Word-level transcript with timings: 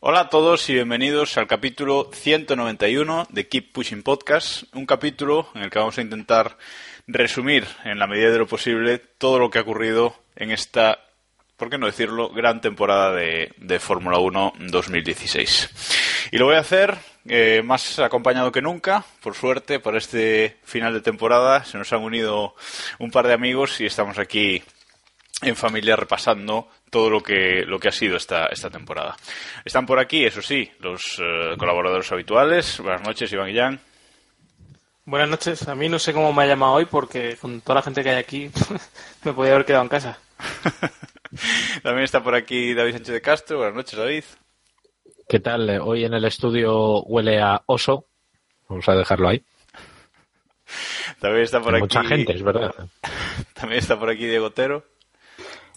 Hola 0.00 0.20
a 0.20 0.28
todos 0.28 0.68
y 0.70 0.74
bienvenidos 0.74 1.36
al 1.36 1.46
capítulo 1.46 2.10
191 2.12 3.26
de 3.30 3.48
Keep 3.48 3.72
Pushing 3.72 4.02
Podcast, 4.02 4.64
un 4.74 4.86
capítulo 4.86 5.48
en 5.54 5.62
el 5.62 5.70
que 5.70 5.78
vamos 5.78 5.98
a 5.98 6.02
intentar 6.02 6.56
resumir 7.06 7.66
en 7.84 7.98
la 7.98 8.06
medida 8.06 8.30
de 8.30 8.38
lo 8.38 8.46
posible 8.46 8.98
todo 8.98 9.38
lo 9.38 9.50
que 9.50 9.58
ha 9.58 9.62
ocurrido 9.62 10.14
en 10.36 10.50
esta, 10.50 11.00
por 11.60 11.68
qué 11.68 11.76
no 11.76 11.84
decirlo, 11.84 12.30
gran 12.30 12.62
temporada 12.62 13.12
de, 13.12 13.52
de 13.58 13.78
Fórmula 13.78 14.18
1 14.18 14.54
2016. 14.60 16.28
Y 16.32 16.38
lo 16.38 16.46
voy 16.46 16.54
a 16.54 16.60
hacer 16.60 16.96
eh, 17.26 17.60
más 17.62 17.98
acompañado 17.98 18.50
que 18.50 18.62
nunca, 18.62 19.04
por 19.22 19.34
suerte, 19.34 19.78
para 19.78 19.98
este 19.98 20.56
final 20.64 20.94
de 20.94 21.02
temporada. 21.02 21.62
Se 21.66 21.76
nos 21.76 21.92
han 21.92 22.00
unido 22.00 22.54
un 22.98 23.10
par 23.10 23.26
de 23.26 23.34
amigos 23.34 23.78
y 23.82 23.84
estamos 23.84 24.18
aquí 24.18 24.62
en 25.42 25.54
familia 25.54 25.96
repasando 25.96 26.66
todo 26.88 27.10
lo 27.10 27.22
que, 27.22 27.62
lo 27.66 27.78
que 27.78 27.88
ha 27.88 27.92
sido 27.92 28.16
esta, 28.16 28.46
esta 28.46 28.70
temporada. 28.70 29.14
Están 29.62 29.84
por 29.84 29.98
aquí, 29.98 30.24
eso 30.24 30.40
sí, 30.40 30.70
los 30.80 31.20
eh, 31.22 31.56
colaboradores 31.58 32.10
habituales. 32.10 32.80
Buenas 32.80 33.02
noches, 33.02 33.30
Iván 33.34 33.48
Guillán. 33.48 33.80
Buenas 35.04 35.28
noches. 35.28 35.68
A 35.68 35.74
mí 35.74 35.90
no 35.90 35.98
sé 35.98 36.14
cómo 36.14 36.32
me 36.32 36.44
ha 36.44 36.46
llamado 36.46 36.72
hoy 36.72 36.86
porque 36.86 37.36
con 37.36 37.60
toda 37.60 37.74
la 37.74 37.82
gente 37.82 38.02
que 38.02 38.08
hay 38.08 38.16
aquí 38.16 38.50
me 39.24 39.34
podía 39.34 39.52
haber 39.52 39.66
quedado 39.66 39.82
en 39.82 39.90
casa. 39.90 40.18
También 41.82 42.04
está 42.04 42.22
por 42.22 42.34
aquí 42.34 42.74
David 42.74 42.92
Sánchez 42.92 43.14
de 43.14 43.20
Castro. 43.22 43.58
Buenas 43.58 43.74
noches, 43.76 43.98
David. 43.98 44.24
¿Qué 45.28 45.38
tal? 45.40 45.68
Hoy 45.80 46.04
en 46.04 46.14
el 46.14 46.24
estudio 46.24 47.02
huele 47.02 47.40
a 47.40 47.62
oso. 47.66 48.06
Vamos 48.68 48.88
a 48.88 48.94
dejarlo 48.94 49.28
ahí. 49.28 49.42
También 51.20 51.42
está 51.44 51.60
por 51.60 51.74
Hay 51.74 51.82
aquí. 51.82 51.96
mucha 51.98 52.04
gente, 52.08 52.32
es 52.32 52.42
verdad. 52.42 52.74
También 53.54 53.78
está 53.80 53.98
por 53.98 54.10
aquí 54.10 54.26
Diego 54.26 54.46
Otero. 54.46 54.84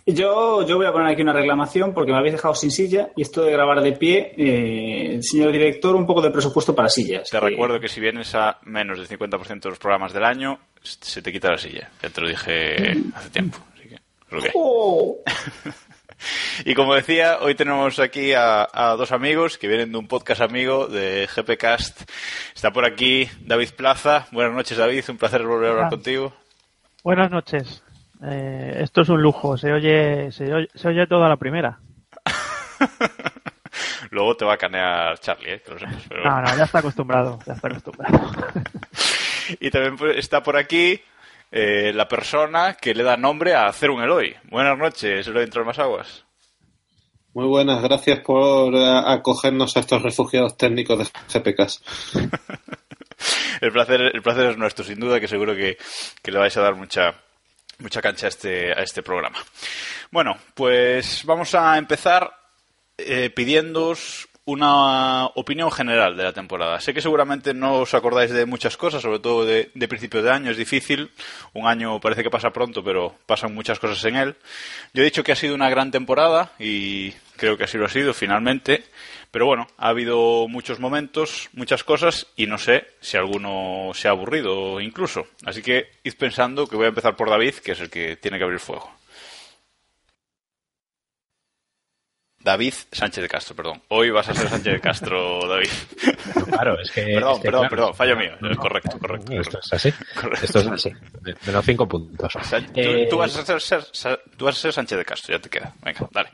Yo, 0.05 0.67
yo 0.67 0.75
voy 0.75 0.85
a 0.85 0.91
poner 0.91 1.07
aquí 1.07 1.21
una 1.21 1.31
reclamación 1.31 1.93
porque 1.93 2.11
me 2.11 2.17
habéis 2.17 2.33
dejado 2.33 2.53
sin 2.55 2.71
silla 2.71 3.11
y 3.15 3.21
esto 3.21 3.41
de 3.43 3.53
grabar 3.53 3.81
de 3.81 3.93
pie, 3.93 4.33
eh, 4.37 5.19
señor 5.21 5.51
director, 5.53 5.95
un 5.95 6.05
poco 6.05 6.21
de 6.21 6.29
presupuesto 6.29 6.75
para 6.75 6.89
sillas. 6.89 7.29
Te 7.29 7.39
Que- 7.39 7.45
recuerdo 7.49 7.79
que 7.79 7.87
si 7.87 8.01
vienes 8.01 8.35
a 8.35 8.59
menos 8.63 8.97
del 8.97 9.07
50% 9.07 9.61
de 9.61 9.69
los 9.69 9.79
programas 9.79 10.11
del 10.11 10.25
año, 10.25 10.59
se 10.81 11.21
te 11.21 11.31
quita 11.31 11.51
la 11.51 11.57
silla. 11.57 11.89
Ya 12.01 12.09
te 12.09 12.19
lo 12.21 12.27
dije 12.27 12.95
hace 13.15 13.29
tiempo. 13.29 13.59
¡Oh! 14.53 15.17
Y 16.63 16.73
como 16.73 16.95
decía, 16.95 17.39
hoy 17.41 17.53
tenemos 17.53 17.99
aquí 17.99 18.31
a, 18.33 18.65
a 18.71 18.95
dos 18.95 19.11
amigos 19.11 19.57
que 19.57 19.67
vienen 19.67 19.91
de 19.91 19.97
un 19.97 20.07
podcast 20.07 20.39
amigo 20.39 20.87
de 20.87 21.27
GPcast. 21.35 22.09
Está 22.55 22.71
por 22.71 22.85
aquí 22.85 23.27
David 23.41 23.71
Plaza. 23.75 24.27
Buenas 24.31 24.53
noches, 24.53 24.77
David. 24.77 25.03
Un 25.09 25.17
placer 25.17 25.43
volver 25.45 25.67
a 25.67 25.71
hablar 25.71 25.85
Ah. 25.87 25.89
contigo. 25.89 26.33
Buenas 27.03 27.29
noches. 27.29 27.83
Eh, 28.25 28.77
esto 28.79 29.01
es 29.01 29.09
un 29.09 29.21
lujo. 29.21 29.57
Se 29.57 29.73
oye, 29.73 30.31
se 30.31 30.53
oye, 30.53 30.69
se 30.73 30.87
oye 30.87 31.05
todo 31.07 31.25
a 31.25 31.29
la 31.29 31.35
primera. 31.35 31.79
Luego 34.11 34.37
te 34.37 34.45
va 34.45 34.53
a 34.53 34.57
canear 34.57 35.17
Charlie, 35.19 35.55
¿eh? 35.55 35.61
que 35.65 35.71
lo 35.71 35.79
sepas. 35.79 36.03
pero 36.07 36.23
No, 36.23 36.41
no, 36.41 36.55
ya 36.55 36.63
está 36.63 36.79
acostumbrado. 36.79 37.39
Ya 37.45 37.53
está 37.53 37.67
acostumbrado. 37.67 38.31
Y 39.59 39.69
también 39.71 39.97
pues, 39.97 40.17
está 40.19 40.41
por 40.41 40.55
aquí 40.55 41.01
eh, 41.55 41.93
la 41.93 42.07
persona 42.07 42.73
que 42.73 42.95
le 42.95 43.03
da 43.03 43.15
nombre 43.15 43.53
a 43.53 43.67
hacer 43.67 43.91
un 43.91 44.01
Eloy. 44.01 44.35
Buenas 44.49 44.75
noches, 44.75 45.27
Eloy 45.27 45.47
más 45.63 45.77
aguas. 45.77 46.25
Muy 47.35 47.45
buenas, 47.45 47.83
gracias 47.83 48.21
por 48.21 48.73
eh, 48.73 49.01
acogernos 49.05 49.77
a 49.77 49.81
estos 49.81 50.01
refugiados 50.01 50.57
técnicos 50.57 50.97
de 50.97 51.05
GPKs. 51.31 51.83
El 53.61 53.71
placer, 53.71 54.01
el 54.01 54.21
placer 54.21 54.49
es 54.49 54.57
nuestro, 54.57 54.83
sin 54.83 54.99
duda, 54.99 55.19
que 55.19 55.29
seguro 55.29 55.55
que, 55.55 55.77
que 56.21 56.31
le 56.31 56.39
vais 56.39 56.57
a 56.57 56.61
dar 56.61 56.75
mucha, 56.75 57.13
mucha 57.79 58.01
cancha 58.01 58.25
a 58.25 58.29
este, 58.29 58.73
a 58.73 58.81
este 58.81 59.01
programa. 59.01 59.37
Bueno, 60.11 60.35
pues 60.53 61.23
vamos 61.23 61.55
a 61.55 61.77
empezar 61.77 62.29
eh, 62.97 63.29
pidiéndoos 63.29 64.27
una 64.45 65.27
opinión 65.35 65.71
general 65.71 66.17
de 66.17 66.23
la 66.23 66.33
temporada. 66.33 66.79
Sé 66.81 66.93
que 66.93 67.01
seguramente 67.01 67.53
no 67.53 67.75
os 67.75 67.93
acordáis 67.93 68.31
de 68.31 68.45
muchas 68.45 68.75
cosas, 68.75 69.01
sobre 69.01 69.19
todo 69.19 69.45
de, 69.45 69.71
de 69.73 69.87
principios 69.87 70.23
de 70.23 70.31
año, 70.31 70.51
es 70.51 70.57
difícil. 70.57 71.11
Un 71.53 71.67
año 71.67 71.99
parece 71.99 72.23
que 72.23 72.29
pasa 72.29 72.51
pronto, 72.51 72.83
pero 72.83 73.15
pasan 73.25 73.53
muchas 73.53 73.79
cosas 73.79 74.03
en 74.05 74.15
él. 74.15 74.35
Yo 74.93 75.01
he 75.01 75.05
dicho 75.05 75.23
que 75.23 75.31
ha 75.31 75.35
sido 75.35 75.55
una 75.55 75.69
gran 75.69 75.91
temporada 75.91 76.51
y 76.59 77.11
creo 77.37 77.57
que 77.57 77.63
así 77.63 77.77
lo 77.77 77.85
ha 77.85 77.89
sido 77.89 78.13
finalmente. 78.13 78.83
Pero 79.31 79.47
bueno, 79.47 79.67
ha 79.77 79.89
habido 79.89 80.47
muchos 80.47 80.79
momentos, 80.79 81.49
muchas 81.53 81.83
cosas 81.83 82.27
y 82.35 82.45
no 82.45 82.59
sé 82.59 82.85
si 83.01 83.17
alguno 83.17 83.91
se 83.93 84.07
ha 84.07 84.11
aburrido 84.11 84.79
incluso. 84.79 85.25
Así 85.43 85.63
que 85.63 85.87
id 86.03 86.13
pensando 86.19 86.67
que 86.67 86.75
voy 86.75 86.85
a 86.85 86.89
empezar 86.89 87.15
por 87.15 87.29
David, 87.29 87.55
que 87.55 87.71
es 87.71 87.79
el 87.79 87.89
que 87.89 88.15
tiene 88.17 88.37
que 88.37 88.43
abrir 88.43 88.59
fuego. 88.59 88.91
David 92.43 92.73
Sánchez 92.91 93.21
de 93.21 93.29
Castro, 93.29 93.55
perdón. 93.55 93.81
Hoy 93.87 94.09
vas 94.09 94.27
a 94.29 94.33
ser 94.33 94.49
Sánchez 94.49 94.73
de 94.73 94.79
Castro, 94.81 95.47
David. 95.47 95.69
Claro, 96.49 96.79
es 96.79 96.91
que. 96.91 97.01
Perdón, 97.13 97.33
es 97.33 97.39
que, 97.39 97.43
perdón, 97.45 97.61
claro, 97.61 97.69
perdón, 97.69 97.93
fallo 97.95 98.15
mío. 98.17 98.31
Correcto, 98.59 98.99
correcto. 98.99 99.31
Esto 99.33 99.59
es 99.59 99.73
así. 99.73 99.91
Correcto. 100.19 100.45
Esto 100.45 100.59
es 100.59 100.67
así. 100.67 100.91
Menos 101.47 101.65
cinco 101.65 101.87
puntos. 101.87 102.33
Tú, 102.33 102.39
Eh, 102.75 103.07
tú 103.09 103.17
vas 103.17 103.37
a 103.37 103.59
ser, 103.59 103.83
tú 104.37 104.45
vas 104.45 104.57
a 104.57 104.59
ser 104.59 104.73
Sánchez 104.73 104.97
de 104.97 105.05
Castro, 105.05 105.35
ya 105.35 105.41
te 105.41 105.49
queda. 105.49 105.73
Venga, 105.83 106.07
dale. 106.11 106.29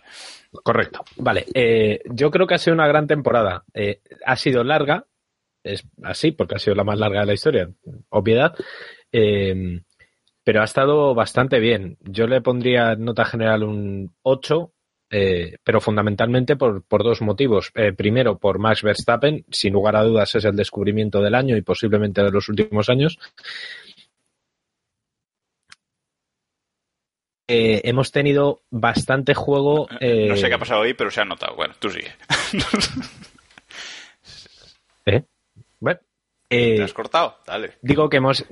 Correcto. 0.64 1.04
Vale. 1.18 1.46
eh, 1.54 2.02
yo 2.06 2.32
creo 2.32 2.48
que 2.48 2.56
ha 2.56 2.60
sido 2.60 2.74
una 2.74 2.88
gran 2.88 3.06
temporada. 3.08 3.64
Eh, 3.74 4.02
ha 4.26 4.36
sido 4.36 4.64
larga. 4.64 5.06
Es 5.64 5.84
así, 6.04 6.32
porque 6.32 6.56
ha 6.56 6.60
sido 6.60 6.76
la 6.76 6.84
más 6.86 6.98
larga 6.98 7.20
de 7.20 7.26
la 7.28 7.34
historia. 7.34 7.70
Obviedad. 8.10 8.56
Eh, 9.12 9.82
pero 10.44 10.62
ha 10.62 10.66
estado 10.66 11.14
bastante 11.14 11.60
bien. 11.60 11.98
Yo 12.02 12.26
le 12.26 12.42
pondría 12.42 12.96
nota 12.96 13.26
general 13.26 13.64
un 13.64 14.16
8, 14.24 14.72
eh, 15.10 15.58
pero 15.64 15.82
fundamentalmente 15.82 16.56
por, 16.56 16.84
por 16.84 17.04
dos 17.04 17.22
motivos. 17.22 17.72
Eh, 17.76 17.94
primero, 17.94 18.38
por 18.38 18.60
Max 18.60 18.84
Verstappen, 18.84 19.46
sin 19.50 19.74
lugar 19.74 19.96
a 19.96 20.04
dudas 20.04 20.36
es 20.36 20.46
el 20.46 20.56
descubrimiento 20.56 21.22
del 21.22 21.36
año 21.36 21.58
y 21.58 21.62
posiblemente 21.62 22.24
de 22.24 22.32
los 22.32 22.50
últimos 22.50 22.90
años. 22.90 23.18
Eh, 27.48 27.82
hemos 27.86 28.12
tenido 28.12 28.62
bastante 28.70 29.34
juego. 29.34 29.88
No 29.90 30.38
sé 30.38 30.50
qué 30.50 30.54
ha 30.54 30.60
pasado 30.60 30.82
hoy, 30.82 30.94
pero 30.94 31.10
se 31.10 31.22
ha 31.22 31.26
notado. 31.26 31.56
Bueno, 31.56 31.74
tú 31.80 31.90
sigue. 31.90 32.12
¿eh? 35.06 35.24
Bueno, 35.80 36.00
¿Te 36.48 36.84
has 36.84 36.94
cortado? 36.94 37.38
Dale. 37.46 37.78
digo 37.82 38.10
que 38.10 38.18
hemos 38.18 38.46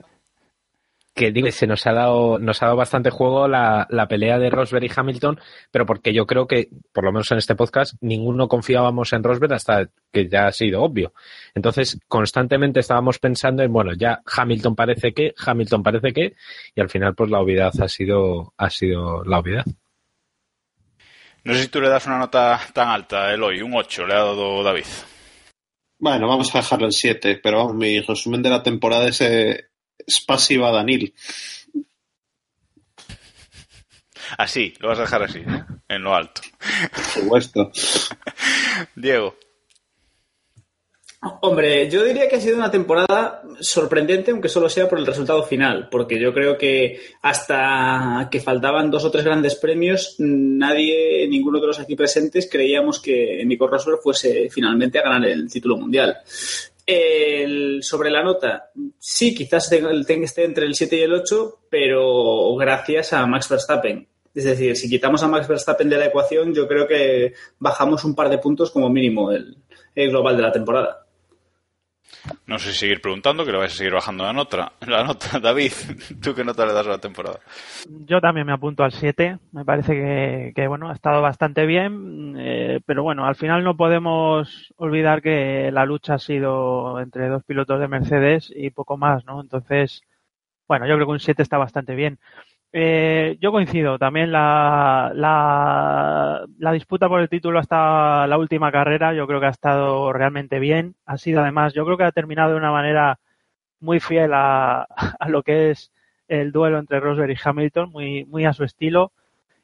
que 1.17 1.31
digo 1.31 1.51
se 1.51 1.67
nos 1.67 1.85
ha 1.87 1.93
dado 1.93 2.37
nos 2.37 2.61
ha 2.61 2.67
dado 2.67 2.77
bastante 2.77 3.09
juego 3.09 3.47
la, 3.47 3.87
la 3.89 4.07
pelea 4.07 4.37
de 4.37 4.49
Rosberg 4.49 4.85
y 4.85 4.91
Hamilton 4.95 5.39
pero 5.71 5.85
porque 5.85 6.13
yo 6.13 6.25
creo 6.25 6.47
que 6.47 6.69
por 6.93 7.03
lo 7.03 7.11
menos 7.11 7.29
en 7.31 7.39
este 7.39 7.55
podcast 7.55 7.95
ninguno 8.01 8.47
confiábamos 8.47 9.11
en 9.13 9.23
Rosberg 9.23 9.53
hasta 9.53 9.89
que 10.13 10.29
ya 10.29 10.47
ha 10.47 10.51
sido 10.51 10.83
obvio 10.83 11.13
entonces 11.55 11.99
constantemente 12.07 12.79
estábamos 12.79 13.17
pensando 13.17 13.63
en 13.63 13.73
bueno 13.73 13.93
ya 13.93 14.21
Hamilton 14.25 14.75
parece 14.75 15.13
que 15.13 15.33
Hamilton 15.43 15.83
parece 15.83 16.13
que 16.13 16.35
y 16.75 16.81
al 16.81 16.89
final 16.89 17.15
pues 17.15 17.31
la 17.31 17.39
obviedad 17.39 17.73
ha 17.81 17.89
sido 17.89 18.53
ha 18.55 18.69
sido 18.69 19.23
la 19.23 19.39
obviedad 19.39 19.65
No 21.43 21.53
sé 21.53 21.63
si 21.63 21.67
tú 21.69 21.81
le 21.81 21.89
das 21.89 22.05
una 22.05 22.19
nota 22.19 22.59
tan 22.73 22.89
alta, 22.89 23.33
Eloy. 23.33 23.61
Un 23.61 23.73
8 23.73 24.05
le 24.05 24.13
ha 24.13 24.17
dado 24.17 24.61
David. 24.63 24.83
Bueno, 25.97 26.27
vamos 26.27 26.53
a 26.53 26.57
dejarlo 26.59 26.85
en 26.87 26.91
7, 26.91 27.39
pero 27.41 27.59
vamos, 27.59 27.75
mi 27.75 28.01
resumen 28.01 28.43
de 28.43 28.49
la 28.49 28.61
temporada 28.61 29.07
es, 29.07 29.21
eh, 29.21 29.69
es 30.07 30.21
pasiva 30.21 30.71
Danil. 30.71 31.13
Así, 34.37 34.73
lo 34.79 34.89
vas 34.89 34.99
a 34.99 35.03
dejar 35.03 35.23
así, 35.23 35.39
¿eh? 35.39 35.63
en 35.87 36.03
lo 36.03 36.15
alto. 36.15 36.41
Por 36.93 37.03
supuesto. 37.03 37.71
Diego. 38.95 39.35
Hombre, 41.41 41.89
yo 41.89 42.03
diría 42.03 42.29
que 42.29 42.35
ha 42.35 42.41
sido 42.41 42.57
una 42.57 42.69
temporada 42.69 43.41
sorprendente, 43.59 44.31
aunque 44.31 44.49
solo 44.49 44.69
sea 44.69 44.87
por 44.87 44.99
el 44.99 45.05
resultado 45.05 45.43
final, 45.43 45.89
porque 45.89 46.19
yo 46.19 46.31
creo 46.31 46.57
que 46.57 46.99
hasta 47.23 48.27
que 48.29 48.39
faltaban 48.39 48.91
dos 48.91 49.03
o 49.03 49.11
tres 49.11 49.25
grandes 49.25 49.55
premios, 49.55 50.15
nadie, 50.19 51.27
ninguno 51.27 51.59
de 51.59 51.67
los 51.67 51.79
aquí 51.79 51.95
presentes, 51.95 52.47
creíamos 52.49 53.01
que 53.01 53.43
Nico 53.45 53.67
Rosberg 53.67 53.99
fuese 54.01 54.49
finalmente 54.51 54.99
a 54.99 55.03
ganar 55.03 55.25
el 55.27 55.49
título 55.51 55.77
mundial. 55.77 56.17
El- 56.87 57.83
sobre 57.83 58.09
la 58.09 58.23
nota, 58.23 58.71
sí, 58.97 59.35
quizás 59.35 59.69
tenga- 59.69 59.91
tenga- 60.05 60.23
esté 60.25 60.45
entre 60.45 60.65
el 60.65 60.73
7 60.73 60.95
y 60.95 61.01
el 61.01 61.13
8, 61.13 61.59
pero 61.69 62.55
gracias 62.55 63.11
a 63.13 63.25
Max 63.27 63.49
Verstappen. 63.49 64.07
Es 64.33 64.45
decir, 64.45 64.75
si 64.77 64.89
quitamos 64.89 65.21
a 65.21 65.27
Max 65.27 65.47
Verstappen 65.47 65.89
de 65.89 65.97
la 65.97 66.05
ecuación, 66.05 66.53
yo 66.53 66.67
creo 66.67 66.87
que 66.87 67.33
bajamos 67.59 68.05
un 68.05 68.15
par 68.15 68.29
de 68.29 68.37
puntos 68.37 68.71
como 68.71 68.89
mínimo 68.89 69.31
el, 69.31 69.57
el 69.95 70.09
global 70.11 70.37
de 70.37 70.43
la 70.43 70.51
temporada. 70.51 71.06
No 72.45 72.59
sé 72.59 72.71
si 72.71 72.79
seguir 72.79 73.01
preguntando, 73.01 73.45
que 73.45 73.51
le 73.51 73.57
vais 73.57 73.73
a 73.73 73.75
seguir 73.77 73.93
bajando 73.93 74.23
la 74.23 74.33
nota. 74.33 74.71
La 74.87 75.03
nota, 75.03 75.39
David, 75.41 75.71
¿tú 76.21 76.33
qué 76.33 76.43
nota 76.43 76.65
le 76.65 76.73
das 76.73 76.87
a 76.87 76.91
la 76.91 76.97
temporada? 76.99 77.39
Yo 78.05 78.21
también 78.21 78.47
me 78.47 78.53
apunto 78.53 78.83
al 78.83 78.91
7. 78.91 79.37
Me 79.51 79.65
parece 79.65 79.93
que, 79.93 80.53
que, 80.55 80.67
bueno, 80.67 80.89
ha 80.89 80.93
estado 80.93 81.21
bastante 81.21 81.65
bien. 81.65 82.35
eh, 82.37 82.79
pero 82.85 83.03
bueno, 83.03 83.25
al 83.25 83.35
final 83.35 83.63
no 83.63 83.75
podemos 83.75 84.73
olvidar 84.77 85.21
que 85.21 85.71
la 85.71 85.85
lucha 85.85 86.15
ha 86.15 86.19
sido 86.19 86.99
entre 86.99 87.27
dos 87.27 87.43
pilotos 87.43 87.79
de 87.79 87.87
Mercedes 87.87 88.51
y 88.55 88.69
poco 88.69 88.97
más, 88.97 89.25
¿no? 89.25 89.41
Entonces, 89.41 90.03
bueno, 90.67 90.85
yo 90.87 90.95
creo 90.95 91.07
que 91.07 91.13
un 91.13 91.19
7 91.19 91.41
está 91.41 91.57
bastante 91.57 91.95
bien. 91.95 92.19
Eh, 92.73 93.37
yo 93.41 93.51
coincido. 93.51 93.97
También 93.97 94.31
la, 94.31 95.11
la, 95.15 96.71
disputa 96.73 97.07
por 97.07 97.21
el 97.21 97.29
título 97.29 97.59
hasta 97.59 98.27
la 98.27 98.37
última 98.37 98.71
carrera, 98.71 99.13
yo 99.13 99.25
creo 99.27 99.39
que 99.39 99.47
ha 99.47 99.49
estado 99.49 100.11
realmente 100.13 100.59
bien. 100.59 100.95
Ha 101.05 101.17
sido 101.17 101.41
además, 101.41 101.73
yo 101.73 101.85
creo 101.85 101.97
que 101.97 102.03
ha 102.03 102.11
terminado 102.11 102.51
de 102.51 102.57
una 102.57 102.71
manera 102.71 103.19
muy 103.79 103.99
fiel 103.99 104.33
a, 104.33 104.83
a 105.19 105.29
lo 105.29 105.43
que 105.43 105.71
es 105.71 105.91
el 106.27 106.51
duelo 106.51 106.79
entre 106.79 106.99
Rosberg 106.99 107.31
y 107.31 107.37
Hamilton, 107.43 107.91
muy, 107.91 108.25
muy 108.25 108.45
a 108.45 108.53
su 108.53 108.63
estilo. 108.63 109.11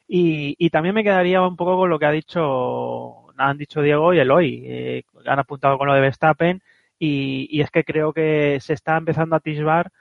Y, 0.08 0.56
y 0.58 0.70
también 0.70 0.96
me 0.96 1.04
quedaría 1.04 1.42
un 1.42 1.56
poco 1.56 1.78
con 1.78 1.90
lo 1.90 2.00
que 2.00 2.06
ha 2.06 2.12
dicho, 2.12 3.32
han 3.38 3.58
dicho 3.58 3.82
Diego 3.82 4.14
y 4.14 4.20
Eloy. 4.20 4.64
Eh, 4.66 5.04
han 5.26 5.40
apuntado 5.40 5.78
con 5.78 5.88
lo 5.88 5.94
de 5.94 6.02
Verstappen 6.02 6.62
y, 7.00 7.48
y 7.52 7.62
es 7.62 7.72
que 7.72 7.84
creo 7.84 8.14
que 8.14 8.60
se 8.62 8.74
está 8.74 8.98
empezando 8.98 9.36
a 9.36 9.40
atisbar 9.40 9.92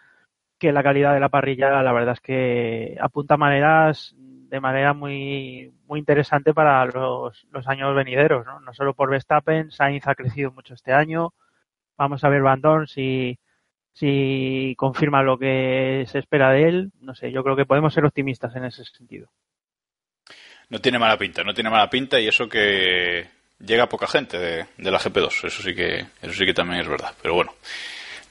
que 0.62 0.70
la 0.70 0.84
calidad 0.84 1.12
de 1.12 1.18
la 1.18 1.28
parrilla, 1.28 1.82
la 1.82 1.92
verdad 1.92 2.14
es 2.14 2.20
que 2.20 2.96
apunta 3.00 3.36
maneras 3.36 4.14
de 4.16 4.60
manera 4.60 4.94
muy, 4.94 5.72
muy 5.88 5.98
interesante 5.98 6.54
para 6.54 6.86
los, 6.86 7.44
los 7.50 7.66
años 7.66 7.92
venideros, 7.96 8.46
¿no? 8.46 8.60
No 8.60 8.72
solo 8.72 8.94
por 8.94 9.10
Verstappen, 9.10 9.72
Sainz 9.72 10.06
ha 10.06 10.14
crecido 10.14 10.52
mucho 10.52 10.74
este 10.74 10.92
año. 10.92 11.34
Vamos 11.96 12.22
a 12.22 12.28
ver 12.28 12.42
Van 12.42 12.60
Dorn 12.60 12.86
si, 12.86 13.40
si 13.92 14.76
confirma 14.78 15.24
lo 15.24 15.36
que 15.36 16.04
se 16.06 16.20
espera 16.20 16.52
de 16.52 16.68
él. 16.68 16.92
No 17.00 17.16
sé, 17.16 17.32
yo 17.32 17.42
creo 17.42 17.56
que 17.56 17.66
podemos 17.66 17.92
ser 17.92 18.04
optimistas 18.04 18.54
en 18.54 18.66
ese 18.66 18.84
sentido. 18.84 19.30
No 20.68 20.78
tiene 20.78 21.00
mala 21.00 21.18
pinta, 21.18 21.42
no 21.42 21.54
tiene 21.54 21.70
mala 21.70 21.90
pinta 21.90 22.20
y 22.20 22.28
eso 22.28 22.48
que 22.48 23.26
llega 23.58 23.88
poca 23.88 24.06
gente 24.06 24.38
de, 24.38 24.66
de 24.78 24.90
la 24.92 25.00
GP2, 25.00 25.44
eso 25.44 25.60
sí 25.60 25.74
que 25.74 26.06
eso 26.22 26.32
sí 26.32 26.46
que 26.46 26.54
también 26.54 26.82
es 26.82 26.88
verdad, 26.88 27.12
pero 27.20 27.34
bueno. 27.34 27.52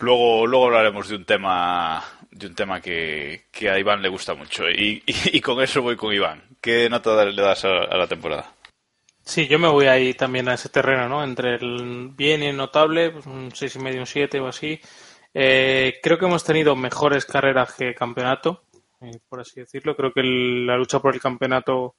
Luego, 0.02 0.48
luego 0.48 0.66
hablaremos 0.66 1.08
de 1.10 1.16
un 1.16 1.26
tema 1.26 2.04
de 2.32 2.48
un 2.48 2.56
tema 2.56 2.82
que, 2.82 3.44
que 3.52 3.70
a 3.70 3.78
Iván 3.78 4.02
le 4.02 4.10
gusta 4.10 4.34
mucho 4.34 4.70
y, 4.70 5.04
y, 5.06 5.42
con 5.42 5.62
eso 5.62 5.82
voy 5.82 5.96
con 5.96 6.14
Iván. 6.14 6.44
¿Qué 6.62 6.90
nota 6.90 7.26
le 7.26 7.42
das 7.42 7.66
a, 7.66 7.70
la 7.98 8.08
temporada? 8.08 8.54
Sí, 9.24 9.48
yo 9.48 9.60
me 9.60 9.68
voy 9.68 9.86
ahí 9.86 10.14
también 10.14 10.48
a 10.48 10.54
ese 10.56 10.70
terreno, 10.70 11.08
¿no? 11.08 11.24
Entre 11.24 11.56
el 11.56 12.10
bien 12.16 12.42
y 12.42 12.48
el 12.48 12.58
notable, 12.58 13.12
pues 13.12 13.76
y 13.76 13.80
medio, 13.80 14.00
un 14.00 14.06
7 14.08 14.40
o 14.40 14.48
así. 14.48 14.80
Eh, 15.34 16.00
creo 16.02 16.18
que 16.18 16.26
hemos 16.26 16.44
tenido 16.44 16.76
mejores 16.76 17.26
carreras 17.26 17.74
que 17.74 17.94
campeonato, 17.94 18.64
eh, 19.02 19.20
por 19.30 19.42
así 19.42 19.60
decirlo. 19.60 19.96
Creo 19.96 20.12
que 20.12 20.22
el- 20.22 20.66
la 20.66 20.78
lucha 20.78 21.00
por 21.00 21.14
el 21.14 21.22
campeonato 21.22 21.96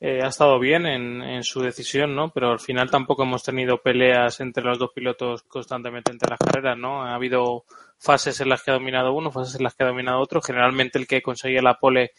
eh, 0.00 0.20
ha 0.22 0.28
estado 0.28 0.58
bien 0.60 0.86
en, 0.86 1.22
en 1.22 1.42
su 1.42 1.60
decisión, 1.60 2.14
¿no? 2.14 2.30
Pero 2.30 2.52
al 2.52 2.60
final 2.60 2.90
tampoco 2.90 3.24
hemos 3.24 3.42
tenido 3.42 3.78
peleas 3.82 4.40
entre 4.40 4.62
los 4.64 4.78
dos 4.78 4.90
pilotos 4.94 5.42
constantemente 5.42 6.12
entre 6.12 6.30
las 6.30 6.38
carreras, 6.38 6.78
¿no? 6.78 7.02
Ha 7.02 7.14
habido 7.14 7.64
fases 7.98 8.40
en 8.40 8.48
las 8.48 8.62
que 8.62 8.70
ha 8.70 8.74
dominado 8.74 9.12
uno, 9.12 9.30
fases 9.32 9.56
en 9.56 9.64
las 9.64 9.74
que 9.74 9.84
ha 9.84 9.88
dominado 9.88 10.20
otro. 10.20 10.40
Generalmente 10.40 10.98
el 10.98 11.06
que 11.06 11.22
conseguía 11.22 11.62
la 11.62 11.78
pole 11.78 12.12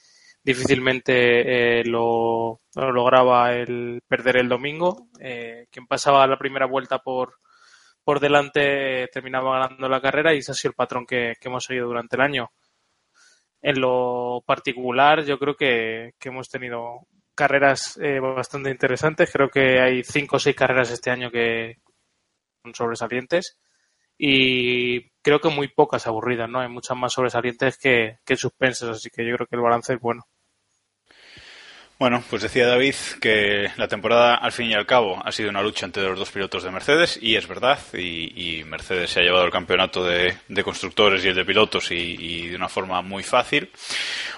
difícilmente 0.43 1.79
eh, 1.79 1.83
lo, 1.85 2.61
lo 2.75 2.91
lograba 2.91 3.53
el 3.53 4.01
perder 4.07 4.37
el 4.37 4.49
domingo. 4.49 5.07
Eh, 5.19 5.67
quien 5.71 5.87
pasaba 5.87 6.27
la 6.27 6.37
primera 6.37 6.65
vuelta 6.65 6.99
por, 6.99 7.35
por 8.03 8.19
delante 8.19 9.03
eh, 9.03 9.07
terminaba 9.11 9.59
ganando 9.59 9.89
la 9.89 10.01
carrera 10.01 10.33
y 10.33 10.39
ese 10.39 10.51
ha 10.51 10.55
sido 10.55 10.71
el 10.71 10.75
patrón 10.75 11.05
que, 11.05 11.33
que 11.39 11.47
hemos 11.47 11.63
seguido 11.65 11.87
durante 11.87 12.15
el 12.15 12.21
año. 12.21 12.51
En 13.61 13.81
lo 13.81 14.41
particular, 14.45 15.25
yo 15.25 15.37
creo 15.37 15.55
que, 15.55 16.13
que 16.17 16.29
hemos 16.29 16.49
tenido 16.49 17.07
carreras 17.35 17.99
bastante 18.21 18.69
interesantes. 18.69 19.29
Creo 19.31 19.49
que 19.49 19.81
hay 19.81 20.03
cinco 20.03 20.37
o 20.37 20.39
seis 20.39 20.55
carreras 20.55 20.91
este 20.91 21.11
año 21.11 21.29
que 21.29 21.77
son 22.63 22.73
sobresalientes 22.73 23.57
y 24.19 25.09
creo 25.21 25.39
que 25.39 25.49
muy 25.49 25.69
pocas 25.69 26.05
aburridas, 26.05 26.49
¿no? 26.49 26.59
Hay 26.59 26.67
muchas 26.69 26.97
más 26.97 27.13
sobresalientes 27.13 27.77
que, 27.77 28.19
que 28.25 28.35
suspensas, 28.35 28.89
así 28.89 29.09
que 29.09 29.25
yo 29.25 29.35
creo 29.35 29.47
que 29.47 29.55
el 29.55 29.61
balance 29.61 29.93
es 29.93 29.99
bueno. 29.99 30.27
Bueno, 31.97 32.23
pues 32.29 32.41
decía 32.41 32.65
David 32.65 32.95
que 33.19 33.71
la 33.75 33.89
temporada, 33.89 34.35
al 34.35 34.53
fin 34.53 34.67
y 34.67 34.73
al 34.73 34.85
cabo, 34.85 35.21
ha 35.21 35.33
sido 35.33 35.49
una 35.49 35.61
lucha 35.61 35.85
entre 35.85 36.03
los 36.03 36.17
dos 36.17 36.31
pilotos 36.31 36.63
de 36.63 36.71
Mercedes, 36.71 37.19
y 37.21 37.35
es 37.35 37.45
verdad, 37.45 37.77
y, 37.93 38.63
Mercedes 38.65 39.09
se 39.09 39.19
ha 39.19 39.23
llevado 39.23 39.43
el 39.43 39.51
campeonato 39.51 40.05
de, 40.05 40.37
de 40.47 40.63
constructores 40.63 41.25
y 41.25 41.27
el 41.27 41.35
de 41.35 41.43
pilotos, 41.43 41.91
y 41.91 42.47
de 42.47 42.55
una 42.55 42.69
forma 42.69 43.01
muy 43.01 43.23
fácil. 43.23 43.69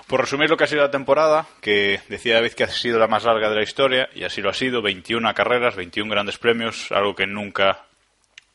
Por 0.08 0.22
resumir 0.22 0.50
lo 0.50 0.58
que 0.58 0.64
ha 0.64 0.68
sido 0.68 0.82
la 0.82 0.90
temporada, 0.90 1.46
que 1.62 2.02
decía 2.10 2.36
David 2.36 2.54
que 2.54 2.64
ha 2.64 2.68
sido 2.68 2.98
la 2.98 3.08
más 3.08 3.26
larga 3.26 3.50
de 3.50 3.56
la 3.56 3.64
historia, 3.64 4.10
y 4.16 4.24
así 4.24 4.42
lo 4.42 4.50
ha 4.50 4.54
sido, 4.56 4.82
21 4.82 5.32
carreras, 5.36 5.76
21 5.76 6.10
grandes 6.10 6.40
premios, 6.40 6.92
algo 6.92 7.16
que 7.16 7.28
nunca, 7.28 7.86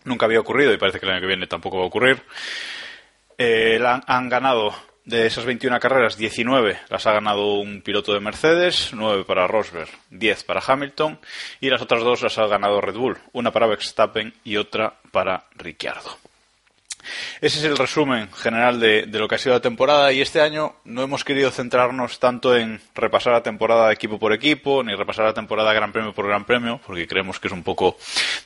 nunca 0.06 0.24
había 0.24 0.40
ocurrido, 0.40 0.72
y 0.72 0.78
parece 0.78 0.98
que 0.98 1.04
el 1.04 1.12
año 1.12 1.20
que 1.20 1.26
viene 1.26 1.46
tampoco 1.46 1.76
va 1.76 1.84
a 1.84 1.88
ocurrir. 1.88 2.22
Eh, 3.36 3.78
han 4.06 4.28
ganado 4.30 4.74
de 5.06 5.26
esas 5.26 5.44
21 5.44 5.78
carreras, 5.78 6.16
19 6.16 6.80
las 6.88 7.06
ha 7.06 7.12
ganado 7.12 7.54
un 7.54 7.80
piloto 7.80 8.12
de 8.12 8.20
Mercedes, 8.20 8.90
9 8.92 9.24
para 9.24 9.46
Rosberg, 9.46 9.88
10 10.10 10.44
para 10.44 10.60
Hamilton 10.66 11.20
y 11.60 11.70
las 11.70 11.80
otras 11.80 12.02
dos 12.02 12.22
las 12.22 12.36
ha 12.38 12.46
ganado 12.46 12.80
Red 12.80 12.96
Bull, 12.96 13.18
una 13.32 13.52
para 13.52 13.68
Verstappen 13.68 14.34
y 14.42 14.56
otra 14.56 14.94
para 15.12 15.44
Ricciardo. 15.54 16.18
Ese 17.40 17.58
es 17.58 17.64
el 17.64 17.76
resumen 17.76 18.30
general 18.32 18.80
de, 18.80 19.06
lo 19.06 19.28
que 19.28 19.36
ha 19.36 19.38
sido 19.38 19.54
la 19.54 19.60
temporada 19.60 20.12
y 20.12 20.20
este 20.20 20.40
año 20.40 20.76
no 20.84 21.02
hemos 21.02 21.24
querido 21.24 21.50
centrarnos 21.50 22.18
tanto 22.18 22.56
en 22.56 22.80
repasar 22.94 23.32
la 23.32 23.42
temporada 23.42 23.92
equipo 23.92 24.18
por 24.18 24.32
equipo 24.32 24.82
ni 24.82 24.94
repasar 24.94 25.24
la 25.24 25.34
temporada 25.34 25.72
gran 25.72 25.92
premio 25.92 26.12
por 26.12 26.26
gran 26.26 26.44
premio 26.44 26.80
porque 26.86 27.06
creemos 27.06 27.40
que 27.40 27.48
es 27.48 27.52
un 27.52 27.62
poco 27.62 27.96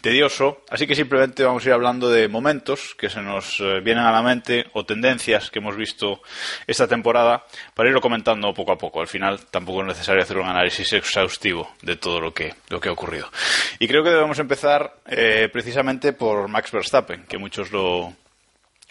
tedioso. 0.01 0.63
Así 0.71 0.87
que 0.87 0.95
simplemente 0.95 1.45
vamos 1.45 1.65
a 1.65 1.69
ir 1.69 1.73
hablando 1.75 2.09
de 2.09 2.29
momentos 2.29 2.95
que 2.99 3.09
se 3.09 3.21
nos 3.21 3.61
eh, 3.61 3.81
vienen 3.81 4.05
a 4.05 4.13
la 4.13 4.23
mente 4.23 4.67
o 4.73 4.85
tendencias 4.85 5.51
que 5.51 5.59
hemos 5.59 5.77
visto 5.77 6.23
esta 6.67 6.87
temporada 6.87 7.45
para 7.75 7.89
irlo 7.89 8.01
comentando 8.01 8.53
poco 8.55 8.73
a 8.73 8.79
poco. 8.79 9.01
Al 9.01 9.09
final 9.09 9.41
tampoco 9.51 9.81
es 9.83 9.89
necesario 9.89 10.23
hacer 10.23 10.39
un 10.39 10.49
análisis 10.49 10.93
exhaustivo 10.93 11.71
de 11.83 11.97
todo 11.97 12.21
lo 12.21 12.33
que, 12.33 12.55
lo 12.69 12.81
que 12.81 12.89
ha 12.89 12.93
ocurrido. 12.93 13.31
Y 13.79 13.89
creo 13.89 14.03
que 14.03 14.11
debemos 14.11 14.39
empezar 14.39 14.95
eh, 15.07 15.49
precisamente 15.53 16.13
por 16.13 16.49
Max 16.49 16.71
Verstappen, 16.71 17.25
que 17.25 17.39
muchos 17.39 17.71
lo, 17.73 18.13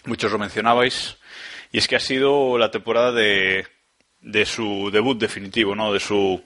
muchos 0.04 0.32
lo 0.32 0.38
mencionabais, 0.38 1.16
y 1.72 1.78
es 1.78 1.88
que 1.88 1.96
ha 1.96 2.00
sido 2.00 2.58
la 2.58 2.70
temporada 2.70 3.12
de, 3.12 3.66
de 4.20 4.44
su 4.44 4.90
debut 4.92 5.18
definitivo, 5.18 5.74
no 5.74 5.92
de 5.92 6.00
su 6.00 6.42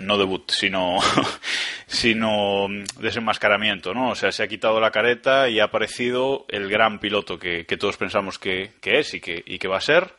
no 0.00 0.18
debut, 0.18 0.50
sino 0.50 0.98
sino 1.86 2.66
desenmascaramiento, 2.98 3.94
¿no? 3.94 4.10
O 4.10 4.14
sea, 4.14 4.32
se 4.32 4.42
ha 4.42 4.48
quitado 4.48 4.80
la 4.80 4.90
careta 4.90 5.48
y 5.48 5.60
ha 5.60 5.64
aparecido 5.64 6.44
el 6.48 6.68
gran 6.68 6.98
piloto 6.98 7.38
que, 7.38 7.66
que 7.66 7.76
todos 7.76 7.96
pensamos 7.96 8.38
que, 8.38 8.72
que 8.80 8.98
es 8.98 9.14
y 9.14 9.20
que, 9.20 9.42
y 9.46 9.58
que 9.58 9.68
va 9.68 9.78
a 9.78 9.82
ser. 9.82 10.14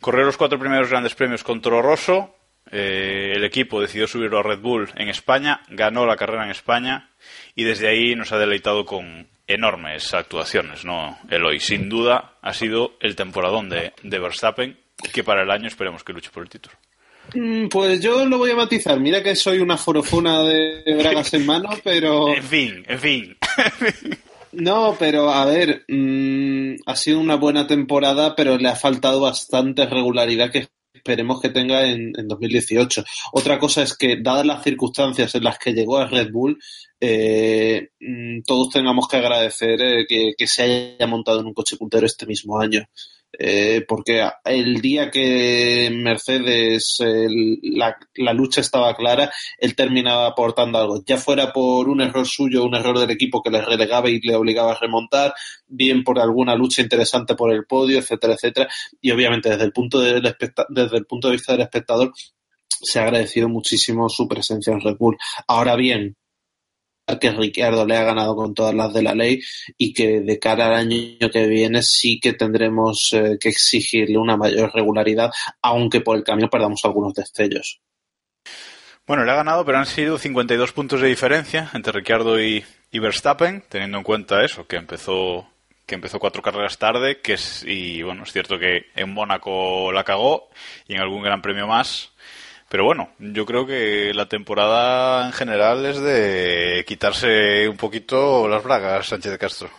Corrió 0.00 0.24
los 0.24 0.36
cuatro 0.36 0.58
primeros 0.58 0.88
grandes 0.88 1.14
premios 1.14 1.44
con 1.44 1.60
Toro 1.60 1.82
Rosso. 1.82 2.34
eh, 2.70 3.32
el 3.34 3.44
equipo 3.44 3.80
decidió 3.80 4.06
subirlo 4.06 4.38
a 4.38 4.42
Red 4.42 4.60
Bull 4.60 4.90
en 4.96 5.08
España, 5.08 5.62
ganó 5.68 6.06
la 6.06 6.16
carrera 6.16 6.44
en 6.44 6.50
España 6.50 7.10
y 7.54 7.64
desde 7.64 7.88
ahí 7.88 8.14
nos 8.14 8.32
ha 8.32 8.38
deleitado 8.38 8.86
con 8.86 9.28
enormes 9.52 10.12
actuaciones, 10.14 10.84
¿no? 10.84 11.18
Eloy, 11.30 11.60
sin 11.60 11.88
duda 11.88 12.34
ha 12.42 12.52
sido 12.52 12.96
el 13.00 13.16
temporadón 13.16 13.68
de, 13.68 13.92
de 14.02 14.18
Verstappen 14.18 14.78
que 15.12 15.24
para 15.24 15.42
el 15.42 15.50
año 15.50 15.68
esperemos 15.68 16.04
que 16.04 16.12
luche 16.12 16.30
por 16.32 16.42
el 16.42 16.48
título. 16.50 16.74
Mm, 17.34 17.68
Pues 17.68 18.00
yo 18.00 18.24
lo 18.26 18.38
voy 18.38 18.50
a 18.50 18.56
matizar. 18.56 18.98
Mira 19.00 19.22
que 19.22 19.34
soy 19.36 19.58
una 19.58 19.76
forofuna 19.76 20.42
de 20.42 20.82
bragas 20.98 21.32
en 21.34 21.46
mano, 21.46 21.70
pero... 21.84 22.34
En 22.34 22.42
fin, 22.42 22.84
en 22.86 22.98
fin. 22.98 23.36
No, 24.52 24.96
pero 24.98 25.30
a 25.30 25.46
ver, 25.46 25.84
mm, 25.86 26.74
ha 26.84 26.96
sido 26.96 27.20
una 27.20 27.36
buena 27.36 27.68
temporada, 27.68 28.34
pero 28.34 28.58
le 28.58 28.68
ha 28.68 28.74
faltado 28.74 29.20
bastante 29.20 29.86
regularidad 29.86 30.50
que 30.50 30.66
esperemos 31.00 31.40
que 31.40 31.48
tenga 31.48 31.86
en, 31.86 32.12
en 32.16 32.28
2018. 32.28 33.04
Otra 33.32 33.58
cosa 33.58 33.82
es 33.82 33.96
que, 33.96 34.18
dadas 34.20 34.46
las 34.46 34.62
circunstancias 34.62 35.34
en 35.34 35.44
las 35.44 35.58
que 35.58 35.72
llegó 35.72 35.96
a 35.98 36.06
Red 36.06 36.30
Bull, 36.30 36.58
eh, 37.00 37.88
mm, 37.98 38.42
todos 38.46 38.70
tengamos 38.70 39.08
que 39.08 39.16
agradecer 39.16 39.80
eh, 39.80 40.06
que, 40.06 40.32
que 40.36 40.46
se 40.46 40.62
haya 40.62 41.06
montado 41.06 41.40
en 41.40 41.46
un 41.46 41.54
coche 41.54 41.76
puntero 41.76 42.06
este 42.06 42.26
mismo 42.26 42.60
año. 42.60 42.86
Eh, 43.38 43.84
porque 43.86 44.28
el 44.44 44.80
día 44.80 45.10
que 45.10 45.90
Mercedes 45.92 46.98
la, 47.00 48.32
lucha 48.32 48.60
estaba 48.60 48.94
clara, 48.94 49.30
él 49.58 49.74
terminaba 49.74 50.26
aportando 50.26 50.78
algo, 50.78 51.02
ya 51.06 51.16
fuera 51.16 51.52
por 51.52 51.88
un 51.88 52.00
error 52.00 52.26
suyo, 52.26 52.64
un 52.64 52.74
error 52.74 52.98
del 52.98 53.10
equipo 53.10 53.42
que 53.42 53.50
le 53.50 53.62
relegaba 53.62 54.10
y 54.10 54.20
le 54.20 54.34
obligaba 54.34 54.72
a 54.72 54.80
remontar, 54.80 55.32
bien 55.66 56.02
por 56.04 56.18
alguna 56.18 56.54
lucha 56.54 56.82
interesante 56.82 57.34
por 57.34 57.52
el 57.52 57.64
podio, 57.66 57.98
etcétera, 57.98 58.34
etcétera, 58.34 58.68
y 59.00 59.10
obviamente 59.10 59.50
desde 59.50 59.64
el 59.64 59.72
punto 59.72 60.00
de, 60.00 60.20
desde 60.68 60.96
el 60.96 61.06
punto 61.06 61.28
de 61.28 61.32
vista 61.32 61.52
del 61.52 61.62
espectador 61.62 62.12
se 62.82 62.98
ha 62.98 63.02
agradecido 63.02 63.48
muchísimo 63.48 64.08
su 64.08 64.26
presencia 64.26 64.72
en 64.72 64.80
Red 64.80 64.96
Bull. 64.96 65.18
Ahora 65.46 65.76
bien, 65.76 66.16
que 67.18 67.30
Ricciardo 67.30 67.86
le 67.86 67.96
ha 67.96 68.04
ganado 68.04 68.36
con 68.36 68.54
todas 68.54 68.74
las 68.74 68.92
de 68.92 69.02
la 69.02 69.14
ley 69.14 69.40
y 69.76 69.92
que 69.92 70.20
de 70.20 70.38
cara 70.38 70.66
al 70.66 70.74
año 70.74 71.30
que 71.32 71.46
viene 71.46 71.82
sí 71.82 72.20
que 72.20 72.34
tendremos 72.34 73.10
eh, 73.12 73.36
que 73.40 73.48
exigirle 73.48 74.18
una 74.18 74.36
mayor 74.36 74.72
regularidad, 74.74 75.30
aunque 75.62 76.00
por 76.00 76.16
el 76.16 76.24
camino 76.24 76.48
perdamos 76.48 76.80
algunos 76.84 77.14
destellos. 77.14 77.80
Bueno, 79.06 79.24
le 79.24 79.32
ha 79.32 79.36
ganado, 79.36 79.64
pero 79.64 79.78
han 79.78 79.86
sido 79.86 80.18
52 80.18 80.72
puntos 80.72 81.00
de 81.00 81.08
diferencia 81.08 81.70
entre 81.74 81.92
Ricciardo 81.92 82.40
y, 82.40 82.64
Verstappen, 82.92 83.64
teniendo 83.68 83.98
en 83.98 84.04
cuenta 84.04 84.44
eso, 84.44 84.66
que 84.66 84.76
empezó 84.76 85.48
que 85.84 85.96
empezó 85.96 86.20
cuatro 86.20 86.40
carreras 86.40 86.78
tarde, 86.78 87.20
que 87.20 87.32
es, 87.32 87.64
y 87.66 88.02
bueno, 88.04 88.22
es 88.22 88.32
cierto 88.32 88.60
que 88.60 88.86
en 88.94 89.12
Mónaco 89.12 89.90
la 89.90 90.04
cagó 90.04 90.48
y 90.86 90.94
en 90.94 91.00
algún 91.00 91.24
gran 91.24 91.42
premio 91.42 91.66
más, 91.66 92.09
pero 92.70 92.84
bueno, 92.84 93.10
yo 93.18 93.44
creo 93.44 93.66
que 93.66 94.14
la 94.14 94.26
temporada 94.26 95.26
en 95.26 95.32
general 95.32 95.84
es 95.86 96.00
de 96.00 96.84
quitarse 96.86 97.68
un 97.68 97.76
poquito 97.76 98.46
las 98.46 98.62
bragas, 98.62 99.08
Sánchez 99.08 99.32
de 99.32 99.38
Castro. 99.38 99.70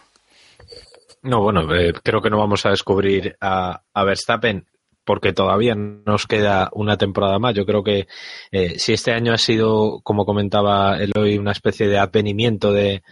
No, 1.21 1.41
bueno, 1.41 1.73
eh, 1.73 1.93
creo 2.03 2.21
que 2.21 2.29
no 2.29 2.37
vamos 2.37 2.65
a 2.65 2.71
descubrir 2.71 3.37
a, 3.39 3.81
Verstappen 3.95 4.67
porque 5.05 5.31
todavía 5.31 5.73
nos 5.73 6.27
queda 6.27 6.69
una 6.73 6.97
temporada 6.97 7.39
más. 7.39 7.55
Yo 7.55 7.65
creo 7.65 7.81
que 7.81 8.07
eh, 8.51 8.77
si 8.77 8.91
este 8.91 9.13
año 9.13 9.31
ha 9.31 9.37
sido, 9.37 10.01
como 10.03 10.25
comentaba 10.25 10.97
Eloy, 10.97 11.37
una 11.37 11.53
especie 11.53 11.87
de 11.87 11.97
advenimiento 11.97 12.73
de, 12.73 13.03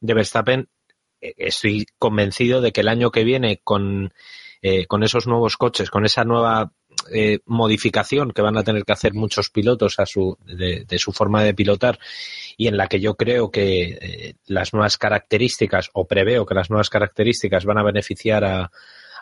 de 0.00 0.14
Verstappen, 0.14 0.70
eh, 1.20 1.34
estoy 1.36 1.84
convencido 1.98 2.62
de 2.62 2.72
que 2.72 2.80
el 2.80 2.88
año 2.88 3.10
que 3.10 3.24
viene 3.24 3.60
con, 3.62 4.10
con 4.88 5.02
esos 5.02 5.26
nuevos 5.26 5.58
coches, 5.58 5.90
con 5.90 6.06
esa 6.06 6.24
nueva 6.24 6.72
eh, 7.12 7.40
modificación 7.46 8.32
que 8.32 8.42
van 8.42 8.56
a 8.56 8.64
tener 8.64 8.84
que 8.84 8.92
hacer 8.92 9.14
muchos 9.14 9.50
pilotos 9.50 9.98
a 9.98 10.06
su, 10.06 10.36
de, 10.44 10.86
su 10.98 11.12
forma 11.12 11.42
de 11.42 11.54
pilotar 11.54 11.98
y 12.56 12.68
en 12.68 12.76
la 12.76 12.86
que 12.86 13.00
yo 13.00 13.14
creo 13.14 13.50
que 13.50 13.98
eh, 14.00 14.34
las 14.46 14.72
nuevas 14.72 14.98
características 14.98 15.90
o 15.92 16.06
preveo 16.06 16.46
que 16.46 16.54
las 16.54 16.70
nuevas 16.70 16.90
características 16.90 17.64
van 17.64 17.78
a 17.78 17.82
beneficiar 17.82 18.44
a, 18.44 18.70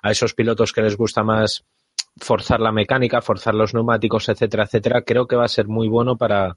a 0.02 0.10
esos 0.10 0.34
pilotos 0.34 0.72
que 0.72 0.82
les 0.82 0.96
gusta 0.96 1.22
más 1.22 1.64
forzar 2.18 2.60
la 2.60 2.72
mecánica, 2.72 3.20
forzar 3.20 3.54
los 3.54 3.74
neumáticos, 3.74 4.28
etcétera, 4.28 4.64
etcétera, 4.64 5.02
creo 5.02 5.26
que 5.26 5.36
va 5.36 5.44
a 5.44 5.48
ser 5.48 5.68
muy 5.68 5.88
bueno 5.88 6.16
para, 6.16 6.56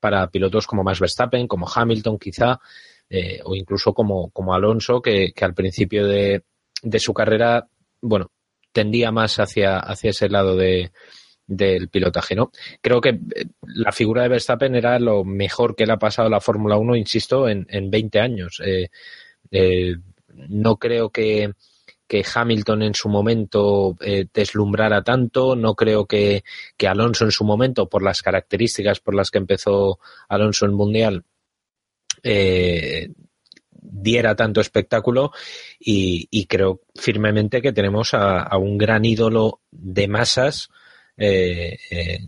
para 0.00 0.28
pilotos 0.28 0.66
como 0.66 0.82
Max 0.82 1.00
Verstappen, 1.00 1.46
como 1.46 1.68
Hamilton 1.72 2.18
quizá, 2.18 2.60
eh, 3.08 3.40
o 3.44 3.54
incluso 3.54 3.92
como, 3.92 4.30
como 4.30 4.52
Alonso, 4.54 5.00
que, 5.00 5.32
que 5.32 5.44
al 5.44 5.54
principio 5.54 6.06
de, 6.06 6.42
de 6.82 6.98
su 6.98 7.14
carrera, 7.14 7.68
bueno, 8.00 8.31
tendía 8.72 9.10
más 9.12 9.38
hacia, 9.38 9.78
hacia 9.78 10.10
ese 10.10 10.28
lado 10.28 10.56
de, 10.56 10.90
del 11.46 11.88
pilotaje, 11.88 12.34
¿no? 12.34 12.50
Creo 12.80 13.00
que 13.00 13.10
eh, 13.10 13.46
la 13.62 13.92
figura 13.92 14.22
de 14.22 14.28
Verstappen 14.28 14.74
era 14.74 14.98
lo 14.98 15.24
mejor 15.24 15.76
que 15.76 15.86
le 15.86 15.92
ha 15.92 15.98
pasado 15.98 16.28
a 16.28 16.30
la 16.30 16.40
Fórmula 16.40 16.76
1, 16.76 16.96
insisto, 16.96 17.48
en, 17.48 17.66
en 17.68 17.90
20 17.90 18.20
años. 18.20 18.60
Eh, 18.64 18.88
eh, 19.50 19.96
no 20.48 20.76
creo 20.76 21.10
que, 21.10 21.52
que, 22.06 22.24
Hamilton 22.34 22.82
en 22.82 22.94
su 22.94 23.08
momento 23.08 23.96
deslumbrara 24.32 25.02
tanto, 25.02 25.54
no 25.56 25.74
creo 25.74 26.06
que, 26.06 26.42
que, 26.76 26.88
Alonso 26.88 27.24
en 27.24 27.32
su 27.32 27.44
momento, 27.44 27.88
por 27.88 28.02
las 28.02 28.22
características 28.22 29.00
por 29.00 29.14
las 29.14 29.30
que 29.30 29.38
empezó 29.38 29.98
Alonso 30.28 30.64
en 30.64 30.74
Mundial, 30.74 31.24
diera 33.82 34.36
tanto 34.36 34.60
espectáculo 34.60 35.32
y, 35.78 36.46
creo 36.46 36.80
firmemente 36.94 37.60
que 37.60 37.72
tenemos 37.72 38.14
a, 38.14 38.56
un 38.56 38.78
gran 38.78 39.04
ídolo 39.04 39.60
de 39.70 40.08
masas 40.08 40.70
eh, 41.16 41.76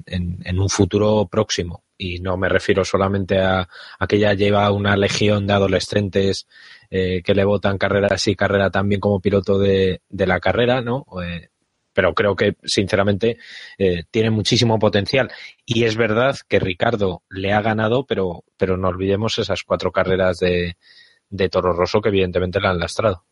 en, 0.07 0.59
un 0.59 0.69
futuro 0.69 1.29
próximo. 1.31 1.85
Y 1.97 2.19
no 2.19 2.37
me 2.37 2.49
refiero 2.49 2.85
solamente 2.85 3.39
a, 3.39 3.69
que 4.09 4.19
ya 4.19 4.35
lleva 4.35 4.71
una 4.73 4.97
legión 4.97 5.47
de 5.47 5.53
adolescentes 5.53 6.49
eh, 6.91 7.23
que 7.23 7.35
le 7.35 7.45
votan 7.45 7.79
carrera 7.79 8.09
así, 8.11 8.35
carrera 8.35 8.71
también 8.71 9.01
como 9.01 9.21
piloto 9.21 9.59
de, 9.59 10.01
la 10.11 10.41
carrera, 10.41 10.81
¿no? 10.81 11.07
Eh, 11.25 11.49
pero 11.93 12.13
creo 12.13 12.35
que 12.35 12.57
sinceramente 12.65 13.39
tiene 14.11 14.31
muchísimo 14.31 14.81
potencial 14.81 15.31
y 15.65 15.85
es 15.85 15.97
verdad 15.97 16.37
que 16.49 16.59
Ricardo 16.59 17.23
le 17.31 17.53
ha 17.53 17.63
ganado 17.63 18.05
pero 18.05 18.43
pero 18.57 18.77
no 18.77 18.89
olvidemos 18.89 19.39
esas 19.39 19.63
cuatro 19.63 19.93
carreras 19.93 20.39
de, 20.39 20.77
de 21.35 21.49
Toro 21.49 21.73
Rosso 21.73 22.01
que 22.01 22.11
evidentemente 22.11 22.61
la 22.61 22.71
han 22.71 22.79
lastrado. 22.79 23.25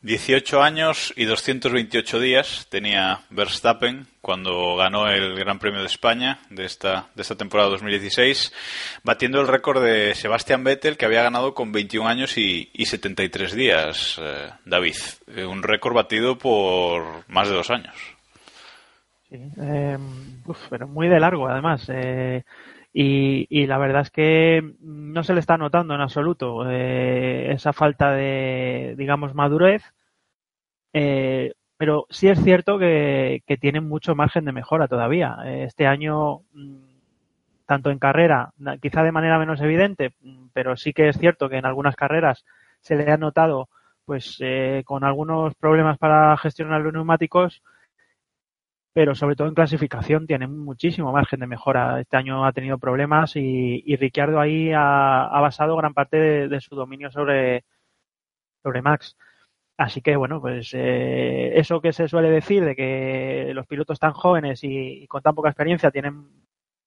18 0.00 0.60
años 0.60 1.14
y 1.16 1.26
228 1.26 2.18
días 2.18 2.66
tenía 2.68 3.20
Verstappen 3.30 4.08
cuando 4.20 4.74
ganó 4.74 5.08
el 5.08 5.36
Gran 5.36 5.60
Premio 5.60 5.78
de 5.78 5.86
España 5.86 6.40
de 6.50 6.64
esta, 6.64 7.06
de 7.14 7.22
esta 7.22 7.36
temporada 7.36 7.70
2016, 7.70 8.52
batiendo 9.04 9.40
el 9.40 9.46
récord 9.46 9.80
de 9.80 10.12
Sebastian 10.16 10.64
Vettel 10.64 10.96
que 10.96 11.06
había 11.06 11.22
ganado 11.22 11.54
con 11.54 11.70
21 11.70 12.08
años 12.08 12.36
y, 12.36 12.68
y 12.72 12.86
73 12.86 13.54
días, 13.54 14.20
eh, 14.20 14.50
David. 14.64 14.96
Eh, 15.28 15.44
un 15.44 15.62
récord 15.62 15.94
batido 15.94 16.36
por 16.36 17.24
más 17.28 17.48
de 17.48 17.54
dos 17.54 17.70
años. 17.70 17.94
Sí, 19.28 19.36
eh, 19.60 19.98
pero 20.68 20.88
muy 20.88 21.06
de 21.06 21.20
largo 21.20 21.48
además. 21.48 21.88
Y, 22.94 23.66
la 23.66 23.78
verdad 23.78 24.02
es 24.02 24.10
que 24.10 24.74
no 24.80 25.24
se 25.24 25.32
le 25.34 25.40
está 25.40 25.56
notando 25.56 25.94
en 25.94 26.00
absoluto 26.02 26.70
eh, 26.70 27.52
esa 27.52 27.72
falta 27.72 28.12
de, 28.12 28.94
digamos, 28.98 29.34
madurez. 29.34 29.82
Eh, 30.92 31.54
pero 31.78 32.06
sí 32.10 32.28
es 32.28 32.42
cierto 32.42 32.78
que, 32.78 33.42
que 33.46 33.56
tienen 33.56 33.88
mucho 33.88 34.14
margen 34.14 34.44
de 34.44 34.52
mejora 34.52 34.88
todavía. 34.88 35.38
Este 35.46 35.86
año, 35.86 36.40
mm, 36.52 36.92
tanto 37.66 37.90
en 37.90 37.98
carrera, 37.98 38.52
quizá 38.80 39.02
de 39.02 39.12
manera 39.12 39.38
menos 39.38 39.60
evidente, 39.60 40.12
pero 40.52 40.76
sí 40.76 40.92
que 40.92 41.08
es 41.08 41.18
cierto 41.18 41.48
que 41.48 41.56
en 41.56 41.66
algunas 41.66 41.96
carreras 41.96 42.44
se 42.80 42.96
le 42.96 43.10
ha 43.10 43.16
notado 43.16 43.68
pues 44.04 44.36
eh, 44.40 44.82
con 44.84 45.04
algunos 45.04 45.54
problemas 45.54 45.98
para 45.98 46.36
gestionar 46.36 46.80
los 46.80 46.92
neumáticos 46.92 47.62
pero 48.92 49.14
sobre 49.14 49.36
todo 49.36 49.48
en 49.48 49.54
clasificación 49.54 50.26
tiene 50.26 50.46
muchísimo 50.46 51.12
margen 51.12 51.40
de 51.40 51.46
mejora. 51.46 52.00
Este 52.00 52.16
año 52.16 52.44
ha 52.44 52.52
tenido 52.52 52.78
problemas 52.78 53.36
y, 53.36 53.82
y 53.86 53.96
Ricciardo 53.96 54.40
ahí 54.40 54.70
ha, 54.74 55.40
basado 55.40 55.76
gran 55.76 55.94
parte 55.94 56.48
de, 56.48 56.60
su 56.60 56.74
dominio 56.76 57.10
sobre, 57.10 57.64
sobre 58.62 58.82
Max. 58.82 59.16
Así 59.78 60.02
que 60.02 60.16
bueno, 60.16 60.40
pues 60.40 60.70
eh, 60.74 61.52
eso 61.58 61.80
que 61.80 61.92
se 61.92 62.08
suele 62.08 62.30
decir 62.30 62.64
de 62.64 62.76
que 62.76 63.52
los 63.54 63.66
pilotos 63.66 63.98
tan 63.98 64.12
jóvenes 64.12 64.60
y, 64.62 65.06
con 65.08 65.22
tan 65.22 65.34
poca 65.34 65.48
experiencia 65.50 65.90
tienen 65.90 66.26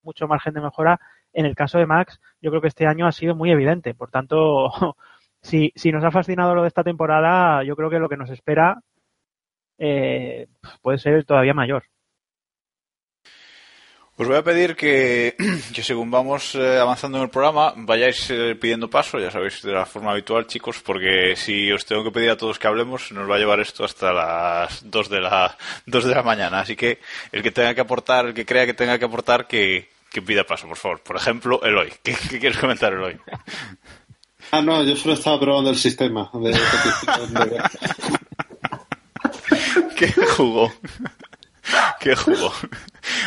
mucho 0.04 0.28
margen 0.28 0.54
de 0.54 0.62
mejora, 0.62 1.00
en 1.34 1.46
el 1.46 1.56
caso 1.56 1.80
de 1.80 1.88
Max 1.88 2.22
yo 2.42 2.52
creo 2.52 2.62
que 2.62 2.68
este 2.68 2.88
año 2.88 3.08
ha 3.08 3.12
sido 3.12 3.36
muy 3.36 3.52
evidente. 3.52 3.96
Por 3.96 4.12
tanto, 4.12 4.70
si, 5.42 5.72
si 5.76 5.92
nos 5.92 6.04
ha 6.04 6.12
fascinado 6.12 6.56
lo 6.56 6.62
de 6.64 6.68
esta 6.70 6.84
temporada, 6.84 7.64
yo 7.64 7.76
creo 7.76 7.90
que 7.90 8.00
lo 8.00 8.10
que 8.10 8.18
nos 8.18 8.30
espera 8.30 8.80
eh, 9.78 10.48
puede 10.82 10.98
ser 11.00 11.26
todavía 11.26 11.54
mayor. 11.54 11.84
Os 14.18 14.28
voy 14.28 14.38
a 14.38 14.44
pedir 14.44 14.78
que, 14.78 15.36
que 15.76 15.84
según 15.84 16.10
vamos 16.10 16.56
eh, 16.56 16.80
avanzando 16.80 17.18
en 17.18 17.26
el 17.26 17.30
programa, 17.30 17.74
vayáis 17.76 18.30
eh, 18.30 18.56
pidiendo 18.56 18.90
paso, 18.90 19.20
ya 19.20 19.30
sabéis, 19.30 19.62
de 19.62 19.74
la 19.74 19.86
forma 19.86 20.12
habitual, 20.12 20.48
chicos, 20.48 20.80
porque 20.80 21.36
si 21.36 21.70
os 21.70 21.86
tengo 21.86 22.02
que 22.02 22.12
pedir 22.12 22.30
a 22.30 22.38
todos 22.38 22.58
que 22.58 22.68
hablemos, 22.68 23.12
nos 23.12 23.30
va 23.30 23.36
a 23.36 23.40
llevar 23.40 23.60
esto 23.60 23.84
hasta 23.84 24.14
las 24.14 24.90
2 24.90 25.10
de 25.10 25.20
la, 25.20 25.58
2 25.86 26.06
de 26.06 26.16
la 26.16 26.24
mañana. 26.24 26.62
Así 26.62 26.78
que 26.78 27.00
el 27.34 27.44
que 27.44 27.52
tenga 27.52 27.76
que 27.76 27.82
aportar, 27.82 28.28
el 28.28 28.34
que 28.34 28.46
crea 28.46 28.66
que 28.66 28.74
tenga 28.74 28.98
que 28.98 29.04
aportar, 29.04 29.48
que, 29.48 29.90
que 30.10 30.22
pida 30.22 30.46
paso, 30.46 30.66
por 30.68 30.78
favor. 30.78 31.02
Por 31.02 31.18
ejemplo, 31.18 31.62
Eloy. 31.62 31.92
¿Qué, 32.02 32.16
qué 32.30 32.40
quieres 32.40 32.58
comentar, 32.58 32.94
Eloy? 32.94 33.18
Ah, 34.52 34.62
no, 34.62 34.84
yo 34.84 34.96
solo 34.96 35.16
estaba 35.16 35.40
probando 35.40 35.72
el 35.72 35.78
sistema 35.78 36.30
de 36.34 36.54
¿Qué 39.98 40.08
jugó? 40.38 40.72
Qué 42.00 42.16
jugo. 42.16 42.54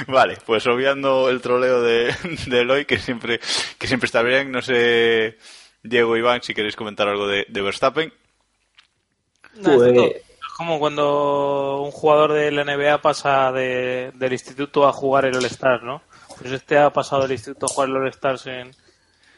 Vale, 0.07 0.39
pues 0.47 0.67
obviando 0.67 1.29
el 1.29 1.41
troleo 1.41 1.83
de, 1.83 2.15
de 2.47 2.61
Eloy, 2.61 2.85
que 2.85 2.99
siempre, 2.99 3.41
que 3.79 3.87
siempre 3.87 4.07
está 4.07 4.23
bien. 4.23 4.51
No 4.51 4.63
sé, 4.63 5.39
Diego 5.83 6.17
Iván, 6.17 6.43
si 6.43 6.55
queréis 6.55 6.77
comentar 6.77 7.09
algo 7.09 7.27
de, 7.27 7.47
Verstappen. 7.51 8.13
Pues- 9.63 9.83
es 9.83 10.55
como 10.57 10.79
cuando 10.81 11.83
un 11.83 11.93
jugador 11.93 12.33
de 12.33 12.51
la 12.51 12.65
NBA 12.65 13.01
pasa 13.01 13.53
de, 13.53 14.11
del 14.15 14.33
instituto 14.33 14.87
a 14.89 14.93
jugar 14.93 15.25
el 15.25 15.37
All-Stars, 15.37 15.85
¿no? 15.85 16.03
Pues 16.37 16.51
este 16.53 16.77
ha 16.79 16.93
pasado 16.93 17.23
del 17.23 17.33
instituto 17.33 17.67
a 17.67 17.69
jugar 17.69 17.89
el 17.91 17.97
All-Stars 17.97 18.47
en, 18.47 18.71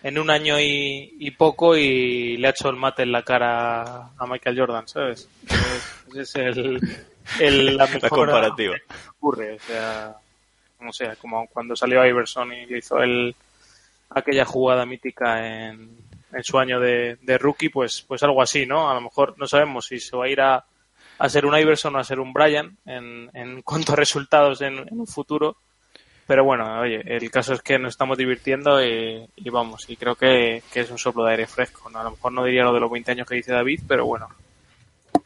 en 0.02 0.18
un 0.18 0.30
año 0.30 0.56
y, 0.58 1.30
poco 1.32 1.76
y 1.76 2.38
le 2.38 2.46
ha 2.46 2.50
hecho 2.50 2.70
el 2.70 2.76
mate 2.76 3.02
en 3.02 3.12
la 3.12 3.22
cara 3.22 4.10
a 4.16 4.26
Michael 4.26 4.58
Jordan, 4.58 4.88
¿sabes? 4.88 5.28
Ese 6.14 6.48
es 6.48 6.56
el, 6.56 6.80
el- 7.38 7.76
la 7.76 7.86
mejor 7.86 8.08
comparativa. 8.10 8.74
que 8.76 9.08
ocurre. 9.18 9.54
O 9.56 9.60
sea, 9.60 10.14
no 10.80 10.92
sé, 10.92 11.10
como 11.20 11.46
cuando 11.48 11.76
salió 11.76 12.04
Iverson 12.04 12.52
y 12.52 12.66
le 12.66 12.78
hizo 12.78 12.98
el, 13.02 13.34
aquella 14.10 14.44
jugada 14.44 14.86
mítica 14.86 15.46
en, 15.68 15.96
en 16.32 16.44
su 16.44 16.58
año 16.58 16.80
de, 16.80 17.16
de 17.22 17.38
rookie, 17.38 17.68
pues, 17.68 18.02
pues 18.02 18.22
algo 18.22 18.40
así, 18.42 18.66
¿no? 18.66 18.90
A 18.90 18.94
lo 18.94 19.00
mejor 19.02 19.34
no 19.38 19.46
sabemos 19.46 19.86
si 19.86 20.00
se 20.00 20.16
va 20.16 20.24
a 20.24 20.28
ir 20.28 20.40
a, 20.40 20.64
a 21.18 21.28
ser 21.28 21.44
un 21.46 21.56
Iverson 21.56 21.94
o 21.94 21.98
a 21.98 22.04
ser 22.04 22.18
un 22.20 22.32
Brian 22.32 22.76
en, 22.86 23.30
en 23.34 23.62
cuanto 23.62 23.92
a 23.92 23.96
resultados 23.96 24.60
en, 24.62 24.78
en 24.78 24.98
un 25.00 25.06
futuro. 25.06 25.56
Pero 26.26 26.44
bueno, 26.44 26.80
oye, 26.80 27.02
el 27.04 27.28
caso 27.28 27.54
es 27.54 27.60
que 27.60 27.76
nos 27.76 27.90
estamos 27.90 28.16
divirtiendo 28.16 28.80
y, 28.84 29.28
y 29.34 29.50
vamos, 29.50 29.90
y 29.90 29.96
creo 29.96 30.14
que, 30.14 30.62
que 30.72 30.78
es 30.80 30.90
un 30.92 30.96
soplo 30.98 31.24
de 31.24 31.32
aire 31.32 31.46
fresco. 31.48 31.90
¿no? 31.90 31.98
A 31.98 32.04
lo 32.04 32.12
mejor 32.12 32.32
no 32.32 32.44
diría 32.44 32.62
lo 32.62 32.72
de 32.72 32.78
los 32.78 32.90
20 32.90 33.10
años 33.10 33.26
que 33.28 33.34
dice 33.34 33.52
David, 33.52 33.80
pero 33.88 34.06
bueno, 34.06 34.28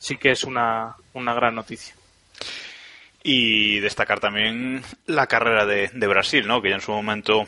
sí 0.04 0.18
que 0.18 0.32
es 0.32 0.44
una, 0.44 0.96
una 1.14 1.32
gran 1.32 1.54
noticia. 1.54 1.94
Y 3.22 3.80
destacar 3.80 4.20
también 4.20 4.82
la 5.06 5.26
carrera 5.26 5.64
de, 5.64 5.88
de 5.94 6.06
Brasil, 6.06 6.46
¿no? 6.46 6.60
Que 6.60 6.68
ya 6.68 6.74
en 6.74 6.82
su 6.82 6.92
momento 6.92 7.46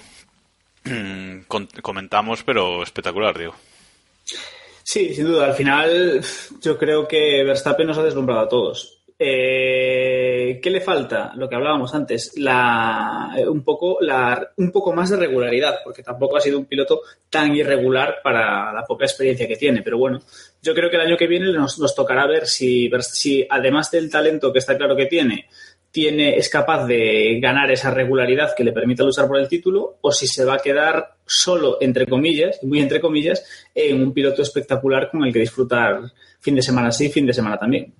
mm, 0.84 1.40
comentamos, 1.82 2.42
pero 2.44 2.82
espectacular, 2.82 3.38
digo. 3.38 3.54
Sí, 4.82 5.14
sin 5.14 5.26
duda. 5.26 5.48
Al 5.48 5.54
final, 5.54 6.24
yo 6.62 6.78
creo 6.78 7.06
que 7.06 7.44
Verstappen 7.44 7.88
nos 7.88 7.98
ha 7.98 8.04
deslumbrado 8.04 8.40
a 8.40 8.48
todos. 8.48 8.95
Eh, 9.18 10.60
¿Qué 10.62 10.70
le 10.70 10.80
falta? 10.80 11.32
Lo 11.36 11.48
que 11.48 11.56
hablábamos 11.56 11.94
antes, 11.94 12.32
la, 12.36 13.34
eh, 13.36 13.48
un, 13.48 13.62
poco, 13.64 13.98
la, 14.00 14.50
un 14.56 14.70
poco 14.70 14.92
más 14.92 15.08
de 15.08 15.16
regularidad, 15.16 15.76
porque 15.82 16.02
tampoco 16.02 16.36
ha 16.36 16.40
sido 16.40 16.58
un 16.58 16.66
piloto 16.66 17.00
tan 17.30 17.54
irregular 17.54 18.16
para 18.22 18.72
la 18.72 18.84
poca 18.84 19.06
experiencia 19.06 19.48
que 19.48 19.56
tiene. 19.56 19.82
Pero 19.82 19.98
bueno, 19.98 20.20
yo 20.62 20.74
creo 20.74 20.90
que 20.90 20.96
el 20.96 21.02
año 21.02 21.16
que 21.16 21.26
viene 21.26 21.50
nos, 21.52 21.94
tocará 21.94 22.26
ver 22.26 22.46
si, 22.46 22.90
si, 23.00 23.46
además 23.48 23.90
del 23.90 24.10
talento 24.10 24.52
que 24.52 24.58
está 24.58 24.76
claro 24.76 24.94
que 24.94 25.06
tiene, 25.06 25.46
tiene, 25.90 26.36
es 26.36 26.50
capaz 26.50 26.86
de 26.86 27.38
ganar 27.40 27.70
esa 27.70 27.90
regularidad 27.90 28.54
que 28.54 28.64
le 28.64 28.72
permita 28.72 29.02
luchar 29.02 29.26
por 29.26 29.38
el 29.38 29.48
título 29.48 29.96
o 30.02 30.12
si 30.12 30.26
se 30.26 30.44
va 30.44 30.56
a 30.56 30.58
quedar 30.58 31.16
solo, 31.24 31.78
entre 31.80 32.06
comillas, 32.06 32.62
muy 32.62 32.80
entre 32.80 33.00
comillas, 33.00 33.42
en 33.74 34.02
un 34.02 34.12
piloto 34.12 34.42
espectacular 34.42 35.10
con 35.10 35.24
el 35.24 35.32
que 35.32 35.38
disfrutar 35.38 36.02
fin 36.38 36.54
de 36.54 36.60
semana 36.60 36.92
sí, 36.92 37.08
fin 37.08 37.24
de 37.24 37.32
semana 37.32 37.56
también. 37.56 37.94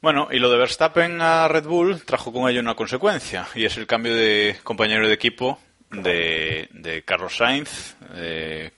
Bueno, 0.00 0.28
y 0.30 0.38
lo 0.38 0.50
de 0.50 0.58
Verstappen 0.58 1.20
a 1.20 1.48
Red 1.48 1.64
Bull 1.64 2.04
trajo 2.04 2.32
con 2.32 2.48
ello 2.48 2.60
una 2.60 2.74
consecuencia, 2.76 3.46
y 3.54 3.64
es 3.64 3.76
el 3.78 3.86
cambio 3.86 4.14
de 4.14 4.56
compañero 4.62 5.08
de 5.08 5.14
equipo 5.14 5.58
de, 5.90 6.68
de 6.70 7.02
Carlos 7.02 7.36
Sainz. 7.36 7.96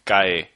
Cae, 0.04 0.50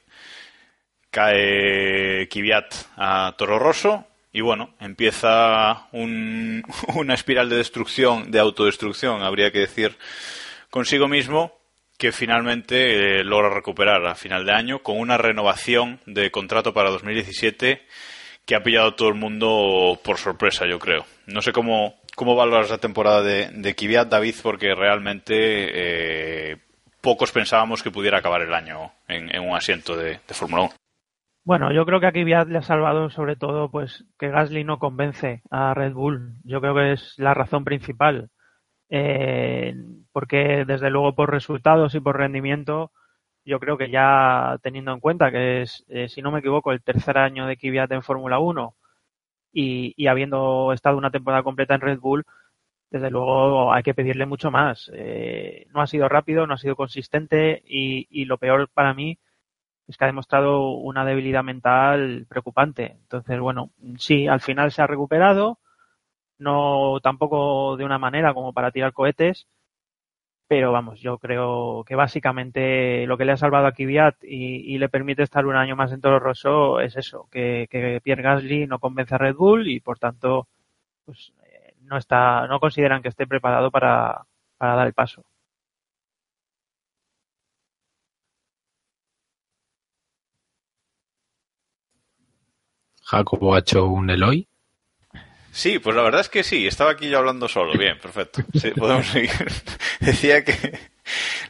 cae 1.11 2.27
Kvyat 2.29 2.73
a 2.97 3.35
Toro 3.37 3.59
Rosso, 3.59 4.05
y 4.33 4.41
bueno, 4.41 4.73
empieza 4.79 5.87
un- 5.91 6.63
una 6.95 7.13
espiral 7.13 7.47
de 7.49 7.57
destrucción, 7.57 8.31
de 8.31 8.39
autodestrucción, 8.39 9.21
habría 9.21 9.51
que 9.51 9.59
decir, 9.59 9.95
consigo 10.71 11.07
mismo, 11.07 11.53
que 11.97 12.11
finalmente 12.11 13.19
eh, 13.19 13.23
logra 13.23 13.49
recuperar 13.49 14.05
a 14.05 14.15
final 14.15 14.45
de 14.45 14.51
año 14.51 14.79
con 14.79 14.99
una 14.99 15.17
renovación 15.17 16.01
de 16.07 16.29
contrato 16.31 16.73
para 16.73 16.89
2017 16.89 17.85
que 18.45 18.55
ha 18.55 18.63
pillado 18.63 18.89
a 18.89 18.95
todo 18.95 19.09
el 19.09 19.15
mundo 19.15 19.99
por 20.03 20.17
sorpresa, 20.17 20.65
yo 20.65 20.79
creo. 20.79 21.05
No 21.27 21.41
sé 21.41 21.51
cómo, 21.51 21.95
cómo 22.15 22.35
valoras 22.35 22.69
la 22.69 22.77
temporada 22.77 23.21
de, 23.23 23.49
de 23.49 23.75
Kvyat, 23.75 24.09
David, 24.09 24.35
porque 24.43 24.75
realmente 24.75 25.33
eh, 26.51 26.57
pocos 27.01 27.31
pensábamos 27.31 27.83
que 27.83 27.91
pudiera 27.91 28.19
acabar 28.19 28.41
el 28.41 28.53
año 28.53 28.91
en, 29.07 29.33
en 29.33 29.41
un 29.41 29.55
asiento 29.55 29.95
de, 29.95 30.19
de 30.27 30.33
Fórmula 30.33 30.63
1. 30.63 30.71
Bueno, 31.45 31.71
yo 31.71 31.85
creo 31.85 31.99
que 31.99 32.07
aquí 32.07 32.23
Viat 32.23 32.47
le 32.47 32.57
ha 32.57 32.63
salvado 32.63 33.11
sobre 33.11 33.35
todo 33.35 33.69
pues 33.69 34.03
que 34.17 34.29
Gasly 34.29 34.63
no 34.63 34.79
convence 34.79 35.43
a 35.51 35.75
Red 35.75 35.93
Bull. 35.93 36.33
Yo 36.43 36.59
creo 36.59 36.73
que 36.73 36.93
es 36.93 37.13
la 37.17 37.35
razón 37.35 37.63
principal. 37.63 38.31
Eh, 38.89 39.75
porque 40.11 40.63
desde 40.65 40.89
luego 40.89 41.13
por 41.13 41.31
resultados 41.31 41.93
y 41.93 41.99
por 41.99 42.17
rendimiento, 42.17 42.91
yo 43.45 43.59
creo 43.59 43.77
que 43.77 43.89
ya 43.89 44.57
teniendo 44.63 44.91
en 44.93 44.99
cuenta 44.99 45.31
que 45.31 45.61
es, 45.63 45.85
eh, 45.89 46.09
si 46.09 46.21
no 46.21 46.31
me 46.31 46.39
equivoco, 46.39 46.71
el 46.71 46.81
tercer 46.81 47.17
año 47.17 47.47
de 47.47 47.57
Kvyat 47.57 47.91
en 47.91 48.03
Fórmula 48.03 48.39
1 48.39 48.75
y, 49.53 50.07
habiendo 50.07 50.73
estado 50.73 50.97
una 50.97 51.11
temporada 51.11 51.43
completa 51.43 51.75
en 51.75 51.81
Red 51.81 51.99
Bull, 51.99 52.25
desde 52.91 53.11
luego 53.11 53.73
hay 53.73 53.83
que 53.83 53.93
pedirle 53.93 54.25
mucho 54.25 54.51
más. 54.51 54.91
Eh, 54.93 55.67
no 55.73 55.81
ha 55.81 55.87
sido 55.87 56.09
rápido, 56.09 56.47
no 56.47 56.55
ha 56.55 56.57
sido 56.57 56.75
consistente 56.75 57.63
y, 57.65 58.07
y 58.09 58.25
lo 58.25 58.37
peor 58.37 58.69
para 58.73 58.93
mí 58.93 59.19
es 59.87 59.97
que 59.97 60.05
ha 60.05 60.07
demostrado 60.07 60.71
una 60.71 61.05
debilidad 61.05 61.43
mental 61.43 62.25
preocupante. 62.29 62.97
Entonces, 63.01 63.39
bueno, 63.39 63.71
sí, 63.97 64.27
al 64.27 64.41
final 64.41 64.71
se 64.71 64.81
ha 64.81 64.87
recuperado, 64.87 65.59
no 66.39 66.99
tampoco 67.01 67.77
de 67.77 67.85
una 67.85 67.99
manera 67.99 68.33
como 68.33 68.53
para 68.53 68.71
tirar 68.71 68.93
cohetes, 68.93 69.47
pero 70.47 70.71
vamos, 70.71 70.99
yo 71.01 71.17
creo 71.17 71.83
que 71.85 71.95
básicamente 71.95 73.05
lo 73.07 73.17
que 73.17 73.25
le 73.25 73.31
ha 73.33 73.37
salvado 73.37 73.67
a 73.67 73.71
Kvyat 73.71 74.23
y, 74.23 74.77
le 74.77 74.89
permite 74.89 75.23
estar 75.23 75.45
un 75.45 75.55
año 75.55 75.75
más 75.75 75.91
en 75.91 76.01
Toro 76.01 76.19
Rosso 76.19 76.79
es 76.79 76.95
eso, 76.97 77.27
que, 77.31 77.67
que 77.69 77.99
Pierre 78.03 78.21
Gasly 78.21 78.67
no 78.67 78.79
convence 78.79 79.15
a 79.15 79.17
Red 79.17 79.35
Bull 79.35 79.67
y 79.67 79.79
por 79.79 79.97
tanto, 79.99 80.47
pues 81.05 81.33
eh, 81.45 81.75
no 81.81 81.97
está, 81.97 82.47
no 82.47 82.59
consideran 82.59 83.01
que 83.01 83.09
esté 83.09 83.27
preparado 83.27 83.71
para, 83.71 84.25
para 84.57 84.75
dar 84.75 84.87
el 84.87 84.93
paso. 84.93 85.25
Jacobo 93.03 93.53
ha 93.55 93.59
hecho 93.59 93.85
un 93.87 94.09
Eloy. 94.09 94.47
Sí, 95.55 95.79
pues 95.79 95.95
la 95.95 96.01
verdad 96.01 96.19
es 96.19 96.27
que 96.27 96.43
sí, 96.43 96.67
estaba 96.67 96.91
aquí 96.91 97.07
yo 97.07 97.17
hablando 97.17 97.47
solo. 97.47 97.77
Bien, 97.77 97.97
perfecto. 97.97 98.43
Sí, 98.59 98.71
podemos 98.71 99.07
seguir. 99.07 99.31
decía 100.01 100.43
que 100.43 100.77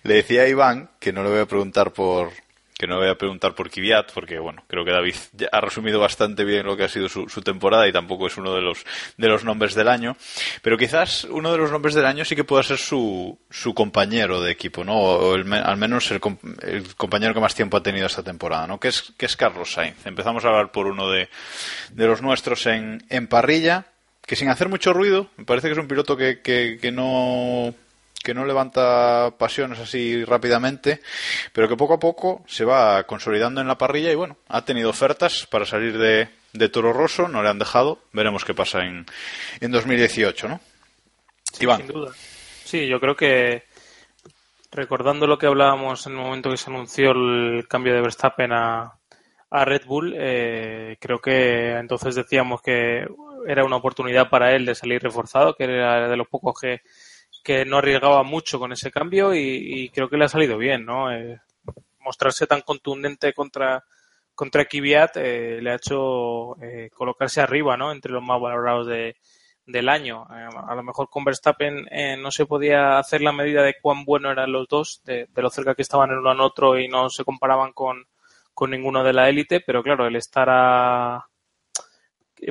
le 0.04 0.14
decía 0.14 0.44
a 0.44 0.48
Iván 0.48 0.92
que 1.00 1.12
no 1.12 1.24
le 1.24 1.32
voy 1.32 1.40
a 1.40 1.48
preguntar 1.48 1.92
por 1.92 2.30
que 2.78 2.86
no 2.86 2.96
le 2.96 3.06
voy 3.06 3.10
a 3.10 3.18
preguntar 3.18 3.56
por 3.56 3.72
Kvyat 3.72 4.12
porque 4.14 4.38
bueno, 4.38 4.64
creo 4.68 4.86
que 4.86 4.92
David 4.92 5.16
ya 5.34 5.48
ha 5.52 5.60
resumido 5.60 6.00
bastante 6.00 6.44
bien 6.44 6.68
lo 6.68 6.78
que 6.78 6.84
ha 6.84 6.90
sido 6.90 7.10
su, 7.10 7.28
su 7.30 7.42
temporada 7.42 7.88
y 7.88 7.92
tampoco 7.92 8.28
es 8.28 8.38
uno 8.38 8.54
de 8.54 8.62
los 8.62 8.86
de 9.18 9.28
los 9.28 9.44
nombres 9.44 9.74
del 9.74 9.88
año, 9.88 10.16
pero 10.62 10.78
quizás 10.78 11.24
uno 11.24 11.52
de 11.52 11.58
los 11.58 11.72
nombres 11.72 11.96
del 11.96 12.06
año 12.06 12.26
sí 12.26 12.36
que 12.36 12.44
pueda 12.44 12.62
ser 12.62 12.78
su, 12.78 13.40
su 13.50 13.74
compañero 13.74 14.40
de 14.40 14.52
equipo, 14.52 14.84
¿no? 14.84 15.00
O 15.00 15.34
el 15.34 15.52
al 15.52 15.78
menos 15.78 16.12
el, 16.12 16.22
el 16.62 16.96
compañero 16.96 17.34
que 17.34 17.40
más 17.40 17.56
tiempo 17.56 17.78
ha 17.78 17.82
tenido 17.82 18.06
esta 18.06 18.22
temporada, 18.22 18.68
¿no? 18.68 18.80
Que 18.80 18.90
es 18.90 19.14
que 19.18 19.26
es 19.26 19.36
Carlos 19.36 19.72
Sainz. 19.72 20.06
Empezamos 20.06 20.46
a 20.46 20.50
hablar 20.50 20.72
por 20.72 20.86
uno 20.86 21.10
de 21.10 21.28
de 21.92 22.06
los 22.06 22.22
nuestros 22.22 22.68
en, 22.68 23.04
en 23.10 23.26
parrilla, 23.26 23.88
que 24.26 24.36
sin 24.36 24.50
hacer 24.50 24.70
mucho 24.70 24.94
ruido, 24.94 25.30
me 25.38 25.46
parece 25.46 25.68
que 25.68 25.74
es 25.74 25.80
un 25.80 25.88
piloto 25.88 26.18
que, 26.18 26.42
que, 26.42 26.78
que 26.82 26.92
no 26.92 27.74
que 28.24 28.34
no 28.34 28.44
levanta 28.44 29.36
pasiones 29.38 29.78
así 29.78 30.26
rápidamente, 30.26 31.00
pero 31.54 31.70
que 31.70 31.78
poco 31.78 31.94
a 31.94 32.00
poco 32.00 32.44
se 32.48 32.66
va 32.66 33.04
consolidando 33.04 33.62
en 33.62 33.68
la 33.68 33.78
parrilla 33.78 34.12
y 34.12 34.16
bueno, 34.16 34.38
ha 34.48 34.66
tenido 34.66 34.90
ofertas 34.90 35.46
para 35.46 35.66
salir 35.66 35.96
de, 36.00 36.28
de 36.52 36.70
Toro 36.70 36.92
Rosso, 36.92 37.28
no 37.28 37.44
le 37.44 37.50
han 37.50 37.60
dejado, 37.60 38.00
veremos 38.14 38.44
qué 38.44 38.56
pasa 38.56 38.80
en, 38.80 39.06
en 39.62 39.72
2018, 39.72 40.48
¿no? 40.48 40.60
Iván. 41.60 41.78
Sin 41.78 41.88
duda. 41.88 42.12
Sí, 42.64 42.88
yo 42.88 43.00
creo 43.00 43.16
que 43.16 43.64
recordando 44.72 45.28
lo 45.28 45.38
que 45.38 45.46
hablábamos 45.46 46.08
en 46.08 46.14
el 46.14 46.20
momento 46.20 46.50
que 46.50 46.58
se 46.58 46.72
anunció 46.72 47.12
el 47.12 47.68
cambio 47.68 47.94
de 47.94 48.02
Verstappen 48.02 48.52
a, 48.52 48.96
a 49.52 49.66
Red 49.66 49.86
Bull, 49.86 50.16
eh, 50.18 50.98
creo 51.00 51.20
que 51.20 51.78
entonces 51.78 52.16
decíamos 52.16 52.62
que 52.62 53.06
era 53.48 53.66
una 53.66 53.78
oportunidad 53.78 54.30
para 54.30 54.56
él 54.56 54.66
de 54.66 54.76
salir 54.76 55.02
reforzado, 55.02 55.56
que 55.56 55.66
era 55.66 56.08
de 56.08 56.18
los 56.18 56.28
pocos 56.28 56.60
que, 56.60 56.82
que 57.44 57.66
no 57.66 57.78
arriesgaba 57.78 58.24
mucho 58.24 58.60
con 58.60 58.72
ese 58.72 58.92
cambio 58.92 59.34
y, 59.34 59.90
creo 59.94 60.10
que 60.10 60.18
le 60.18 60.26
ha 60.26 60.30
salido 60.30 60.58
bien, 60.58 60.86
¿no? 60.86 61.12
Eh, 61.12 61.40
mostrarse 62.00 62.48
tan 62.48 62.62
contundente 62.62 63.34
contra 63.34 63.84
contra 64.36 64.66
Kvyat 64.66 65.18
eh, 65.18 65.60
le 65.62 65.72
ha 65.72 65.76
hecho 65.76 66.62
eh, 66.62 66.90
colocarse 66.94 67.42
arriba, 67.42 67.78
¿no? 67.78 67.92
Entre 67.92 68.12
los 68.12 68.22
más 68.22 68.40
valorados 68.40 68.86
de, 68.88 69.16
del 69.66 69.90
año. 69.90 70.28
Eh, 70.32 70.50
a 70.68 70.76
lo 70.76 70.84
mejor 70.84 71.10
con 71.10 71.24
Verstappen 71.24 71.88
eh, 71.90 72.18
no 72.18 72.32
se 72.32 72.46
podía 72.46 73.00
hacer 73.00 73.22
la 73.22 73.32
medida 73.32 73.64
de 73.64 73.76
cuán 73.82 74.06
buenos 74.06 74.34
eran 74.34 74.52
los 74.52 74.68
dos, 74.68 75.02
de, 75.06 75.28
de 75.34 75.42
lo 75.42 75.50
cerca 75.50 75.76
que 75.76 75.82
estaban 75.82 76.12
el 76.12 76.20
uno 76.20 76.32
al 76.32 76.42
otro 76.42 76.78
y 76.78 76.88
no 76.88 77.10
se 77.10 77.24
comparaban 77.24 77.74
con, 77.74 78.06
con 78.54 78.72
ninguno 78.72 79.04
de 79.04 79.14
la 79.14 79.30
élite, 79.30 79.62
pero 79.62 79.82
claro, 79.84 80.06
el 80.06 80.16
estar 80.16 80.48
a 80.50 81.26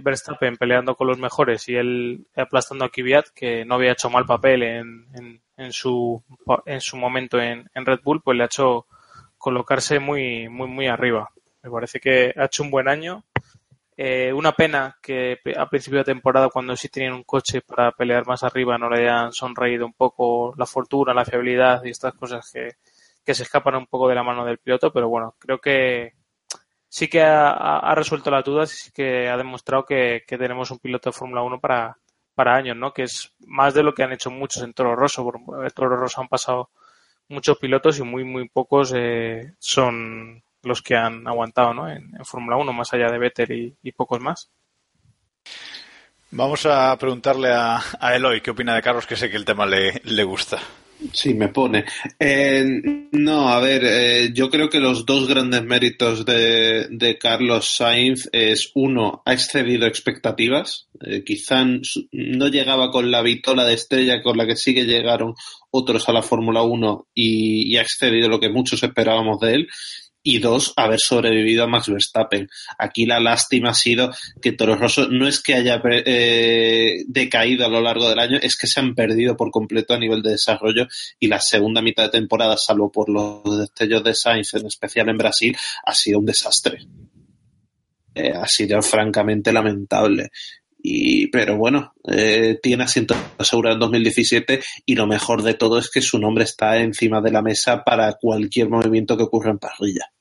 Verstappen 0.02 0.56
peleando 0.56 0.94
con 0.94 1.06
los 1.06 1.18
mejores 1.18 1.68
y 1.68 1.76
él 1.76 2.26
aplastando 2.34 2.84
a 2.84 2.88
Kvyat, 2.88 3.28
que 3.34 3.64
no 3.64 3.74
había 3.74 3.92
hecho 3.92 4.10
mal 4.10 4.26
papel 4.26 4.62
en, 4.62 5.06
en, 5.14 5.42
en 5.56 5.72
su, 5.72 6.22
en 6.66 6.80
su 6.80 6.96
momento 6.96 7.40
en, 7.40 7.68
en 7.74 7.86
Red 7.86 8.00
Bull, 8.02 8.22
pues 8.22 8.36
le 8.36 8.44
ha 8.44 8.46
hecho 8.46 8.86
colocarse 9.38 9.98
muy, 9.98 10.48
muy, 10.48 10.68
muy 10.68 10.86
arriba. 10.86 11.30
Me 11.62 11.70
parece 11.70 12.00
que 12.00 12.32
ha 12.36 12.44
hecho 12.44 12.62
un 12.62 12.70
buen 12.70 12.88
año. 12.88 13.24
Eh, 13.96 14.32
una 14.32 14.52
pena 14.52 14.98
que 15.00 15.38
a 15.56 15.68
principio 15.68 16.00
de 16.00 16.04
temporada, 16.04 16.48
cuando 16.48 16.74
sí 16.74 16.88
tenían 16.88 17.12
un 17.12 17.22
coche 17.22 17.60
para 17.60 17.92
pelear 17.92 18.26
más 18.26 18.42
arriba, 18.42 18.76
no 18.76 18.90
le 18.90 19.02
hayan 19.02 19.32
sonreído 19.32 19.86
un 19.86 19.92
poco 19.92 20.52
la 20.56 20.66
fortuna, 20.66 21.14
la 21.14 21.24
fiabilidad 21.24 21.84
y 21.84 21.90
estas 21.90 22.14
cosas 22.14 22.50
que, 22.52 22.70
que 23.24 23.34
se 23.34 23.44
escapan 23.44 23.76
un 23.76 23.86
poco 23.86 24.08
de 24.08 24.16
la 24.16 24.24
mano 24.24 24.44
del 24.44 24.58
piloto, 24.58 24.92
pero 24.92 25.08
bueno, 25.08 25.36
creo 25.38 25.58
que 25.58 26.14
sí 26.94 27.08
que 27.08 27.22
ha, 27.22 27.92
resuelto 27.96 28.30
las 28.30 28.44
dudas 28.44 28.72
y 28.72 28.76
sí 28.76 28.90
que 28.92 29.28
ha 29.28 29.36
demostrado 29.36 29.84
que, 29.84 30.22
tenemos 30.28 30.70
un 30.70 30.78
piloto 30.78 31.10
de 31.10 31.16
Fórmula 31.16 31.42
1 31.42 31.58
para, 31.58 31.98
para 32.36 32.54
años, 32.54 32.76
¿no? 32.76 32.92
Que 32.92 33.02
es 33.02 33.32
más 33.40 33.74
de 33.74 33.82
lo 33.82 33.92
que 33.92 34.04
han 34.04 34.12
hecho 34.12 34.30
muchos 34.30 34.62
en 34.62 34.72
Toro 34.72 34.94
Rosso. 34.94 35.24
Por 35.24 35.72
Toro 35.72 35.96
Rosso 35.96 36.20
han 36.20 36.28
pasado 36.28 36.70
muchos 37.28 37.58
pilotos 37.58 37.98
y 37.98 38.04
muy, 38.04 38.22
muy 38.22 38.48
pocos 38.48 38.92
eh, 38.94 39.54
son 39.58 40.40
los 40.62 40.82
que 40.82 40.94
han 40.94 41.26
aguantado, 41.26 41.74
¿no? 41.74 41.90
En, 41.90 42.12
Fórmula 42.24 42.58
1, 42.58 42.72
más 42.72 42.94
allá 42.94 43.10
de 43.10 43.18
Vettel 43.18 43.76
y, 43.82 43.90
pocos 43.90 44.20
más. 44.20 44.52
Vamos 46.30 46.64
a 46.64 46.96
preguntarle 46.96 47.52
a, 47.52 47.80
a, 47.98 48.14
Eloy 48.14 48.40
qué 48.40 48.52
opina 48.52 48.72
de 48.72 48.82
Carlos, 48.82 49.04
que 49.04 49.16
sé 49.16 49.28
que 49.28 49.36
el 49.36 49.44
tema 49.44 49.66
le 49.66 50.22
gusta. 50.22 50.60
Sí, 51.12 51.34
me 51.34 51.48
pone. 51.48 51.84
Eh, 52.18 53.08
no, 53.12 53.48
a 53.48 53.60
ver, 53.60 53.82
eh, 53.84 54.30
yo 54.32 54.48
creo 54.48 54.68
que 54.70 54.80
los 54.80 55.04
dos 55.04 55.28
grandes 55.28 55.62
méritos 55.62 56.24
de, 56.24 56.88
de 56.90 57.18
Carlos 57.18 57.76
Sainz 57.76 58.28
es, 58.32 58.70
uno, 58.74 59.22
ha 59.24 59.32
excedido 59.32 59.86
expectativas. 59.86 60.88
Eh, 61.00 61.22
quizá 61.24 61.64
no 62.12 62.48
llegaba 62.48 62.90
con 62.90 63.10
la 63.10 63.22
vitola 63.22 63.64
de 63.64 63.74
estrella 63.74 64.22
con 64.22 64.36
la 64.36 64.46
que 64.46 64.56
sí 64.56 64.74
que 64.74 64.84
llegaron 64.84 65.34
otros 65.70 66.08
a 66.08 66.12
la 66.12 66.22
Fórmula 66.22 66.62
1 66.62 67.08
y, 67.14 67.72
y 67.72 67.76
ha 67.76 67.82
excedido 67.82 68.28
lo 68.28 68.40
que 68.40 68.48
muchos 68.48 68.82
esperábamos 68.82 69.40
de 69.40 69.54
él 69.54 69.68
y 70.26 70.38
dos, 70.38 70.72
haber 70.76 70.98
sobrevivido 70.98 71.64
a 71.64 71.66
Max 71.68 71.88
Verstappen. 71.88 72.48
Aquí 72.78 73.04
la 73.04 73.20
lástima 73.20 73.70
ha 73.70 73.74
sido 73.74 74.10
que 74.40 74.52
Toro 74.52 74.74
Rosso 74.74 75.06
no 75.08 75.28
es 75.28 75.40
que 75.40 75.54
haya 75.54 75.80
eh, 75.84 77.04
decaído 77.06 77.66
a 77.66 77.68
lo 77.68 77.82
largo 77.82 78.08
del 78.08 78.18
año, 78.18 78.38
es 78.40 78.56
que 78.56 78.66
se 78.66 78.80
han 78.80 78.94
perdido 78.94 79.36
por 79.36 79.50
completo 79.50 79.92
a 79.92 79.98
nivel 79.98 80.22
de 80.22 80.30
desarrollo 80.30 80.88
y 81.20 81.28
la 81.28 81.40
segunda 81.40 81.82
mitad 81.82 82.04
de 82.04 82.18
temporada, 82.18 82.56
salvo 82.56 82.90
por 82.90 83.10
los 83.10 83.58
destellos 83.58 84.02
de 84.02 84.14
Sainz, 84.14 84.54
en 84.54 84.66
especial 84.66 85.10
en 85.10 85.18
Brasil, 85.18 85.54
ha 85.84 85.94
sido 85.94 86.18
un 86.20 86.26
desastre. 86.26 86.78
Eh, 88.14 88.32
ha 88.34 88.46
sido 88.46 88.80
francamente 88.80 89.52
lamentable. 89.52 90.30
Y, 90.86 91.26
pero 91.28 91.58
bueno, 91.58 91.92
eh, 92.10 92.58
tiene 92.62 92.84
asiento 92.84 93.14
asegurado 93.36 93.74
en 93.74 93.80
2017 93.80 94.60
y 94.86 94.94
lo 94.94 95.06
mejor 95.06 95.42
de 95.42 95.54
todo 95.54 95.78
es 95.78 95.90
que 95.90 96.00
su 96.00 96.18
nombre 96.18 96.44
está 96.44 96.78
encima 96.78 97.20
de 97.20 97.30
la 97.30 97.42
mesa 97.42 97.84
para 97.84 98.14
cualquier 98.14 98.70
movimiento 98.70 99.16
que 99.16 99.24
ocurra 99.24 99.50
en 99.50 99.58
parrilla. 99.58 100.13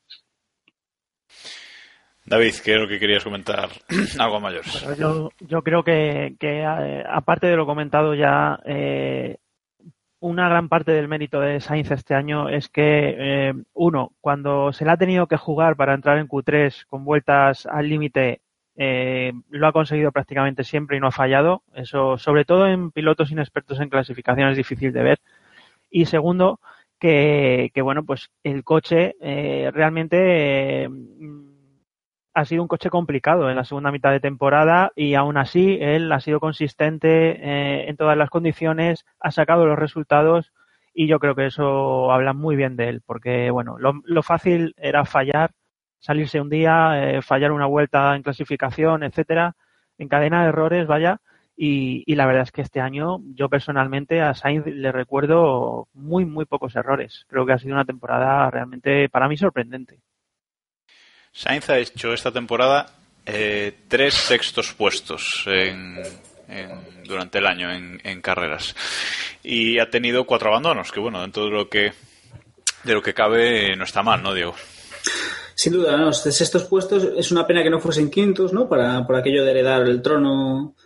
David, 2.26 2.54
¿qué 2.64 2.74
es 2.74 2.80
lo 2.80 2.88
que 2.88 2.98
querías 2.98 3.22
comentar? 3.22 3.68
Algo 4.18 4.40
mayor. 4.40 4.64
Yo, 4.96 5.62
creo 5.62 5.82
que, 5.82 6.36
que 6.40 6.62
eh, 6.62 7.04
aparte 7.06 7.46
de 7.46 7.56
lo 7.56 7.66
comentado 7.66 8.14
ya, 8.14 8.58
eh, 8.64 9.36
una 10.24 10.48
gran 10.48 10.70
parte 10.70 10.92
del 10.92 11.06
mérito 11.06 11.38
de 11.38 11.60
Sainz 11.60 11.90
este 11.90 12.14
año 12.14 12.48
es 12.48 12.70
que, 12.70 13.14
eh, 13.18 13.52
uno, 13.74 14.12
cuando 14.22 14.72
se 14.72 14.86
le 14.86 14.90
ha 14.90 14.96
tenido 14.96 15.26
que 15.26 15.36
jugar 15.36 15.76
para 15.76 15.92
entrar 15.92 16.16
en 16.16 16.28
Q3 16.28 16.86
con 16.86 17.04
vueltas 17.04 17.66
al 17.66 17.90
límite, 17.90 18.40
eh, 18.74 19.34
lo 19.50 19.66
ha 19.66 19.72
conseguido 19.72 20.12
prácticamente 20.12 20.64
siempre 20.64 20.96
y 20.96 21.00
no 21.00 21.08
ha 21.08 21.12
fallado. 21.12 21.62
Eso, 21.74 22.16
sobre 22.16 22.46
todo 22.46 22.66
en 22.66 22.90
pilotos 22.90 23.30
inexpertos 23.32 23.78
en 23.80 23.90
clasificación, 23.90 24.48
es 24.48 24.56
difícil 24.56 24.94
de 24.94 25.02
ver. 25.02 25.18
Y 25.90 26.06
segundo, 26.06 26.58
que, 26.98 27.70
que 27.74 27.82
bueno, 27.82 28.02
pues 28.04 28.30
el 28.42 28.64
coche 28.64 29.16
eh, 29.20 29.70
realmente 29.74 30.88
ha 32.34 32.44
sido 32.44 32.62
un 32.62 32.68
coche 32.68 32.90
complicado 32.90 33.48
en 33.48 33.56
la 33.56 33.64
segunda 33.64 33.92
mitad 33.92 34.10
de 34.10 34.20
temporada 34.20 34.92
y 34.96 35.14
aún 35.14 35.36
así 35.36 35.78
él 35.80 36.10
ha 36.12 36.20
sido 36.20 36.40
consistente 36.40 37.08
eh, 37.08 37.88
en 37.88 37.96
todas 37.96 38.16
las 38.18 38.28
condiciones, 38.28 39.06
ha 39.20 39.30
sacado 39.30 39.66
los 39.66 39.78
resultados 39.78 40.52
y 40.92 41.06
yo 41.06 41.20
creo 41.20 41.36
que 41.36 41.46
eso 41.46 42.12
habla 42.12 42.32
muy 42.32 42.56
bien 42.56 42.76
de 42.76 42.88
él, 42.88 43.02
porque 43.06 43.50
bueno, 43.50 43.78
lo, 43.78 44.00
lo 44.04 44.22
fácil 44.22 44.74
era 44.76 45.04
fallar, 45.04 45.52
salirse 46.00 46.40
un 46.40 46.50
día, 46.50 47.16
eh, 47.16 47.22
fallar 47.22 47.52
una 47.52 47.66
vuelta 47.66 48.14
en 48.16 48.22
clasificación, 48.22 49.04
etcétera, 49.04 49.56
en 49.98 50.08
cadena 50.08 50.42
de 50.42 50.48
errores, 50.48 50.86
vaya, 50.86 51.20
y, 51.56 52.02
y, 52.06 52.16
la 52.16 52.26
verdad 52.26 52.42
es 52.42 52.52
que 52.52 52.62
este 52.62 52.80
año 52.80 53.20
yo 53.34 53.48
personalmente 53.48 54.20
a 54.20 54.34
Sainz 54.34 54.66
le 54.66 54.90
recuerdo 54.90 55.86
muy, 55.92 56.24
muy 56.24 56.46
pocos 56.46 56.74
errores. 56.74 57.26
Creo 57.28 57.46
que 57.46 57.52
ha 57.52 57.58
sido 57.58 57.74
una 57.74 57.84
temporada 57.84 58.50
realmente 58.50 59.08
para 59.08 59.28
mí 59.28 59.36
sorprendente. 59.36 60.00
Sainz 61.34 61.68
ha 61.68 61.78
hecho 61.78 62.12
esta 62.12 62.30
temporada 62.30 62.86
eh, 63.26 63.74
tres 63.88 64.14
sextos 64.14 64.72
puestos 64.72 65.42
en, 65.46 66.00
en, 66.48 67.04
durante 67.04 67.38
el 67.38 67.46
año 67.46 67.72
en, 67.72 68.20
carreras 68.22 68.74
y 69.42 69.78
ha 69.80 69.90
tenido 69.90 70.24
cuatro 70.24 70.50
abandonos, 70.50 70.92
que 70.92 71.00
bueno, 71.00 71.20
dentro 71.20 71.44
de 71.44 71.50
lo 71.50 71.68
que 71.68 71.92
de 72.84 72.94
lo 72.94 73.02
que 73.02 73.14
cabe 73.14 73.74
no 73.76 73.84
está 73.84 74.02
mal, 74.02 74.22
¿no, 74.22 74.32
Diego? 74.32 74.54
Sin 75.54 75.72
duda, 75.72 75.96
¿no? 75.96 76.12
sextos 76.12 76.64
puestos 76.64 77.08
es 77.16 77.32
una 77.32 77.46
pena 77.46 77.62
que 77.62 77.70
no 77.70 77.80
fuesen 77.80 78.10
quintos, 78.10 78.52
¿no? 78.52 78.68
Para, 78.68 79.04
por 79.06 79.16
aquello 79.16 79.44
de 79.44 79.50
heredar 79.50 79.82
el 79.82 80.02
trono 80.02 80.76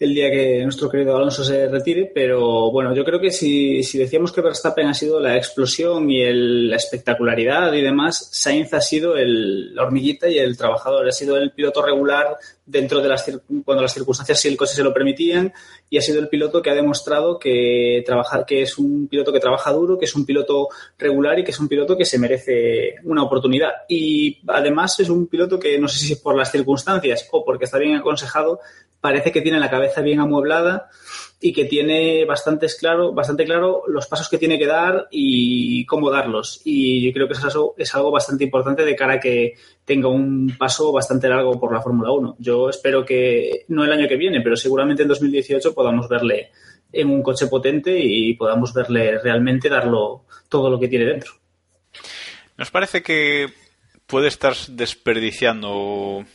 el 0.00 0.14
día 0.14 0.30
que 0.30 0.62
nuestro 0.62 0.88
querido 0.88 1.14
Alonso 1.14 1.44
se 1.44 1.68
retire, 1.68 2.10
pero 2.12 2.70
bueno, 2.70 2.94
yo 2.94 3.04
creo 3.04 3.20
que 3.20 3.30
si, 3.30 3.82
decíamos 3.98 4.32
que 4.32 4.40
Verstappen 4.40 4.86
ha 4.86 4.94
sido 4.94 5.20
la 5.20 5.36
explosión 5.36 6.10
y 6.10 6.22
el, 6.22 6.70
la 6.70 6.76
espectacularidad 6.76 7.70
y 7.74 7.82
demás, 7.82 8.30
Sainz 8.32 8.72
ha 8.72 8.80
sido 8.80 9.18
el, 9.18 9.74
la 9.74 9.82
hormiguita 9.82 10.26
y 10.26 10.38
el 10.38 10.56
trabajador, 10.56 11.06
ha 11.06 11.12
sido 11.12 11.36
el 11.36 11.52
piloto 11.52 11.84
regular 11.84 12.38
dentro 12.64 13.02
de 13.02 13.08
las 13.08 13.26
cuando 13.64 13.82
las 13.82 13.92
circunstancias 13.92 14.42
y 14.44 14.48
el 14.48 14.56
coche 14.56 14.74
se 14.74 14.84
lo 14.84 14.94
permitían 14.94 15.52
y 15.90 15.98
ha 15.98 16.02
sido 16.02 16.20
el 16.20 16.28
piloto 16.28 16.62
que 16.62 16.70
ha 16.70 16.74
demostrado 16.74 17.38
que 17.38 18.02
trabajar 18.06 18.46
que 18.46 18.62
es 18.62 18.78
un 18.78 19.06
piloto 19.06 19.32
que 19.32 19.40
trabaja 19.40 19.72
duro, 19.72 19.98
que 19.98 20.04
es 20.06 20.14
un 20.14 20.24
piloto 20.24 20.68
regular 20.96 21.38
y 21.38 21.44
que 21.44 21.50
es 21.50 21.60
un 21.60 21.68
piloto 21.68 21.96
que 21.96 22.06
se 22.06 22.18
merece 22.18 22.94
una 23.04 23.24
oportunidad. 23.24 23.72
Y 23.88 24.40
además 24.46 24.98
es 25.00 25.10
un 25.10 25.26
piloto 25.26 25.58
que 25.58 25.78
no 25.78 25.88
sé 25.88 25.98
si 25.98 26.14
por 26.16 26.36
las 26.36 26.50
circunstancias 26.52 27.28
o 27.32 27.44
porque 27.44 27.66
está 27.66 27.76
bien 27.76 27.96
aconsejado 27.96 28.60
parece 29.00 29.32
que 29.32 29.40
tiene 29.40 29.58
la 29.58 29.70
cabeza 29.70 30.02
bien 30.02 30.20
amueblada 30.20 30.90
y 31.40 31.52
que 31.52 31.64
tiene 31.64 32.24
bastantes 32.26 32.74
claro, 32.74 33.12
bastante 33.12 33.46
claro 33.46 33.84
los 33.88 34.06
pasos 34.06 34.28
que 34.28 34.36
tiene 34.36 34.58
que 34.58 34.66
dar 34.66 35.08
y 35.10 35.86
cómo 35.86 36.10
darlos. 36.10 36.60
Y 36.64 37.06
yo 37.06 37.12
creo 37.12 37.26
que 37.26 37.32
eso 37.32 37.74
es 37.78 37.94
algo 37.94 38.10
bastante 38.10 38.44
importante 38.44 38.84
de 38.84 38.94
cara 38.94 39.14
a 39.14 39.20
que 39.20 39.54
tenga 39.84 40.08
un 40.08 40.54
paso 40.58 40.92
bastante 40.92 41.28
largo 41.28 41.58
por 41.58 41.72
la 41.72 41.80
Fórmula 41.80 42.12
1. 42.12 42.36
Yo 42.38 42.68
espero 42.68 43.04
que, 43.04 43.64
no 43.68 43.84
el 43.84 43.92
año 43.92 44.06
que 44.06 44.16
viene, 44.16 44.42
pero 44.42 44.56
seguramente 44.56 45.02
en 45.02 45.08
2018 45.08 45.74
podamos 45.74 46.08
verle 46.08 46.50
en 46.92 47.08
un 47.08 47.22
coche 47.22 47.46
potente 47.46 47.98
y 47.98 48.34
podamos 48.34 48.74
verle 48.74 49.18
realmente 49.18 49.68
darlo 49.68 50.24
todo 50.48 50.68
lo 50.68 50.78
que 50.78 50.88
tiene 50.88 51.06
dentro. 51.06 51.32
¿Nos 52.58 52.70
parece 52.70 53.02
que 53.02 53.46
puede 54.06 54.28
estar 54.28 54.54
desperdiciando 54.68 56.26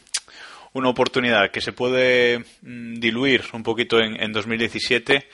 una 0.75 0.89
oportunidad 0.89 1.51
que 1.51 1.61
se 1.61 1.71
puede 1.71 2.43
mm, 2.61 2.99
diluir 2.99 3.43
un 3.53 3.63
poquito 3.63 3.99
en, 3.99 4.21
en 4.21 4.31
2017 4.31 5.25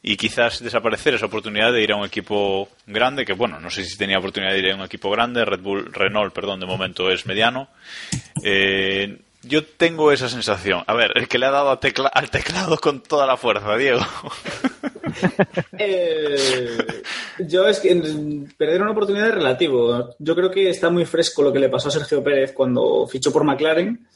y 0.00 0.16
quizás 0.16 0.62
desaparecer 0.62 1.14
esa 1.14 1.26
oportunidad 1.26 1.72
de 1.72 1.82
ir 1.82 1.90
a 1.90 1.96
un 1.96 2.06
equipo 2.06 2.68
grande, 2.86 3.24
que 3.24 3.32
bueno, 3.32 3.58
no 3.58 3.70
sé 3.70 3.84
si 3.84 3.98
tenía 3.98 4.18
oportunidad 4.18 4.52
de 4.52 4.60
ir 4.60 4.70
a 4.70 4.76
un 4.76 4.82
equipo 4.82 5.10
grande, 5.10 5.44
Red 5.44 5.60
Bull, 5.60 5.92
Renault, 5.92 6.32
perdón, 6.32 6.60
de 6.60 6.66
momento 6.66 7.10
es 7.10 7.26
mediano. 7.26 7.68
Eh, 8.44 9.18
yo 9.42 9.64
tengo 9.64 10.12
esa 10.12 10.28
sensación. 10.28 10.84
A 10.86 10.94
ver, 10.94 11.10
el 11.16 11.26
que 11.26 11.38
le 11.38 11.46
ha 11.46 11.50
dado 11.50 11.76
tecla 11.80 12.06
al 12.08 12.30
teclado 12.30 12.78
con 12.78 13.02
toda 13.02 13.26
la 13.26 13.36
fuerza, 13.36 13.76
Diego. 13.76 14.00
eh, 15.78 16.76
yo 17.40 17.66
es 17.66 17.80
que 17.80 18.00
perder 18.56 18.82
una 18.82 18.92
oportunidad 18.92 19.28
es 19.28 19.34
relativo. 19.34 20.14
Yo 20.20 20.36
creo 20.36 20.50
que 20.52 20.70
está 20.70 20.90
muy 20.90 21.04
fresco 21.04 21.42
lo 21.42 21.52
que 21.52 21.58
le 21.58 21.68
pasó 21.68 21.88
a 21.88 21.92
Sergio 21.92 22.22
Pérez 22.22 22.52
cuando 22.52 23.08
fichó 23.08 23.32
por 23.32 23.42
McLaren 23.42 24.06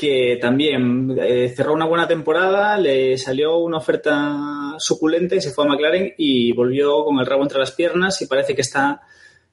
que 0.00 0.38
también 0.40 1.14
eh, 1.20 1.52
cerró 1.54 1.74
una 1.74 1.84
buena 1.84 2.08
temporada, 2.08 2.78
le 2.78 3.18
salió 3.18 3.58
una 3.58 3.76
oferta 3.76 4.74
suculenta 4.78 5.34
y 5.34 5.42
se 5.42 5.50
fue 5.50 5.66
a 5.66 5.68
McLaren 5.68 6.14
y 6.16 6.52
volvió 6.52 7.04
con 7.04 7.18
el 7.18 7.26
rabo 7.26 7.42
entre 7.42 7.58
las 7.58 7.72
piernas 7.72 8.22
y 8.22 8.26
parece 8.26 8.54
que 8.54 8.62
está 8.62 9.02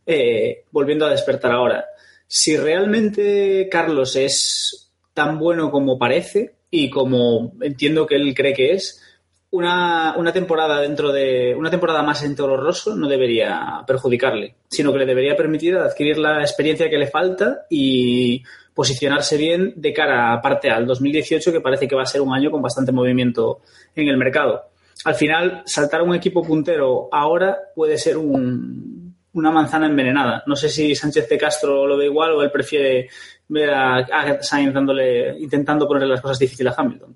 eh, 0.05 0.63
volviendo 0.71 1.05
a 1.05 1.09
despertar 1.09 1.51
ahora. 1.51 1.83
Si 2.25 2.55
realmente 2.55 3.67
Carlos 3.69 4.15
es 4.15 4.89
tan 5.13 5.37
bueno 5.37 5.69
como 5.69 5.99
parece 5.99 6.53
y 6.71 6.89
como 6.89 7.51
entiendo 7.59 8.07
que 8.07 8.15
él 8.15 8.33
cree 8.33 8.53
que 8.53 8.71
es, 8.71 9.03
una, 9.51 10.15
una, 10.17 10.31
temporada 10.31 10.79
dentro 10.79 11.11
de 11.11 11.55
una 11.55 11.69
temporada 11.69 12.03
más 12.03 12.23
en 12.23 12.35
Toro 12.37 12.55
Rosso 12.55 12.95
no 12.95 13.09
debería 13.09 13.83
perjudicarle, 13.85 14.55
sino 14.69 14.93
que 14.93 14.99
le 14.99 15.05
debería 15.05 15.35
permitir 15.35 15.75
adquirir 15.75 16.17
la 16.17 16.39
experiencia 16.39 16.89
que 16.89 16.97
le 16.97 17.07
falta 17.07 17.65
y 17.69 18.43
posicionarse 18.77 19.37
bien 19.37 19.73
de 19.75 19.91
cara 19.91 20.31
aparte 20.31 20.69
al 20.69 20.85
2018 20.85 21.51
que 21.51 21.61
parece 21.61 21.87
que 21.87 21.95
va 21.95 22.03
a 22.03 22.05
ser 22.05 22.21
un 22.21 22.31
año 22.31 22.51
con 22.51 22.61
bastante 22.61 22.91
movimiento 22.91 23.61
en 23.95 24.07
el 24.07 24.17
mercado. 24.17 24.65
Al 25.03 25.15
final, 25.15 25.63
saltar 25.65 26.01
a 26.01 26.03
un 26.03 26.13
equipo 26.13 26.43
puntero 26.43 27.09
ahora 27.11 27.57
puede 27.73 27.97
ser 27.97 28.17
un, 28.17 29.15
una 29.33 29.49
manzana 29.49 29.87
envenenada. 29.87 30.43
No 30.45 30.55
sé 30.55 30.69
si 30.69 30.93
Sánchez 30.93 31.27
de 31.27 31.39
Castro 31.39 31.87
lo 31.87 31.97
ve 31.97 32.05
igual 32.05 32.33
o 32.33 32.43
él 32.43 32.51
prefiere 32.51 33.09
ver 33.47 33.71
a, 33.71 33.97
a 33.97 34.43
Sainz 34.43 34.75
dándole, 34.75 35.39
intentando 35.39 35.87
ponerle 35.87 36.09
las 36.09 36.21
cosas 36.21 36.37
difíciles 36.37 36.71
a 36.71 36.79
Hamilton. 36.79 37.15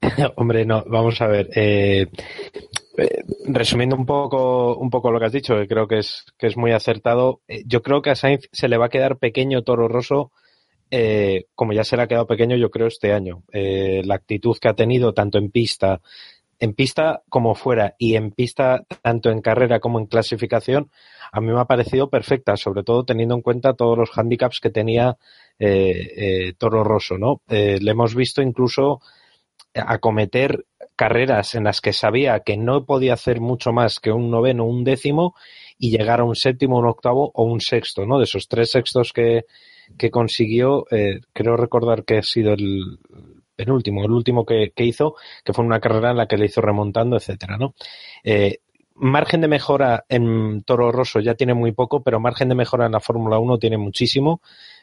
Hombre, 0.34 0.66
no, 0.66 0.82
vamos 0.88 1.20
a 1.20 1.28
ver. 1.28 1.48
Eh, 1.54 2.08
eh, 2.98 3.22
resumiendo 3.44 3.94
un 3.94 4.04
poco, 4.04 4.76
un 4.76 4.90
poco 4.90 5.12
lo 5.12 5.20
que 5.20 5.26
has 5.26 5.32
dicho, 5.32 5.54
que 5.54 5.68
creo 5.68 5.86
que 5.86 5.98
es, 5.98 6.24
que 6.36 6.48
es 6.48 6.56
muy 6.56 6.72
acertado, 6.72 7.40
eh, 7.46 7.62
yo 7.66 7.82
creo 7.82 8.02
que 8.02 8.10
a 8.10 8.16
Sainz 8.16 8.48
se 8.50 8.66
le 8.66 8.78
va 8.78 8.86
a 8.86 8.90
quedar 8.90 9.18
pequeño 9.18 9.62
Toro 9.62 9.86
Rosso 9.86 10.32
eh, 10.90 11.46
como 11.54 11.72
ya 11.72 11.84
se 11.84 11.96
le 11.96 12.02
ha 12.02 12.06
quedado 12.06 12.26
pequeño, 12.26 12.56
yo 12.56 12.70
creo, 12.70 12.86
este 12.86 13.12
año. 13.12 13.42
Eh, 13.52 14.02
la 14.04 14.14
actitud 14.14 14.56
que 14.60 14.68
ha 14.68 14.74
tenido 14.74 15.12
tanto 15.12 15.38
en 15.38 15.50
pista, 15.50 16.00
en 16.58 16.74
pista 16.74 17.22
como 17.28 17.54
fuera, 17.54 17.94
y 17.98 18.16
en 18.16 18.30
pista 18.30 18.84
tanto 19.02 19.30
en 19.30 19.40
carrera 19.40 19.80
como 19.80 19.98
en 19.98 20.06
clasificación, 20.06 20.90
a 21.32 21.40
mí 21.40 21.48
me 21.52 21.60
ha 21.60 21.64
parecido 21.64 22.08
perfecta, 22.08 22.56
sobre 22.56 22.84
todo 22.84 23.04
teniendo 23.04 23.34
en 23.34 23.42
cuenta 23.42 23.74
todos 23.74 23.98
los 23.98 24.16
handicaps 24.16 24.60
que 24.60 24.70
tenía 24.70 25.16
eh, 25.58 26.52
Toro 26.56 26.84
Rosso, 26.84 27.18
¿no? 27.18 27.42
le 27.48 27.90
hemos 27.90 28.14
visto 28.14 28.40
incluso 28.40 29.00
acometer 29.74 30.66
carreras 30.94 31.54
en 31.54 31.64
las 31.64 31.80
que 31.80 31.92
sabía 31.92 32.40
que 32.40 32.56
no 32.56 32.86
podía 32.86 33.14
hacer 33.14 33.40
mucho 33.40 33.72
más 33.72 34.00
que 34.00 34.12
un 34.12 34.30
noveno, 34.30 34.64
un 34.64 34.84
décimo 34.84 35.34
y 35.78 35.90
llegar 35.90 36.20
a 36.20 36.24
un 36.24 36.36
séptimo, 36.36 36.78
un 36.78 36.86
octavo 36.86 37.32
o 37.34 37.44
un 37.44 37.60
sexto, 37.60 38.06
¿no? 38.06 38.18
De 38.18 38.24
esos 38.24 38.48
tres 38.48 38.70
sextos 38.70 39.12
que, 39.12 39.44
que 39.96 40.10
consiguió, 40.10 40.86
eh, 40.90 41.20
creo 41.32 41.56
recordar 41.56 42.04
que 42.04 42.18
ha 42.18 42.22
sido 42.22 42.52
el 42.52 42.98
penúltimo, 43.54 44.04
el 44.04 44.10
último 44.10 44.44
que, 44.44 44.72
hizo, 44.78 45.16
que 45.44 45.52
fue 45.52 45.64
una 45.64 45.80
carrera 45.80 46.10
en 46.10 46.18
la 46.18 46.26
que 46.26 46.36
le 46.36 46.46
hizo 46.46 46.60
remontando, 46.60 47.16
etcétera, 47.16 47.56
¿no? 47.56 47.74
Eh, 48.22 48.58
margen 48.94 49.40
de 49.40 49.48
mejora 49.48 50.04
en 50.08 50.62
Toro 50.62 50.92
Rosso 50.92 51.20
ya 51.20 51.34
tiene 51.34 51.54
muy 51.54 51.72
poco, 51.72 52.02
pero 52.02 52.20
margen 52.20 52.48
de 52.48 52.54
mejora 52.54 52.86
en 52.86 52.92
la 52.92 53.00
Fórmula 53.00 53.38
1 53.38 53.58
tiene 53.58 53.78
muchísimo. 53.78 54.40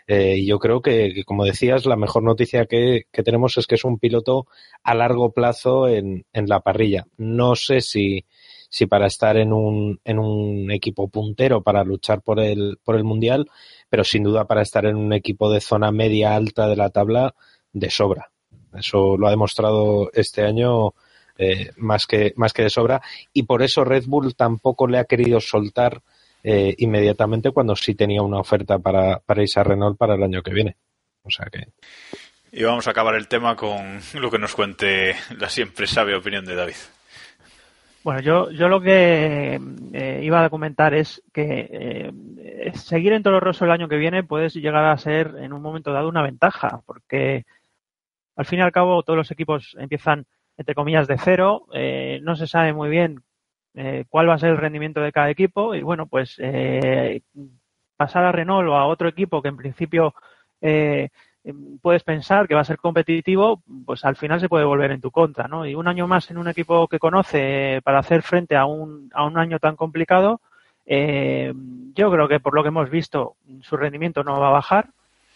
Eh, 0.07 0.35
y 0.37 0.47
yo 0.47 0.59
creo 0.59 0.81
que, 0.81 1.23
como 1.25 1.45
decías, 1.45 1.85
la 1.85 1.95
mejor 1.95 2.23
noticia 2.23 2.65
que, 2.65 3.03
que, 3.11 3.23
tenemos 3.23 3.57
es 3.57 3.67
que 3.67 3.75
es 3.75 3.85
un 3.85 3.99
piloto 3.99 4.47
a 4.83 4.93
largo 4.95 5.31
plazo 5.31 5.87
en, 5.87 6.25
en 6.33 6.47
la 6.47 6.59
parrilla. 6.59 7.05
No 7.17 7.55
sé 7.55 7.79
si, 7.81 8.25
si 8.73 8.87
para 8.87 9.05
estar 9.05 9.37
en 9.37 9.53
un, 9.53 10.01
en 10.03 10.17
un 10.17 10.71
equipo 10.71 11.07
puntero 11.07 11.61
para 11.61 11.83
luchar 11.83 12.23
por 12.23 12.39
el, 12.39 12.79
por 12.83 12.95
el 12.95 13.03
Mundial, 13.03 13.47
pero 13.87 14.03
sin 14.03 14.23
duda 14.23 14.45
para 14.45 14.63
estar 14.63 14.87
en 14.87 14.95
un 14.95 15.13
equipo 15.13 15.51
de 15.51 15.61
zona 15.61 15.91
media 15.91 16.35
alta 16.35 16.67
de 16.67 16.75
la 16.75 16.89
tabla 16.89 17.35
de 17.71 17.91
sobra. 17.91 18.31
Eso 18.75 19.15
lo 19.15 19.27
ha 19.27 19.29
demostrado 19.29 20.09
este 20.11 20.41
año 20.41 20.95
eh, 21.37 21.69
más, 21.77 22.07
que, 22.07 22.33
más 22.35 22.51
que 22.51 22.63
de 22.63 22.71
sobra 22.71 22.99
y 23.31 23.43
por 23.43 23.61
eso 23.61 23.83
Red 23.83 24.05
Bull 24.07 24.33
tampoco 24.33 24.87
le 24.87 24.97
ha 24.97 25.05
querido 25.05 25.39
soltar 25.39 26.01
eh, 26.43 26.73
inmediatamente 26.79 27.51
cuando 27.51 27.75
sí 27.75 27.93
tenía 27.93 28.23
una 28.23 28.39
oferta 28.39 28.79
para, 28.79 29.19
para 29.19 29.43
irse 29.43 29.63
Renault 29.63 29.99
para 29.99 30.15
el 30.15 30.23
año 30.23 30.41
que 30.41 30.51
viene. 30.51 30.77
O 31.21 31.29
sea 31.29 31.45
que. 31.45 31.67
Y 32.51 32.63
vamos 32.63 32.87
a 32.87 32.89
acabar 32.89 33.13
el 33.13 33.27
tema 33.27 33.55
con 33.55 34.01
lo 34.15 34.31
que 34.31 34.39
nos 34.39 34.55
cuente 34.55 35.15
la 35.37 35.47
siempre 35.47 35.85
sabia 35.85 36.17
opinión 36.17 36.43
de 36.43 36.55
David. 36.55 36.75
Bueno, 38.03 38.19
yo, 38.19 38.51
yo 38.51 38.67
lo 38.67 38.81
que 38.81 39.59
eh, 39.93 40.19
iba 40.23 40.43
a 40.43 40.49
comentar 40.49 40.93
es 40.93 41.23
que 41.31 41.69
eh, 41.71 42.71
seguir 42.75 43.13
en 43.13 43.23
Toro 43.23 43.39
Rosso 43.39 43.63
el 43.63 43.71
año 43.71 43.87
que 43.87 43.95
viene 43.95 44.23
puede 44.23 44.49
llegar 44.49 44.83
a 44.83 44.97
ser 44.97 45.35
en 45.39 45.53
un 45.53 45.61
momento 45.61 45.93
dado 45.93 46.09
una 46.09 46.21
ventaja, 46.21 46.81
porque 46.85 47.45
al 48.35 48.45
fin 48.45 48.59
y 48.59 48.61
al 48.61 48.73
cabo 48.73 49.03
todos 49.03 49.15
los 49.15 49.31
equipos 49.31 49.77
empiezan, 49.79 50.25
entre 50.57 50.75
comillas, 50.75 51.07
de 51.07 51.17
cero, 51.17 51.67
eh, 51.73 52.19
no 52.23 52.35
se 52.35 52.47
sabe 52.47 52.73
muy 52.73 52.89
bien 52.89 53.23
cuál 54.09 54.29
va 54.29 54.35
a 54.35 54.39
ser 54.39 54.51
el 54.51 54.57
rendimiento 54.57 55.01
de 55.01 55.11
cada 55.11 55.29
equipo. 55.29 55.73
Y 55.73 55.81
bueno, 55.81 56.05
pues 56.05 56.37
pasar 57.97 58.25
a 58.25 58.31
Renault 58.31 58.69
o 58.69 58.75
a 58.75 58.85
otro 58.85 59.07
equipo 59.07 59.41
que 59.41 59.47
en 59.47 59.57
principio 59.57 60.13
puedes 61.81 62.03
pensar 62.03 62.47
que 62.47 62.55
va 62.55 62.61
a 62.61 62.65
ser 62.65 62.77
competitivo, 62.77 63.61
pues 63.85 64.05
al 64.05 64.15
final 64.15 64.39
se 64.39 64.47
puede 64.47 64.65
volver 64.65 64.91
en 64.91 65.01
tu 65.01 65.11
contra, 65.11 65.47
¿no? 65.47 65.65
Y 65.65 65.75
un 65.75 65.87
año 65.87 66.07
más 66.07 66.31
en 66.31 66.37
un 66.37 66.47
equipo 66.47 66.87
que 66.87 66.99
conoce 66.99 67.81
para 67.83 67.99
hacer 67.99 68.21
frente 68.21 68.55
a 68.55 68.65
un, 68.65 69.09
a 69.13 69.25
un 69.25 69.37
año 69.37 69.59
tan 69.59 69.75
complicado, 69.75 70.39
eh, 70.85 71.53
yo 71.93 72.11
creo 72.11 72.27
que 72.27 72.39
por 72.39 72.55
lo 72.55 72.63
que 72.63 72.69
hemos 72.69 72.89
visto 72.89 73.35
su 73.61 73.77
rendimiento 73.77 74.23
no 74.23 74.39
va 74.39 74.47
a 74.49 74.51
bajar 74.51 74.89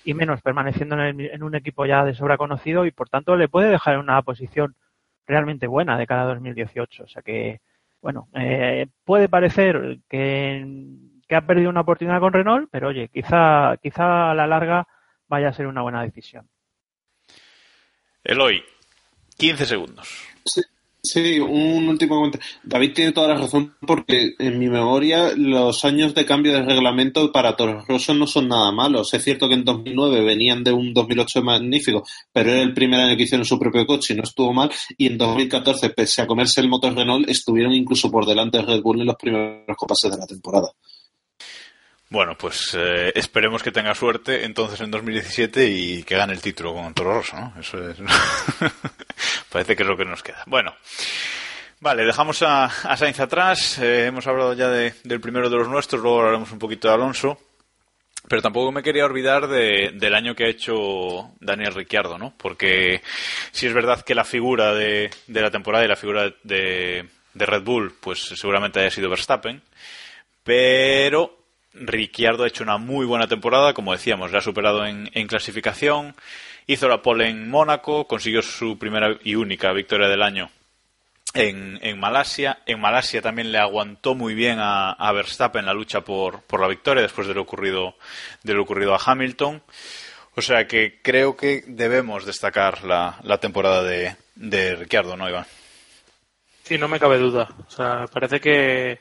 y 0.04 0.14
menos 0.14 0.42
permaneciendo 0.42 1.02
en, 1.02 1.20
en, 1.20 1.44
un 1.44 1.56
equipo 1.56 1.86
ya 1.86 2.06
de 2.06 2.14
sobra 2.14 2.38
conocido 2.38 2.86
y 2.86 2.92
por 2.92 3.10
tanto 3.10 3.36
le 3.36 3.50
puede 3.50 3.70
dejar 3.70 3.96
en 3.96 4.02
una 4.02 4.22
posición 4.22 4.76
realmente 5.26 5.68
buena 5.68 5.98
de 5.98 6.08
cara 6.08 6.24
a 6.24 6.28
2018. 6.28 7.04
O 7.04 7.08
sea 7.08 7.22
que, 7.22 7.60
bueno, 8.02 8.30
eh, 8.34 8.88
puede 9.04 9.28
parecer 9.28 10.00
que, 10.10 10.66
que 11.28 11.36
ha 11.36 11.42
perdido 11.42 11.70
una 11.70 11.82
oportunidad 11.82 12.22
con 12.22 12.34
Renault, 12.34 12.70
pero 12.72 12.88
oye, 12.88 13.10
quizá, 13.10 13.76
quizá 13.82 14.32
a 14.32 14.36
la 14.36 14.48
larga 14.48 14.88
vaya 15.28 15.50
a 15.50 15.54
ser 15.54 15.68
una 15.68 15.82
buena 15.82 16.04
decisión. 16.04 16.50
Eloy, 18.24 18.64
15 19.38 19.66
segundos. 19.66 20.08
Sí, 21.08 21.40
un 21.40 21.88
último 21.88 22.16
comentario. 22.16 22.46
David 22.64 22.94
tiene 22.94 23.12
toda 23.14 23.30
la 23.30 23.38
razón 23.38 23.76
porque 23.86 24.34
en 24.40 24.60
mi 24.60 24.68
memoria 24.68 25.32
los 25.38 25.86
años 25.86 26.14
de 26.14 26.26
cambio 26.26 26.52
de 26.52 26.64
reglamento 26.64 27.32
para 27.32 27.56
Toro 27.56 27.86
Rosso 27.88 28.14
no 28.14 28.28
son 28.28 28.50
nada 28.50 28.72
malos. 28.74 29.14
Es 29.14 29.24
cierto 29.24 29.48
que 29.48 29.54
en 29.54 29.64
2009 29.64 30.22
venían 30.26 30.64
de 30.66 30.74
un 30.74 30.94
2008 30.94 31.44
magnífico, 31.44 32.04
pero 32.34 32.52
era 32.52 32.62
el 32.62 32.74
primer 32.74 33.00
año 33.00 33.16
que 33.16 33.24
hicieron 33.24 33.46
su 33.46 33.58
propio 33.58 33.86
coche 33.86 34.14
y 34.14 34.18
no 34.18 34.24
estuvo 34.24 34.52
mal. 34.52 34.70
Y 34.98 35.08
en 35.08 35.18
2014, 35.18 35.92
pese 35.92 36.24
a 36.24 36.28
comerse 36.28 36.60
el 36.60 36.68
motor 36.68 36.94
Renault, 36.94 37.30
estuvieron 37.30 37.74
incluso 37.74 38.12
por 38.12 38.26
delante 38.26 38.58
de 38.58 38.66
Red 38.66 38.82
Bull 38.82 39.00
en 39.00 39.08
los 39.08 39.16
primeros 39.16 39.78
compases 39.78 40.12
de 40.12 40.18
la 40.18 40.28
temporada. 40.28 40.72
Bueno, 42.10 42.38
pues 42.38 42.74
eh, 42.74 43.12
esperemos 43.16 43.62
que 43.62 43.72
tenga 43.72 43.94
suerte 43.94 44.46
entonces 44.46 44.80
en 44.80 44.92
2017 44.92 45.68
y 45.68 46.04
que 46.04 46.16
gane 46.16 46.34
el 46.34 46.42
título 46.42 46.74
con 46.74 46.94
Toro 46.94 47.16
Rosso, 47.16 47.36
¿no? 47.36 47.54
Eso 47.60 47.90
es. 47.90 47.98
Parece 49.52 49.76
que 49.76 49.84
es 49.84 49.90
lo 49.90 49.98
que 49.98 50.06
nos 50.06 50.24
queda. 50.24 50.42
Bueno, 50.46 50.74
vale, 51.82 52.06
dejamos 52.06 52.42
a, 52.44 52.70
Sainz 52.96 53.20
atrás. 53.20 53.80
Eh, 53.80 54.06
hemos 54.06 54.26
hablado 54.26 54.54
ya 54.54 54.70
del 54.70 55.20
primero 55.20 55.50
de 55.50 55.58
los 55.58 55.68
nuestros, 55.68 56.02
luego 56.02 56.20
hablaremos 56.20 56.52
un 56.54 56.60
poquito 56.60 56.88
de 56.88 56.94
Alonso. 56.94 57.40
Pero 58.30 58.42
tampoco 58.42 58.72
me 58.72 58.84
quería 58.84 59.06
olvidar 59.06 59.48
del 59.48 60.16
año 60.16 60.36
que 60.36 60.46
ha 60.46 60.50
hecho 60.50 61.32
Daniel 61.40 61.74
Ricciardo, 61.74 62.18
¿no? 62.18 62.34
Porque 62.38 63.02
si 63.52 63.68
es 63.68 63.74
verdad 63.74 64.02
que 64.02 64.16
la 64.16 64.26
figura 64.26 64.74
de, 64.74 65.10
de 65.28 65.42
la 65.42 65.52
temporada 65.52 65.86
y 65.86 65.88
la 65.88 65.96
figura 65.96 66.34
de, 66.44 67.08
de 67.34 67.46
Red 67.46 67.64
Bull, 67.64 67.94
pues 68.02 68.20
seguramente 68.20 68.82
haya 68.82 68.92
sido 68.92 69.10
Verstappen. 69.10 69.62
Pero 70.44 71.37
Ricciardo 71.82 72.44
ha 72.44 72.48
hecho 72.48 72.64
una 72.64 72.78
muy 72.78 73.06
buena 73.06 73.28
temporada, 73.28 73.74
como 73.74 73.92
decíamos, 73.92 74.32
le 74.32 74.38
ha 74.38 74.42
superado 74.42 74.86
en, 74.86 75.10
clasificación, 75.28 76.16
hizo 76.66 76.88
la 76.88 77.02
pole 77.02 77.30
en 77.30 77.50
Mónaco, 77.50 78.08
consiguió 78.08 78.42
su 78.42 78.78
primera 78.78 79.18
y 79.24 79.36
única 79.36 79.72
victoria 79.74 80.08
del 80.08 80.24
año 80.24 80.50
en, 81.34 82.00
Malasia. 82.00 82.60
En 82.66 82.80
Malasia 82.80 83.22
también 83.22 83.52
le 83.52 83.60
aguantó 83.60 84.16
muy 84.16 84.34
bien 84.34 84.58
a, 84.60 85.12
Verstappen 85.14 85.66
la 85.66 85.74
lucha 85.74 86.02
por, 86.02 86.44
la 86.60 86.68
victoria 86.68 87.04
después 87.04 87.28
de 87.28 87.34
lo 87.34 87.42
ocurrido, 87.42 87.96
de 88.44 88.54
lo 88.54 88.64
ocurrido 88.64 88.94
a 88.94 89.02
Hamilton. 89.04 89.62
O 90.36 90.42
sea 90.42 90.68
que 90.68 91.00
creo 91.02 91.36
que 91.36 91.64
debemos 91.68 92.26
destacar 92.26 92.84
la, 92.84 93.38
temporada 93.40 93.84
de, 93.84 94.16
de 94.36 94.76
Ricciardo, 94.76 95.18
¿no, 95.18 95.30
Iván? 95.30 95.46
Sí, 96.64 96.78
no 96.78 96.88
me 96.88 97.00
cabe 97.00 97.18
duda. 97.18 97.48
O 97.68 97.72
sea, 97.72 98.06
parece 98.12 98.40
que 98.40 99.00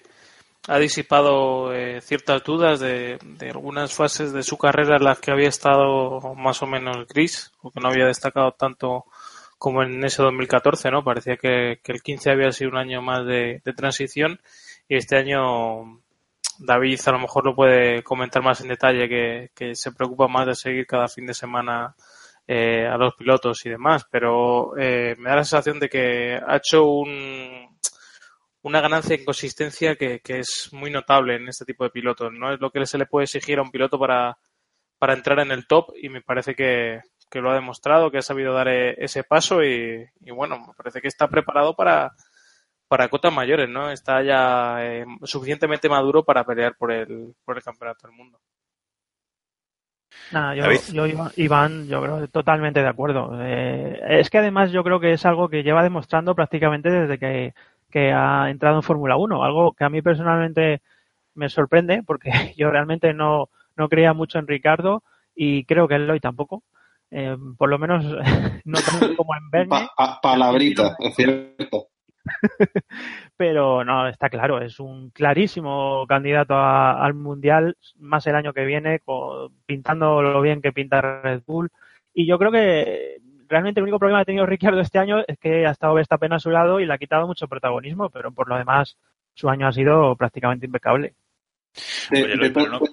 ha 0.69 0.79
disipado 0.79 1.73
eh, 1.73 2.01
ciertas 2.01 2.43
dudas 2.43 2.81
de, 2.81 3.19
algunas 3.51 3.95
fases 3.95 4.33
de 4.33 4.43
su 4.43 4.59
carrera 4.59 4.97
en 4.97 5.05
las 5.05 5.21
que 5.21 5.31
había 5.31 5.49
estado 5.49 6.35
más 6.35 6.63
o 6.63 6.67
menos 6.67 7.07
gris 7.07 7.53
o 7.63 7.71
que 7.71 7.81
no 7.81 7.89
había 7.89 8.07
destacado 8.07 8.53
tanto 8.53 9.05
como 9.59 9.83
en 9.83 10.05
ese 10.05 10.23
2014, 10.23 10.91
¿no? 10.91 11.05
Parecía 11.05 11.37
que, 11.37 11.81
el 11.83 12.03
15 12.03 12.31
había 12.31 12.53
sido 12.53 12.71
un 12.71 12.79
año 12.79 13.01
más 13.01 13.25
de, 13.25 13.63
transición 13.77 14.41
y 14.89 14.97
este 14.97 15.17
año 15.17 16.01
David 16.59 17.01
a 17.07 17.13
lo 17.13 17.21
mejor 17.21 17.45
lo 17.47 17.55
puede 17.55 18.03
comentar 18.03 18.43
más 18.43 18.61
en 18.61 18.69
detalle 18.69 19.09
que, 19.55 19.75
se 19.75 19.93
preocupa 19.93 20.29
más 20.29 20.47
de 20.47 20.55
seguir 20.55 20.87
cada 20.87 21.09
fin 21.09 21.27
de 21.27 21.35
semana 21.35 21.95
eh, 22.49 22.87
a 22.87 22.97
los 22.97 23.15
pilotos 23.15 23.65
y 23.67 23.71
demás, 23.71 24.07
pero 24.11 24.77
eh, 24.77 25.15
me 25.19 25.31
da 25.31 25.37
la 25.37 25.45
sensación 25.45 25.81
de 25.81 25.89
que 25.89 26.37
ha 26.37 26.57
hecho 26.57 26.85
un, 26.85 27.66
una 28.67 28.81
ganancia 28.81 29.15
en 29.15 29.25
consistencia 29.25 29.95
que, 29.95 30.21
es 30.25 30.71
muy 30.73 30.91
notable 30.91 31.37
en 31.37 31.49
este 31.49 31.65
tipo 31.65 31.85
de 31.85 31.91
pilotos. 31.91 32.33
No 32.33 32.53
es 32.53 32.61
lo 32.61 32.73
que 32.73 32.85
se 32.85 32.99
le 32.99 33.07
puede 33.07 33.25
exigir 33.25 33.61
a 33.61 33.63
un 33.63 33.71
piloto 33.71 33.97
para, 33.97 34.39
para 34.99 35.15
entrar 35.15 35.39
en 35.39 35.53
el 35.53 35.69
top 35.69 35.93
y 35.95 36.09
me 36.09 36.21
parece 36.21 36.57
que, 36.57 37.01
lo 37.35 37.51
ha 37.51 37.55
demostrado, 37.55 38.11
que 38.11 38.19
ha 38.19 38.23
sabido 38.23 38.53
dar 38.53 38.67
e, 38.67 38.97
ese 38.99 39.23
paso 39.23 39.63
y, 39.63 40.05
bueno, 40.33 40.59
me 40.59 40.75
parece 40.75 41.01
que 41.01 41.07
está 41.07 41.29
preparado 41.29 41.77
para, 41.77 42.11
para 42.89 43.09
cotas 43.09 43.33
mayores, 43.33 43.69
¿no? 43.69 43.89
Está 43.89 44.23
ya 44.25 44.79
eh, 44.81 45.05
suficientemente 45.23 45.89
maduro 45.89 46.25
para 46.25 46.45
pelear 46.45 46.75
por 46.77 46.91
el, 46.91 47.35
por 47.45 47.57
el 47.57 47.63
campeonato 47.63 48.09
del 48.09 48.17
mundo. 48.17 48.41
Nada, 50.33 50.57
yo, 50.57 51.07
Iván, 51.37 51.87
yo 51.87 52.03
creo 52.03 52.27
totalmente 52.29 52.81
de 52.81 52.89
acuerdo. 52.89 53.31
Eh, 53.41 54.01
es 54.19 54.29
que 54.29 54.39
además 54.39 54.73
yo 54.73 54.83
creo 54.83 54.99
que 54.99 55.13
es 55.13 55.25
algo 55.25 55.49
que 55.49 55.63
lleva 55.63 55.85
demostrando 55.85 56.35
prácticamente 56.35 56.91
desde 56.91 57.19
que 57.19 57.55
que 57.97 58.13
ha 58.13 58.51
entrado 58.51 58.77
en 58.77 58.83
Fórmula 58.83 59.17
1, 59.17 59.43
algo 59.43 59.73
que 59.73 59.83
a 59.85 59.89
mí 59.89 60.03
personalmente 60.03 60.83
me 61.35 61.49
sorprende 61.49 62.03
porque 62.03 62.31
yo 62.59 62.71
realmente 62.71 63.15
no, 63.15 63.49
no 63.75 63.89
creía 63.89 64.13
mucho 64.13 64.39
en 64.39 64.47
Ricardo 64.47 65.03
y 65.35 65.65
creo 65.65 65.89
que 65.89 65.95
Eloy 65.95 66.21
tampoco. 66.21 66.63
Eh, 67.11 67.35
por 67.57 67.71
lo 67.71 67.79
menos 67.79 68.05
no 68.67 68.79
tanto 68.81 69.17
como 69.17 69.35
en 69.35 69.49
Bernie. 69.51 69.89
palabrita, 70.21 70.95
es 70.99 71.15
cierto. 71.15 71.87
Pero 73.39 73.83
no, 73.83 74.09
está 74.09 74.29
claro, 74.29 74.61
es 74.61 74.79
un 74.79 75.09
clarísimo 75.11 76.05
candidato 76.07 76.53
a- 76.55 77.03
al 77.03 77.15
Mundial, 77.15 77.79
más 77.99 78.27
el 78.27 78.35
año 78.35 78.53
que 78.53 78.67
viene, 78.67 79.01
co- 79.01 79.51
pintando 79.65 80.21
lo 80.21 80.43
bien 80.43 80.61
que 80.61 80.73
pinta 80.73 81.01
Red 81.01 81.45
Bull. 81.47 81.71
Y 82.13 82.27
yo 82.27 82.39
creo 82.39 82.51
que 82.53 83.21
realmente 83.49 83.81
el 83.81 83.85
único 83.85 83.99
problema 83.99 84.19
que 84.19 84.23
ha 84.23 84.27
tenido 84.27 84.47
Ricciardo 84.47 84.81
este 84.81 84.99
año 84.99 85.19
es 85.27 85.39
que 85.39 85.67
ha 85.67 85.71
estado 85.71 85.95
Verstappen 85.95 86.33
a 86.33 86.39
su 86.41 86.51
lado 86.51 86.81
y 86.81 86.87
le 86.87 86.93
ha 86.95 86.99
quitado 86.99 87.27
mucho 87.27 87.49
protagonismo, 87.49 88.11
pero 88.11 88.33
por 88.33 88.49
lo 88.49 88.57
demás 88.57 88.97
su 89.35 89.49
año 89.49 89.67
ha 89.69 89.73
sido 89.73 90.17
prácticamente 90.17 90.67
impecable. 90.67 91.15
De- 92.11 92.25
Oye, 92.25 92.37
de 92.37 92.51
pero 92.51 92.79
to- 92.79 92.87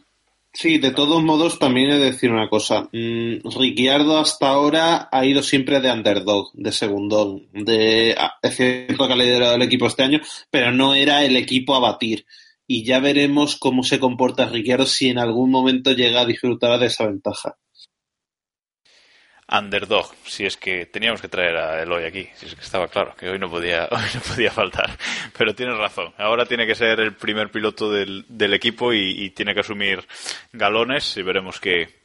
Sí, 0.55 0.77
de 0.77 0.91
todos 0.91 1.23
modos, 1.23 1.57
también 1.57 1.89
he 1.89 1.97
de 1.97 2.11
decir 2.11 2.31
una 2.31 2.47
cosa. 2.47 2.87
Mm, 2.91 3.37
Ricciardo 3.59 4.19
hasta 4.19 4.49
ahora 4.49 5.09
ha 5.11 5.25
ido 5.25 5.41
siempre 5.41 5.79
de 5.81 5.91
underdog, 5.91 6.51
de 6.53 6.71
segundón. 6.71 7.47
De, 7.53 8.13
ah, 8.15 8.33
es 8.39 8.55
cierto 8.55 9.07
que 9.07 9.13
ha 9.13 9.15
liderado 9.15 9.55
el 9.55 9.63
equipo 9.63 9.87
este 9.87 10.03
año, 10.03 10.19
pero 10.51 10.71
no 10.71 10.93
era 10.93 11.23
el 11.25 11.35
equipo 11.37 11.75
a 11.75 11.79
batir. 11.79 12.27
Y 12.67 12.85
ya 12.85 12.99
veremos 12.99 13.57
cómo 13.57 13.81
se 13.81 13.99
comporta 13.99 14.45
Ricciardo 14.47 14.85
si 14.85 15.09
en 15.09 15.17
algún 15.17 15.49
momento 15.49 15.91
llega 15.93 16.21
a 16.21 16.25
disfrutar 16.25 16.79
de 16.79 16.85
esa 16.85 17.07
ventaja. 17.07 17.55
Underdog, 19.51 20.13
si 20.25 20.45
es 20.45 20.57
que 20.57 20.85
teníamos 20.85 21.21
que 21.21 21.27
traer 21.27 21.57
a 21.57 21.83
Eloy 21.83 22.05
aquí, 22.05 22.29
si 22.35 22.45
es 22.45 22.55
que 22.55 22.61
estaba 22.61 22.87
claro 22.87 23.15
que 23.15 23.29
hoy 23.29 23.39
no 23.39 23.49
podía, 23.49 23.87
hoy 23.91 24.09
no 24.13 24.21
podía 24.21 24.51
faltar. 24.51 24.97
Pero 25.37 25.53
tienes 25.53 25.77
razón, 25.77 26.13
ahora 26.17 26.45
tiene 26.45 26.65
que 26.65 26.75
ser 26.75 26.99
el 26.99 27.13
primer 27.13 27.51
piloto 27.51 27.91
del, 27.91 28.25
equipo 28.53 28.93
y, 28.93 29.23
y 29.23 29.29
tiene 29.31 29.53
que 29.53 29.61
asumir 29.61 30.05
galones 30.51 31.17
y 31.17 31.23
veremos 31.23 31.59
qué, 31.59 32.03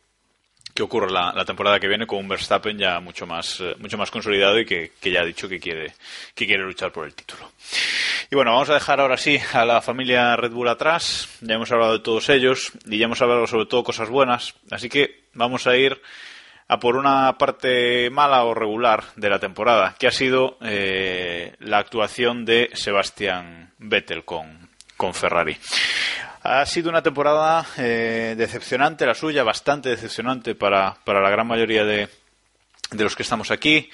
qué 0.79 0.85
ocurre 0.85 1.11
la, 1.11 1.33
la 1.33 1.45
temporada 1.45 1.81
que 1.81 1.89
viene 1.89 2.07
con 2.07 2.21
un 2.21 2.29
Verstappen 2.29 2.79
ya 2.79 3.01
mucho 3.01 3.27
más, 3.27 3.59
eh, 3.61 3.75
mucho 3.81 3.99
más 3.99 4.13
consolidado 4.13 4.61
y 4.61 4.65
que, 4.65 4.93
que 5.01 5.11
ya 5.11 5.23
ha 5.23 5.25
dicho 5.25 5.49
que 5.49 5.59
quiere, 5.59 5.95
que 6.37 6.47
quiere 6.47 6.63
luchar 6.63 6.93
por 6.93 7.05
el 7.05 7.17
título. 7.17 7.51
Y 8.31 8.37
bueno, 8.37 8.53
vamos 8.53 8.71
a 8.71 8.75
dejar 8.75 9.01
ahora 9.01 9.17
sí 9.17 9.41
a 9.55 9.65
la 9.65 9.83
familia 9.83 10.37
Red 10.37 10.53
Bull 10.53 10.69
atrás. 10.69 11.29
Ya 11.41 11.57
hemos 11.57 11.73
hablado 11.73 11.95
de 11.95 11.99
todos 11.99 12.29
ellos 12.29 12.71
y 12.87 12.99
ya 12.99 13.07
hemos 13.07 13.21
hablado 13.21 13.49
sobre 13.49 13.67
todo 13.67 13.83
cosas 13.83 14.09
buenas. 14.09 14.55
Así 14.71 14.89
que 14.89 15.25
vamos 15.35 15.67
a 15.67 15.77
ir 15.77 16.01
a 16.69 16.79
por 16.79 16.97
una 16.97 17.37
parte 17.39 18.11
mala 18.11 18.45
o 18.45 18.55
regular 18.55 19.05
de 19.17 19.31
la 19.31 19.39
temporada, 19.39 19.95
que 19.99 20.07
ha 20.07 20.11
sido 20.13 20.59
eh, 20.61 21.55
la 21.61 21.79
actuación 21.79 22.45
de 22.45 22.71
Sebastián 22.75 23.73
Vettel 23.79 24.25
con, 24.25 24.69
con 24.97 25.15
Ferrari. 25.15 25.57
Ha 26.43 26.65
sido 26.67 26.91
una 26.91 27.03
temporada 27.03 27.67
eh, 27.79 28.35
decepcionante 28.37 29.07
la 29.07 29.15
suya, 29.15 29.43
bastante 29.43 29.89
decepcionante 29.89 30.55
para, 30.55 30.97
para 31.05 31.21
la 31.21 31.31
gran 31.31 31.47
mayoría 31.47 31.85
de, 31.85 32.09
de 32.91 33.05
los 33.05 33.15
que 33.15 33.23
estamos 33.23 33.51
aquí. 33.51 33.91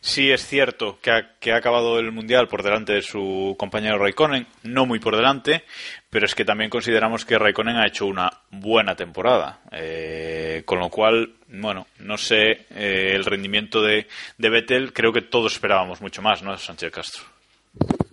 Sí 0.00 0.30
es 0.32 0.44
cierto 0.46 0.98
que 1.00 1.10
ha, 1.12 1.38
que 1.38 1.52
ha 1.52 1.56
acabado 1.56 1.98
el 2.00 2.10
Mundial 2.10 2.48
por 2.48 2.62
delante 2.62 2.92
de 2.94 3.02
su 3.02 3.54
compañero 3.58 3.98
Raikkonen, 3.98 4.46
no 4.64 4.84
muy 4.84 4.98
por 4.98 5.14
delante, 5.16 5.62
pero 6.10 6.26
es 6.26 6.34
que 6.34 6.44
también 6.44 6.68
consideramos 6.70 7.24
que 7.24 7.38
Raikkonen 7.38 7.76
ha 7.76 7.86
hecho 7.86 8.06
una 8.06 8.30
buena 8.50 8.96
temporada. 8.96 9.60
Eh, 9.70 10.62
con 10.64 10.80
lo 10.80 10.88
cual, 10.88 11.34
bueno, 11.48 11.86
no 12.00 12.16
sé, 12.18 12.66
eh, 12.74 13.12
el 13.14 13.24
rendimiento 13.24 13.80
de, 13.80 14.08
de 14.38 14.50
Vettel 14.50 14.92
creo 14.92 15.12
que 15.12 15.22
todos 15.22 15.52
esperábamos 15.52 16.00
mucho 16.00 16.20
más, 16.20 16.42
¿no, 16.42 16.56
Sánchez 16.58 16.90
Castro? 16.90 17.24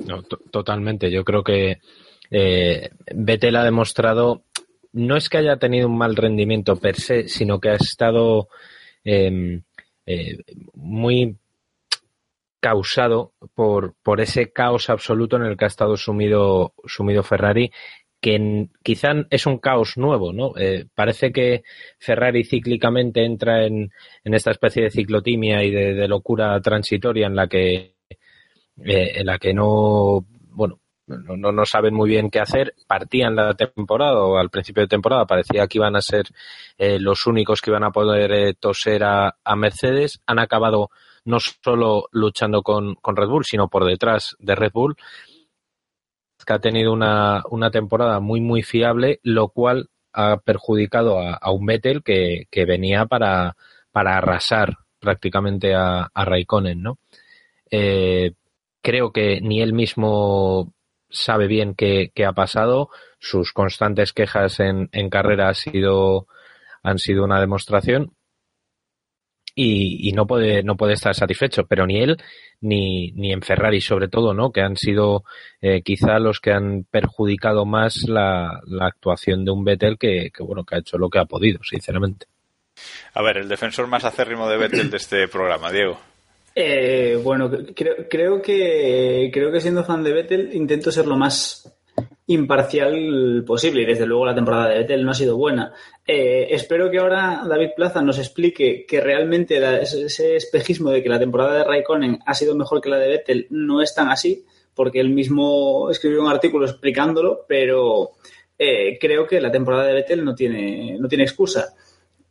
No, 0.06 0.22
to- 0.22 0.40
totalmente. 0.52 1.10
Yo 1.12 1.24
creo 1.24 1.44
que 1.44 1.80
eh, 2.30 2.90
Vettel 3.16 3.56
ha 3.56 3.64
demostrado, 3.64 4.44
no 4.94 5.18
es 5.18 5.28
que 5.28 5.40
haya 5.40 5.58
tenido 5.58 5.88
un 5.88 5.98
mal 5.98 6.16
rendimiento 6.16 6.76
per 6.76 6.96
se, 7.00 7.28
sino 7.28 7.60
que 7.60 7.70
ha 7.70 7.76
estado 7.76 8.48
eh, 9.04 9.60
eh, 10.10 10.38
muy 10.74 11.38
causado 12.60 13.34
por, 13.54 13.94
por 14.02 14.22
ese 14.22 14.52
caos 14.52 14.90
absoluto 14.90 15.38
en 15.38 15.44
el 15.44 15.56
que 15.56 15.66
ha 15.66 15.68
estado 15.68 15.96
sumido, 15.98 16.74
sumido 16.86 17.22
Ferrari, 17.22 17.72
que 18.20 18.68
quizá 18.84 19.12
es 19.30 19.46
un 19.46 19.60
caos 19.60 19.98
nuevo, 19.98 20.34
¿no? 20.34 20.54
Eh, 20.58 20.88
parece 20.96 21.32
que 21.32 21.64
Ferrari 22.00 22.44
cíclicamente 22.44 23.24
entra 23.24 23.66
en, 23.66 23.92
en 24.24 24.34
esta 24.34 24.52
especie 24.52 24.84
de 24.84 24.92
ciclotimia 24.92 25.64
y 25.64 25.70
de, 25.70 25.94
de 25.94 26.08
locura 26.08 26.60
transitoria 26.60 27.28
en 27.28 27.36
la 27.36 27.48
que 27.48 27.96
eh, 28.84 29.12
en 29.20 29.26
la 29.28 29.38
que 29.38 29.54
no, 29.54 30.26
bueno, 30.50 30.80
no, 31.18 31.36
no, 31.36 31.52
no 31.52 31.66
saben 31.66 31.94
muy 31.94 32.10
bien 32.10 32.30
qué 32.30 32.40
hacer. 32.40 32.76
Partían 32.88 33.36
la 33.36 33.54
temporada 33.54 34.20
o 34.20 34.38
al 34.38 34.50
principio 34.50 34.82
de 34.84 34.88
temporada 34.88 35.26
parecía 35.26 35.68
que 35.68 35.78
iban 35.78 35.96
a 35.96 36.02
ser 36.02 36.28
eh, 36.78 37.00
los 37.00 37.28
únicos 37.28 37.62
que 37.62 37.72
iban 37.72 37.84
a 37.84 37.92
poder 37.92 38.32
eh, 38.32 38.54
toser 38.54 39.04
a, 39.04 39.36
a 39.44 39.56
Mercedes. 39.56 40.22
Han 40.26 40.40
acabado 40.40 40.90
no 41.26 41.40
solo 41.40 42.08
luchando 42.12 42.62
con, 42.62 42.96
con 42.96 43.16
Red 43.16 43.28
Bull, 43.28 43.46
sino 43.46 43.68
por 43.68 43.86
detrás 43.86 44.36
de 44.40 44.56
Red 44.56 44.72
Bull, 44.74 44.96
que 46.46 46.54
ha 46.54 46.60
tenido 46.60 46.94
una, 46.94 47.44
una 47.50 47.70
temporada 47.70 48.20
muy, 48.20 48.42
muy 48.42 48.64
fiable, 48.64 49.20
lo 49.24 49.50
cual 49.50 49.90
ha 50.14 50.38
perjudicado 50.38 51.20
a, 51.20 51.34
a 51.34 51.52
un 51.52 51.66
Vettel 51.66 52.02
que, 52.02 52.46
que 52.50 52.66
venía 52.66 53.06
para, 53.06 53.56
para 53.92 54.18
arrasar 54.18 54.78
prácticamente 55.00 55.76
a, 55.76 56.10
a 56.14 56.26
Raikkonen, 56.26 56.82
¿no? 56.82 56.98
Eh, 57.70 58.32
creo 58.82 59.12
que 59.12 59.42
ni 59.42 59.62
él 59.62 59.74
mismo 59.74 60.74
sabe 61.10 61.48
bien 61.48 61.76
qué, 61.76 62.12
ha 62.26 62.34
pasado. 62.34 62.90
Sus 63.20 63.52
constantes 63.54 64.14
quejas 64.14 64.60
en, 64.60 64.90
en 64.92 65.10
carrera 65.10 65.50
ha 65.50 65.54
sido, 65.54 66.28
han 66.84 67.00
sido 67.00 67.24
una 67.24 67.40
demostración 67.40 68.14
y, 69.62 70.12
no 70.14 70.26
puede 70.26 70.64
no 70.64 70.78
puede 70.78 70.94
estar 70.94 71.14
satisfecho, 71.14 71.66
pero 71.66 71.86
ni 71.86 72.00
él 72.00 72.18
ni, 72.62 73.12
en 73.32 73.42
Ferrari 73.42 73.82
sobre 73.82 74.08
todo, 74.08 74.34
¿no? 74.34 74.52
Que 74.52 74.62
han 74.62 74.76
sido 74.78 75.24
eh, 75.62 75.82
quizá 75.82 76.20
los 76.20 76.40
que 76.40 76.52
han 76.52 76.86
perjudicado 76.90 77.66
más 77.66 78.08
la, 78.08 78.62
la 78.66 78.88
actuación 78.88 79.44
de 79.46 79.52
un 79.52 79.64
Vettel 79.64 79.98
que, 79.98 80.32
que, 80.34 80.44
bueno 80.44 80.64
que 80.64 80.76
ha 80.76 80.80
hecho 80.80 80.98
lo 80.98 81.10
que 81.10 81.20
ha 81.20 81.26
podido, 81.26 81.60
sinceramente. 81.64 82.28
A 83.14 83.22
ver, 83.22 83.38
el 83.38 83.50
defensor 83.50 83.88
más 83.88 84.06
acérrimo 84.06 84.48
de 84.48 84.58
Vettel 84.58 84.90
de 84.90 84.98
este 84.98 85.28
programa, 85.28 85.72
Diego. 85.72 86.00
Eh, 86.62 87.18
bueno, 87.24 87.50
creo, 87.74 88.42
que 88.42 89.32
creo 89.34 89.50
que 89.50 89.62
siendo 89.62 89.86
fan 89.86 90.04
de 90.04 90.12
Vettel 90.12 90.54
intento 90.54 90.92
ser 90.92 91.08
lo 91.08 91.16
más 91.16 91.74
imparcial 92.28 93.46
posible 93.48 93.84
y 93.84 93.86
desde 93.86 94.06
luego 94.06 94.26
la 94.26 94.36
temporada 94.36 94.68
de 94.68 94.80
Vettel 94.80 95.06
no 95.06 95.12
ha 95.12 95.14
sido 95.14 95.38
buena. 95.38 95.72
Eh, 96.06 96.48
espero 96.52 96.92
que 96.92 97.00
ahora 97.00 97.44
David 97.48 97.70
Plaza 97.78 98.02
nos 98.02 98.20
explique 98.20 98.86
que 98.86 99.00
realmente 99.00 99.58
ese 99.84 100.36
espejismo 100.36 100.90
de 100.90 101.02
que 101.02 101.08
la 101.08 101.18
temporada 101.18 101.60
de 101.60 101.64
Raikkonen 101.64 102.20
ha 102.26 102.34
sido 102.34 102.54
mejor 102.56 102.82
que 102.82 102.90
la 102.90 102.98
de 102.98 103.08
Vettel 103.08 103.48
no 103.52 103.82
es 103.82 103.96
tan 103.96 104.10
así, 104.10 104.44
porque 104.76 105.00
él 105.00 105.12
mismo 105.12 105.90
escribió 105.90 106.22
un 106.22 106.30
artículo 106.30 106.66
explicándolo, 106.66 107.46
pero 107.48 108.10
eh, 108.58 108.98
creo 109.00 109.26
que 109.26 109.40
la 109.40 109.50
temporada 109.50 109.86
de 109.86 109.94
Vettel 109.94 110.26
no 110.26 110.36
tiene, 110.36 110.98
no 111.00 111.08
tiene 111.08 111.24
excusa 111.24 111.74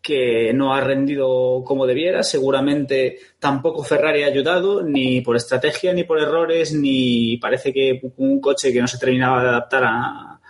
que 0.08 0.52
no 0.54 0.74
ha 0.74 0.80
rendido 0.80 1.62
como 1.66 1.86
debiera. 1.86 2.22
Seguramente 2.22 3.18
tampoco 3.38 3.84
Ferrari 3.84 4.22
ha 4.22 4.28
ayudado, 4.28 4.82
ni 4.82 5.20
por 5.20 5.36
estrategia, 5.36 5.92
ni 5.92 6.04
por 6.04 6.18
errores, 6.18 6.72
ni 6.72 7.36
parece 7.36 7.72
que 7.74 8.00
un 8.16 8.40
coche 8.40 8.72
que 8.72 8.80
no 8.80 8.88
se 8.88 8.98
terminaba 8.98 9.42
de 9.42 9.48
adaptar 9.50 9.84
a, 9.84 10.40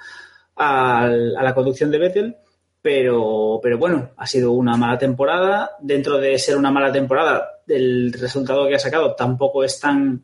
a- 0.56 1.08
la 1.08 1.54
conducción 1.54 1.90
de 1.90 1.98
Vettel. 1.98 2.36
Pero, 2.80 3.58
pero 3.60 3.76
bueno, 3.76 4.10
ha 4.16 4.26
sido 4.26 4.52
una 4.52 4.76
mala 4.76 4.96
temporada. 4.96 5.72
Dentro 5.80 6.18
de 6.18 6.38
ser 6.38 6.56
una 6.56 6.70
mala 6.70 6.92
temporada, 6.92 7.60
el 7.66 8.12
resultado 8.12 8.68
que 8.68 8.76
ha 8.76 8.78
sacado 8.78 9.14
tampoco 9.16 9.64
es 9.64 9.80
tan 9.80 10.22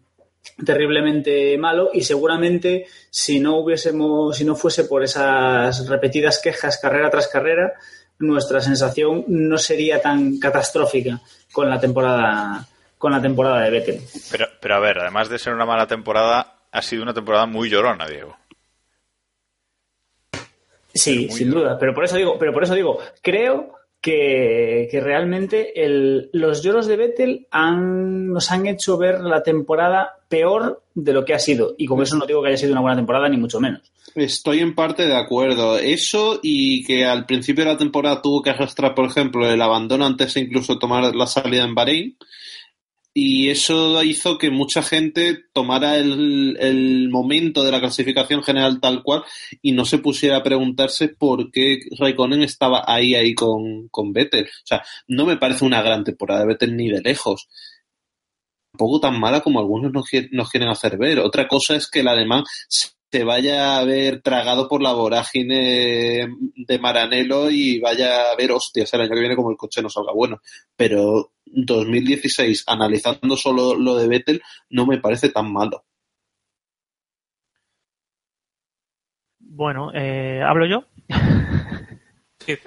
terriblemente 0.65 1.57
malo 1.59 1.91
y 1.93 2.03
seguramente 2.03 2.87
si 3.11 3.41
no 3.41 3.57
hubiésemos 3.59 4.37
si 4.37 4.45
no 4.45 4.55
fuese 4.55 4.85
por 4.85 5.03
esas 5.03 5.89
repetidas 5.89 6.39
quejas 6.43 6.79
carrera 6.79 7.09
tras 7.11 7.29
carrera 7.29 7.73
nuestra 8.19 8.61
sensación 8.61 9.25
no 9.29 9.59
sería 9.59 10.01
tan 10.01 10.39
catastrófica 10.39 11.21
con 11.53 11.69
la 11.69 11.81
temporada 11.81 12.67
con 12.99 13.13
la 13.13 13.21
temporada 13.21 13.61
de 13.61 13.71
Vettel. 13.71 14.01
Pero, 14.31 14.47
pero 14.61 14.77
a 14.77 14.79
ver, 14.79 14.99
además 14.99 15.29
de 15.29 15.39
ser 15.39 15.53
una 15.53 15.67
mala 15.67 15.87
temporada, 15.87 16.55
ha 16.73 16.81
sido 16.81 17.03
una 17.03 17.13
temporada 17.13 17.45
muy 17.45 17.69
llorona, 17.69 18.09
Diego. 18.09 18.35
Sí, 20.95 21.29
sin 21.29 21.51
duda, 21.51 21.77
pero 21.79 21.93
por 21.93 22.05
eso 22.05 22.17
digo, 22.17 22.39
pero 22.39 22.53
por 22.53 22.63
eso 22.63 22.75
digo, 22.75 22.99
creo 23.21 23.75
que, 24.05 24.87
que 24.91 25.01
realmente 25.01 25.83
el- 25.83 26.29
los 26.33 26.63
lloros 26.63 26.87
de 26.87 26.97
Vettel 26.99 27.47
han, 27.51 28.29
nos 28.35 28.51
han 28.51 28.67
hecho 28.67 28.99
ver 28.99 29.21
la 29.21 29.43
temporada 29.43 30.11
peor 30.29 30.83
de 30.95 31.15
lo 31.15 31.25
que 31.25 31.33
ha 31.33 31.39
sido. 31.39 31.75
Y 31.79 31.87
con 31.87 32.03
eso 32.03 32.15
no 32.19 32.27
digo 32.27 32.43
que 32.43 32.49
haya 32.49 32.59
sido 32.59 32.73
una 32.73 32.83
buena 32.83 32.97
temporada, 32.97 33.31
ni 33.31 33.39
mucho 33.39 33.61
menos. 33.61 33.81
Estoy 34.15 34.59
en 34.61 34.75
parte 34.75 35.07
de 35.07 35.17
acuerdo. 35.17 35.79
Eso 35.79 36.39
y 36.43 36.85
que 36.85 37.07
al 37.07 37.25
principio 37.25 37.65
de 37.65 37.71
la 37.73 37.79
temporada 37.79 38.21
tuvo 38.21 38.43
que 38.43 38.51
arrastrar, 38.51 38.95
por 38.95 39.07
ejemplo, 39.07 39.49
el 39.51 39.63
abandono 39.63 40.05
antes 40.05 40.35
de 40.35 40.43
incluso 40.43 40.79
tomar 40.79 41.15
la 41.15 41.27
salida 41.27 41.65
en 41.65 41.75
Bahrein. 41.75 42.17
Y 43.17 43.49
eso 43.49 44.03
hizo 44.03 44.39
que 44.39 44.51
mucha 44.51 44.83
gente 44.83 45.45
tomara 45.53 45.97
el, 45.97 46.57
el 46.59 47.09
momento 47.11 47.63
de 47.63 47.71
la 47.71 47.79
clasificación 47.79 48.43
general 48.43 48.81
tal 48.81 49.05
cual 49.05 49.23
y 49.63 49.71
no 49.71 49.85
se 49.85 49.99
pusiera 49.99 50.39
a 50.39 50.43
preguntarse 50.43 51.09
por 51.09 51.53
qué 51.53 51.79
Raikkonen 51.97 52.43
estaba 52.43 52.83
ahí, 52.87 53.15
ahí 53.15 53.33
con, 53.35 53.87
con 53.89 54.13
Vettel. 54.13 54.47
O 54.47 54.67
sea, 54.67 54.83
no 55.07 55.27
me 55.27 55.37
parece 55.37 55.65
una 55.65 55.81
gran 55.81 56.03
temporada 56.03 56.41
de 56.41 56.47
Vettel 56.49 56.77
ni 56.77 56.89
de 56.91 57.03
lejos. 57.03 57.47
tampoco 58.73 58.99
tan 58.99 59.21
mala 59.21 59.41
como 59.43 59.61
algunos 59.61 59.93
nos, 59.93 60.07
nos 60.33 60.51
quieren 60.51 60.69
hacer 60.69 60.99
ver. 60.99 61.21
Otra 61.21 61.47
cosa 61.47 61.77
es 61.77 61.89
que 61.89 62.01
el 62.01 62.09
alemán 62.09 62.43
se 63.15 63.23
vaya 63.23 63.79
a 63.79 63.85
ver 63.85 64.23
tragado 64.23 64.67
por 64.67 64.83
la 64.83 64.93
vorágine 64.93 66.27
de 66.57 66.79
Maranelo 66.81 67.49
y 67.49 67.79
vaya 67.79 68.33
a 68.33 68.37
ver, 68.37 68.51
hostias, 68.51 68.93
el 68.93 69.03
año 69.03 69.15
que 69.15 69.21
viene 69.21 69.37
como 69.37 69.53
el 69.53 69.57
coche 69.57 69.81
no 69.81 69.89
salga 69.89 70.13
bueno. 70.13 70.41
Pero 70.75 71.31
2016, 71.47 72.65
analizando 72.67 73.37
solo 73.37 73.77
lo 73.77 73.95
de 73.95 74.09
Vettel, 74.09 74.43
no 74.71 74.85
me 74.85 74.99
parece 74.99 75.29
tan 75.29 75.53
malo. 75.53 75.85
Bueno, 79.39 79.93
eh, 79.95 80.43
¿hablo 80.45 80.67
yo? 80.67 80.85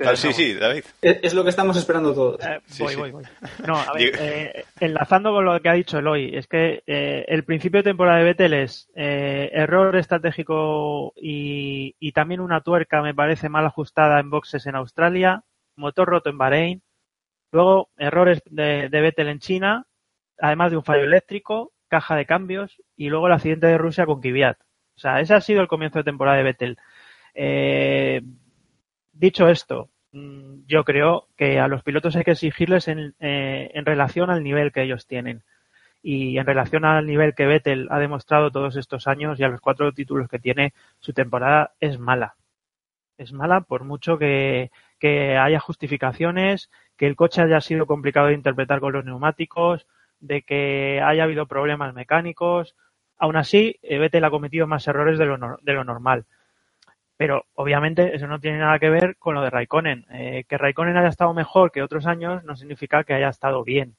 Ah, 0.06 0.16
sí, 0.16 0.34
sí, 0.34 0.54
David. 0.54 0.84
Es, 1.02 1.34
lo 1.34 1.44
que 1.44 1.50
estamos 1.50 1.78
esperando 1.78 2.14
todos. 2.14 2.44
Eh, 2.46 2.60
voy, 2.80 2.96
voy, 2.96 3.12
voy. 3.12 3.24
No, 3.66 3.78
a 3.78 3.94
ver, 3.94 4.16
eh, 4.20 4.66
enlazando 4.80 5.32
con 5.32 5.46
lo 5.46 5.60
que 5.62 5.70
ha 5.70 5.74
dicho 5.74 6.00
Eloy, 6.00 6.36
es 6.36 6.48
que 6.48 6.84
eh, 6.88 7.26
el 7.28 7.44
principio 7.44 7.80
de 7.80 7.90
temporada 7.90 8.20
de 8.20 8.24
Vettel 8.24 8.54
es 8.54 8.90
error 8.96 9.96
estratégico 9.96 11.14
y, 11.16 11.96
y, 12.00 12.12
también 12.12 12.42
una 12.42 12.62
tuerca, 12.62 13.02
me 13.02 13.14
parece, 13.14 13.50
mal 13.50 13.66
ajustada 13.66 14.20
en 14.20 14.30
boxes 14.30 14.66
en 14.66 14.76
Australia, 14.76 15.44
motor 15.76 16.08
roto 16.08 16.30
en 16.30 16.38
Bahrein, 16.38 16.82
luego 17.52 17.90
errores 17.98 18.42
de, 18.46 18.90
de 18.90 19.02
Vettel 19.02 19.30
en 19.30 19.40
China, 19.40 19.86
además 20.40 20.72
de 20.72 20.78
un 20.78 20.84
fallo 20.84 21.04
eléctrico, 21.04 21.74
caja 21.88 22.16
de 22.16 22.26
cambios 22.26 22.82
y 22.96 23.10
luego 23.10 23.28
el 23.28 23.34
accidente 23.34 23.68
de 23.68 23.78
Rusia 23.78 24.06
con 24.06 24.22
Kvyat. 24.22 24.58
O 24.96 25.00
sea, 25.00 25.22
ese 25.22 25.34
ha 25.34 25.42
sido 25.42 25.62
el 25.62 25.68
comienzo 25.68 26.00
de 26.00 26.06
temporada 26.06 26.38
de 26.38 26.44
Vettel. 26.44 26.78
Eh, 27.34 28.22
dicho 29.20 29.48
esto, 29.50 29.90
mm, 30.12 30.66
yo 30.68 30.84
creo 30.84 31.28
que 31.38 31.60
a 31.60 31.68
los 31.68 31.84
pilotos 31.84 32.16
hay 32.16 32.24
que 32.24 32.32
exigirles 32.32 32.88
en, 32.88 33.16
eh, 33.20 33.72
en, 33.74 33.86
relación 33.86 34.30
al 34.30 34.44
nivel 34.44 34.72
que 34.72 34.84
ellos 34.84 35.08
tienen. 35.08 35.44
Y 36.02 36.38
en 36.38 36.46
relación 36.46 36.86
al 36.86 37.06
nivel 37.08 37.36
que 37.36 37.48
Vettel 37.48 37.88
ha 37.92 38.00
demostrado 38.00 38.52
todos 38.52 38.76
estos 38.78 39.08
años 39.08 39.40
y 39.40 39.44
a 39.44 39.50
los 39.50 39.62
cuatro 39.62 39.92
títulos 39.94 40.30
que 40.30 40.40
tiene, 40.40 40.74
su 41.00 41.14
temporada 41.14 41.74
es 41.80 42.00
mala. 42.00 42.36
Es 43.18 43.34
mala 43.34 43.62
por 43.62 43.84
mucho 43.84 44.18
que, 44.18 44.72
que 45.00 45.38
haya 45.38 45.60
justificaciones, 45.60 46.70
que 46.98 47.08
el 47.08 47.16
coche 47.16 47.42
haya 47.42 47.62
sido 47.62 47.86
complicado 47.88 48.28
de 48.28 48.36
interpretar 48.36 48.80
con 48.80 48.94
los 48.94 49.06
neumáticos, 49.06 49.88
de 50.20 50.44
que 50.44 51.02
haya 51.04 51.24
habido 51.24 51.48
problemas 51.48 51.94
mecánicos. 51.94 52.76
Aún 53.18 53.36
así, 53.36 53.80
eh, 53.82 53.98
Vettel 53.98 54.26
ha 54.26 54.30
cometido 54.30 54.68
más 54.68 54.88
errores 54.88 55.18
de 55.20 55.26
lo, 55.26 55.58
de 55.62 55.74
lo 55.74 55.84
normal. 55.84 56.26
Pero 57.18 57.46
obviamente 57.56 58.16
eso 58.16 58.28
no 58.28 58.40
tiene 58.40 58.60
nada 58.60 58.80
que 58.80 58.90
ver 58.90 59.18
con 59.18 59.34
lo 59.34 59.42
de 59.42 59.50
Raikkonen. 59.50 60.06
Eh, 60.12 60.44
que 60.48 60.58
Raikkonen 60.58 60.96
haya 60.98 61.10
estado 61.10 61.34
mejor 61.34 61.72
que 61.72 61.82
otros 61.82 62.06
años 62.06 62.44
no 62.44 62.56
significa 62.56 63.04
que 63.04 63.14
haya 63.14 63.30
estado 63.30 63.64
bien 63.64 63.96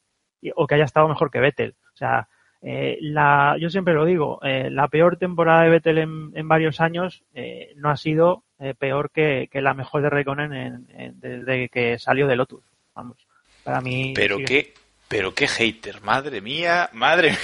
o 0.55 0.66
que 0.66 0.77
haya 0.77 0.85
estado 0.85 1.09
mejor 1.09 1.31
que 1.31 1.41
Vettel. 1.41 1.75
O 1.95 1.97
sea, 1.97 2.29
eh, 2.61 2.99
la, 3.01 3.57
yo 3.61 3.71
siempre 3.71 3.95
lo 3.95 4.05
digo, 4.05 4.41
eh, 4.43 4.69
la 4.71 4.89
peor 4.89 5.16
temporada 5.16 5.62
de 5.62 5.71
Vettel 5.71 5.99
en, 5.99 6.33
en 6.35 6.49
varios 6.49 6.81
años 6.81 7.23
eh, 7.35 7.73
no 7.77 7.91
ha 7.91 7.97
sido 7.97 8.43
eh, 8.59 8.75
peor 8.77 9.11
que, 9.11 9.49
que, 9.51 9.62
la 9.62 9.75
mejor 9.75 10.03
de 10.03 10.11
Raikkonen 10.11 10.53
en, 10.53 10.87
en, 10.91 11.21
desde 11.21 11.69
que 11.69 11.99
salió 11.99 12.27
de 12.27 12.37
Lotus. 12.37 12.64
Vamos, 12.95 13.16
para 13.62 13.81
mí. 13.81 14.12
Pero 14.14 14.39
qué, 14.45 14.75
pero 15.07 15.35
qué 15.35 15.47
hater, 15.47 16.03
madre 16.03 16.41
mía, 16.41 16.91
madre. 16.93 17.37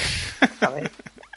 A 0.60 0.70
ver, 0.70 0.90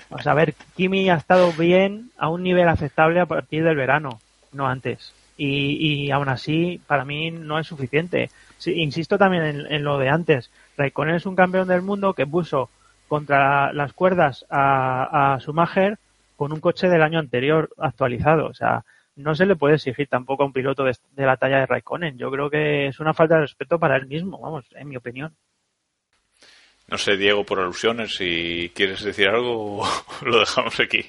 vamos 0.10 0.26
a 0.26 0.34
ver, 0.34 0.56
Kimi 0.76 1.10
ha 1.10 1.16
estado 1.16 1.52
bien 1.54 2.10
a 2.18 2.30
un 2.30 2.42
nivel 2.42 2.68
aceptable 2.68 3.20
a 3.20 3.26
partir 3.28 3.64
del 3.64 3.76
verano 3.76 4.20
no 4.52 4.68
antes. 4.68 5.14
Y, 5.38 6.06
y 6.06 6.12
aún 6.12 6.30
así, 6.30 6.82
para 6.88 7.06
mí 7.06 7.32
no 7.32 7.60
es 7.60 7.68
suficiente. 7.68 8.30
Sí, 8.58 8.74
insisto 8.74 9.18
también 9.18 9.44
en, 9.44 9.72
en, 9.72 9.84
lo 9.84 9.98
de 9.98 10.10
antes. 10.10 10.50
Raikkonen 10.78 11.16
es 11.16 11.26
un 11.26 11.36
campeón 11.36 11.68
del 11.68 11.82
mundo 11.82 12.14
que 12.14 12.26
puso 12.26 12.70
contra 13.08 13.72
las 13.74 13.94
cuerdas 13.94 14.46
a, 14.50 15.34
a 15.36 15.40
Schumacher 15.40 15.98
con 16.36 16.52
un 16.52 16.60
coche 16.60 16.90
del 16.90 17.04
año 17.04 17.20
anterior 17.20 17.70
actualizado. 17.78 18.48
O 18.48 18.54
sea, 18.54 18.84
no 19.16 19.36
se 19.36 19.46
le 19.46 19.56
puede 19.56 19.76
exigir 19.76 20.08
tampoco 20.08 20.44
a 20.44 20.46
un 20.46 20.54
piloto 20.54 20.84
de, 20.84 20.96
de, 21.16 21.26
la 21.26 21.38
talla 21.38 21.60
de 21.60 21.66
Raikkonen. 21.66 22.18
Yo 22.18 22.32
creo 22.32 22.50
que 22.50 22.88
es 22.88 23.00
una 23.00 23.14
falta 23.14 23.36
de 23.36 23.42
respeto 23.42 23.80
para 23.80 23.96
él 23.98 24.08
mismo, 24.08 24.40
vamos, 24.40 24.66
en 24.76 24.88
mi 24.88 24.98
opinión. 24.98 25.36
No 26.88 26.98
sé, 26.98 27.18
Diego, 27.18 27.44
por 27.44 27.60
alusiones, 27.60 28.16
si 28.16 28.72
quieres 28.74 29.04
decir 29.04 29.28
algo, 29.28 29.86
lo 30.22 30.40
dejamos 30.40 30.80
aquí. 30.80 31.06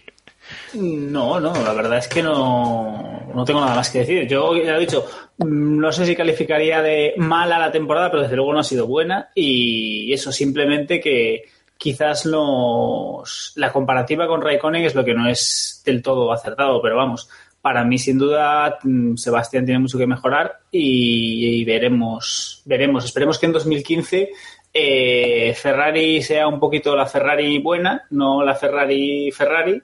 No, 0.74 1.40
no, 1.40 1.52
la 1.52 1.72
verdad 1.72 1.98
es 1.98 2.08
que 2.08 2.22
no, 2.22 3.22
no 3.34 3.44
tengo 3.44 3.60
nada 3.60 3.74
más 3.74 3.90
que 3.90 4.00
decir. 4.00 4.26
Yo 4.26 4.56
ya 4.56 4.76
he 4.76 4.80
dicho, 4.80 5.06
no 5.38 5.92
sé 5.92 6.06
si 6.06 6.16
calificaría 6.16 6.82
de 6.82 7.14
mala 7.16 7.58
la 7.58 7.72
temporada, 7.72 8.10
pero 8.10 8.22
desde 8.22 8.36
luego 8.36 8.52
no 8.52 8.60
ha 8.60 8.64
sido 8.64 8.86
buena 8.86 9.30
y 9.34 10.12
eso 10.12 10.32
simplemente 10.32 11.00
que 11.00 11.44
quizás 11.76 12.26
los, 12.26 13.52
la 13.56 13.72
comparativa 13.72 14.26
con 14.26 14.42
Raikkonen 14.42 14.84
es 14.84 14.94
lo 14.94 15.04
que 15.04 15.14
no 15.14 15.28
es 15.28 15.82
del 15.86 16.02
todo 16.02 16.32
acertado, 16.32 16.82
pero 16.82 16.96
vamos, 16.96 17.30
para 17.62 17.84
mí 17.84 17.98
sin 17.98 18.18
duda 18.18 18.78
Sebastián 19.14 19.64
tiene 19.64 19.80
mucho 19.80 19.96
que 19.96 20.06
mejorar 20.06 20.58
y, 20.72 21.60
y 21.60 21.64
veremos, 21.64 22.62
veremos, 22.64 23.04
esperemos 23.04 23.38
que 23.38 23.46
en 23.46 23.52
2015 23.52 24.30
eh, 24.72 25.54
Ferrari 25.54 26.22
sea 26.22 26.46
un 26.46 26.60
poquito 26.60 26.94
la 26.94 27.06
Ferrari 27.06 27.58
buena, 27.58 28.06
no 28.10 28.42
la 28.42 28.54
Ferrari 28.54 29.30
Ferrari 29.30 29.82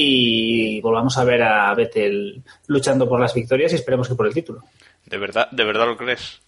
y 0.00 0.80
volvamos 0.80 1.18
a 1.18 1.24
ver 1.24 1.42
a 1.42 1.74
Vettel 1.74 2.40
luchando 2.68 3.08
por 3.08 3.18
las 3.18 3.34
victorias 3.34 3.72
y 3.72 3.74
esperemos 3.74 4.06
que 4.06 4.14
por 4.14 4.28
el 4.28 4.32
título. 4.32 4.62
¿De 5.04 5.18
verdad, 5.18 5.50
de 5.50 5.64
verdad 5.64 5.88
lo 5.88 5.96
crees? 5.96 6.40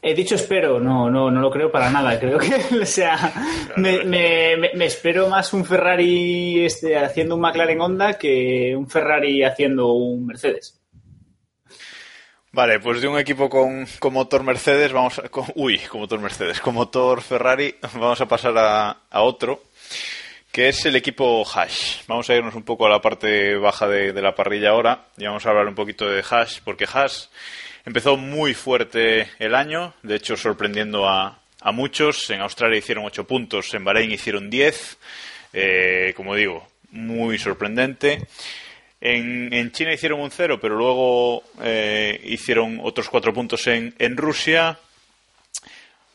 He 0.00 0.14
dicho 0.14 0.36
espero, 0.36 0.80
no, 0.80 1.10
no, 1.10 1.30
no 1.30 1.40
lo 1.42 1.50
creo 1.50 1.70
para 1.70 1.90
nada. 1.90 2.18
Creo 2.18 2.38
que, 2.38 2.54
o 2.80 2.86
sea, 2.86 3.34
me, 3.76 4.04
me, 4.04 4.56
me 4.74 4.86
espero 4.86 5.28
más 5.28 5.52
un 5.52 5.66
Ferrari 5.66 6.64
este, 6.64 6.96
haciendo 6.96 7.34
un 7.34 7.42
McLaren 7.42 7.82
Honda 7.82 8.16
que 8.16 8.74
un 8.74 8.88
Ferrari 8.88 9.44
haciendo 9.44 9.92
un 9.92 10.24
Mercedes. 10.24 10.80
Vale, 12.50 12.80
pues 12.80 13.02
de 13.02 13.08
un 13.08 13.18
equipo 13.18 13.50
con, 13.50 13.86
con 13.98 14.14
motor 14.14 14.42
Mercedes, 14.42 14.90
vamos 14.90 15.18
a, 15.18 15.28
con, 15.28 15.44
uy, 15.56 15.80
con 15.80 16.00
motor 16.00 16.18
Mercedes, 16.18 16.62
con 16.62 16.72
motor 16.72 17.20
Ferrari, 17.20 17.74
vamos 17.92 18.22
a 18.22 18.26
pasar 18.26 18.56
a, 18.56 18.90
a 19.10 19.20
otro 19.20 19.64
que 20.54 20.68
es 20.68 20.86
el 20.86 20.94
equipo 20.94 21.44
Hash. 21.44 22.04
Vamos 22.06 22.30
a 22.30 22.36
irnos 22.36 22.54
un 22.54 22.62
poco 22.62 22.86
a 22.86 22.88
la 22.88 23.00
parte 23.00 23.56
baja 23.56 23.88
de, 23.88 24.12
la 24.22 24.36
parrilla 24.36 24.70
ahora 24.70 25.06
y 25.16 25.24
vamos 25.24 25.44
a 25.44 25.50
hablar 25.50 25.66
un 25.66 25.74
poquito 25.74 26.08
de 26.08 26.22
Hash, 26.22 26.60
porque 26.62 26.86
Hash 26.86 27.24
empezó 27.84 28.16
muy 28.16 28.54
fuerte 28.54 29.28
el 29.40 29.56
año, 29.56 29.94
de 30.04 30.14
hecho 30.14 30.36
sorprendiendo 30.36 31.08
a, 31.08 31.40
a 31.60 31.72
muchos. 31.72 32.30
En 32.30 32.40
Australia 32.40 32.78
hicieron 32.78 33.04
8 33.04 33.26
puntos, 33.26 33.74
en 33.74 33.82
Bahrein 33.82 34.12
hicieron 34.12 34.48
10, 34.48 34.98
eh, 35.54 36.12
como 36.16 36.36
digo, 36.36 36.68
muy 36.92 37.36
sorprendente. 37.36 38.24
En, 39.00 39.52
en, 39.52 39.72
China 39.72 39.92
hicieron 39.92 40.20
un 40.20 40.30
0, 40.30 40.60
pero 40.62 40.76
luego 40.76 41.42
eh, 41.64 42.20
hicieron 42.22 42.78
otros 42.80 43.08
4 43.08 43.34
puntos 43.34 43.66
en, 43.66 43.92
en 43.98 44.16
Rusia. 44.16 44.78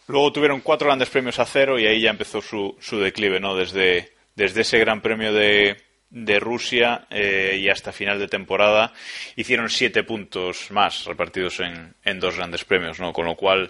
Luego 0.08 0.32
tuvieron 0.32 0.62
cuatro 0.62 0.88
grandes 0.88 1.10
premios 1.10 1.40
a 1.40 1.46
cero 1.46 1.78
y 1.78 1.86
ahí 1.86 2.00
ya 2.00 2.10
empezó 2.10 2.42
su, 2.42 2.78
su 2.80 3.00
declive, 3.00 3.42
¿no? 3.42 3.54
Desde, 3.54 4.18
desde 4.40 4.62
ese 4.62 4.80
Gran 4.80 5.02
Premio 5.02 5.34
de, 5.34 5.76
de 6.10 6.40
Rusia 6.40 7.06
eh, 7.10 7.58
y 7.60 7.68
hasta 7.68 7.92
final 7.92 8.18
de 8.20 8.30
temporada 8.30 8.94
hicieron 9.36 9.70
siete 9.70 10.04
puntos 10.04 10.72
más 10.72 11.04
repartidos 11.04 11.60
en, 11.60 11.94
en, 12.06 12.20
dos 12.22 12.38
grandes 12.38 12.64
premios, 12.64 13.02
¿no? 13.02 13.12
Con 13.12 13.26
lo 13.26 13.36
cual, 13.36 13.70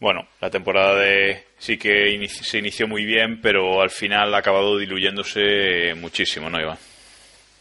bueno, 0.00 0.28
la 0.38 0.50
temporada 0.50 0.96
de, 0.96 1.46
sí 1.56 1.78
que 1.78 2.28
se 2.28 2.58
inició 2.58 2.86
muy 2.86 3.06
bien, 3.06 3.40
pero 3.40 3.80
al 3.80 3.88
final 3.88 4.34
ha 4.34 4.38
acabado 4.38 4.76
diluyéndose 4.76 5.94
muchísimo, 5.96 6.50
¿no, 6.50 6.60
Iván? 6.60 6.78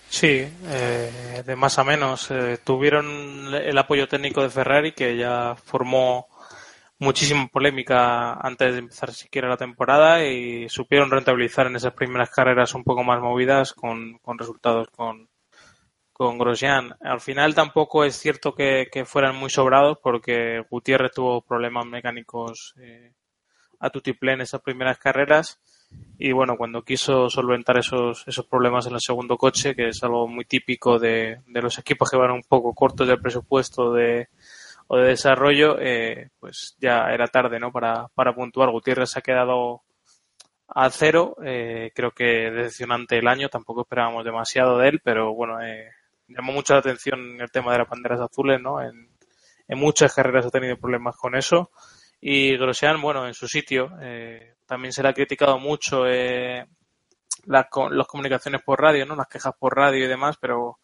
Sí, 0.09 0.45
eh, 0.67 1.43
de 1.45 1.55
más 1.55 1.79
a 1.79 1.85
menos. 1.85 2.31
Eh, 2.31 2.57
tuvieron 2.65 3.55
el 3.55 3.77
apoyo 3.77 4.09
técnico 4.09 4.43
de 4.43 4.49
Ferrari, 4.49 4.91
que 4.91 5.15
ya 5.15 5.55
formó 5.55 6.27
muchísima 7.01 7.47
polémica 7.47 8.33
antes 8.33 8.73
de 8.73 8.79
empezar 8.79 9.11
siquiera 9.11 9.49
la 9.49 9.57
temporada 9.57 10.23
y 10.23 10.69
supieron 10.69 11.09
rentabilizar 11.09 11.65
en 11.65 11.75
esas 11.75 11.93
primeras 11.93 12.29
carreras 12.29 12.75
un 12.75 12.83
poco 12.83 13.03
más 13.03 13.19
movidas 13.19 13.73
con, 13.73 14.19
con 14.19 14.37
resultados 14.37 14.87
con, 14.91 15.27
con 16.13 16.37
Grosjean. 16.37 16.95
Al 17.01 17.19
final 17.19 17.55
tampoco 17.55 18.05
es 18.05 18.15
cierto 18.15 18.53
que, 18.53 18.87
fueran 19.05 19.35
muy 19.35 19.49
sobrados 19.49 19.97
porque 19.97 20.63
Gutiérrez 20.69 21.11
tuvo 21.11 21.41
problemas 21.41 21.87
mecánicos 21.87 22.75
eh, 22.77 23.13
a 23.79 23.89
tutiplén 23.89 24.35
en 24.35 24.41
esas 24.41 24.61
primeras 24.61 24.99
carreras 24.99 25.59
y 26.19 26.31
bueno, 26.33 26.55
cuando 26.55 26.83
quiso 26.83 27.31
solventar 27.31 27.79
esos, 27.79 28.23
esos 28.27 28.45
problemas 28.45 28.85
en 28.85 28.93
el 28.93 29.01
segundo 29.01 29.37
coche, 29.37 29.73
que 29.73 29.87
es 29.87 30.03
algo 30.03 30.27
muy 30.27 30.45
típico 30.45 30.99
de, 30.99 31.41
de 31.47 31.61
los 31.63 31.79
equipos 31.79 32.11
que 32.11 32.17
van 32.17 32.29
un 32.29 32.43
poco 32.43 32.75
cortos 32.75 33.07
del 33.07 33.19
presupuesto 33.19 33.91
de, 33.91 34.29
o 34.93 34.97
de 34.97 35.07
desarrollo, 35.07 35.79
eh, 35.79 36.31
pues 36.37 36.75
ya 36.77 37.05
era 37.13 37.25
tarde 37.27 37.61
¿no? 37.61 37.71
para, 37.71 38.09
para 38.13 38.35
puntuar. 38.35 38.71
Gutiérrez 38.71 39.15
ha 39.15 39.21
quedado 39.21 39.83
a 40.67 40.89
cero, 40.89 41.37
eh, 41.45 41.91
creo 41.95 42.11
que 42.11 42.51
decepcionante 42.51 43.17
el 43.17 43.29
año, 43.29 43.47
tampoco 43.47 43.83
esperábamos 43.83 44.25
demasiado 44.25 44.77
de 44.77 44.89
él, 44.89 45.01
pero 45.01 45.33
bueno, 45.33 45.61
eh, 45.61 45.91
llamó 46.27 46.51
mucho 46.51 46.73
la 46.73 46.79
atención 46.79 47.39
el 47.39 47.49
tema 47.51 47.71
de 47.71 47.77
las 47.77 47.89
banderas 47.89 48.19
azules, 48.19 48.61
¿no? 48.61 48.81
En, 48.81 49.09
en 49.69 49.77
muchas 49.77 50.13
carreras 50.13 50.47
ha 50.47 50.49
tenido 50.49 50.75
problemas 50.75 51.15
con 51.15 51.35
eso 51.35 51.71
Y 52.19 52.57
Grosjean, 52.57 53.01
bueno, 53.01 53.25
en 53.27 53.33
su 53.33 53.47
sitio, 53.47 53.93
eh, 54.01 54.55
también 54.65 54.91
se 54.91 55.03
le 55.03 55.07
ha 55.07 55.13
criticado 55.13 55.57
mucho 55.57 56.05
eh, 56.05 56.67
las, 57.45 57.65
las 57.91 58.07
comunicaciones 58.07 58.61
por 58.61 58.81
radio, 58.81 59.05
¿no? 59.05 59.15
Las 59.15 59.27
quejas 59.27 59.53
por 59.57 59.73
radio 59.73 60.03
y 60.03 60.09
demás, 60.09 60.35
pero 60.35 60.79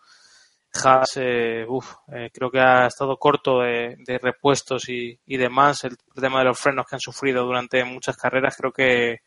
Eh, 1.16 1.66
uf, 1.68 1.96
eh, 2.14 2.30
creo 2.34 2.52
que 2.52 2.60
ha 2.60 2.88
estado 2.88 3.18
corto 3.18 3.62
de, 3.62 4.20
repuestos 4.22 4.90
y, 4.90 5.20
y, 5.26 5.38
demás. 5.38 5.84
El 5.84 5.98
tema 6.20 6.40
de 6.40 6.46
los 6.46 6.60
frenos 6.60 6.86
que 6.88 6.96
han 6.96 7.00
sufrido 7.00 7.44
durante 7.46 7.84
muchas 7.84 8.18
carreras, 8.18 8.56
creo 8.58 8.72
que 8.72 9.22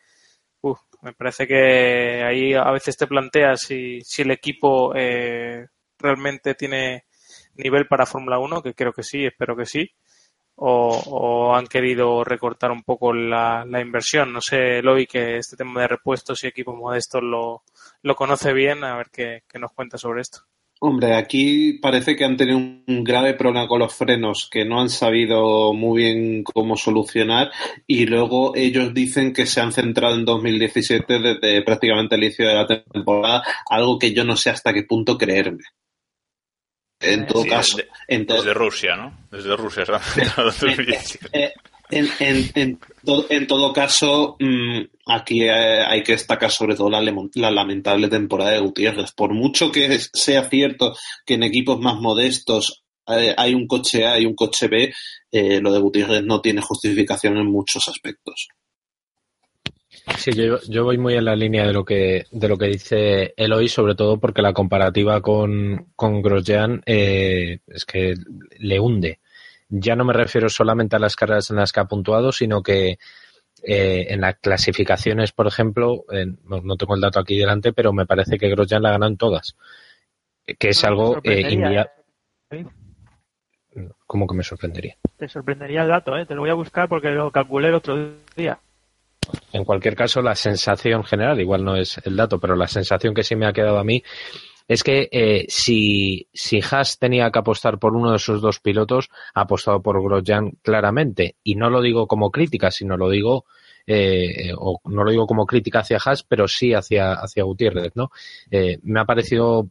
uf, 0.63 0.81
me 1.03 1.13
parece 1.13 1.47
que 1.47 2.23
ahí 2.25 2.55
a 2.55 2.71
veces 2.71 2.97
te 2.97 3.07
planteas 3.07 3.63
si, 3.63 4.01
si 4.03 4.23
el 4.23 4.31
equipo 4.31 4.93
eh, 4.95 5.67
realmente 5.99 6.55
tiene 6.55 7.05
nivel 7.55 7.87
para 7.87 8.07
Fórmula 8.07 8.39
1, 8.39 8.63
que 8.63 8.75
creo 8.75 8.93
que 8.93 9.03
sí, 9.03 9.25
espero 9.27 9.57
que 9.57 9.67
sí, 9.67 9.91
o, 10.57 11.55
han 11.55 11.67
querido 11.67 12.25
recortar 12.25 12.71
un 12.71 12.83
poco 12.83 13.13
la, 13.13 13.65
inversión. 13.81 14.33
No 14.33 14.41
sé, 14.41 14.79
Eloy, 14.79 15.07
que 15.07 15.39
este 15.39 15.57
tema 15.57 15.83
de 15.83 15.89
repuestos 15.89 16.45
y 16.45 16.49
equipos 16.49 16.77
modestos 16.77 17.23
lo, 17.23 17.65
lo 18.03 18.15
conoce 18.17 18.53
bien, 18.53 18.85
a 18.85 18.97
ver 18.97 19.11
qué, 19.11 19.45
qué 19.49 19.59
nos 19.59 19.73
cuenta 19.73 19.99
sobre 19.99 20.23
esto. 20.23 20.41
Hombre, 20.83 21.15
aquí 21.15 21.75
parece 21.75 22.17
que 22.17 22.25
han 22.25 22.39
tenido 22.39 22.57
un 22.57 23.05
grave 23.05 23.35
problema 23.35 23.69
con 23.69 23.81
los 23.81 23.95
frenos 23.95 24.49
que 24.51 24.65
no 24.65 24.81
han 24.81 24.89
sabido 24.89 25.75
muy 25.75 26.05
bien 26.05 26.43
cómo 26.43 26.75
solucionar 26.75 27.51
y 27.87 28.07
luego 28.07 28.57
ellos 28.57 28.95
dicen 28.95 29.35
que 29.35 29.45
se 29.45 29.61
han 29.61 29.73
centrado 29.73 30.15
en 30.15 30.25
2017 30.25 31.19
desde 31.19 31.63
prácticamente 31.63 32.15
el 32.15 32.25
inicio 32.25 32.49
de 32.49 32.55
la 32.55 32.67
temporada, 32.67 33.43
algo 33.69 33.99
que 33.99 34.15
yo 34.15 34.25
no 34.25 34.37
sé 34.37 34.49
hasta 34.49 34.73
qué 34.73 34.85
punto 34.85 35.19
creerme. 35.19 35.65
En 36.99 37.27
todo 37.27 37.43
sí, 37.43 37.49
caso, 37.51 37.77
desde, 37.77 37.91
en 38.09 38.27
todo, 38.27 38.39
desde 38.39 38.55
Rusia, 38.55 38.97
¿no? 38.97 39.19
Desde 39.31 39.57
Rusia 39.57 39.85
se 39.85 39.93
han 39.93 40.01
centrado 40.01 40.49
en 40.49 40.57
2017. 40.61 41.55
En, 41.91 42.09
en, 42.21 42.51
en, 42.55 42.79
en, 43.29 43.47
todo, 43.47 43.73
caso, 43.73 44.37
mmm, 44.39 44.81
aquí 45.07 45.43
eh, 45.43 45.83
hay 45.83 46.03
que 46.03 46.13
destacar 46.13 46.51
sobre 46.51 46.75
todo 46.75 46.91
la, 46.91 47.01
la, 47.01 47.51
lamentable 47.51 48.09
temporada 48.09 48.53
de 48.53 48.61
Gutiérrez. 48.61 49.13
Por 49.13 49.35
mucho 49.35 49.71
que 49.71 49.99
sea 50.13 50.49
cierto 50.49 50.95
que 51.25 51.35
en 51.35 51.43
equipos 51.43 51.79
más 51.81 51.97
modestos 51.97 52.83
eh, 53.07 53.35
hay 53.37 53.55
un 53.55 53.67
coche 53.67 54.07
A 54.07 54.19
y 54.19 54.27
un 54.27 54.35
coche 54.35 54.69
B, 54.69 54.93
eh, 55.33 55.61
lo 55.61 55.73
de 55.73 55.81
Gutiérrez 55.81 56.23
no 56.25 56.41
tiene 56.41 56.61
justificación 56.61 57.37
en 57.39 57.47
muchos 57.47 57.89
aspectos. 57.89 58.49
Sí, 60.19 60.33
yo, 60.33 60.61
yo, 60.69 60.85
voy 60.85 60.99
muy 60.99 61.15
en 61.15 61.25
la 61.25 61.37
línea 61.37 61.67
de 61.67 61.73
lo 61.73 61.85
que 61.85 62.27
de 62.31 62.49
lo 62.49 62.57
que 62.57 62.67
dice 62.67 63.35
Eloy, 63.37 63.69
sobre 63.69 63.95
todo 63.95 64.19
porque 64.19 64.43
la 64.43 64.53
comparativa 64.53 65.21
con, 65.21 65.93
con 65.97 66.23
Grosjean 66.23 66.83
eh, 66.87 67.61
es 67.67 67.85
que 67.85 68.15
le 68.59 68.81
hunde 68.81 69.20
ya 69.71 69.97
no 69.97 70.05
me 70.05 70.13
refiero 70.13 70.49
solamente 70.49 70.97
a 70.97 70.99
las 70.99 71.17
carreras 71.17 71.51
en 71.51 71.57
las 71.57 71.73
que 71.73 71.81
ha 71.81 71.85
puntuado, 71.85 72.33
sino 72.33 72.63
que 72.63 72.99
eh, 73.63 74.07
en 74.09 74.21
las 74.21 74.37
clasificaciones, 74.37 75.33
por 75.33 75.47
ejemplo, 75.47 76.05
no, 76.45 76.61
no, 76.61 76.77
tengo 76.77 76.95
el 76.95 77.01
dato 77.01 77.21
aquí 77.21 77.39
delante, 77.39 77.73
pero 77.73 77.93
me 77.93 78.07
parece 78.07 78.37
que 78.37 78.49
Grosjean 78.49 78.83
la 78.83 78.91
ganado 78.91 79.11
en 79.11 79.17
todas. 79.17 79.57
Que 80.59 80.71
es 80.71 80.83
no, 80.83 80.89
algo 80.89 81.21
eh, 81.23 81.53
inviable. 81.53 81.91
¿eh? 82.51 82.67
¿Cómo 84.07 84.27
que 84.27 84.35
me 84.35 84.43
sorprendería? 84.43 84.97
Te 85.17 85.29
sorprendería 85.29 85.83
el 85.83 85.89
dato, 85.89 86.17
¿eh? 86.17 86.27
te 86.27 86.35
lo 86.35 86.41
voy 86.41 86.51
a 86.51 86.55
buscar 86.55 86.89
porque 86.89 87.11
lo 87.11 87.31
calculé 87.31 87.69
el 87.69 87.75
otro 87.75 88.15
día. 88.35 88.59
En 89.53 89.65
cualquier 89.65 89.95
caso, 89.95 90.23
la 90.23 90.35
sensación 90.35 91.05
general, 91.05 91.41
igual 91.41 91.65
no 91.65 91.77
es 91.77 92.01
el 92.05 92.17
dato, 92.17 92.41
pero 92.41 92.57
la 92.57 92.67
sensación 92.67 93.15
que 93.15 93.23
sí 93.23 93.37
me 93.37 93.47
ha 93.47 93.53
quedado 93.53 93.79
a 93.79 93.85
mí 93.85 94.03
es 94.71 94.85
que 94.85 95.09
eh, 95.11 95.47
si, 95.49 96.29
si 96.33 96.61
Haas 96.61 96.97
tenía 97.01 97.29
que 97.33 97.41
apostar 97.41 97.81
por 97.81 97.97
uno 97.97 98.11
de 98.11 98.19
esos 98.19 98.41
dos 98.41 98.61
pilotos, 98.61 99.09
ha 99.35 99.41
apostado 99.41 99.83
por 99.83 100.01
Grosjean 100.01 100.53
claramente. 100.63 101.35
Y 101.43 101.57
no 101.57 101.71
lo 101.71 101.83
digo 101.83 102.07
como 102.07 102.31
crítica, 102.31 102.71
sino 102.71 102.97
lo 102.97 103.11
digo, 103.11 103.47
eh, 103.85 104.53
o 104.57 104.81
no 104.85 105.03
lo 105.03 105.11
digo 105.11 105.27
como 105.27 105.45
crítica 105.45 105.81
hacia 105.81 105.99
Haas, 105.99 106.23
pero 106.23 106.47
sí 106.47 106.73
hacia, 106.73 107.15
hacia 107.15 107.43
Gutiérrez, 107.43 107.97
¿no? 107.97 108.13
Eh, 108.49 108.79
me 108.85 109.01
ha 109.01 109.05
parecido 109.07 109.71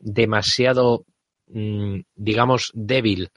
demasiado, 0.00 1.04
mmm, 1.46 2.00
digamos, 2.16 2.72
débil 2.74 3.30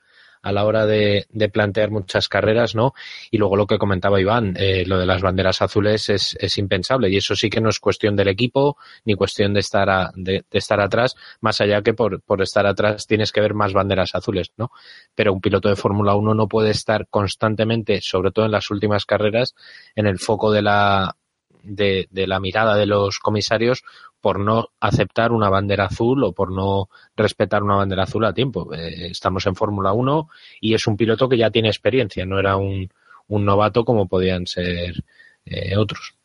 a 0.44 0.52
la 0.52 0.66
hora 0.66 0.86
de, 0.86 1.26
de, 1.30 1.50
plantear 1.50 1.90
muchas 1.90 2.28
carreras, 2.28 2.76
¿no? 2.76 2.94
Y 3.32 3.38
luego 3.38 3.56
lo 3.56 3.66
que 3.66 3.78
comentaba 3.78 4.20
Iván, 4.20 4.56
eh, 4.58 4.84
lo 4.86 5.00
de 5.00 5.06
las 5.06 5.22
banderas 5.22 5.62
azules 5.62 6.10
es, 6.10 6.38
es, 6.40 6.58
impensable 6.58 7.10
y 7.10 7.18
eso 7.18 7.34
sí 7.36 7.50
que 7.50 7.62
no 7.62 7.70
es 7.70 7.80
cuestión 7.80 8.16
del 8.18 8.28
equipo 8.28 8.78
ni 9.06 9.16
cuestión 9.16 9.54
de 9.54 9.62
estar, 9.62 9.90
a, 9.90 10.12
de, 10.16 10.44
de, 10.52 10.60
estar 10.60 10.82
atrás, 10.82 11.16
más 11.40 11.62
allá 11.62 11.82
que 11.82 11.94
por, 11.94 12.22
por 12.22 12.42
estar 12.42 12.68
atrás 12.68 13.08
tienes 13.08 13.32
que 13.32 13.40
ver 13.40 13.54
más 13.54 13.72
banderas 13.72 14.16
azules, 14.16 14.52
¿no? 14.58 14.72
Pero 15.16 15.32
un 15.32 15.40
piloto 15.40 15.70
de 15.70 15.78
Fórmula 15.78 16.14
1 16.16 16.34
no 16.36 16.48
puede 16.48 16.72
estar 16.72 17.08
constantemente, 17.08 18.02
sobre 18.02 18.32
todo 18.32 18.46
en 18.46 18.52
las 18.52 18.70
últimas 18.70 19.06
carreras, 19.06 19.56
en 19.96 20.08
el 20.08 20.20
foco 20.20 20.52
de 20.52 20.62
la, 20.62 21.16
de, 21.64 22.08
de, 22.12 22.28
la 22.28 22.42
mirada 22.42 22.76
de 22.76 22.86
los 22.86 23.20
comisarios 23.20 23.84
por 24.24 24.40
no 24.40 24.70
aceptar 24.80 25.34
una 25.34 25.50
bandera 25.50 25.88
azul 25.88 26.24
o 26.24 26.32
por 26.32 26.50
no 26.50 26.88
respetar 27.18 27.62
una 27.62 27.76
bandera 27.76 28.04
azul 28.04 28.24
a 28.24 28.34
tiempo. 28.34 28.74
Eh, 28.74 29.08
estamos 29.08 29.46
en 29.48 29.54
Fórmula 29.54 29.92
1 29.92 30.30
y 30.62 30.74
es 30.74 30.88
un 30.88 30.96
piloto 30.96 31.28
que 31.28 31.38
ya 31.38 31.52
tiene 31.52 31.68
experiencia, 31.68 32.26
no 32.26 32.40
era 32.40 32.56
un, 32.56 32.90
un 33.28 33.46
novato 33.46 33.84
como 33.84 34.08
podían 34.08 34.48
ser 34.48 35.04
eh, 35.46 35.76
otros. 35.76 36.16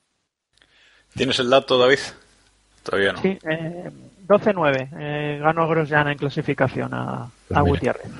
¿Tienes 1.12 1.40
el 1.40 1.50
dato, 1.50 1.76
David? 1.76 1.98
Todavía 2.84 3.14
no. 3.14 3.20
Sí, 3.20 3.36
eh, 3.50 3.90
12-9. 4.28 4.90
Eh, 4.96 5.38
ganó 5.42 5.66
Grosjean 5.66 6.06
en 6.06 6.18
clasificación 6.18 6.94
a, 6.94 7.28
Pues 7.48 7.58
a 7.58 7.62
Gutiérrez. 7.62 8.12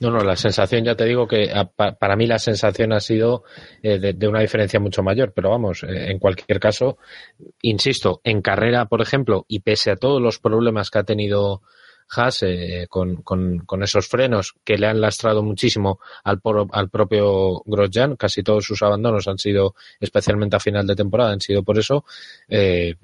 No, 0.00 0.10
no, 0.10 0.24
la 0.24 0.34
sensación, 0.34 0.82
ya 0.82 0.94
te 0.96 1.04
digo 1.04 1.28
que 1.28 1.50
a, 1.52 1.66
pa, 1.66 1.92
para 1.92 2.16
mí 2.16 2.26
la 2.26 2.38
sensación 2.38 2.94
ha 2.94 3.00
sido 3.00 3.44
eh, 3.82 3.98
de, 3.98 4.28
una 4.28 4.40
diferencia 4.40 4.80
mucho 4.80 5.02
mayor, 5.02 5.32
pero 5.34 5.50
vamos, 5.50 5.82
eh, 5.82 6.10
en 6.10 6.18
cualquier 6.18 6.58
caso, 6.58 6.96
insisto, 7.60 8.22
en 8.24 8.40
carrera, 8.40 8.86
por 8.86 9.02
ejemplo, 9.02 9.44
y 9.46 9.60
pese 9.60 9.90
a 9.90 9.96
todos 9.96 10.22
los 10.22 10.38
problemas 10.38 10.90
que 10.90 11.00
ha 11.00 11.04
tenido 11.04 11.60
Haas 12.08 12.42
eh, 12.42 12.86
con, 12.88 13.22
con, 13.22 13.82
esos 13.82 14.08
frenos 14.08 14.54
que 14.64 14.78
le 14.78 14.86
han 14.86 15.02
lastrado 15.02 15.42
muchísimo 15.42 16.00
al, 16.24 16.40
al 16.72 16.88
propio 16.88 17.62
Grosjean, 17.66 18.16
casi 18.16 18.42
todos 18.42 18.64
sus 18.64 18.82
abandonos 18.82 19.28
han 19.28 19.38
sido, 19.38 19.74
especialmente 20.00 20.56
a 20.56 20.60
final 20.60 20.86
de 20.86 20.96
temporada, 20.96 21.32
han 21.32 21.40
sido 21.40 21.62
por 21.62 21.78
eso. 21.78 22.06
Eh, 22.48 22.94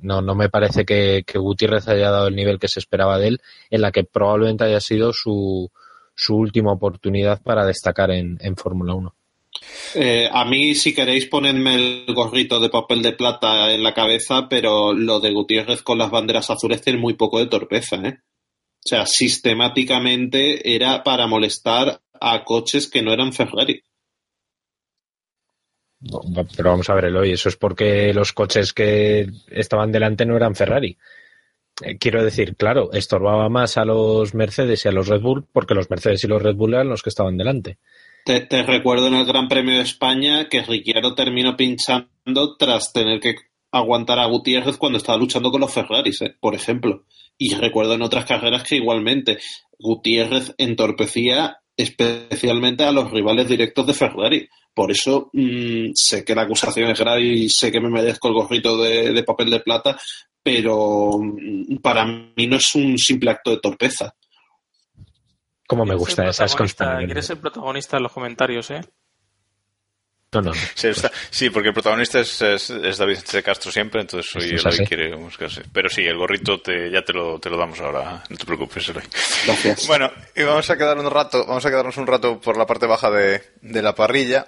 no, 0.00 0.20
no 0.20 0.34
me 0.34 0.48
parece 0.48 0.84
que, 0.84 1.22
que 1.24 1.38
Gutiérrez 1.38 1.86
haya 1.86 2.10
dado 2.10 2.26
el 2.26 2.34
nivel 2.34 2.58
que 2.58 2.68
se 2.68 2.80
esperaba 2.80 3.16
de 3.18 3.28
él, 3.28 3.40
en 3.70 3.80
la 3.80 3.92
que 3.92 4.02
probablemente 4.02 4.64
haya 4.64 4.80
sido 4.80 5.12
su, 5.12 5.70
su 6.22 6.36
última 6.36 6.72
oportunidad 6.72 7.42
para 7.42 7.66
destacar 7.66 8.12
en, 8.12 8.38
en 8.40 8.54
Fórmula 8.54 8.94
1. 8.94 9.14
Eh, 9.94 10.28
a 10.30 10.44
mí, 10.44 10.74
si 10.76 10.94
queréis, 10.94 11.26
ponedme 11.26 11.74
el 11.74 12.14
gorrito 12.14 12.60
de 12.60 12.68
papel 12.68 13.02
de 13.02 13.12
plata 13.12 13.72
en 13.72 13.82
la 13.82 13.92
cabeza, 13.92 14.48
pero 14.48 14.92
lo 14.92 15.18
de 15.18 15.32
Gutiérrez 15.32 15.82
con 15.82 15.98
las 15.98 16.10
banderas 16.10 16.48
azules 16.48 16.80
tiene 16.80 17.00
muy 17.00 17.14
poco 17.14 17.40
de 17.40 17.46
torpeza, 17.46 17.96
¿eh? 17.96 18.18
O 18.84 18.88
sea, 18.88 19.04
sistemáticamente 19.06 20.74
era 20.74 21.02
para 21.02 21.26
molestar 21.26 22.00
a 22.20 22.44
coches 22.44 22.88
que 22.88 23.02
no 23.02 23.12
eran 23.12 23.32
Ferrari. 23.32 23.82
No, 26.00 26.20
pero 26.56 26.70
vamos 26.70 26.88
a 26.88 26.94
ver, 26.94 27.06
Eloy, 27.06 27.32
eso 27.32 27.48
es 27.48 27.56
porque 27.56 28.12
los 28.12 28.32
coches 28.32 28.72
que 28.72 29.28
estaban 29.48 29.92
delante 29.92 30.24
no 30.24 30.36
eran 30.36 30.54
Ferrari. 30.54 30.96
Eh, 31.84 31.98
quiero 31.98 32.24
decir, 32.24 32.56
claro, 32.56 32.92
estorbaba 32.92 33.48
más 33.48 33.76
a 33.76 33.84
los 33.84 34.34
Mercedes 34.34 34.84
y 34.84 34.88
a 34.88 34.92
los 34.92 35.08
Red 35.08 35.20
Bull 35.20 35.46
porque 35.52 35.74
los 35.74 35.90
Mercedes 35.90 36.24
y 36.24 36.28
los 36.28 36.42
Red 36.42 36.56
Bull 36.56 36.74
eran 36.74 36.88
los 36.88 37.02
que 37.02 37.10
estaban 37.10 37.36
delante. 37.36 37.78
Te, 38.24 38.62
recuerdo 38.62 39.08
en 39.08 39.14
el 39.14 39.26
Gran 39.26 39.48
Premio 39.48 39.74
de 39.74 39.82
España 39.82 40.48
que 40.48 40.62
Ricciardo 40.62 41.14
terminó 41.14 41.56
pinchando 41.56 42.56
tras 42.56 42.92
tener 42.92 43.18
que 43.18 43.34
aguantar 43.72 44.20
a 44.20 44.26
Gutiérrez 44.26 44.76
cuando 44.76 44.98
estaba 44.98 45.18
luchando 45.18 45.50
con 45.50 45.60
los 45.60 45.72
Ferraris, 45.72 46.22
¿eh? 46.22 46.36
por 46.38 46.54
ejemplo. 46.54 47.04
Y 47.36 47.54
recuerdo 47.54 47.94
en 47.94 48.02
otras 48.02 48.24
carreras 48.24 48.62
que 48.62 48.76
igualmente 48.76 49.38
Gutiérrez 49.78 50.54
entorpecía 50.58 51.58
especialmente 51.76 52.84
a 52.84 52.92
los 52.92 53.10
rivales 53.10 53.48
directos 53.48 53.86
de 53.86 53.94
Ferrari. 53.94 54.48
Por 54.74 54.90
eso 54.90 55.30
mmm, 55.32 55.90
sé 55.94 56.24
que 56.24 56.34
la 56.34 56.42
acusación 56.42 56.90
es 56.90 56.98
grave 56.98 57.22
y 57.22 57.48
sé 57.48 57.70
que 57.70 57.80
me 57.80 57.90
merezco 57.90 58.28
el 58.28 58.34
gorrito 58.34 58.76
de, 58.78 59.12
de 59.12 59.22
papel 59.22 59.50
de 59.50 59.60
plata, 59.60 59.98
pero 60.42 61.18
mmm, 61.18 61.76
para 61.76 62.04
mí 62.04 62.46
no 62.46 62.56
es 62.56 62.74
un 62.74 62.96
simple 62.98 63.30
acto 63.30 63.50
de 63.50 63.58
torpeza. 63.58 64.14
Como 65.66 65.84
me 65.84 65.94
gusta 65.94 66.28
esas 66.28 66.54
constantes. 66.54 67.06
Quieres 67.06 67.26
ser 67.26 67.40
protagonista 67.40 67.96
en 67.96 68.02
los 68.02 68.12
comentarios, 68.12 68.70
¿eh? 68.70 68.80
No, 70.32 70.40
no. 70.40 70.52
Sí, 70.74 70.88
está, 70.88 71.10
sí, 71.30 71.50
porque 71.50 71.68
el 71.68 71.74
protagonista 71.74 72.20
es, 72.20 72.40
es, 72.42 72.70
es 72.70 72.98
David 72.98 73.18
de 73.32 73.42
Castro 73.42 73.70
siempre, 73.70 74.00
entonces 74.00 74.30
soy 74.30 74.50
el 74.50 74.78
que 74.78 74.86
quiere 74.86 75.14
buscarse. 75.14 75.62
Pero 75.72 75.88
sí, 75.88 76.02
el 76.02 76.16
gorrito 76.16 76.60
te, 76.60 76.90
ya 76.90 77.02
te 77.02 77.12
lo, 77.12 77.38
te 77.38 77.50
lo 77.50 77.58
damos 77.58 77.80
ahora, 77.80 78.22
no 78.28 78.36
te 78.36 78.44
preocupes, 78.44 78.88
Eloy. 78.88 79.04
Gracias. 79.46 79.86
Bueno, 79.86 80.10
y 80.34 80.42
vamos 80.42 80.68
a 80.70 80.76
quedar 80.76 80.98
un 80.98 81.10
rato, 81.10 81.46
vamos 81.46 81.64
a 81.64 81.70
quedarnos 81.70 81.96
un 81.98 82.06
rato 82.06 82.40
por 82.40 82.56
la 82.56 82.66
parte 82.66 82.86
baja 82.86 83.10
de, 83.10 83.42
de 83.60 83.82
la 83.82 83.94
parrilla. 83.94 84.46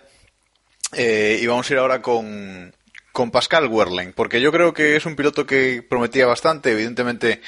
Eh, 0.97 1.39
y 1.43 1.47
vamos 1.47 1.69
a 1.69 1.73
ir 1.73 1.79
ahora 1.79 2.01
con, 2.01 2.75
con 3.13 3.31
Pascal 3.31 3.69
Wehrlein, 3.69 4.13
porque 4.13 4.41
yo 4.41 4.51
creo 4.51 4.73
que 4.73 4.97
es 4.97 5.07
un 5.07 5.17
piloto 5.17 5.47
que 5.47 5.85
prometía 5.89 6.27
bastante, 6.27 6.73
evidentemente 6.73 7.41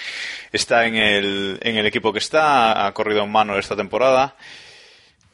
está 0.53 0.87
en 0.87 0.95
el, 0.97 1.59
en 1.63 1.77
el 1.77 1.87
equipo 1.87 2.13
que 2.13 2.19
está, 2.19 2.87
ha 2.87 2.93
corrido 2.93 3.25
en 3.25 3.33
mano 3.33 3.59
esta 3.59 3.77
temporada 3.77 4.37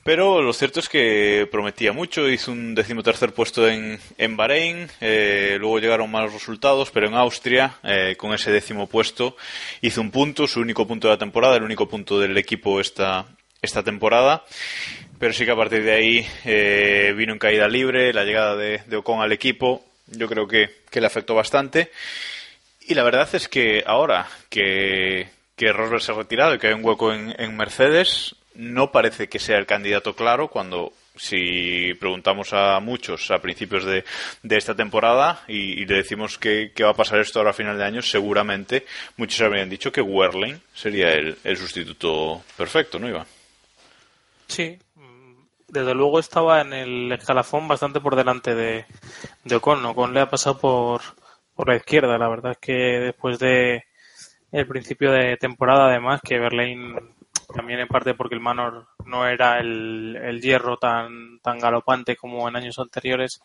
Pero 0.04 0.42
lo 0.42 0.52
cierto 0.52 0.80
es 0.80 0.88
que 0.88 1.46
prometía 1.50 1.92
mucho, 1.92 2.28
hizo 2.28 2.50
un 2.50 2.74
decimotercer 2.74 3.32
puesto 3.32 3.68
en, 3.68 4.00
en 4.18 4.36
Bahrein, 4.36 4.88
eh, 5.00 5.56
luego 5.60 5.78
llegaron 5.78 6.10
malos 6.10 6.32
resultados, 6.32 6.90
pero 6.90 7.06
en 7.06 7.14
Austria, 7.14 7.78
eh, 7.84 8.16
con 8.16 8.34
ese 8.34 8.50
décimo 8.50 8.88
puesto, 8.88 9.36
hizo 9.80 10.00
un 10.00 10.10
punto, 10.10 10.48
su 10.48 10.60
único 10.60 10.86
punto 10.88 11.06
de 11.06 11.14
la 11.14 11.18
temporada, 11.18 11.56
el 11.56 11.62
único 11.62 11.88
punto 11.88 12.18
del 12.18 12.36
equipo 12.36 12.80
esta, 12.80 13.26
esta 13.62 13.84
temporada. 13.84 14.44
Pero 15.22 15.34
sí 15.34 15.44
que 15.44 15.52
a 15.52 15.56
partir 15.56 15.84
de 15.84 15.92
ahí 15.92 16.26
eh, 16.44 17.14
vino 17.16 17.32
en 17.32 17.38
caída 17.38 17.68
libre, 17.68 18.12
la 18.12 18.24
llegada 18.24 18.56
de, 18.56 18.82
de 18.84 18.96
Ocon 18.96 19.22
al 19.22 19.30
equipo, 19.30 19.84
yo 20.08 20.26
creo 20.26 20.48
que, 20.48 20.78
que 20.90 21.00
le 21.00 21.06
afectó 21.06 21.36
bastante. 21.36 21.92
Y 22.88 22.94
la 22.94 23.04
verdad 23.04 23.32
es 23.32 23.46
que 23.46 23.84
ahora 23.86 24.28
que, 24.50 25.28
que 25.54 25.72
Rosberg 25.72 26.02
se 26.02 26.10
ha 26.10 26.16
retirado 26.16 26.56
y 26.56 26.58
que 26.58 26.66
hay 26.66 26.72
un 26.72 26.84
hueco 26.84 27.12
en, 27.12 27.36
en 27.38 27.56
Mercedes, 27.56 28.34
no 28.56 28.90
parece 28.90 29.28
que 29.28 29.38
sea 29.38 29.58
el 29.58 29.66
candidato 29.66 30.16
claro 30.16 30.48
cuando 30.48 30.92
si 31.14 31.94
preguntamos 32.00 32.52
a 32.52 32.80
muchos 32.80 33.30
a 33.30 33.38
principios 33.38 33.84
de, 33.84 34.04
de 34.42 34.56
esta 34.56 34.74
temporada 34.74 35.44
y, 35.46 35.86
le 35.86 35.98
decimos 35.98 36.36
que, 36.36 36.72
que, 36.74 36.82
va 36.82 36.90
a 36.90 36.94
pasar 36.94 37.20
esto 37.20 37.38
ahora 37.38 37.52
a 37.52 37.54
final 37.54 37.78
de 37.78 37.84
año, 37.84 38.02
seguramente 38.02 38.86
muchos 39.16 39.40
habrían 39.40 39.70
dicho 39.70 39.92
que 39.92 40.00
Werling 40.00 40.60
sería 40.74 41.12
el, 41.12 41.38
el 41.44 41.56
sustituto 41.56 42.42
perfecto, 42.56 42.98
¿no, 42.98 43.08
Iván? 43.08 43.26
Sí, 44.52 44.78
desde 45.72 45.94
luego 45.94 46.18
estaba 46.18 46.60
en 46.60 46.74
el 46.74 47.12
escalafón 47.12 47.66
bastante 47.66 47.98
por 47.98 48.14
delante 48.14 48.54
de, 48.54 48.84
de 49.42 49.56
Ocon. 49.56 49.84
Ocon 49.86 50.12
le 50.12 50.20
ha 50.20 50.28
pasado 50.28 50.58
por, 50.58 51.00
por 51.54 51.68
la 51.68 51.76
izquierda. 51.76 52.18
La 52.18 52.28
verdad 52.28 52.52
es 52.52 52.58
que 52.58 52.72
después 52.74 53.38
de 53.38 53.84
el 54.52 54.66
principio 54.66 55.10
de 55.10 55.38
temporada, 55.38 55.86
además, 55.86 56.20
que 56.22 56.38
Berlín 56.38 56.94
también 57.54 57.80
en 57.80 57.88
parte 57.88 58.12
porque 58.12 58.34
el 58.34 58.42
Manor 58.42 58.86
no 59.06 59.26
era 59.26 59.60
el, 59.60 60.14
el 60.16 60.42
hierro 60.42 60.76
tan, 60.76 61.38
tan 61.40 61.58
galopante 61.58 62.16
como 62.16 62.46
en 62.46 62.56
años 62.56 62.78
anteriores, 62.78 63.40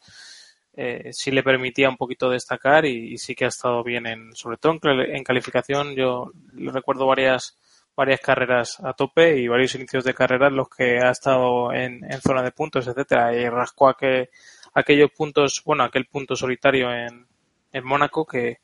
eh, 0.76 1.12
sí 1.14 1.32
le 1.32 1.44
permitía 1.44 1.90
un 1.90 1.98
poquito 1.98 2.30
destacar 2.30 2.86
y, 2.86 3.18
sí 3.18 3.36
que 3.36 3.46
ha 3.46 3.50
estado 3.50 3.84
bien 3.86 4.06
en, 4.06 4.36
sobre 4.36 4.58
todo 4.58 4.78
en, 4.84 5.16
en 5.16 5.24
calificación. 5.24 5.96
Yo 5.96 6.34
recuerdo 6.54 7.08
varias 7.08 7.58
varias 7.98 8.22
carreras 8.22 8.80
a 8.84 8.93
tope 8.93 9.38
y 9.38 9.48
varios 9.48 9.74
inicios 9.74 10.04
de 10.04 10.14
carrera 10.14 10.48
en 10.48 10.56
los 10.56 10.70
que 10.70 11.00
ha 11.00 11.10
estado 11.10 11.74
en, 11.74 12.06
en 12.06 12.22
zona 12.22 12.43
de 12.43 12.52
puntos, 12.52 12.88
etcétera, 12.88 13.36
y 13.36 13.50
rascó 13.50 13.89
aquel, 13.89 14.30
aquellos 14.76 15.10
puntos, 15.12 15.64
bueno, 15.66 15.84
aquel 15.84 16.06
punto 16.06 16.36
solitario 16.36 16.93
en, 16.93 17.26
en 17.74 17.84
Mónaco 17.84 18.24
que, 18.24 18.60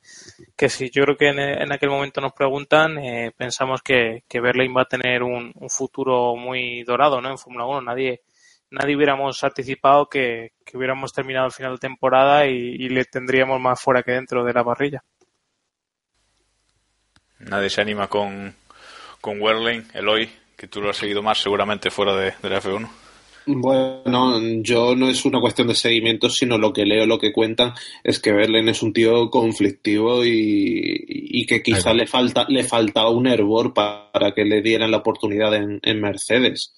que 0.56 0.68
si 0.68 0.88
yo 0.88 1.02
creo 1.02 1.16
que 1.16 1.28
en, 1.30 1.40
en 1.40 1.72
aquel 1.72 1.90
momento 1.90 2.20
nos 2.20 2.32
preguntan, 2.32 2.96
eh, 2.98 3.32
pensamos 3.36 3.82
que, 3.82 4.22
que 4.28 4.40
Berlín 4.40 4.72
va 4.76 4.82
a 4.82 4.88
tener 4.88 5.24
un, 5.24 5.52
un 5.52 5.68
futuro 5.68 6.36
muy 6.36 6.84
dorado, 6.84 7.20
¿no? 7.20 7.30
En 7.30 7.38
Fórmula 7.38 7.66
1 7.66 7.80
nadie, 7.80 8.22
nadie 8.70 8.94
hubiéramos 8.94 9.42
anticipado 9.42 10.08
que, 10.08 10.52
que 10.64 10.78
hubiéramos 10.78 11.12
terminado 11.12 11.46
el 11.46 11.52
final 11.52 11.72
de 11.72 11.78
temporada 11.78 12.46
y, 12.46 12.52
y 12.52 12.88
le 12.88 13.04
tendríamos 13.04 13.60
más 13.60 13.80
fuera 13.80 14.04
que 14.04 14.12
dentro 14.12 14.44
de 14.44 14.52
la 14.52 14.62
parrilla. 14.62 15.02
Nadie 17.40 17.68
se 17.68 17.80
anima 17.80 18.06
con, 18.06 18.54
con 19.24 19.40
Werling, 19.40 19.84
Eloy, 19.94 20.28
que 20.54 20.68
tú 20.68 20.82
lo 20.82 20.90
has 20.90 20.98
seguido 20.98 21.22
más 21.22 21.38
seguramente 21.38 21.90
fuera 21.90 22.14
de, 22.14 22.34
de, 22.42 22.50
la 22.50 22.60
F1. 22.60 22.86
Bueno, 23.46 24.38
yo 24.62 24.94
no 24.94 25.08
es 25.08 25.24
una 25.24 25.40
cuestión 25.40 25.66
de 25.66 25.74
seguimiento, 25.74 26.28
sino 26.28 26.58
lo 26.58 26.74
que 26.74 26.84
leo, 26.84 27.06
lo 27.06 27.18
que 27.18 27.32
cuentan, 27.32 27.72
es 28.02 28.20
que 28.20 28.32
Berlin 28.32 28.68
es 28.68 28.82
un 28.82 28.92
tío 28.92 29.30
conflictivo 29.30 30.26
y, 30.26 31.04
y 31.08 31.46
que 31.46 31.62
quizá 31.62 31.94
le 31.94 32.06
falta 32.06 32.44
le 32.50 32.64
falta 32.64 33.08
un 33.08 33.26
hervor 33.26 33.72
para 33.72 34.32
que 34.34 34.44
le 34.44 34.60
dieran 34.60 34.90
la 34.90 34.98
oportunidad 34.98 35.54
en, 35.54 35.80
en 35.82 36.02
Mercedes. 36.02 36.74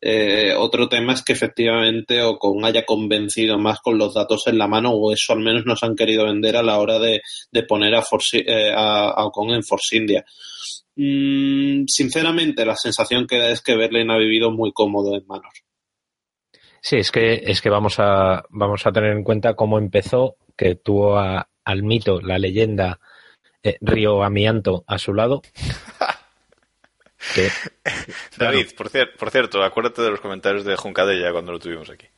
Eh, 0.00 0.54
otro 0.56 0.88
tema 0.88 1.12
es 1.12 1.22
que 1.22 1.34
efectivamente 1.34 2.22
Ocon 2.22 2.64
haya 2.64 2.86
convencido 2.86 3.58
más 3.58 3.80
con 3.80 3.98
los 3.98 4.14
datos 4.14 4.46
en 4.46 4.56
la 4.56 4.68
mano, 4.68 4.92
o 4.92 5.12
eso 5.12 5.34
al 5.34 5.40
menos 5.40 5.66
nos 5.66 5.82
han 5.82 5.94
querido 5.94 6.24
vender 6.24 6.56
a 6.56 6.62
la 6.62 6.78
hora 6.78 6.98
de, 6.98 7.20
de 7.52 7.62
poner 7.64 7.94
a, 7.94 8.00
Force, 8.00 8.38
eh, 8.38 8.72
a, 8.74 9.10
a 9.10 9.26
Ocon 9.26 9.50
en 9.50 9.62
Force 9.62 9.94
India. 9.94 10.24
Mm, 11.02 11.86
sinceramente, 11.86 12.66
la 12.66 12.76
sensación 12.76 13.26
que 13.26 13.38
da 13.38 13.48
es 13.48 13.62
que 13.62 13.74
Berlín 13.74 14.10
ha 14.10 14.18
vivido 14.18 14.50
muy 14.50 14.70
cómodo 14.70 15.16
en 15.16 15.26
Manor. 15.26 15.52
Sí, 16.82 16.96
es 16.96 17.10
que, 17.10 17.42
es 17.46 17.62
que 17.62 17.70
vamos, 17.70 17.98
a, 17.98 18.44
vamos 18.50 18.86
a 18.86 18.92
tener 18.92 19.12
en 19.12 19.24
cuenta 19.24 19.54
cómo 19.54 19.78
empezó, 19.78 20.36
que 20.58 20.74
tuvo 20.74 21.16
a, 21.18 21.48
al 21.64 21.84
mito, 21.84 22.20
la 22.20 22.38
leyenda 22.38 23.00
eh, 23.62 23.78
Río 23.80 24.22
Amianto 24.22 24.84
a 24.86 24.98
su 24.98 25.14
lado. 25.14 25.40
que, 27.34 27.48
David, 28.36 28.66
por, 28.76 28.90
cier 28.90 29.14
por, 29.18 29.30
cierto, 29.30 29.62
acuérdate 29.62 30.02
de 30.02 30.10
los 30.10 30.20
comentarios 30.20 30.66
de 30.66 30.76
Juncadella 30.76 31.32
cuando 31.32 31.52
lo 31.52 31.58
tuvimos 31.58 31.88
aquí. 31.88 32.08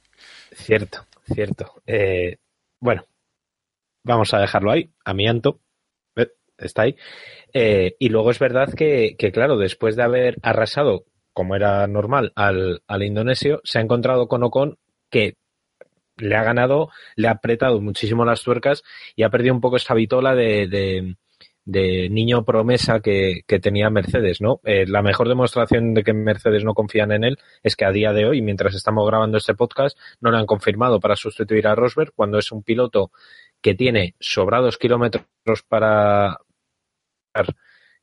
Cierto, 0.50 1.06
cierto. 1.32 1.82
Eh, 1.86 2.38
bueno, 2.80 3.04
vamos 4.02 4.34
a 4.34 4.40
dejarlo 4.40 4.72
ahí, 4.72 4.90
Amianto, 5.04 5.60
está 6.62 6.82
ahí. 6.82 6.96
Eh, 7.52 7.96
y 7.98 8.08
luego 8.08 8.30
es 8.30 8.38
verdad 8.38 8.72
que, 8.72 9.16
claro, 9.32 9.56
después 9.56 9.96
de 9.96 10.02
haber 10.02 10.36
arrasado, 10.42 11.04
como 11.32 11.56
era 11.56 11.86
normal, 11.86 12.32
al, 12.34 12.82
al 12.86 13.02
indonesio, 13.02 13.60
se 13.64 13.78
ha 13.78 13.82
encontrado 13.82 14.28
con 14.28 14.42
Ocon 14.42 14.78
que 15.10 15.36
le 16.16 16.36
ha 16.36 16.42
ganado, 16.42 16.90
le 17.16 17.28
ha 17.28 17.32
apretado 17.32 17.80
muchísimo 17.80 18.24
las 18.24 18.42
tuercas 18.42 18.82
y 19.16 19.22
ha 19.22 19.30
perdido 19.30 19.54
un 19.54 19.60
poco 19.60 19.76
esta 19.76 19.94
vitola 19.94 20.34
de, 20.34 20.68
de, 20.68 21.16
de 21.64 22.08
niño 22.10 22.44
promesa 22.44 23.00
que, 23.00 23.42
que, 23.46 23.60
tenía 23.60 23.90
Mercedes, 23.90 24.40
¿no? 24.40 24.60
Eh, 24.64 24.86
la 24.86 25.02
mejor 25.02 25.28
demostración 25.28 25.94
de 25.94 26.02
que 26.02 26.12
Mercedes 26.12 26.64
no 26.64 26.74
confían 26.74 27.12
en 27.12 27.24
él 27.24 27.38
es 27.62 27.76
que 27.76 27.84
a 27.84 27.92
día 27.92 28.12
de 28.12 28.26
hoy, 28.26 28.42
mientras 28.42 28.74
estamos 28.74 29.06
grabando 29.06 29.38
este 29.38 29.54
podcast, 29.54 29.98
no 30.20 30.30
le 30.30 30.38
han 30.38 30.46
confirmado 30.46 31.00
para 31.00 31.16
sustituir 31.16 31.66
a 31.66 31.74
Rosberg 31.74 32.12
cuando 32.14 32.38
es 32.38 32.50
un 32.52 32.62
piloto 32.62 33.10
que 33.60 33.74
tiene 33.74 34.14
sobrados 34.18 34.76
kilómetros 34.76 35.24
para, 35.68 36.38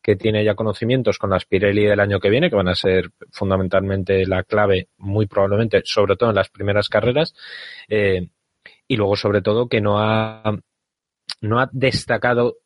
que 0.01 0.15
tiene 0.15 0.43
ya 0.43 0.55
conocimientos 0.55 1.17
con 1.17 1.29
las 1.29 1.45
Pirelli 1.45 1.85
del 1.85 1.99
año 1.99 2.19
que 2.19 2.29
viene, 2.29 2.49
que 2.49 2.55
van 2.55 2.69
a 2.69 2.75
ser 2.75 3.11
fundamentalmente 3.31 4.25
la 4.25 4.43
clave, 4.43 4.89
muy 4.97 5.27
probablemente, 5.27 5.81
sobre 5.85 6.15
todo 6.15 6.29
en 6.29 6.35
las 6.35 6.49
primeras 6.49 6.87
carreras, 6.89 7.33
eh, 7.89 8.29
y 8.87 8.95
luego 8.95 9.15
sobre 9.15 9.41
todo 9.41 9.67
que 9.67 9.81
no 9.81 9.99
ha, 9.99 10.57
no 11.41 11.59
ha 11.59 11.69
destacado 11.71 12.57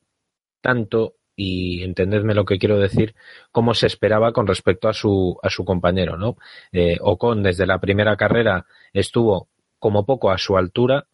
tanto 0.62 1.16
y 1.36 1.84
entendedme 1.84 2.36
lo 2.36 2.46
que 2.46 2.60
quiero 2.60 2.80
decir, 2.80 3.16
como 3.52 3.74
se 3.74 3.88
esperaba 3.88 4.32
con 4.34 4.46
respecto 4.46 4.88
a 4.88 4.94
su, 4.94 5.38
a 5.42 5.50
su 5.50 5.66
compañero, 5.66 6.16
¿no? 6.18 6.38
Eh, 6.72 6.98
Ocon 7.02 7.42
desde 7.42 7.66
la 7.66 7.80
primera 7.80 8.16
carrera 8.16 8.66
estuvo 8.94 9.50
como 9.80 10.06
poco 10.06 10.32
a 10.32 10.38
su 10.38 10.58
altura, 10.58 11.08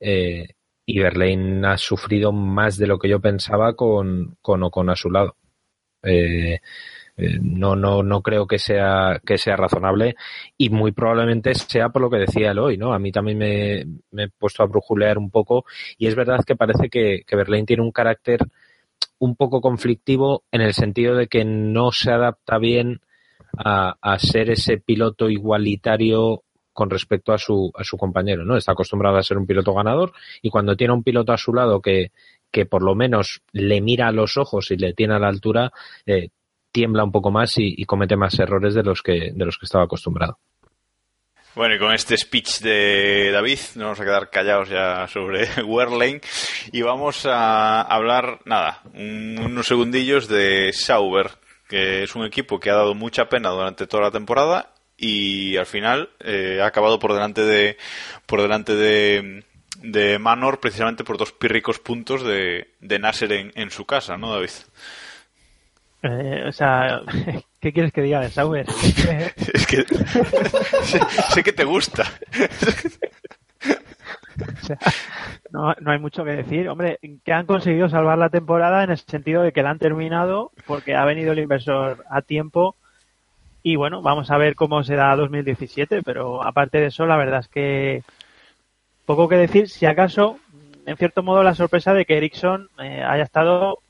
eh, 0.00 0.55
y 0.86 1.00
Berlín 1.00 1.64
ha 1.64 1.76
sufrido 1.76 2.32
más 2.32 2.78
de 2.78 2.86
lo 2.86 2.98
que 2.98 3.08
yo 3.08 3.20
pensaba 3.20 3.74
con, 3.74 4.38
con 4.40 4.62
Ocon 4.62 4.90
a 4.90 4.96
su 4.96 5.10
lado. 5.10 5.36
Eh, 6.02 6.60
eh, 7.16 7.38
no, 7.40 7.74
no, 7.76 8.02
no 8.02 8.22
creo 8.22 8.46
que 8.46 8.58
sea, 8.58 9.20
que 9.24 9.38
sea 9.38 9.56
razonable 9.56 10.14
y 10.56 10.70
muy 10.70 10.92
probablemente 10.92 11.54
sea 11.54 11.88
por 11.88 12.02
lo 12.02 12.10
que 12.10 12.18
decía 12.18 12.52
él 12.52 12.58
hoy, 12.58 12.76
¿no? 12.76 12.92
A 12.92 12.98
mí 12.98 13.10
también 13.10 13.38
me, 13.38 13.84
me 14.10 14.24
he 14.24 14.28
puesto 14.28 14.62
a 14.62 14.66
brujulear 14.66 15.18
un 15.18 15.30
poco 15.30 15.64
y 15.98 16.06
es 16.06 16.14
verdad 16.14 16.44
que 16.44 16.56
parece 16.56 16.88
que, 16.90 17.22
que 17.26 17.36
Berlín 17.36 17.66
tiene 17.66 17.82
un 17.82 17.92
carácter 17.92 18.40
un 19.18 19.34
poco 19.36 19.60
conflictivo 19.60 20.44
en 20.52 20.60
el 20.60 20.74
sentido 20.74 21.16
de 21.16 21.26
que 21.26 21.44
no 21.44 21.90
se 21.90 22.10
adapta 22.12 22.58
bien 22.58 23.00
a, 23.56 23.96
a 24.00 24.18
ser 24.18 24.50
ese 24.50 24.78
piloto 24.78 25.30
igualitario 25.30 26.42
con 26.76 26.90
respecto 26.90 27.32
a 27.32 27.38
su, 27.38 27.72
a 27.74 27.82
su 27.84 27.96
compañero, 27.96 28.44
¿no? 28.44 28.54
Está 28.54 28.72
acostumbrado 28.72 29.16
a 29.16 29.22
ser 29.22 29.38
un 29.38 29.46
piloto 29.46 29.72
ganador 29.72 30.12
y 30.42 30.50
cuando 30.50 30.76
tiene 30.76 30.92
un 30.92 31.02
piloto 31.02 31.32
a 31.32 31.38
su 31.38 31.54
lado 31.54 31.80
que, 31.80 32.12
que 32.52 32.66
por 32.66 32.82
lo 32.82 32.94
menos 32.94 33.40
le 33.52 33.80
mira 33.80 34.08
a 34.08 34.12
los 34.12 34.36
ojos 34.36 34.70
y 34.70 34.76
le 34.76 34.92
tiene 34.92 35.14
a 35.14 35.18
la 35.18 35.28
altura, 35.28 35.72
eh, 36.04 36.28
tiembla 36.70 37.02
un 37.02 37.12
poco 37.12 37.30
más 37.30 37.54
y, 37.56 37.82
comete 37.86 38.14
más 38.14 38.38
errores 38.38 38.74
de 38.74 38.82
los 38.82 39.00
que, 39.02 39.32
de 39.32 39.44
los 39.46 39.56
que 39.56 39.64
estaba 39.64 39.84
acostumbrado. 39.84 40.38
Bueno, 41.54 41.76
y 41.76 41.78
con 41.78 41.94
este 41.94 42.18
speech 42.18 42.60
de 42.60 43.30
David, 43.32 43.58
nos 43.76 43.84
vamos 43.84 44.00
a 44.00 44.04
quedar 44.04 44.28
callados 44.28 44.68
ya 44.68 45.06
sobre 45.06 45.48
Werlein 45.64 46.20
y 46.72 46.82
vamos 46.82 47.24
a 47.24 47.80
hablar, 47.80 48.40
nada, 48.44 48.82
unos 48.92 49.66
segundillos 49.66 50.28
de 50.28 50.74
Sauber, 50.74 51.30
que 51.70 52.02
es 52.02 52.14
un 52.14 52.26
equipo 52.26 52.60
que 52.60 52.68
ha 52.68 52.74
dado 52.74 52.94
mucha 52.94 53.30
pena 53.30 53.48
durante 53.48 53.86
toda 53.86 54.02
la 54.02 54.10
temporada 54.10 54.75
y 54.96 55.56
al 55.56 55.66
final 55.66 56.10
eh, 56.20 56.60
ha 56.62 56.66
acabado 56.66 56.98
por 56.98 57.12
delante 57.12 57.42
de 57.42 57.76
por 58.24 58.40
delante 58.40 58.74
de, 58.74 59.44
de 59.82 60.18
Manor 60.18 60.60
precisamente 60.60 61.04
por 61.04 61.18
dos 61.18 61.32
pírricos 61.32 61.78
puntos 61.78 62.24
de, 62.24 62.68
de 62.80 62.98
Nasser 62.98 63.32
en, 63.32 63.52
en, 63.54 63.70
su 63.70 63.84
casa, 63.84 64.16
¿no, 64.16 64.32
David? 64.32 64.50
Eh, 66.02 66.44
o 66.46 66.52
sea, 66.52 67.02
¿qué 67.60 67.72
quieres 67.72 67.92
que 67.92 68.02
diga 68.02 68.20
de 68.20 68.30
Sauber? 68.30 68.66
es 69.52 69.66
que 69.66 69.84
sé, 70.82 71.00
sé, 71.34 71.42
que 71.42 71.52
te 71.52 71.64
gusta. 71.64 72.04
o 74.40 74.64
sea, 74.64 74.78
no, 75.50 75.74
no, 75.80 75.90
hay 75.90 75.98
mucho 75.98 76.24
que 76.24 76.36
decir. 76.36 76.68
Hombre, 76.68 76.98
que 77.22 77.32
han 77.32 77.46
conseguido 77.46 77.88
salvar 77.90 78.16
la 78.16 78.30
temporada 78.30 78.82
en 78.82 78.90
el 78.90 78.98
sentido 78.98 79.42
de 79.42 79.52
que 79.52 79.62
la 79.62 79.70
han 79.70 79.78
terminado 79.78 80.52
porque 80.66 80.94
ha 80.94 81.04
venido 81.04 81.32
el 81.32 81.40
inversor 81.40 82.04
a 82.08 82.22
tiempo 82.22 82.76
Y 83.68 83.74
bueno, 83.74 84.00
vamos 84.00 84.30
a 84.30 84.38
ver 84.38 84.54
cómo 84.54 84.84
se 84.84 84.94
da 84.94 85.16
2017, 85.16 86.00
pero 86.04 86.40
aparte 86.44 86.78
de 86.78 86.86
eso, 86.86 87.04
la 87.04 87.16
verdad 87.16 87.40
es 87.40 87.48
que 87.48 88.04
poco 89.04 89.28
que 89.28 89.34
decir, 89.34 89.68
si 89.68 89.86
acaso, 89.86 90.38
en 90.86 90.96
cierto 90.96 91.24
modo, 91.24 91.42
la 91.42 91.56
sorpresa 91.56 91.92
de 91.92 92.04
que 92.04 92.16
Ericsson 92.16 92.68
eh, 92.78 93.02
haya 93.02 93.24
estado, 93.24 93.80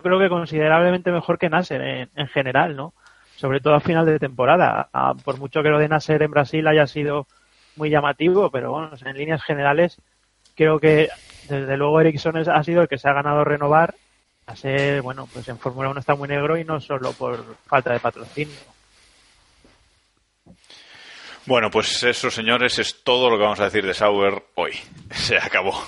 creo 0.00 0.20
que 0.20 0.28
considerablemente 0.28 1.10
mejor 1.10 1.40
que 1.40 1.48
Nasser 1.50 1.80
en, 1.80 2.08
en 2.14 2.28
general, 2.28 2.76
¿no? 2.76 2.94
Sobre 3.34 3.58
todo 3.58 3.74
a 3.74 3.80
final 3.80 4.06
de 4.06 4.20
temporada. 4.20 4.90
Ah, 4.92 5.14
por 5.24 5.40
mucho 5.40 5.60
que 5.64 5.70
lo 5.70 5.80
de 5.80 5.88
Nasser 5.88 6.22
en 6.22 6.30
Brasil 6.30 6.68
haya 6.68 6.86
sido 6.86 7.26
muy 7.74 7.90
llamativo, 7.90 8.48
pero 8.52 8.70
bueno, 8.70 8.92
en 9.04 9.16
líneas 9.16 9.42
generales, 9.42 10.00
creo 10.54 10.78
que 10.78 11.08
desde 11.48 11.76
luego 11.76 12.00
Ericsson 12.00 12.48
ha 12.48 12.62
sido 12.62 12.82
el 12.82 12.88
que 12.88 12.98
se 12.98 13.08
ha 13.08 13.12
ganado 13.12 13.42
renovar 13.42 13.92
a 14.46 14.54
ser, 14.54 15.02
bueno, 15.02 15.26
pues 15.32 15.48
en 15.48 15.58
Fórmula 15.58 15.90
1 15.90 15.98
está 15.98 16.14
muy 16.14 16.28
negro 16.28 16.56
y 16.56 16.62
no 16.62 16.80
solo 16.80 17.10
por 17.10 17.56
falta 17.66 17.92
de 17.92 17.98
patrocinio. 17.98 18.69
Bueno, 21.50 21.68
pues 21.68 22.00
eso, 22.04 22.30
señores, 22.30 22.78
es 22.78 23.02
todo 23.02 23.28
lo 23.28 23.36
que 23.36 23.42
vamos 23.42 23.58
a 23.58 23.64
decir 23.64 23.84
de 23.84 23.92
Sauber 23.92 24.40
hoy. 24.54 24.70
Se 25.10 25.36
acabó. 25.36 25.84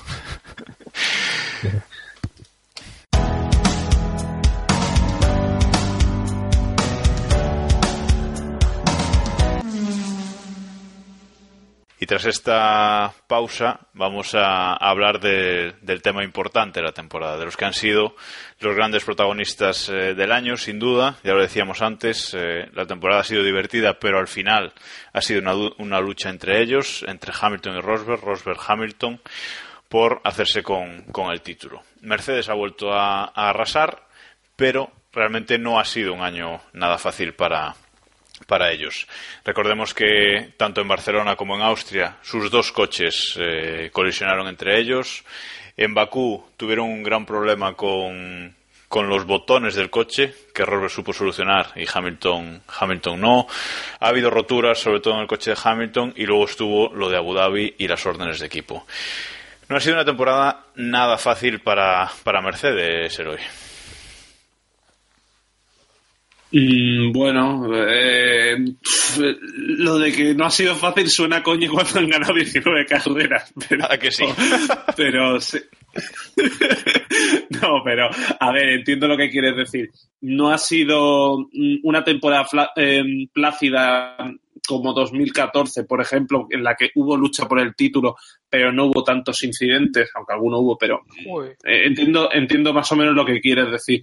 Y 12.02 12.06
tras 12.06 12.24
esta 12.24 13.12
pausa 13.28 13.78
vamos 13.92 14.34
a 14.34 14.72
hablar 14.72 15.20
de- 15.20 15.74
del 15.82 16.02
tema 16.02 16.24
importante 16.24 16.80
de 16.80 16.86
la 16.86 16.90
temporada, 16.90 17.38
de 17.38 17.44
los 17.44 17.56
que 17.56 17.64
han 17.64 17.74
sido 17.74 18.16
los 18.58 18.74
grandes 18.74 19.04
protagonistas 19.04 19.88
eh, 19.88 20.12
del 20.12 20.32
año, 20.32 20.56
sin 20.56 20.80
duda. 20.80 21.18
Ya 21.22 21.32
lo 21.32 21.40
decíamos 21.40 21.80
antes, 21.80 22.34
eh, 22.36 22.68
la 22.72 22.86
temporada 22.86 23.20
ha 23.20 23.24
sido 23.24 23.44
divertida, 23.44 24.00
pero 24.00 24.18
al 24.18 24.26
final 24.26 24.72
ha 25.12 25.20
sido 25.20 25.42
una, 25.78 26.00
lucha 26.00 26.28
entre 26.28 26.60
ellos, 26.60 27.04
entre 27.06 27.32
Hamilton 27.40 27.76
y 27.76 27.80
Rosberg, 27.80 28.20
Rosberg-Hamilton, 28.20 29.20
por 29.88 30.20
hacerse 30.24 30.64
con, 30.64 31.02
con 31.12 31.30
el 31.30 31.40
título. 31.40 31.82
Mercedes 32.00 32.48
ha 32.48 32.54
vuelto 32.54 32.92
a, 32.92 33.26
a 33.26 33.50
arrasar, 33.50 34.08
pero 34.56 34.90
realmente 35.12 35.56
no 35.56 35.78
ha 35.78 35.84
sido 35.84 36.14
un 36.14 36.22
año 36.22 36.62
nada 36.72 36.98
fácil 36.98 37.34
para, 37.34 37.76
para 38.46 38.70
ellos. 38.70 39.06
Recordemos 39.44 39.94
que 39.94 40.52
tanto 40.56 40.80
en 40.80 40.88
Barcelona 40.88 41.36
como 41.36 41.56
en 41.56 41.62
Austria 41.62 42.16
sus 42.22 42.50
dos 42.50 42.72
coches 42.72 43.36
eh, 43.38 43.90
colisionaron 43.92 44.48
entre 44.48 44.78
ellos. 44.78 45.24
En 45.76 45.94
Bakú 45.94 46.44
tuvieron 46.56 46.88
un 46.88 47.02
gran 47.02 47.24
problema 47.24 47.74
con, 47.74 48.54
con 48.92 49.08
los 49.08 49.24
botones 49.24 49.74
del 49.74 49.88
coche 49.88 50.34
que 50.54 50.66
Rosberg 50.66 50.90
supo 50.90 51.14
solucionar 51.14 51.72
y 51.76 51.86
Hamilton, 51.90 52.62
Hamilton 52.78 53.20
no. 53.20 53.46
Ha 54.00 54.08
habido 54.08 54.28
roturas, 54.28 54.78
sobre 54.78 55.00
todo 55.00 55.14
en 55.14 55.20
el 55.20 55.26
coche 55.26 55.52
de 55.52 55.56
Hamilton, 55.62 56.12
y 56.14 56.26
luego 56.26 56.44
estuvo 56.44 56.92
lo 56.94 57.08
de 57.08 57.16
Abu 57.16 57.32
Dhabi 57.32 57.74
y 57.78 57.88
las 57.88 58.04
órdenes 58.04 58.38
de 58.38 58.46
equipo. 58.46 58.86
No 59.68 59.78
ha 59.78 59.80
sido 59.80 59.94
una 59.94 60.04
temporada 60.04 60.66
nada 60.74 61.16
fácil 61.16 61.60
para, 61.60 62.10
para 62.22 62.42
Mercedes, 62.42 63.18
Eloy. 63.18 63.38
Mm, 66.52 67.12
bueno, 67.12 67.66
eh, 67.88 68.56
lo 69.56 69.98
de 69.98 70.12
que 70.12 70.34
no 70.34 70.44
ha 70.44 70.50
sido 70.50 70.74
fácil 70.74 71.08
suena 71.08 71.38
a 71.38 71.42
coño 71.42 71.70
cuando 71.72 71.98
han 71.98 72.08
ganado 72.08 72.34
19 72.34 72.84
carreras. 72.86 73.52
Pero, 73.68 73.86
¿A 73.90 73.96
que 73.96 74.10
sí? 74.10 74.24
Pero 74.96 75.40
sí. 75.40 75.58
no, 77.60 77.82
pero 77.84 78.08
a 78.40 78.50
ver, 78.52 78.70
entiendo 78.70 79.06
lo 79.06 79.16
que 79.16 79.28
quieres 79.30 79.54
decir. 79.56 79.90
No 80.22 80.50
ha 80.50 80.56
sido 80.58 81.38
mm, 81.52 81.76
una 81.82 82.02
temporada 82.02 82.46
fla- 82.46 82.70
eh, 82.76 83.02
plácida 83.32 84.16
como 84.66 84.92
2014, 84.94 85.84
por 85.84 86.00
ejemplo, 86.00 86.46
en 86.50 86.62
la 86.64 86.74
que 86.76 86.90
hubo 86.94 87.16
lucha 87.16 87.46
por 87.46 87.58
el 87.60 87.74
título, 87.74 88.16
pero 88.48 88.72
no 88.72 88.86
hubo 88.86 89.04
tantos 89.04 89.42
incidentes, 89.42 90.10
aunque 90.14 90.32
alguno 90.32 90.58
hubo, 90.60 90.78
pero 90.78 91.00
eh, 91.64 91.82
entiendo, 91.86 92.30
entiendo 92.32 92.72
más 92.72 92.90
o 92.92 92.96
menos 92.96 93.14
lo 93.14 93.26
que 93.26 93.40
quieres 93.40 93.70
decir. 93.70 94.00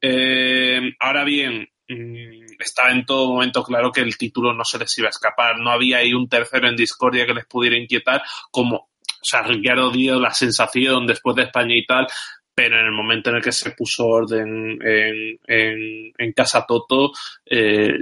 Eh, 0.00 0.92
ahora 1.00 1.24
bien, 1.24 1.66
mm, 1.88 2.56
está 2.58 2.90
en 2.90 3.04
todo 3.04 3.32
momento 3.32 3.62
claro 3.62 3.92
que 3.92 4.00
el 4.00 4.16
título 4.16 4.52
no 4.52 4.64
se 4.64 4.78
les 4.78 4.96
iba 4.98 5.08
a 5.08 5.10
escapar. 5.10 5.58
No 5.58 5.70
había 5.70 5.98
ahí 5.98 6.12
un 6.12 6.28
tercero 6.28 6.68
en 6.68 6.76
discordia 6.76 7.26
que 7.26 7.34
les 7.34 7.46
pudiera 7.46 7.76
inquietar, 7.76 8.22
como, 8.50 8.76
o 8.76 8.88
sea, 9.22 9.42
Ricciardo 9.42 9.92
la 10.20 10.32
sensación 10.32 11.06
después 11.06 11.36
de 11.36 11.44
España 11.44 11.76
y 11.76 11.84
tal, 11.86 12.06
pero 12.54 12.78
en 12.78 12.86
el 12.86 12.92
momento 12.92 13.30
en 13.30 13.36
el 13.36 13.42
que 13.42 13.52
se 13.52 13.72
puso 13.72 14.06
orden 14.06 14.78
en, 14.82 16.32
Casa 16.34 16.64
Toto, 16.66 17.12
eh, 17.46 17.94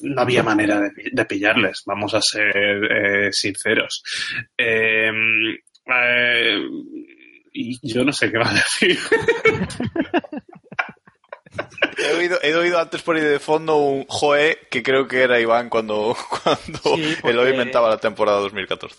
no 0.00 0.22
había 0.22 0.42
manera 0.42 0.80
de, 1.12 1.24
pillarles, 1.24 1.82
vamos 1.86 2.14
a 2.14 2.20
ser 2.20 2.84
eh, 2.90 3.32
sinceros. 3.32 4.02
Eh, 4.56 5.10
eh, 5.86 6.60
y 7.52 7.92
yo 7.92 8.04
no 8.04 8.12
sé 8.12 8.30
qué 8.30 8.38
más 8.38 8.54
decir. 8.80 8.98
He 11.98 12.12
oído, 12.16 12.38
he 12.42 12.54
oído 12.54 12.78
antes 12.78 13.02
por 13.02 13.16
ahí 13.16 13.22
de 13.22 13.38
fondo 13.40 13.76
un 13.76 14.04
joe 14.08 14.58
que 14.70 14.82
creo 14.82 15.08
que 15.08 15.22
era 15.22 15.40
Iván 15.40 15.68
cuando, 15.68 16.16
cuando 16.42 16.78
Sí, 16.96 17.16
porque- 17.20 17.30
Eloy 17.30 17.50
inventaba 17.50 17.88
la 17.88 17.98
temporada 17.98 18.38
2014. 18.40 18.96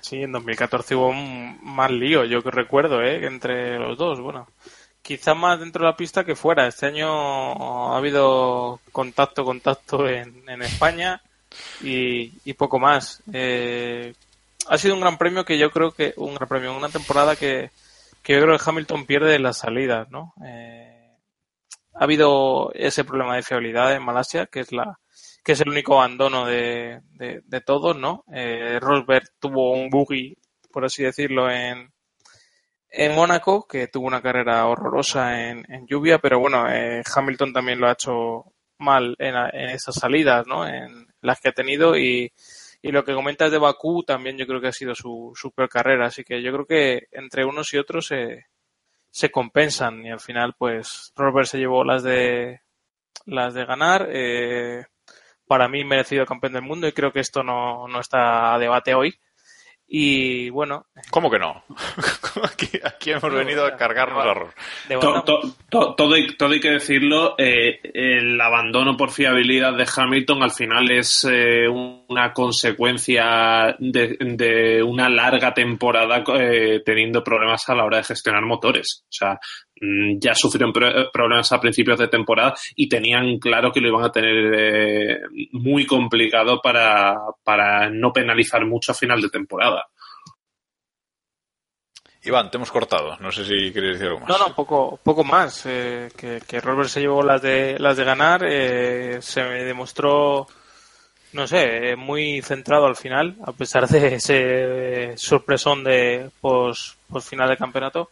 Sí, 0.00 0.22
en 0.22 0.32
2014 0.32 0.94
hubo 0.94 1.08
un 1.08 1.58
más 1.62 1.90
lío, 1.90 2.24
yo 2.24 2.42
que 2.42 2.50
recuerdo, 2.50 3.02
¿eh? 3.02 3.26
entre 3.26 3.78
los 3.78 3.96
dos. 3.98 4.20
Bueno, 4.20 4.48
quizá 5.02 5.34
más 5.34 5.60
dentro 5.60 5.84
de 5.84 5.90
la 5.90 5.96
pista 5.96 6.24
que 6.24 6.34
fuera. 6.36 6.66
Este 6.66 6.86
año 6.86 7.92
ha 7.92 7.96
habido 7.96 8.80
contacto, 8.92 9.44
contacto 9.44 10.08
en, 10.08 10.42
en 10.48 10.62
España 10.62 11.20
y, 11.82 12.32
y 12.44 12.52
poco 12.54 12.78
más. 12.78 13.22
Eh, 13.32 14.14
ha 14.68 14.78
sido 14.78 14.94
un 14.94 15.00
gran 15.00 15.16
premio 15.18 15.44
que 15.44 15.58
yo 15.58 15.70
creo 15.70 15.92
que, 15.92 16.12
un 16.16 16.34
gran 16.34 16.48
premio, 16.48 16.76
una 16.76 16.88
temporada 16.88 17.36
que, 17.36 17.70
que 18.22 18.34
yo 18.34 18.40
creo 18.42 18.56
que 18.58 18.64
Hamilton 18.68 19.06
pierde 19.06 19.38
las 19.38 19.58
salidas, 19.58 20.10
¿no? 20.10 20.34
Eh, 20.44 20.87
ha 21.98 22.04
habido 22.04 22.70
ese 22.74 23.04
problema 23.04 23.36
de 23.36 23.42
fiabilidad 23.42 23.94
en 23.94 24.04
Malasia, 24.04 24.46
que 24.46 24.60
es 24.60 24.72
la, 24.72 24.98
que 25.42 25.52
es 25.52 25.60
el 25.60 25.68
único 25.68 25.98
abandono 25.98 26.46
de, 26.46 27.00
de, 27.12 27.40
de 27.44 27.60
todos, 27.60 27.96
¿no? 27.96 28.24
Eh, 28.32 28.78
Rosberg 28.80 29.28
tuvo 29.40 29.72
un 29.72 29.90
buggy, 29.90 30.36
por 30.70 30.84
así 30.84 31.02
decirlo, 31.02 31.50
en, 31.50 31.92
en 32.90 33.14
Mónaco, 33.14 33.66
que 33.66 33.88
tuvo 33.88 34.06
una 34.06 34.22
carrera 34.22 34.66
horrorosa 34.66 35.48
en, 35.48 35.64
en 35.68 35.86
lluvia, 35.86 36.18
pero 36.18 36.38
bueno, 36.38 36.70
eh, 36.70 37.02
Hamilton 37.14 37.52
también 37.52 37.80
lo 37.80 37.88
ha 37.88 37.92
hecho 37.92 38.44
mal 38.78 39.16
en, 39.18 39.34
en 39.34 39.70
esas 39.70 39.96
salidas, 39.96 40.46
¿no? 40.46 40.66
En 40.66 41.06
las 41.20 41.40
que 41.40 41.48
ha 41.48 41.52
tenido 41.52 41.96
y, 41.98 42.32
y 42.80 42.92
lo 42.92 43.04
que 43.04 43.14
comentas 43.14 43.50
de 43.50 43.58
Bakú 43.58 44.04
también 44.04 44.38
yo 44.38 44.46
creo 44.46 44.60
que 44.60 44.68
ha 44.68 44.72
sido 44.72 44.94
su, 44.94 45.32
su 45.34 45.50
peor 45.50 45.68
carrera, 45.68 46.06
así 46.06 46.22
que 46.22 46.42
yo 46.42 46.52
creo 46.52 46.66
que 46.66 47.08
entre 47.10 47.44
unos 47.44 47.74
y 47.74 47.78
otros 47.78 48.06
se, 48.06 48.46
se 49.10 49.30
compensan 49.30 50.04
y 50.04 50.10
al 50.10 50.20
final 50.20 50.54
pues 50.58 51.12
Rosberg 51.16 51.46
se 51.46 51.58
llevó 51.58 51.84
las 51.84 52.02
de 52.02 52.60
las 53.26 53.54
de 53.54 53.64
ganar 53.64 54.08
eh, 54.10 54.86
para 55.46 55.68
mí 55.68 55.84
merecido 55.84 56.26
campeón 56.26 56.54
del 56.54 56.62
mundo 56.62 56.86
y 56.86 56.92
creo 56.92 57.12
que 57.12 57.20
esto 57.20 57.42
no, 57.42 57.88
no 57.88 58.00
está 58.00 58.54
a 58.54 58.58
debate 58.58 58.94
hoy 58.94 59.18
y 59.90 60.50
bueno 60.50 60.86
¿Cómo 61.10 61.30
que 61.30 61.38
no? 61.38 61.64
aquí, 62.44 62.68
aquí 62.84 63.12
hemos 63.12 63.32
venido 63.32 63.64
a 63.64 63.76
cargarnos 63.76 64.24
a 64.24 64.34
Rosberg. 64.34 64.54
To- 65.00 65.22
to- 65.24 65.54
to- 65.70 65.94
todo, 65.94 66.14
hay, 66.14 66.36
todo 66.36 66.52
hay 66.52 66.60
que 66.60 66.72
decirlo, 66.72 67.34
eh, 67.38 67.80
el 67.94 68.38
abandono 68.40 68.96
por 68.96 69.10
fiabilidad 69.10 69.72
de 69.74 69.86
Hamilton 69.96 70.42
al 70.42 70.50
final 70.50 70.90
es 70.90 71.26
eh, 71.30 71.66
una 71.68 72.32
consecuencia 72.34 73.74
de, 73.78 74.16
de 74.20 74.82
una 74.82 75.08
larga 75.08 75.54
temporada 75.54 76.22
eh, 76.38 76.82
teniendo 76.84 77.24
problemas 77.24 77.68
a 77.68 77.74
la 77.74 77.84
hora 77.84 77.98
de 77.98 78.04
gestionar 78.04 78.42
motores. 78.42 79.04
O 79.04 79.08
sea, 79.12 79.38
ya 80.18 80.34
sufrieron 80.34 80.72
pro- 80.72 81.10
problemas 81.12 81.50
a 81.52 81.60
principios 81.60 81.98
de 81.98 82.08
temporada 82.08 82.54
y 82.76 82.88
tenían 82.88 83.38
claro 83.38 83.70
que 83.72 83.80
lo 83.80 83.88
iban 83.88 84.04
a 84.04 84.12
tener 84.12 84.52
eh, 84.54 85.18
muy 85.52 85.86
complicado 85.86 86.60
para, 86.62 87.16
para 87.44 87.88
no 87.90 88.12
penalizar 88.12 88.64
mucho 88.66 88.92
a 88.92 88.94
final 88.94 89.20
de 89.20 89.28
temporada. 89.30 89.84
Iván, 92.24 92.50
te 92.50 92.56
hemos 92.56 92.70
cortado. 92.72 93.16
No 93.20 93.30
sé 93.30 93.44
si 93.44 93.72
quieres 93.72 93.92
decir 93.92 94.08
algo 94.08 94.20
más. 94.20 94.28
No, 94.28 94.38
no, 94.38 94.54
poco, 94.54 94.98
poco 95.02 95.22
más. 95.24 95.64
eh, 95.66 96.10
que, 96.16 96.42
que 96.46 96.60
Rosberg 96.60 96.88
se 96.88 97.00
llevó 97.00 97.22
las 97.22 97.40
de, 97.40 97.78
las 97.78 97.96
de 97.96 98.04
ganar. 98.04 98.42
eh, 98.44 99.18
se 99.22 99.42
me 99.44 99.62
demostró, 99.64 100.46
no 101.32 101.46
sé, 101.46 101.90
eh, 101.92 101.96
muy 101.96 102.42
centrado 102.42 102.86
al 102.86 102.96
final, 102.96 103.36
a 103.44 103.52
pesar 103.52 103.86
de 103.88 104.16
ese 104.16 104.34
eh, 105.12 105.14
sorpresón 105.16 105.84
de 105.84 106.28
post, 106.40 106.98
post 107.08 107.30
final 107.30 107.48
de 107.48 107.56
campeonato. 107.56 108.10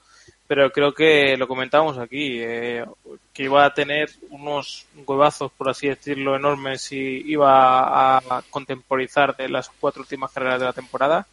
Pero 0.49 0.70
creo 0.70 0.92
que 0.92 1.36
lo 1.36 1.49
comentábamos 1.49 1.99
aquí, 1.99 2.38
eh, 2.40 2.84
que 3.32 3.44
iba 3.44 3.64
a 3.64 3.74
tener 3.74 4.11
unos 4.30 4.86
huevazos, 5.07 5.51
por 5.53 5.68
así 5.68 5.88
decirlo, 5.88 6.36
enormes 6.36 6.92
y 6.92 7.22
iba 7.26 8.16
a 8.18 8.42
contemporizar 8.51 9.36
de 9.36 9.49
las 9.49 9.68
cuatro 9.68 10.03
últimas 10.03 10.30
carreras 10.30 10.61
de 10.61 10.66
la 10.66 10.72
temporada 10.72 11.26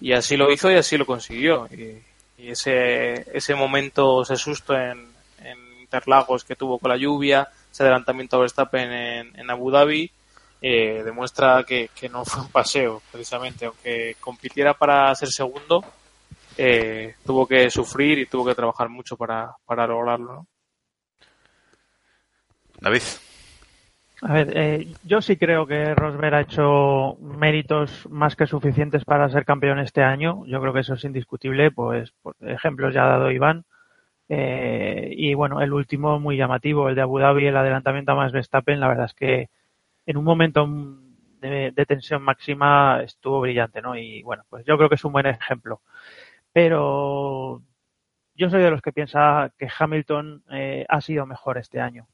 y 0.00 0.12
así 0.12 0.36
lo 0.36 0.50
hizo 0.52 0.70
y 0.70 0.76
así 0.76 0.96
lo 0.96 1.06
consiguió 1.06 1.68
y, 1.72 2.02
ese 2.38 3.26
ese 3.36 3.54
momento 3.56 4.22
ese 4.22 4.36
susto 4.36 4.74
en, 4.74 5.18
Interlagos 5.80 6.44
que 6.44 6.54
tuvo 6.54 6.78
con 6.78 6.90
la 6.90 6.98
lluvia 6.98 7.48
ese 7.72 7.82
adelantamiento 7.82 8.36
a 8.36 8.40
Verstappen 8.40 8.92
en, 8.92 9.50
Abu 9.50 9.70
Dhabi 9.70 10.10
eh, 10.60 11.02
demuestra 11.02 11.64
que, 11.64 11.88
no 12.10 12.26
fue 12.26 12.42
un 12.42 12.50
paseo, 12.50 13.00
precisamente. 13.10 13.64
Aunque 13.64 14.16
compitiera 14.20 14.74
para 14.74 15.14
ser 15.14 15.30
segundo, 15.30 15.82
eh, 16.58 17.14
tuvo 17.24 17.46
que 17.46 17.70
sufrir 17.70 18.18
y 18.18 18.26
tuvo 18.26 18.46
que 18.46 18.54
trabajar 18.54 18.88
mucho 18.88 19.16
para, 19.16 19.54
para 19.64 19.86
lograrlo. 19.86 20.32
¿no? 20.32 20.46
David. 22.80 23.02
A 24.20 24.32
ver, 24.32 24.52
eh, 24.56 24.88
yo 25.04 25.22
sí 25.22 25.36
creo 25.36 25.66
que 25.66 25.94
Rosberg 25.94 26.34
ha 26.34 26.40
hecho 26.40 27.16
méritos 27.20 28.08
más 28.10 28.34
que 28.34 28.46
suficientes 28.46 29.04
para 29.04 29.28
ser 29.30 29.44
campeón 29.44 29.78
este 29.78 30.02
año. 30.02 30.44
Yo 30.46 30.60
creo 30.60 30.72
que 30.72 30.80
eso 30.80 30.94
es 30.94 31.04
indiscutible. 31.04 31.70
Pues, 31.70 32.10
por 32.22 32.34
ejemplos 32.40 32.92
ya 32.92 33.04
ha 33.04 33.10
dado 33.10 33.30
Iván. 33.30 33.64
Eh, 34.28 35.14
y 35.16 35.34
bueno, 35.34 35.60
el 35.62 35.72
último 35.72 36.18
muy 36.18 36.36
llamativo, 36.36 36.88
el 36.88 36.96
de 36.96 37.02
Abu 37.02 37.18
Dhabi, 37.18 37.46
el 37.46 37.56
adelantamiento 37.56 38.12
a 38.12 38.16
más 38.16 38.32
Verstappen, 38.32 38.78
la 38.78 38.88
verdad 38.88 39.06
es 39.06 39.14
que 39.14 39.48
en 40.04 40.16
un 40.18 40.24
momento 40.24 40.68
de, 41.40 41.70
de, 41.70 41.86
tensión 41.86 42.22
máxima 42.22 43.00
estuvo 43.02 43.40
brillante, 43.40 43.80
¿no? 43.80 43.96
Y 43.96 44.22
bueno, 44.22 44.42
pues 44.50 44.66
yo 44.66 44.76
creo 44.76 44.90
que 44.90 44.96
es 44.96 45.04
un 45.04 45.12
buen 45.12 45.26
ejemplo. 45.26 45.80
Pero 46.62 47.62
yo 48.34 48.50
soy 48.50 48.60
de 48.60 48.70
los 48.72 48.82
que 48.82 48.90
piensa 48.90 49.52
que 49.56 49.68
Hamilton 49.78 50.42
eh, 50.50 50.84
ha 50.88 51.00
sido 51.00 51.24
mejor 51.24 51.56
este 51.56 51.80
año. 51.80 52.08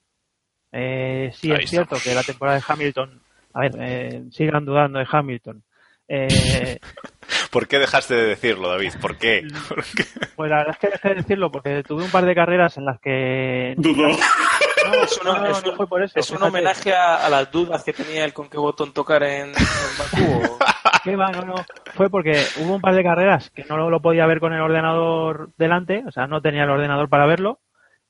Eh, 0.70 1.30
sí 1.34 1.50
Ahí 1.50 1.64
es 1.64 1.70
cierto 1.70 1.96
que 2.04 2.14
la 2.14 2.22
temporada 2.22 2.58
de 2.58 2.64
Hamilton, 2.68 3.22
a 3.54 3.60
ver, 3.60 3.72
eh, 3.80 4.22
sigan 4.32 4.66
dudando 4.66 4.98
de 4.98 5.06
Hamilton. 5.10 5.64
Eh, 6.08 6.78
¿Por 7.50 7.66
qué 7.66 7.78
dejaste 7.78 8.12
de 8.14 8.26
decirlo, 8.26 8.68
David? 8.68 8.92
¿Por 9.00 9.16
qué? 9.16 9.48
¿Por 9.68 9.82
qué? 9.82 10.04
pues 10.36 10.50
la 10.50 10.58
verdad 10.58 10.72
es 10.74 10.78
que 10.78 10.88
dejé 10.90 11.08
de 11.08 11.14
decirlo 11.14 11.50
porque 11.50 11.82
tuve 11.82 12.04
un 12.04 12.10
par 12.10 12.26
de 12.26 12.34
carreras 12.34 12.76
en 12.76 12.84
las 12.84 13.00
que 13.00 13.72
Dudo. 13.78 14.08
no, 14.08 14.94
Es, 15.04 15.18
una- 15.22 15.32
no, 15.32 15.40
no, 15.40 15.46
es 15.52 15.64
no 15.64 15.70
un- 15.70 15.76
fue 15.78 15.86
por 15.88 16.02
eso. 16.02 16.18
es 16.20 16.30
un 16.30 16.42
homenaje 16.42 16.92
a, 16.92 17.24
a 17.24 17.30
las 17.30 17.50
dudas 17.50 17.82
que 17.82 17.94
tenía 17.94 18.26
él 18.26 18.34
con 18.34 18.50
qué 18.50 18.58
botón 18.58 18.92
tocar 18.92 19.22
en, 19.22 19.46
en 19.48 19.54
Bakú. 19.98 20.58
Fue 21.94 22.10
porque 22.10 22.42
hubo 22.60 22.74
un 22.74 22.80
par 22.80 22.94
de 22.94 23.02
carreras 23.02 23.50
que 23.50 23.64
no 23.68 23.90
lo 23.90 24.00
podía 24.00 24.26
ver 24.26 24.40
con 24.40 24.52
el 24.52 24.60
ordenador 24.60 25.50
delante, 25.56 26.02
o 26.06 26.10
sea, 26.10 26.26
no 26.26 26.40
tenía 26.40 26.64
el 26.64 26.70
ordenador 26.70 27.08
para 27.08 27.26
verlo 27.26 27.60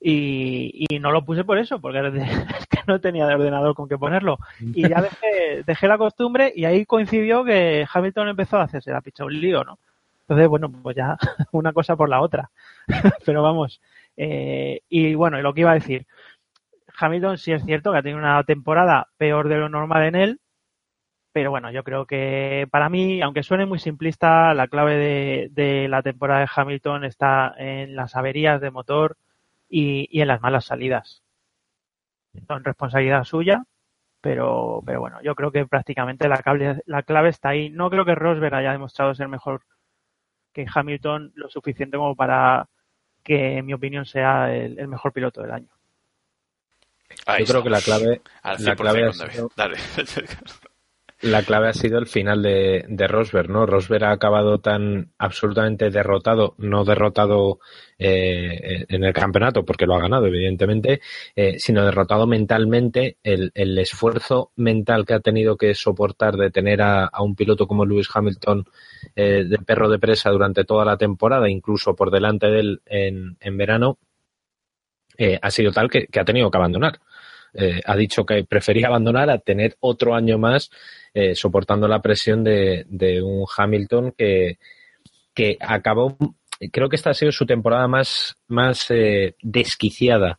y, 0.01 0.87
no 1.01 1.11
lo 1.11 1.25
puse 1.25 1.45
por 1.45 1.59
eso, 1.59 1.81
porque 1.81 1.99
es 2.59 2.67
que 2.67 2.81
no 2.87 3.01
tenía 3.01 3.27
el 3.27 3.35
ordenador 3.35 3.75
con 3.75 3.89
qué 3.89 3.97
ponerlo. 3.97 4.39
Y 4.61 4.89
ya 4.89 5.01
dejé, 5.01 5.63
dejé 5.67 5.89
la 5.89 5.99
costumbre 5.99 6.53
y 6.55 6.67
ahí 6.67 6.85
coincidió 6.85 7.45
que 7.45 7.87
Hamilton 7.93 8.29
empezó 8.29 8.59
a 8.59 8.65
hacerse 8.65 8.91
la 8.91 9.01
picha 9.01 9.25
un 9.25 9.41
lío, 9.41 9.65
¿no? 9.65 9.79
Entonces, 10.23 10.49
bueno, 10.49 10.71
pues 10.71 10.97
ya 10.97 11.17
una 11.53 11.73
cosa 11.73 11.97
por 11.97 12.09
la 12.09 12.21
otra. 12.21 12.51
Pero 13.27 13.43
vamos. 13.43 13.81
eh, 14.17 14.81
y 14.89 15.15
bueno, 15.15 15.41
lo 15.41 15.53
que 15.53 15.63
iba 15.63 15.71
a 15.71 15.75
decir, 15.75 16.07
Hamilton 16.99 17.39
sí 17.39 17.53
es 17.53 17.65
cierto 17.65 17.93
que 17.93 17.99
ha 17.99 18.03
tenido 18.03 18.19
una 18.19 18.43
temporada 18.45 19.09
peor 19.17 19.49
de 19.49 19.59
lo 19.59 19.69
normal 19.69 20.05
en 20.05 20.15
él, 20.15 20.41
pero 21.35 21.51
bueno, 21.51 21.73
yo 21.73 21.83
creo 21.83 22.07
que 22.07 22.69
para 22.71 22.89
mí, 22.89 23.21
aunque 23.21 23.43
suene 23.43 23.67
muy 23.67 23.81
simplista, 23.81 24.55
la 24.55 24.69
clave 24.69 24.95
de, 24.95 25.49
de 25.51 25.89
la 25.89 26.01
temporada 26.01 26.39
de 26.39 26.49
Hamilton 26.55 27.05
está 27.05 27.53
en 27.59 27.97
las 27.97 28.15
averías 28.15 28.61
de 28.61 28.71
motor 28.71 29.17
y, 29.69 30.07
y 30.17 30.21
en 30.21 30.29
las 30.29 30.41
malas 30.41 30.67
salidas. 30.67 31.25
Son 32.47 32.63
responsabilidad 32.63 33.25
suya, 33.25 33.65
pero, 34.21 34.81
pero 34.87 35.01
bueno, 35.01 35.21
yo 35.25 35.35
creo 35.35 35.51
que 35.51 35.67
prácticamente 35.67 36.29
la 36.29 36.37
clave, 36.37 36.81
la 36.87 37.03
clave 37.03 37.31
está 37.31 37.49
ahí. 37.49 37.69
No 37.69 37.91
creo 37.91 38.05
que 38.05 38.15
Rosberg 38.15 38.55
haya 38.55 38.71
demostrado 38.71 39.13
ser 39.17 39.27
mejor 39.27 39.63
que 40.53 40.67
Hamilton 40.73 41.33
lo 41.35 41.49
suficiente 41.49 41.97
como 41.97 42.15
para 42.15 42.69
que, 43.25 43.59
en 43.59 43.67
mi 43.67 43.75
opinión, 43.75 44.07
sea 44.07 44.55
el, 44.55 44.79
el 44.79 44.87
mejor 44.87 45.13
piloto 45.13 45.43
del 45.43 45.51
año. 45.51 45.69
Ahí 47.27 47.45
Yo 47.45 47.55
creo 47.55 47.65
que 47.65 47.71
la 47.71 47.81
clave, 47.81 48.23
Al 48.43 48.63
la 48.63 48.75
100% 48.75 48.77
clave 48.77 49.03
ha 49.03 49.11
David. 49.11 49.41
Dale. 49.57 49.79
la 51.25 51.43
clave 51.43 51.69
ha 51.69 51.73
sido 51.73 51.99
el 51.99 52.07
final 52.07 52.43
de, 52.43 52.85
de 52.89 53.07
Rosberg, 53.09 53.51
¿no? 53.51 53.67
Rosberg 53.67 54.05
ha 54.05 54.13
acabado 54.13 54.59
tan 54.61 55.13
absolutamente 55.19 55.91
derrotado, 55.91 56.55
no 56.59 56.85
derrotado 56.85 57.59
eh, 57.99 58.85
en 58.89 59.05
el 59.05 59.13
campeonato, 59.13 59.65
porque 59.65 59.87
lo 59.87 59.95
ha 59.95 60.01
ganado, 60.01 60.27
evidentemente, 60.27 61.01
eh, 61.35 61.59
sino 61.59 61.85
derrotado 61.85 62.27
mentalmente. 62.27 63.17
El, 63.23 63.51
el 63.55 63.79
esfuerzo 63.79 64.53
mental 64.57 65.05
que 65.07 65.15
ha 65.15 65.21
tenido 65.21 65.57
que 65.57 65.75
soportar 65.75 66.37
de 66.37 66.51
tener 66.51 66.83
a, 66.83 67.07
a 67.07 67.23
un 67.23 67.35
piloto 67.35 67.67
como 67.67 67.87
Lewis 67.87 68.09
Hamilton 68.13 68.65
eh, 69.17 69.45
de 69.49 69.59
perro 69.59 69.89
de 69.89 69.99
presa 69.99 70.31
durante 70.31 70.65
toda 70.65 70.85
la 70.85 70.97
temporada, 70.97 71.49
incluso 71.49 71.95
por 71.95 72.11
delante 72.11 72.47
de 72.49 72.61
él 72.61 72.83
en, 72.87 73.37
en 73.41 73.57
verano, 73.57 73.99
eh, 75.17 75.39
ha 75.41 75.51
sido 75.51 75.73
tal 75.73 75.89
que, 75.89 76.07
que 76.07 76.21
ha 76.21 76.25
tenido 76.25 76.51
que 76.51 76.59
abandonar. 76.59 77.01
Eh, 77.55 77.81
ha 77.85 77.97
dicho 77.97 78.27
que 78.27 78.45
prefería 78.45 78.89
abandonar 78.89 79.31
a 79.31 79.39
tener 79.39 79.77
otro 79.81 80.15
año 80.15 80.39
más 80.39 80.71
eh, 81.13 81.35
soportando 81.35 81.87
la 81.87 82.03
presión 82.03 82.43
de, 82.43 82.85
de 82.89 83.23
un 83.23 83.47
Hamilton 83.57 84.13
que, 84.17 84.59
acabó, 85.61 86.17
creo 86.73 86.89
que 86.89 86.97
esta 86.97 87.11
ha 87.11 87.15
sido 87.15 87.33
su 87.33 87.47
temporada 87.47 87.87
más, 87.89 88.37
eh, 88.91 89.35
desquiciada 89.41 90.39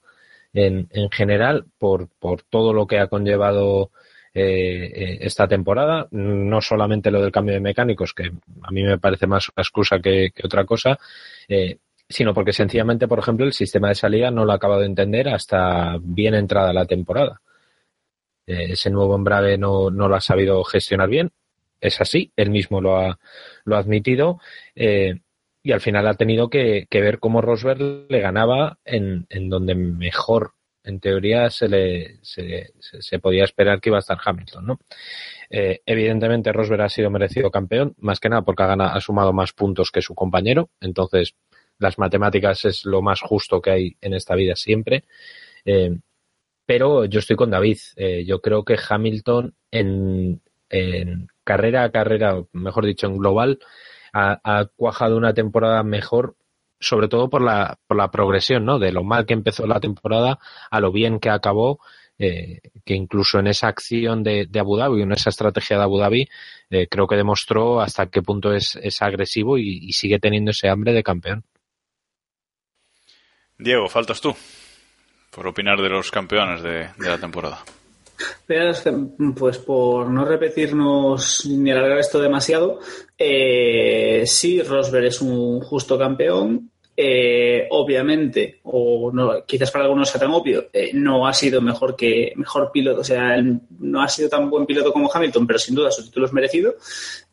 en, 0.53 0.87
en 0.91 1.09
general 1.09 1.65
por, 1.77 2.09
por 2.19 2.43
todo 2.43 2.73
lo 2.73 2.87
que 2.87 2.99
ha 2.99 3.07
conllevado 3.07 3.91
eh, 4.37 5.17
esta 5.21 5.47
temporada, 5.47 6.09
no 6.11 6.59
solamente 6.59 7.09
lo 7.09 7.21
del 7.21 7.31
cambio 7.31 7.53
de 7.53 7.61
mecánicos, 7.61 8.13
que 8.13 8.33
a 8.63 8.71
mí 8.71 8.83
me 8.83 8.97
parece 8.97 9.27
más 9.27 9.47
una 9.47 9.61
excusa 9.61 9.99
que, 9.99 10.33
otra 10.43 10.65
cosa, 10.65 10.99
sino 12.07 12.33
porque 12.33 12.53
sencillamente, 12.53 13.07
por 13.07 13.19
ejemplo, 13.19 13.45
el 13.45 13.53
sistema 13.53 13.89
de 13.89 13.95
salida 13.95 14.31
no 14.31 14.45
lo 14.45 14.51
ha 14.51 14.55
acabado 14.55 14.81
de 14.81 14.87
entender 14.87 15.29
hasta 15.29 15.97
bien 16.01 16.35
entrada 16.35 16.73
la 16.73 16.85
temporada. 16.85 17.41
Eh, 18.45 18.73
ese 18.73 18.89
nuevo 18.89 19.15
embrague 19.15 19.57
no, 19.57 19.89
no 19.89 20.07
lo 20.07 20.15
ha 20.15 20.21
sabido 20.21 20.63
gestionar 20.63 21.09
bien, 21.09 21.31
es 21.81 21.99
así, 22.01 22.31
él 22.35 22.51
mismo 22.51 22.81
lo 22.81 22.97
ha, 22.97 23.19
lo 23.63 23.75
ha 23.75 23.79
admitido, 23.79 24.39
eh, 24.75 25.15
y 25.63 25.71
al 25.71 25.81
final 25.81 26.07
ha 26.07 26.13
tenido 26.13 26.49
que, 26.49 26.85
que 26.89 27.01
ver 27.01 27.19
cómo 27.19 27.41
Rosberg 27.41 28.05
le 28.07 28.19
ganaba 28.19 28.77
en, 28.85 29.25
en 29.29 29.49
donde 29.49 29.73
mejor, 29.73 30.51
en 30.83 30.99
teoría, 30.99 31.49
se, 31.49 31.67
le, 31.67 32.19
se, 32.21 32.71
se, 32.79 33.17
podía 33.17 33.43
esperar 33.43 33.81
que 33.81 33.89
iba 33.89 33.97
a 33.97 33.99
estar 33.99 34.19
Hamilton, 34.23 34.65
¿no? 34.67 34.79
Eh, 35.49 35.81
evidentemente 35.87 36.51
Rosberg 36.51 36.83
ha 36.83 36.89
sido 36.89 37.09
merecido 37.09 37.49
campeón, 37.49 37.95
más 37.97 38.19
que 38.19 38.29
nada 38.29 38.43
porque 38.43 38.61
ha, 38.61 38.67
ganado, 38.67 38.95
ha 38.95 39.01
sumado 39.01 39.33
más 39.33 39.53
puntos 39.53 39.89
que 39.89 40.03
su 40.03 40.13
compañero, 40.13 40.69
entonces 40.81 41.33
las 41.79 41.97
matemáticas 41.97 42.65
es 42.65 42.85
lo 42.85 43.01
más 43.01 43.21
justo 43.21 43.61
que 43.61 43.71
hay 43.71 43.97
en 44.01 44.13
esta 44.13 44.35
vida 44.35 44.55
siempre. 44.55 45.05
Eh, 45.65 45.97
pero 46.65 47.05
yo 47.05 47.19
estoy 47.19 47.35
con 47.35 47.51
David. 47.51 47.77
Eh, 47.95 48.25
yo 48.25 48.41
creo 48.41 48.63
que 48.63 48.77
Hamilton 48.89 49.53
en, 49.71 50.41
en, 50.69 51.27
carrera 51.43 51.83
a 51.83 51.91
carrera, 51.91 52.43
mejor 52.53 52.85
dicho, 52.85 53.07
en 53.07 53.17
global, 53.17 53.59
ha, 54.13 54.65
cuajado 54.75 55.17
una 55.17 55.33
temporada 55.33 55.83
mejor, 55.83 56.35
sobre 56.79 57.09
todo 57.09 57.29
por 57.29 57.41
la, 57.41 57.77
por 57.87 57.97
la 57.97 58.11
progresión, 58.11 58.65
¿no? 58.65 58.79
De 58.79 58.91
lo 58.91 59.03
mal 59.03 59.25
que 59.25 59.33
empezó 59.33 59.67
la 59.67 59.79
temporada 59.81 60.39
a 60.71 60.79
lo 60.79 60.91
bien 60.91 61.19
que 61.19 61.29
acabó. 61.29 61.79
Eh, 62.17 62.61
que 62.85 62.93
incluso 62.95 63.39
en 63.39 63.47
esa 63.47 63.67
acción 63.67 64.23
de, 64.23 64.47
Abu 64.57 64.77
Dhabi, 64.77 65.01
en 65.01 65.11
esa 65.11 65.31
estrategia 65.31 65.75
de 65.77 65.83
Abu 65.83 65.97
Dhabi, 65.97 66.29
eh, 66.69 66.87
creo 66.89 67.07
que 67.07 67.17
demostró 67.17 67.81
hasta 67.81 68.07
qué 68.07 68.21
punto 68.21 68.53
es, 68.53 68.79
es 68.81 69.01
agresivo 69.01 69.57
y 69.57 69.91
sigue 69.91 70.17
teniendo 70.17 70.51
ese 70.51 70.69
hambre 70.69 70.93
de 70.93 71.03
campeón. 71.03 71.43
Diego, 73.57 73.87
faltas 73.87 74.21
tú 74.21 74.35
por 75.31 75.47
opinar 75.47 75.81
de 75.81 75.89
los 75.89 76.11
campeones 76.11 76.61
de, 76.63 76.89
de 76.97 77.09
la 77.09 77.17
temporada. 77.17 77.63
Pues 79.35 79.57
por 79.57 80.09
no 80.09 80.23
repetirnos 80.23 81.45
ni 81.45 81.71
alargar 81.71 81.99
esto 81.99 82.19
demasiado, 82.19 82.79
eh, 83.17 84.23
sí, 84.25 84.61
Rosberg 84.61 85.05
es 85.05 85.21
un 85.21 85.59
justo 85.61 85.97
campeón. 85.97 86.71
Eh, 86.97 87.67
obviamente, 87.71 88.61
o 88.63 89.11
no, 89.11 89.43
quizás 89.45 89.69
para 89.69 89.83
algunos 89.83 90.07
sea 90.07 90.21
tan 90.21 90.31
obvio, 90.31 90.69
eh, 90.71 90.91
no 90.93 91.27
ha 91.27 91.33
sido 91.33 91.59
mejor 91.59 91.93
que 91.93 92.31
mejor 92.37 92.71
piloto, 92.71 93.01
o 93.01 93.03
sea, 93.03 93.35
no 93.79 94.01
ha 94.01 94.07
sido 94.07 94.29
tan 94.29 94.49
buen 94.49 94.65
piloto 94.65 94.93
como 94.93 95.11
Hamilton, 95.13 95.45
pero 95.45 95.59
sin 95.59 95.75
duda 95.75 95.91
su 95.91 96.05
título 96.05 96.27
es 96.27 96.31
merecido. 96.31 96.75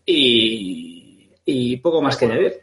Y, 0.04 1.28
y 1.44 1.76
poco 1.76 2.02
más 2.02 2.16
que 2.16 2.24
añadir. 2.24 2.60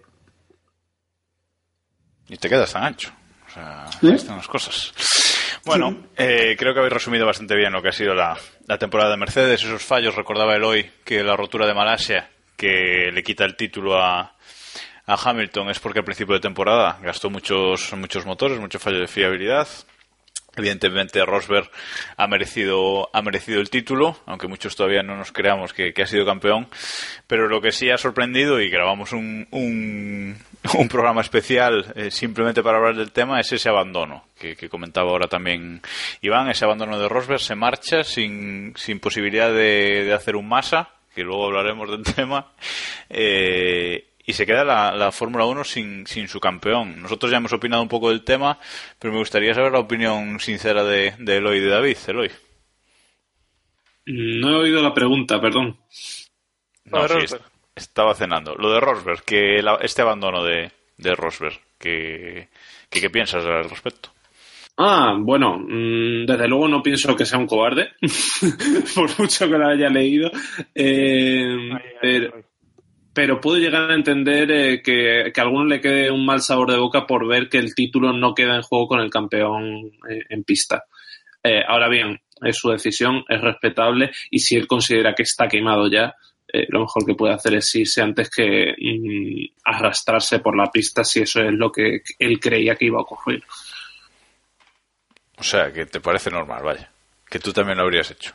Y 2.27 2.35
te 2.35 2.49
quedas 2.49 2.73
tan 2.73 2.83
ancho. 2.83 3.13
O 3.49 3.51
sea, 3.51 3.85
¿Eh? 4.03 4.13
están 4.13 4.37
las 4.37 4.47
cosas. 4.47 4.93
Bueno, 5.65 6.05
eh, 6.15 6.55
creo 6.57 6.73
que 6.73 6.79
habéis 6.79 6.93
resumido 6.93 7.25
bastante 7.25 7.55
bien 7.55 7.73
lo 7.73 7.81
que 7.81 7.89
ha 7.89 7.93
sido 7.93 8.13
la, 8.13 8.37
la, 8.67 8.77
temporada 8.77 9.11
de 9.11 9.17
Mercedes, 9.17 9.63
esos 9.63 9.83
fallos. 9.83 10.15
Recordaba 10.15 10.55
el 10.55 10.63
hoy 10.63 10.89
que 11.03 11.23
la 11.23 11.35
rotura 11.35 11.67
de 11.67 11.73
Malasia, 11.73 12.29
que 12.55 13.09
le 13.11 13.23
quita 13.23 13.45
el 13.45 13.55
título 13.55 13.99
a, 13.99 14.35
a 15.05 15.29
Hamilton, 15.29 15.69
es 15.69 15.79
porque 15.79 15.99
al 15.99 16.05
principio 16.05 16.35
de 16.35 16.41
temporada 16.41 16.99
gastó 17.01 17.29
muchos, 17.29 17.93
muchos 17.93 18.25
motores, 18.25 18.59
mucho 18.59 18.79
fallo 18.79 18.99
de 18.99 19.07
fiabilidad. 19.07 19.67
Evidentemente 20.55 21.23
Rosberg 21.25 21.69
ha 22.17 22.27
merecido, 22.27 23.09
ha 23.13 23.21
merecido 23.21 23.61
el 23.61 23.69
título, 23.69 24.17
aunque 24.25 24.47
muchos 24.47 24.75
todavía 24.75 25.03
no 25.03 25.15
nos 25.15 25.31
creamos 25.31 25.73
que, 25.73 25.93
que 25.93 26.03
ha 26.03 26.07
sido 26.07 26.25
campeón. 26.25 26.67
Pero 27.27 27.47
lo 27.47 27.61
que 27.61 27.71
sí 27.71 27.89
ha 27.89 27.97
sorprendido, 27.97 28.59
y 28.59 28.69
grabamos 28.69 29.13
un, 29.13 29.47
un, 29.51 30.37
un 30.77 30.87
programa 30.87 31.21
especial 31.21 31.91
eh, 31.95 32.11
simplemente 32.11 32.61
para 32.61 32.77
hablar 32.77 32.95
del 32.95 33.11
tema, 33.11 33.39
es 33.39 33.51
ese 33.51 33.69
abandono 33.69 34.25
que, 34.37 34.55
que, 34.55 34.69
comentaba 34.69 35.09
ahora 35.11 35.27
también 35.27 35.81
Iván. 36.21 36.49
Ese 36.49 36.65
abandono 36.65 36.99
de 36.99 37.09
Rosberg 37.09 37.39
se 37.39 37.55
marcha 37.55 38.03
sin, 38.03 38.73
sin 38.75 38.99
posibilidad 38.99 39.49
de, 39.49 40.05
de 40.05 40.13
hacer 40.13 40.35
un 40.35 40.47
masa, 40.47 40.89
que 41.13 41.23
luego 41.23 41.47
hablaremos 41.47 41.89
del 41.89 42.03
tema. 42.15 42.51
Eh, 43.09 44.05
y 44.25 44.33
se 44.33 44.45
queda 44.45 44.63
la, 44.63 44.91
la 44.95 45.11
Fórmula 45.11 45.45
1 45.45 45.63
sin, 45.63 46.05
sin 46.05 46.27
su 46.27 46.39
campeón. 46.39 47.01
Nosotros 47.01 47.31
ya 47.31 47.37
hemos 47.37 47.53
opinado 47.53 47.81
un 47.81 47.89
poco 47.89 48.09
del 48.09 48.23
tema, 48.23 48.59
pero 48.99 49.11
me 49.11 49.19
gustaría 49.19 49.55
saber 49.55 49.71
la 49.71 49.79
opinión 49.79 50.39
sincera 50.39 50.83
de, 50.83 51.15
de 51.17 51.37
Eloy 51.37 51.57
y 51.57 51.61
de 51.61 51.69
David. 51.69 51.97
Eloy. 52.07 52.31
No 54.05 54.51
he 54.51 54.55
oído 54.55 54.83
la 54.83 54.93
pregunta, 54.93 55.41
perdón. 55.41 55.79
No, 56.85 57.07
sí, 57.07 57.35
estaba 57.79 58.13
cenando. 58.15 58.55
Lo 58.55 58.71
de 58.71 58.79
Rosberg, 58.79 59.23
que 59.23 59.61
la- 59.61 59.79
este 59.81 60.01
abandono 60.01 60.43
de, 60.43 60.71
de 60.97 61.15
Rosberg, 61.15 61.59
que, 61.79 62.47
que- 62.89 63.01
¿qué 63.01 63.09
piensas 63.09 63.43
al 63.45 63.69
respecto? 63.69 64.09
Ah, 64.77 65.13
bueno, 65.19 65.57
mm, 65.59 66.25
desde 66.25 66.47
luego 66.47 66.67
no 66.69 66.81
pienso 66.81 67.13
que 67.15 67.25
sea 67.25 67.37
un 67.37 67.47
cobarde, 67.47 67.89
por 68.95 69.09
mucho 69.19 69.49
que 69.49 69.57
lo 69.57 69.67
haya 69.67 69.89
leído. 69.89 70.31
Eh, 70.73 71.69
pero, 72.01 72.43
pero 73.13 73.41
puedo 73.41 73.57
llegar 73.57 73.91
a 73.91 73.95
entender 73.95 74.49
eh, 74.51 74.81
que, 74.81 75.31
que 75.33 75.41
a 75.41 75.43
alguno 75.43 75.65
le 75.65 75.81
quede 75.81 76.09
un 76.11 76.25
mal 76.25 76.39
sabor 76.41 76.71
de 76.71 76.77
boca 76.77 77.05
por 77.05 77.27
ver 77.27 77.49
que 77.49 77.57
el 77.57 77.75
título 77.75 78.13
no 78.13 78.33
queda 78.33 78.55
en 78.55 78.61
juego 78.61 78.87
con 78.87 78.99
el 79.01 79.09
campeón 79.09 79.91
eh, 80.09 80.23
en 80.29 80.43
pista. 80.45 80.85
Eh, 81.43 81.61
ahora 81.67 81.89
bien, 81.89 82.17
es 82.41 82.57
su 82.57 82.69
decisión, 82.69 83.25
es 83.27 83.41
respetable 83.41 84.11
y 84.31 84.39
si 84.39 84.55
él 84.55 84.65
considera 84.67 85.13
que 85.13 85.23
está 85.23 85.47
quemado 85.49 85.89
ya, 85.89 86.15
eh, 86.51 86.65
lo 86.69 86.81
mejor 86.81 87.05
que 87.05 87.15
puede 87.15 87.33
hacer 87.33 87.55
es 87.55 87.75
irse 87.75 88.01
antes 88.01 88.29
que 88.29 88.73
mm, 88.77 89.59
arrastrarse 89.65 90.39
por 90.39 90.57
la 90.57 90.71
pista 90.71 91.03
si 91.03 91.21
eso 91.21 91.41
es 91.41 91.53
lo 91.53 91.71
que 91.71 92.01
él 92.17 92.39
creía 92.39 92.75
que 92.75 92.85
iba 92.85 92.97
a 92.99 93.03
ocurrir. 93.03 93.43
O 95.37 95.43
sea, 95.43 95.71
que 95.71 95.85
te 95.85 96.01
parece 96.01 96.29
normal, 96.29 96.63
vaya. 96.63 96.89
Que 97.29 97.39
tú 97.39 97.53
también 97.53 97.77
lo 97.77 97.83
habrías 97.83 98.11
hecho. 98.11 98.33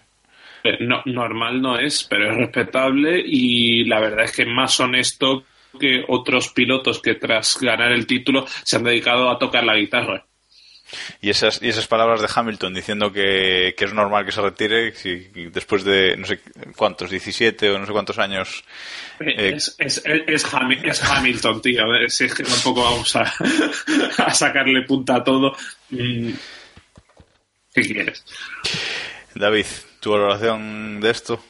Eh, 0.62 0.78
No, 0.80 1.02
normal 1.04 1.60
no 1.60 1.78
es, 1.78 2.04
pero 2.04 2.30
es 2.30 2.36
respetable 2.36 3.22
y 3.24 3.84
la 3.84 4.00
verdad 4.00 4.24
es 4.24 4.32
que 4.32 4.42
es 4.42 4.48
más 4.48 4.78
honesto 4.80 5.44
que 5.78 6.04
otros 6.08 6.50
pilotos 6.50 7.02
que 7.02 7.14
tras 7.14 7.58
ganar 7.60 7.92
el 7.92 8.06
título 8.06 8.46
se 8.46 8.76
han 8.76 8.84
dedicado 8.84 9.28
a 9.28 9.38
tocar 9.38 9.64
la 9.64 9.76
guitarra. 9.76 10.24
Y 11.20 11.30
esas, 11.30 11.60
y 11.62 11.68
esas 11.68 11.86
palabras 11.86 12.20
de 12.20 12.28
Hamilton 12.32 12.74
diciendo 12.74 13.10
que, 13.12 13.74
que 13.76 13.84
es 13.84 13.92
normal 13.94 14.24
que 14.26 14.32
se 14.32 14.40
retire 14.42 14.92
si, 14.92 15.14
después 15.50 15.82
de 15.82 16.16
no 16.16 16.26
sé 16.26 16.40
cuántos, 16.76 17.10
17 17.10 17.70
o 17.70 17.78
no 17.78 17.86
sé 17.86 17.92
cuántos 17.92 18.18
años. 18.18 18.64
eh, 19.20 19.54
Es, 19.56 19.74
es, 19.78 20.02
es, 20.04 20.46
Hami- 20.52 20.80
es 20.84 21.02
Hamilton, 21.02 21.62
tío. 21.62 21.82
A 21.84 21.88
ver, 21.88 22.10
Si 22.10 22.24
es 22.24 22.34
que 22.34 22.42
tampoco 22.44 22.82
vamos 22.84 23.16
a, 23.16 23.22
a 24.24 24.34
sacarle 24.34 24.82
punta 24.82 25.16
a 25.16 25.24
todo. 25.24 25.56
Mm, 25.90 26.30
¿Qué 27.74 27.82
quieres? 27.82 28.24
David, 29.34 29.66
tu 30.00 30.12
valoración 30.12 31.00
de 31.00 31.10
esto. 31.10 31.40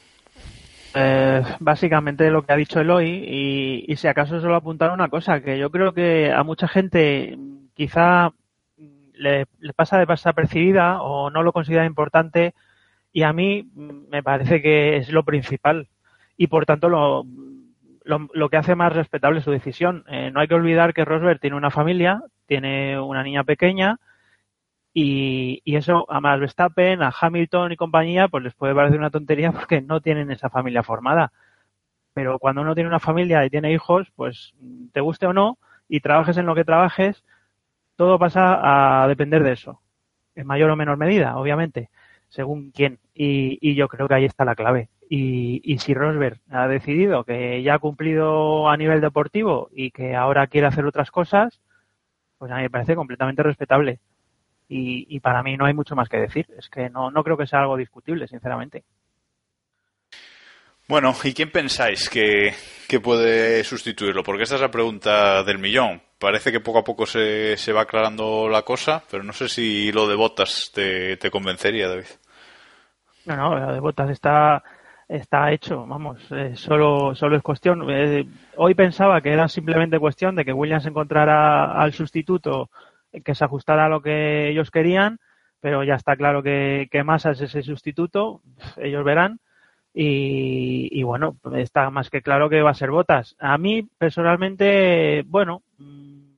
Eh, 0.95 1.41
básicamente 1.59 2.29
lo 2.31 2.45
que 2.45 2.53
ha 2.53 2.55
dicho 2.57 2.79
Eloy 2.79 3.05
y, 3.27 3.85
y 3.91 3.95
si 3.97 4.07
acaso 4.07 4.39
solo 4.39 4.55
apuntar 4.55 4.91
una 4.91 5.09
cosa, 5.09 5.41
que 5.41 5.59
yo 5.59 5.69
creo 5.69 5.93
que 5.93 6.31
a 6.31 6.41
mucha 6.43 6.67
gente 6.69 7.37
quizá 7.75 8.31
le, 9.17 9.45
le 9.59 9.73
pasa 9.73 9.97
de 9.97 10.05
desapercibida 10.05 11.01
o 11.01 11.29
no 11.29 11.43
lo 11.43 11.53
considera 11.53 11.85
importante 11.85 12.53
y 13.11 13.23
a 13.23 13.33
mí 13.33 13.69
me 13.75 14.23
parece 14.23 14.61
que 14.61 14.97
es 14.97 15.09
lo 15.11 15.23
principal 15.23 15.87
y 16.37 16.47
por 16.47 16.65
tanto 16.65 16.89
lo, 16.89 17.25
lo, 18.03 18.27
lo 18.33 18.49
que 18.49 18.57
hace 18.57 18.75
más 18.75 18.93
respetable 18.93 19.41
su 19.41 19.51
decisión. 19.51 20.03
Eh, 20.07 20.31
no 20.31 20.39
hay 20.39 20.47
que 20.47 20.55
olvidar 20.55 20.93
que 20.93 21.05
Rosberg 21.05 21.39
tiene 21.39 21.55
una 21.55 21.71
familia, 21.71 22.21
tiene 22.45 22.99
una 22.99 23.23
niña 23.23 23.43
pequeña 23.43 23.99
y, 24.93 25.61
y 25.65 25.75
eso 25.75 26.05
a 26.09 26.21
Max 26.21 26.39
Verstappen, 26.39 27.01
a 27.03 27.13
Hamilton 27.19 27.71
y 27.71 27.75
compañía, 27.75 28.27
pues 28.27 28.43
les 28.43 28.53
puede 28.53 28.75
parecer 28.75 28.97
una 28.97 29.09
tontería 29.09 29.51
porque 29.51 29.81
no 29.81 30.01
tienen 30.01 30.31
esa 30.31 30.49
familia 30.49 30.83
formada. 30.83 31.31
Pero 32.13 32.39
cuando 32.39 32.61
uno 32.61 32.75
tiene 32.75 32.89
una 32.89 32.99
familia 32.99 33.45
y 33.45 33.49
tiene 33.49 33.73
hijos, 33.73 34.07
pues 34.15 34.53
te 34.93 35.01
guste 35.01 35.25
o 35.27 35.33
no, 35.33 35.57
y 35.89 35.99
trabajes 35.99 36.37
en 36.37 36.45
lo 36.45 36.55
que 36.55 36.63
trabajes, 36.63 37.25
todo 37.95 38.19
pasa 38.19 39.03
a 39.03 39.07
depender 39.07 39.43
de 39.43 39.53
eso. 39.53 39.81
En 40.35 40.47
mayor 40.47 40.69
o 40.69 40.75
menor 40.75 40.97
medida, 40.97 41.37
obviamente, 41.37 41.89
según 42.29 42.71
quién. 42.71 42.99
Y, 43.13 43.57
y 43.61 43.75
yo 43.75 43.87
creo 43.87 44.07
que 44.07 44.15
ahí 44.15 44.25
está 44.25 44.45
la 44.45 44.55
clave. 44.55 44.89
Y, 45.09 45.77
si 45.79 45.93
Rosberg 45.93 46.39
ha 46.49 46.67
decidido 46.67 47.23
que 47.23 47.61
ya 47.63 47.75
ha 47.75 47.79
cumplido 47.79 48.69
a 48.69 48.77
nivel 48.77 49.01
deportivo 49.01 49.69
y 49.71 49.91
que 49.91 50.15
ahora 50.15 50.47
quiere 50.47 50.67
hacer 50.67 50.85
otras 50.85 51.11
cosas, 51.11 51.61
pues 52.37 52.51
a 52.51 52.57
mí 52.57 52.63
me 52.63 52.69
parece 52.69 52.95
completamente 52.95 53.43
respetable. 53.43 53.99
Y, 54.67 55.05
y 55.09 55.19
para 55.19 55.43
mí 55.43 55.57
no 55.57 55.65
hay 55.65 55.73
mucho 55.73 55.95
más 55.95 56.09
que 56.09 56.17
decir. 56.17 56.47
Es 56.57 56.69
que 56.69 56.89
no, 56.89 57.11
no 57.11 57.23
creo 57.23 57.37
que 57.37 57.47
sea 57.47 57.61
algo 57.61 57.77
discutible, 57.77 58.27
sinceramente. 58.27 58.83
Bueno, 60.87 61.13
¿y 61.23 61.33
quién 61.33 61.51
pensáis 61.51 62.09
que, 62.09 62.53
puede 63.03 63.63
sustituirlo? 63.63 64.23
Porque 64.23 64.43
esta 64.43 64.55
es 64.55 64.61
la 64.61 64.71
pregunta 64.71 65.43
del 65.43 65.57
millón. 65.57 66.01
Parece 66.19 66.51
que 66.51 66.59
poco 66.59 66.79
a 66.79 66.83
poco 66.83 67.05
se, 67.05 67.57
se 67.57 67.73
va 67.73 67.81
aclarando 67.81 68.47
la 68.47 68.61
cosa, 68.61 69.03
pero 69.09 69.23
no 69.23 69.33
sé 69.33 69.49
si 69.49 69.91
lo 69.91 70.07
de 70.07 70.15
botas 70.15 70.71
te, 70.73 71.17
te 71.17 71.31
convencería, 71.31 71.89
David. 71.89 72.05
No, 73.25 73.35
no, 73.35 73.55
lo 73.55 73.73
de 73.73 73.79
Botas 73.79 74.11
está, 74.11 74.63
está 75.07 75.51
hecho, 75.51 75.85
vamos, 75.87 76.19
eh, 76.31 76.55
solo, 76.55 77.15
solo 77.15 77.35
es 77.35 77.41
cuestión. 77.41 77.89
eh, 77.89 78.27
hoy 78.57 78.75
pensaba 78.75 79.19
que 79.21 79.31
era 79.33 79.47
simplemente 79.47 79.99
cuestión 79.99 80.35
de 80.35 80.45
que 80.45 80.53
Williams 80.53 80.85
encontrara 80.85 81.73
al 81.73 81.93
sustituto 81.93 82.69
que 83.23 83.33
se 83.33 83.45
ajustara 83.45 83.85
a 83.85 83.89
lo 83.89 84.01
que 84.01 84.49
ellos 84.49 84.69
querían, 84.69 85.19
pero 85.59 85.83
ya 85.83 85.95
está 85.95 86.15
claro 86.15 86.43
que, 86.43 86.87
que 86.91 87.03
Massa 87.03 87.31
es 87.31 87.41
ese 87.41 87.63
sustituto, 87.63 88.41
ellos 88.77 89.03
verán. 89.03 89.39
Y, 89.97 90.89
y 90.91 91.03
bueno, 91.03 91.37
está 91.55 91.89
más 91.89 92.09
que 92.09 92.21
claro 92.21 92.49
que 92.49 92.61
va 92.61 92.71
a 92.71 92.73
ser 92.73 92.91
Botas. 92.91 93.35
A 93.39 93.57
mí, 93.57 93.87
personalmente, 93.97 95.23
bueno, 95.25 95.63
mm, 95.77 96.35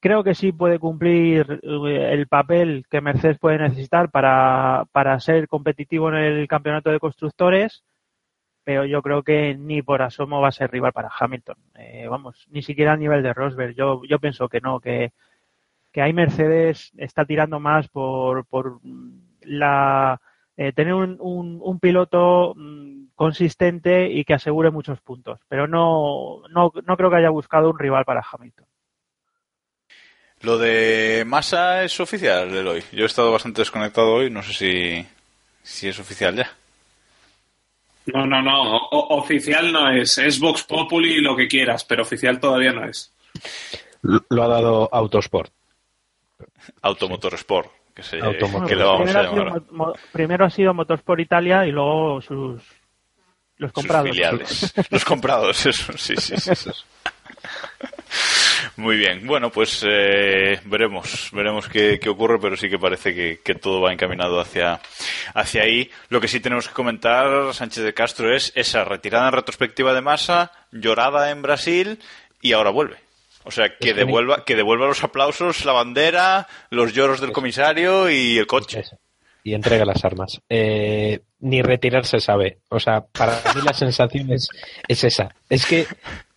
creo 0.00 0.22
que 0.22 0.34
sí 0.34 0.52
puede 0.52 0.78
cumplir 0.78 1.60
eh, 1.62 2.08
el 2.12 2.26
papel 2.26 2.84
que 2.90 3.00
Mercedes 3.00 3.38
puede 3.38 3.58
necesitar 3.58 4.10
para, 4.10 4.84
para 4.92 5.18
ser 5.20 5.48
competitivo 5.48 6.10
en 6.10 6.16
el 6.16 6.46
campeonato 6.46 6.90
de 6.90 7.00
constructores, 7.00 7.84
pero 8.64 8.84
yo 8.84 9.00
creo 9.00 9.22
que 9.22 9.54
ni 9.54 9.80
por 9.80 10.02
asomo 10.02 10.42
va 10.42 10.48
a 10.48 10.52
ser 10.52 10.70
rival 10.70 10.92
para 10.92 11.10
Hamilton. 11.18 11.56
Eh, 11.76 12.06
vamos, 12.06 12.46
ni 12.50 12.62
siquiera 12.62 12.92
a 12.92 12.96
nivel 12.98 13.22
de 13.22 13.32
Rosberg. 13.32 13.74
Yo, 13.74 14.02
yo 14.04 14.18
pienso 14.18 14.48
que 14.50 14.60
no, 14.60 14.78
que, 14.78 15.12
que 15.92 16.02
hay 16.02 16.12
Mercedes 16.12 16.92
está 16.98 17.24
tirando 17.24 17.60
más 17.60 17.88
por, 17.88 18.44
por 18.46 18.80
la 19.42 20.20
eh, 20.62 20.72
tener 20.74 20.92
un, 20.92 21.16
un, 21.20 21.58
un 21.62 21.80
piloto 21.80 22.52
mm, 22.54 23.12
consistente 23.14 24.10
y 24.10 24.24
que 24.24 24.34
asegure 24.34 24.70
muchos 24.70 25.00
puntos, 25.00 25.40
pero 25.48 25.66
no, 25.66 26.42
no, 26.50 26.70
no 26.84 26.96
creo 26.98 27.08
que 27.08 27.16
haya 27.16 27.30
buscado 27.30 27.70
un 27.70 27.78
rival 27.78 28.04
para 28.04 28.22
Hamilton. 28.30 28.66
Lo 30.42 30.58
de 30.58 31.24
Massa 31.26 31.82
es 31.82 31.98
oficial, 31.98 32.54
Eloy. 32.54 32.82
Yo 32.92 33.04
he 33.04 33.06
estado 33.06 33.32
bastante 33.32 33.62
desconectado 33.62 34.12
hoy, 34.12 34.28
no 34.30 34.42
sé 34.42 34.52
si, 34.52 35.06
si 35.62 35.88
es 35.88 35.98
oficial 35.98 36.36
ya. 36.36 36.50
No, 38.06 38.26
no, 38.26 38.42
no. 38.42 38.76
o- 38.76 39.16
oficial 39.18 39.72
no 39.72 39.90
es. 39.90 40.18
Es 40.18 40.38
Vox 40.40 40.64
Populi 40.64 41.14
y 41.14 41.20
lo 41.22 41.34
que 41.36 41.48
quieras, 41.48 41.84
pero 41.84 42.02
oficial 42.02 42.38
todavía 42.38 42.72
no 42.72 42.84
es. 42.84 43.14
Lo 44.02 44.42
ha 44.42 44.48
dado 44.48 44.88
Autosport. 44.92 45.52
Automotor 46.82 47.34
Sport, 47.34 47.70
que, 47.94 48.02
se, 48.02 48.18
que 48.18 48.24
vamos 48.40 48.62
primero, 48.66 48.90
a 48.92 49.02
ha 49.02 49.06
sido, 49.30 49.44
llamar. 49.44 49.62
mo- 49.70 49.86
mo- 49.86 49.94
primero 50.12 50.44
ha 50.46 50.50
sido 50.50 50.74
Motorsport 50.74 51.20
Italia 51.20 51.66
y 51.66 51.70
luego 51.72 52.20
sus 52.20 52.62
los 53.56 53.68
Sus 53.68 53.72
comprados. 53.72 54.08
filiales. 54.10 54.74
Los 54.90 55.04
comprados, 55.04 55.66
eso, 55.66 55.92
sí, 55.98 56.14
sí, 56.16 56.34
sí. 56.38 56.54
sí. 56.54 56.70
Muy 58.76 58.96
bien, 58.96 59.26
bueno, 59.26 59.50
pues 59.50 59.84
eh, 59.86 60.58
veremos, 60.64 61.28
veremos 61.32 61.68
qué, 61.68 61.98
qué 62.00 62.08
ocurre, 62.08 62.38
pero 62.40 62.56
sí 62.56 62.68
que 62.70 62.78
parece 62.78 63.14
que, 63.14 63.40
que 63.44 63.54
todo 63.54 63.80
va 63.82 63.92
encaminado 63.92 64.40
hacia, 64.40 64.80
hacia 65.34 65.62
ahí. 65.62 65.90
Lo 66.08 66.20
que 66.20 66.28
sí 66.28 66.40
tenemos 66.40 66.68
que 66.68 66.74
comentar, 66.74 67.52
Sánchez 67.52 67.84
de 67.84 67.94
Castro, 67.94 68.34
es 68.34 68.52
esa 68.54 68.84
retirada 68.84 69.26
en 69.28 69.34
retrospectiva 69.34 69.92
de 69.92 70.00
masa, 70.00 70.52
llorada 70.72 71.30
en 71.30 71.42
Brasil 71.42 71.98
y 72.40 72.52
ahora 72.52 72.70
vuelve. 72.70 72.96
O 73.50 73.52
sea, 73.52 73.68
que 73.68 73.74
Es 73.74 73.78
que 73.80 73.92
ni- 73.94 74.06
devuelva, 74.06 74.44
que 74.44 74.54
devuelva 74.54 74.86
los 74.86 75.02
aplausos, 75.02 75.64
la 75.64 75.72
bandera, 75.72 76.46
los 76.70 76.92
lloros 76.94 77.20
del 77.20 77.32
comisario 77.32 78.08
y 78.08 78.38
el 78.38 78.46
coche. 78.46 78.84
y 79.42 79.54
entrega 79.54 79.84
las 79.84 80.04
armas. 80.04 80.40
Eh, 80.48 81.20
ni 81.40 81.62
retirarse 81.62 82.20
sabe. 82.20 82.58
O 82.68 82.78
sea, 82.78 83.00
para 83.06 83.32
mí 83.54 83.62
la 83.64 83.72
sensación 83.72 84.30
es, 84.32 84.48
es 84.86 85.02
esa. 85.02 85.34
Es 85.48 85.66
que, 85.66 85.86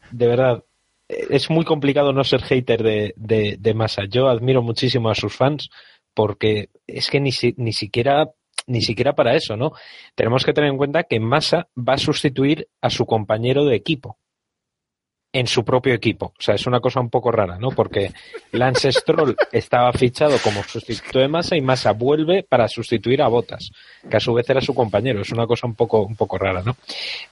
de 0.09 0.27
verdad, 0.27 0.63
es 1.07 1.49
muy 1.51 1.65
complicado 1.65 2.13
no 2.13 2.23
ser 2.23 2.41
hater 2.41 2.81
de, 2.81 3.13
de, 3.15 3.57
de 3.59 3.73
Massa. 3.75 4.03
Yo 4.09 4.27
admiro 4.29 4.61
muchísimo 4.63 5.09
a 5.09 5.15
sus 5.15 5.35
fans 5.35 5.69
porque 6.15 6.69
es 6.87 7.09
que 7.11 7.19
ni, 7.19 7.31
si- 7.31 7.53
ni 7.57 7.73
siquiera 7.73 8.29
ni 8.65 8.81
siquiera 8.81 9.13
para 9.13 9.35
eso, 9.35 9.57
¿no? 9.57 9.73
Tenemos 10.15 10.45
que 10.45 10.53
tener 10.53 10.69
en 10.71 10.77
cuenta 10.77 11.03
que 11.03 11.19
Massa 11.19 11.67
va 11.77 11.95
a 11.95 11.97
sustituir 11.97 12.69
a 12.81 12.89
su 12.89 13.05
compañero 13.05 13.65
de 13.65 13.75
equipo 13.75 14.17
en 15.33 15.47
su 15.47 15.65
propio 15.65 15.95
equipo. 15.95 16.27
O 16.27 16.41
sea, 16.41 16.53
es 16.53 16.67
una 16.67 16.79
cosa 16.79 16.99
un 16.99 17.09
poco 17.09 17.31
rara, 17.31 17.57
¿no? 17.57 17.69
Porque 17.69 18.11
Lance 18.51 18.91
Stroll 18.91 19.35
estaba 19.51 19.91
fichado 19.91 20.37
como 20.43 20.61
sustituto 20.63 21.17
de 21.17 21.27
Massa 21.27 21.57
y 21.57 21.61
Massa 21.61 21.91
vuelve 21.91 22.43
para 22.43 22.67
sustituir 22.67 23.23
a 23.23 23.27
Bottas, 23.27 23.71
que 24.07 24.15
a 24.15 24.19
su 24.19 24.31
vez 24.33 24.47
era 24.47 24.61
su 24.61 24.75
compañero. 24.75 25.21
Es 25.21 25.31
una 25.31 25.47
cosa 25.47 25.65
un 25.65 25.73
poco, 25.73 26.03
un 26.03 26.15
poco 26.15 26.37
rara, 26.37 26.61
¿no? 26.63 26.77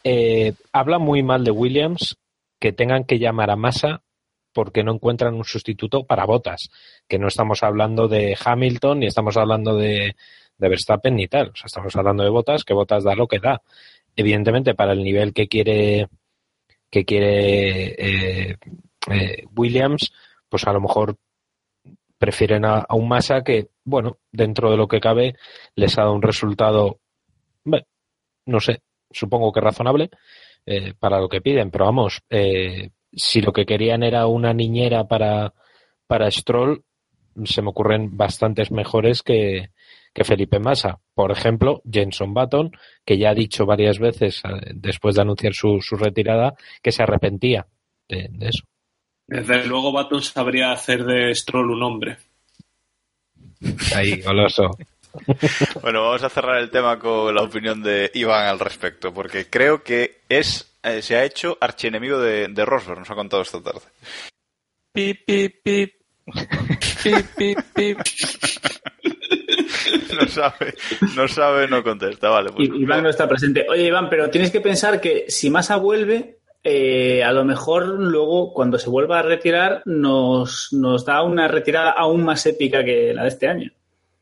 Eh, 0.03 0.53
habla 0.73 0.97
muy 0.97 1.21
mal 1.21 1.43
de 1.43 1.51
Williams 1.51 2.17
que 2.59 2.73
tengan 2.73 3.03
que 3.03 3.19
llamar 3.19 3.51
a 3.51 3.55
Massa 3.55 4.01
porque 4.51 4.83
no 4.83 4.93
encuentran 4.93 5.35
un 5.35 5.45
sustituto 5.45 6.03
para 6.03 6.25
Bottas, 6.25 6.69
que 7.07 7.19
no 7.19 7.27
estamos 7.27 7.61
hablando 7.61 8.07
de 8.07 8.35
Hamilton 8.43 8.99
ni 8.99 9.05
estamos 9.05 9.37
hablando 9.37 9.77
de, 9.77 10.15
de 10.57 10.69
Verstappen 10.69 11.15
ni 11.15 11.27
tal. 11.27 11.49
O 11.49 11.55
sea, 11.55 11.67
estamos 11.67 11.95
hablando 11.95 12.23
de 12.23 12.29
Bottas, 12.31 12.63
que 12.63 12.73
Bottas 12.73 13.03
da 13.03 13.13
lo 13.13 13.27
que 13.27 13.39
da. 13.39 13.61
Evidentemente, 14.15 14.73
para 14.73 14.91
el 14.91 15.03
nivel 15.03 15.33
que 15.33 15.47
quiere 15.47 16.07
que 16.91 17.05
quiere 17.05 17.95
eh, 17.97 18.57
eh, 19.09 19.45
Williams, 19.55 20.11
pues 20.49 20.67
a 20.67 20.73
lo 20.73 20.81
mejor 20.81 21.17
prefieren 22.17 22.65
a, 22.65 22.85
un 22.91 23.07
Massa 23.07 23.43
que, 23.43 23.69
bueno, 23.83 24.19
dentro 24.31 24.69
de 24.69 24.77
lo 24.77 24.87
que 24.87 24.99
cabe, 24.99 25.35
les 25.75 25.97
ha 25.97 26.01
dado 26.01 26.13
un 26.13 26.21
resultado, 26.21 26.99
no 28.45 28.59
sé, 28.59 28.83
supongo 29.09 29.51
que 29.51 29.61
razonable 29.61 30.11
eh, 30.65 30.93
para 30.99 31.19
lo 31.19 31.29
que 31.29 31.41
piden, 31.41 31.71
pero 31.71 31.85
vamos, 31.85 32.21
eh, 32.29 32.91
si 33.11 33.41
lo 33.41 33.51
que 33.51 33.65
querían 33.65 34.03
era 34.03 34.27
una 34.27 34.53
niñera 34.53 35.07
para, 35.07 35.53
para 36.05 36.29
Stroll, 36.29 36.83
se 37.45 37.61
me 37.61 37.69
ocurren 37.69 38.17
bastantes 38.17 38.71
mejores 38.71 39.23
que, 39.23 39.71
que 40.13 40.23
Felipe 40.23 40.59
Massa. 40.59 40.99
Por 41.13 41.31
ejemplo, 41.31 41.81
Jenson 41.89 42.33
Button, 42.33 42.71
que 43.05 43.17
ya 43.17 43.31
ha 43.31 43.35
dicho 43.35 43.65
varias 43.65 43.99
veces 43.99 44.41
eh, 44.43 44.71
después 44.73 45.15
de 45.15 45.21
anunciar 45.21 45.53
su, 45.53 45.79
su 45.81 45.95
retirada 45.95 46.53
que 46.81 46.91
se 46.91 47.03
arrepentía 47.03 47.67
de, 48.07 48.27
de 48.29 48.49
eso. 48.49 48.63
Desde 49.27 49.65
luego, 49.65 49.93
Baton 49.93 50.21
sabría 50.21 50.71
hacer 50.71 51.05
de 51.05 51.33
Stroll 51.33 51.71
un 51.71 51.83
hombre. 51.83 52.17
Ahí, 53.95 54.21
goloso. 54.21 54.71
Bueno, 55.81 56.03
vamos 56.03 56.23
a 56.23 56.29
cerrar 56.29 56.59
el 56.59 56.71
tema 56.71 56.97
con 56.97 57.35
la 57.35 57.41
opinión 57.41 57.83
de 57.83 58.09
Iván 58.13 58.47
al 58.47 58.59
respecto, 58.59 59.13
porque 59.13 59.49
creo 59.49 59.83
que 59.83 60.21
es 60.29 60.71
eh, 60.83 61.01
se 61.01 61.15
ha 61.15 61.25
hecho 61.25 61.57
archienemigo 61.59 62.19
de, 62.19 62.47
de 62.47 62.65
Rosberg, 62.65 62.99
nos 62.99 63.11
ha 63.11 63.15
contado 63.15 63.41
esta 63.41 63.61
tarde. 63.61 63.81
Pip, 64.93 65.25
pip, 65.25 65.55
pip. 65.63 66.00
Pip, 67.03 67.25
pip, 67.37 67.59
pip. 67.73 67.97
No 70.15 70.27
sabe, 70.27 70.73
no 71.15 71.27
sabe, 71.27 71.67
no 71.67 71.83
contesta, 71.83 72.29
vale. 72.29 72.51
Pues, 72.51 72.69
Iván 72.69 73.03
no 73.03 73.09
está 73.09 73.27
presente. 73.27 73.65
Oye, 73.69 73.85
Iván, 73.85 74.09
pero 74.09 74.29
tienes 74.29 74.51
que 74.51 74.61
pensar 74.61 74.99
que 75.01 75.25
si 75.29 75.49
Massa 75.49 75.77
vuelve, 75.77 76.37
eh, 76.63 77.23
a 77.23 77.31
lo 77.31 77.43
mejor 77.45 77.87
luego, 77.87 78.53
cuando 78.53 78.77
se 78.77 78.89
vuelva 78.89 79.19
a 79.19 79.23
retirar, 79.23 79.81
nos, 79.85 80.69
nos 80.73 81.05
da 81.05 81.23
una 81.23 81.47
retirada 81.47 81.91
aún 81.91 82.23
más 82.23 82.45
épica 82.45 82.83
que 82.83 83.13
la 83.13 83.23
de 83.23 83.29
este 83.29 83.47
año. 83.47 83.71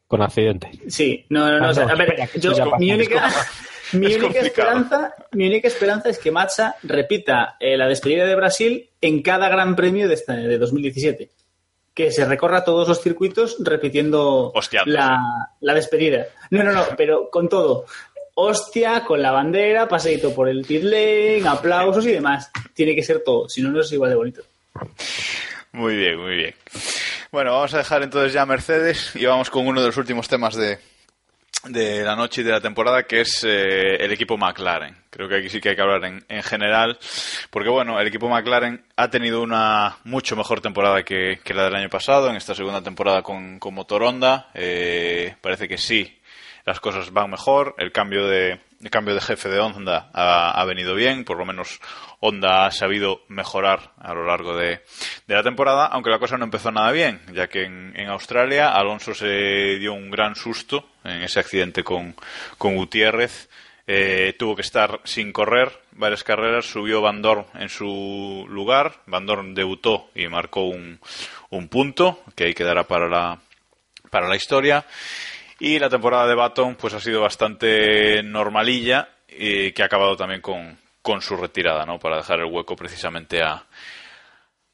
Con 0.08 0.22
accidente. 0.22 0.70
Sí, 0.88 1.26
no, 1.30 1.50
no, 1.52 1.60
no. 1.60 1.66
Ah, 1.66 1.70
o 1.70 1.74
sea, 1.74 1.86
no, 1.86 1.92
a 1.92 1.96
ver, 1.96 2.10
espera, 2.10 2.28
que 2.28 2.40
yo- 2.40 2.78
mi 2.80 2.92
única, 2.92 3.30
mi 3.94 4.08
Es 4.08 4.14
única 4.18 4.22
complicado. 4.34 4.46
esperanza, 4.48 5.16
mi 5.34 5.48
única 5.48 5.68
esperanza 5.68 6.10
es 6.10 6.20
que 6.20 6.32
Massa 6.32 6.76
repita 6.84 7.58
eh, 7.60 7.78
la 7.78 7.88
despedida 7.88 8.26
de 8.26 8.36
Brasil 8.36 8.90
en 9.02 9.22
cada 9.22 9.50
Gran 9.50 9.76
Premio 9.76 10.08
de, 10.08 10.14
esta, 10.14 10.34
de 10.36 10.58
2017. 10.58 11.30
Que 12.00 12.14
se 12.14 12.24
recorra 12.24 12.64
todos 12.64 12.88
los 12.88 13.02
circuitos 13.02 13.58
repitiendo 13.60 14.54
Hostiando. 14.56 14.90
la, 14.90 15.20
la 15.60 15.74
despedida. 15.74 16.28
No, 16.50 16.64
no, 16.64 16.72
no, 16.72 16.86
pero 16.96 17.30
con 17.30 17.50
todo. 17.50 17.88
Hostia, 18.36 19.04
con 19.04 19.22
la 19.22 19.32
bandera, 19.32 19.86
paseíto 19.90 20.34
por 20.34 20.48
el 20.48 20.64
pit 20.64 20.82
lane, 20.84 21.44
aplausos 21.46 22.06
y 22.06 22.14
demás. 22.14 22.50
Tiene 22.74 22.96
que 22.96 23.04
ser 23.04 23.22
todo, 23.22 23.50
si 23.50 23.62
no, 23.62 23.68
no 23.70 23.82
es 23.82 23.92
igual 23.92 24.12
de 24.12 24.16
bonito. 24.16 24.42
Muy 25.74 25.98
bien, 25.98 26.18
muy 26.18 26.38
bien. 26.38 26.56
Bueno, 27.34 27.52
vamos 27.52 27.74
a 27.74 27.80
dejar 27.80 28.02
entonces 28.02 28.32
ya 28.32 28.46
Mercedes 28.46 29.12
y 29.16 29.26
vamos 29.26 29.50
con 29.50 29.68
uno 29.68 29.82
de 29.82 29.88
los 29.88 29.98
últimos 29.98 30.30
temas 30.30 30.56
de, 30.56 30.80
de 31.66 32.04
la 32.04 32.16
noche 32.16 32.42
y 32.42 32.44
de 32.44 32.52
la 32.52 32.62
temporada, 32.62 33.04
que 33.04 33.22
es 33.22 33.44
eh, 33.44 33.96
el 33.96 34.12
equipo 34.12 34.38
McLaren. 34.38 34.96
Creo 35.10 35.28
que 35.28 35.38
aquí 35.38 35.50
sí 35.50 35.60
que 35.60 35.70
hay 35.70 35.76
que 35.76 35.82
hablar 35.82 36.06
en, 36.06 36.24
en 36.30 36.44
general, 36.44 36.98
porque 37.50 37.70
bueno, 37.70 38.00
el 38.00 38.08
equipo 38.08 38.30
McLaren 38.30 38.86
ha 38.96 39.10
tenido 39.10 39.42
una 39.42 39.98
mucho 40.04 40.36
mejor 40.36 40.62
temporada 40.62 41.04
que, 41.04 41.40
que 41.44 41.54
la 41.54 41.66
del 41.66 41.76
año 41.76 41.90
pasado, 41.90 42.30
en 42.30 42.36
esta 42.36 42.56
segunda 42.56 42.82
temporada 42.82 43.22
con, 43.22 43.60
con 43.60 43.74
motor 43.74 44.04
Honda. 44.04 44.50
Eh, 44.54 45.36
parece 45.42 45.68
que 45.68 45.78
sí, 45.78 46.19
las 46.70 46.80
cosas 46.80 47.12
van 47.12 47.32
mejor, 47.32 47.74
el 47.80 47.92
cambio 47.92 48.28
de, 48.28 48.60
el 48.80 48.92
cambio 48.92 49.16
de 49.16 49.22
jefe 49.22 49.50
de 49.50 49.60
Honda 49.60 50.12
ha, 50.14 50.52
ha 50.52 50.66
venido 50.66 50.94
bien, 50.94 51.26
por 51.26 51.36
lo 51.36 51.44
menos 51.44 51.82
Honda 52.20 52.68
ha 52.68 52.72
sabido 52.72 53.24
mejorar 53.28 53.94
a 53.98 54.14
lo 54.14 54.24
largo 54.24 54.56
de, 54.56 54.84
de 55.26 55.34
la 55.34 55.42
temporada, 55.42 55.88
aunque 55.88 56.12
la 56.12 56.20
cosa 56.20 56.38
no 56.38 56.46
empezó 56.46 56.72
nada 56.72 56.92
bien, 56.92 57.22
ya 57.34 57.48
que 57.48 57.64
en, 57.64 57.94
en 57.96 58.08
Australia 58.10 58.70
Alonso 58.70 59.16
se 59.16 59.80
dio 59.80 59.94
un 59.94 60.12
gran 60.12 60.36
susto 60.36 60.88
en 61.04 61.24
ese 61.24 61.40
accidente 61.40 61.84
con, 61.84 62.16
con 62.60 62.76
Gutiérrez, 62.76 63.50
eh, 63.88 64.36
tuvo 64.38 64.56
que 64.56 64.62
estar 64.62 65.02
sin 65.06 65.32
correr 65.32 65.72
varias 65.94 66.24
carreras, 66.24 66.68
subió 66.68 67.02
Van 67.02 67.24
Dorn 67.24 67.48
en 67.56 67.70
su 67.70 68.46
lugar, 68.48 69.02
Van 69.08 69.26
Dorn 69.26 69.56
debutó 69.56 70.12
y 70.14 70.28
marcó 70.28 70.66
un, 70.66 71.00
un 71.50 71.68
punto, 71.68 72.22
que 72.36 72.44
ahí 72.44 72.54
quedará 72.54 72.84
para 72.84 73.10
la, 73.10 73.40
para 74.12 74.28
la 74.28 74.36
historia. 74.36 74.86
Y 75.60 75.78
la 75.78 75.90
temporada 75.90 76.28
de 76.28 76.36
Baton 76.36 76.76
pues 76.76 76.94
ha 76.94 77.00
sido 77.00 77.22
bastante 77.22 78.24
normalilla, 78.24 79.10
y 79.28 79.72
que 79.72 79.84
ha 79.84 79.86
acabado 79.86 80.16
también 80.16 80.42
con, 80.42 80.78
con 81.02 81.22
su 81.22 81.36
retirada, 81.36 81.86
¿no? 81.86 82.00
Para 82.00 82.18
dejar 82.18 82.40
el 82.40 82.52
hueco 82.52 82.76
precisamente 82.76 83.42
a, 83.42 83.64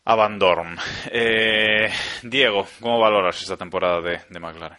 a 0.05 0.15
Van 0.15 0.39
Dorn. 0.39 0.77
Eh, 1.11 1.89
Diego, 2.23 2.65
¿cómo 2.79 2.99
valoras 2.99 3.41
esta 3.41 3.57
temporada 3.57 4.01
de, 4.01 4.21
de 4.29 4.39
McLaren? 4.39 4.77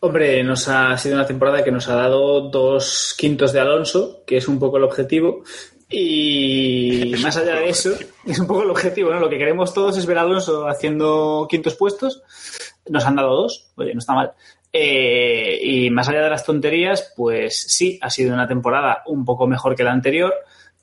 Hombre, 0.00 0.42
nos 0.42 0.68
ha 0.68 0.96
sido 0.96 1.14
una 1.14 1.26
temporada 1.26 1.62
que 1.62 1.70
nos 1.70 1.88
ha 1.88 1.94
dado 1.94 2.40
dos 2.48 3.14
quintos 3.16 3.52
de 3.52 3.60
Alonso, 3.60 4.24
que 4.26 4.38
es 4.38 4.48
un 4.48 4.58
poco 4.58 4.78
el 4.78 4.84
objetivo. 4.84 5.44
Y 5.88 7.14
más 7.22 7.36
allá 7.36 7.56
de 7.56 7.68
eso, 7.68 7.94
es 8.26 8.38
un 8.40 8.46
poco 8.46 8.62
el 8.64 8.70
objetivo, 8.70 9.12
¿no? 9.12 9.20
Lo 9.20 9.28
que 9.28 9.38
queremos 9.38 9.72
todos 9.72 9.96
es 9.96 10.06
ver 10.06 10.18
a 10.18 10.22
Alonso 10.22 10.66
haciendo 10.66 11.46
quintos 11.48 11.76
puestos. 11.76 12.22
Nos 12.88 13.04
han 13.04 13.14
dado 13.14 13.42
dos, 13.42 13.70
oye, 13.76 13.92
no 13.94 14.00
está 14.00 14.14
mal. 14.14 14.32
Eh, 14.72 15.58
y 15.62 15.90
más 15.90 16.08
allá 16.08 16.22
de 16.22 16.30
las 16.30 16.44
tonterías, 16.44 17.12
pues 17.14 17.64
sí, 17.68 17.98
ha 18.00 18.08
sido 18.08 18.32
una 18.32 18.48
temporada 18.48 19.02
un 19.06 19.24
poco 19.24 19.46
mejor 19.46 19.76
que 19.76 19.84
la 19.84 19.92
anterior, 19.92 20.32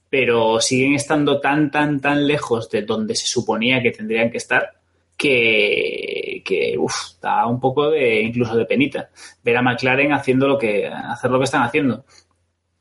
pero 0.10 0.60
siguen 0.60 0.94
estando 0.94 1.40
tan, 1.40 1.72
tan, 1.72 2.00
tan 2.00 2.28
lejos 2.28 2.70
de 2.70 2.84
donde 2.84 3.16
se 3.16 3.26
suponía 3.26 3.82
que 3.82 3.92
tendrían 3.92 4.30
que 4.30 4.38
estar 4.38 4.74
que, 5.18 6.42
que 6.46 6.78
uf, 6.78 7.20
da 7.22 7.46
un 7.46 7.60
poco 7.60 7.90
de 7.90 8.22
incluso 8.22 8.56
de 8.56 8.66
penita 8.66 9.10
ver 9.44 9.58
a 9.58 9.62
McLaren 9.62 10.14
haciendo 10.14 10.48
lo 10.48 10.58
que 10.58 10.88
hacer 10.88 11.30
lo 11.30 11.40
que 11.40 11.44
están 11.46 11.64
haciendo. 11.64 12.06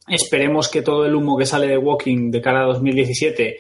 Esperemos 0.07 0.69
que 0.69 0.83
todo 0.83 1.05
el 1.05 1.15
humo 1.15 1.37
que 1.37 1.47
sale 1.47 1.67
de 1.67 1.77
Walking 1.77 2.31
de 2.31 2.41
cara 2.41 2.61
a 2.61 2.67
2017 2.67 3.59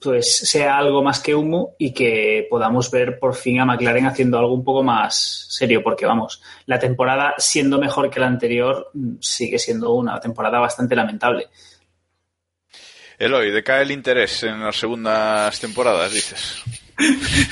pues 0.00 0.38
sea 0.38 0.78
algo 0.78 1.02
más 1.02 1.20
que 1.20 1.34
humo 1.34 1.74
y 1.78 1.92
que 1.94 2.46
podamos 2.50 2.90
ver 2.90 3.18
por 3.18 3.34
fin 3.34 3.60
a 3.60 3.64
McLaren 3.64 4.06
haciendo 4.06 4.38
algo 4.38 4.52
un 4.54 4.64
poco 4.64 4.82
más 4.82 5.46
serio, 5.48 5.82
porque 5.82 6.06
vamos, 6.06 6.42
la 6.66 6.78
temporada 6.78 7.34
siendo 7.38 7.78
mejor 7.78 8.10
que 8.10 8.18
la 8.20 8.26
anterior 8.26 8.90
sigue 9.20 9.58
siendo 9.58 9.92
una 9.94 10.18
temporada 10.18 10.58
bastante 10.58 10.96
lamentable. 10.96 11.46
Eloy, 13.18 13.50
decae 13.50 13.82
el 13.82 13.92
interés 13.92 14.42
en 14.42 14.60
las 14.60 14.76
segundas 14.76 15.58
temporadas, 15.60 16.12
dices. 16.12 16.62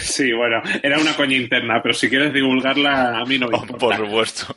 Sí, 0.01 0.33
bueno, 0.33 0.63
era 0.83 0.99
una 0.99 1.15
coña 1.15 1.37
interna, 1.37 1.79
pero 1.83 1.93
si 1.95 2.09
quieres 2.09 2.33
divulgarla, 2.33 3.19
a 3.19 3.25
mí 3.27 3.39
no 3.39 3.47
me 3.49 3.59
importa. 3.59 3.77
Por 3.79 3.97
supuesto. 3.97 4.57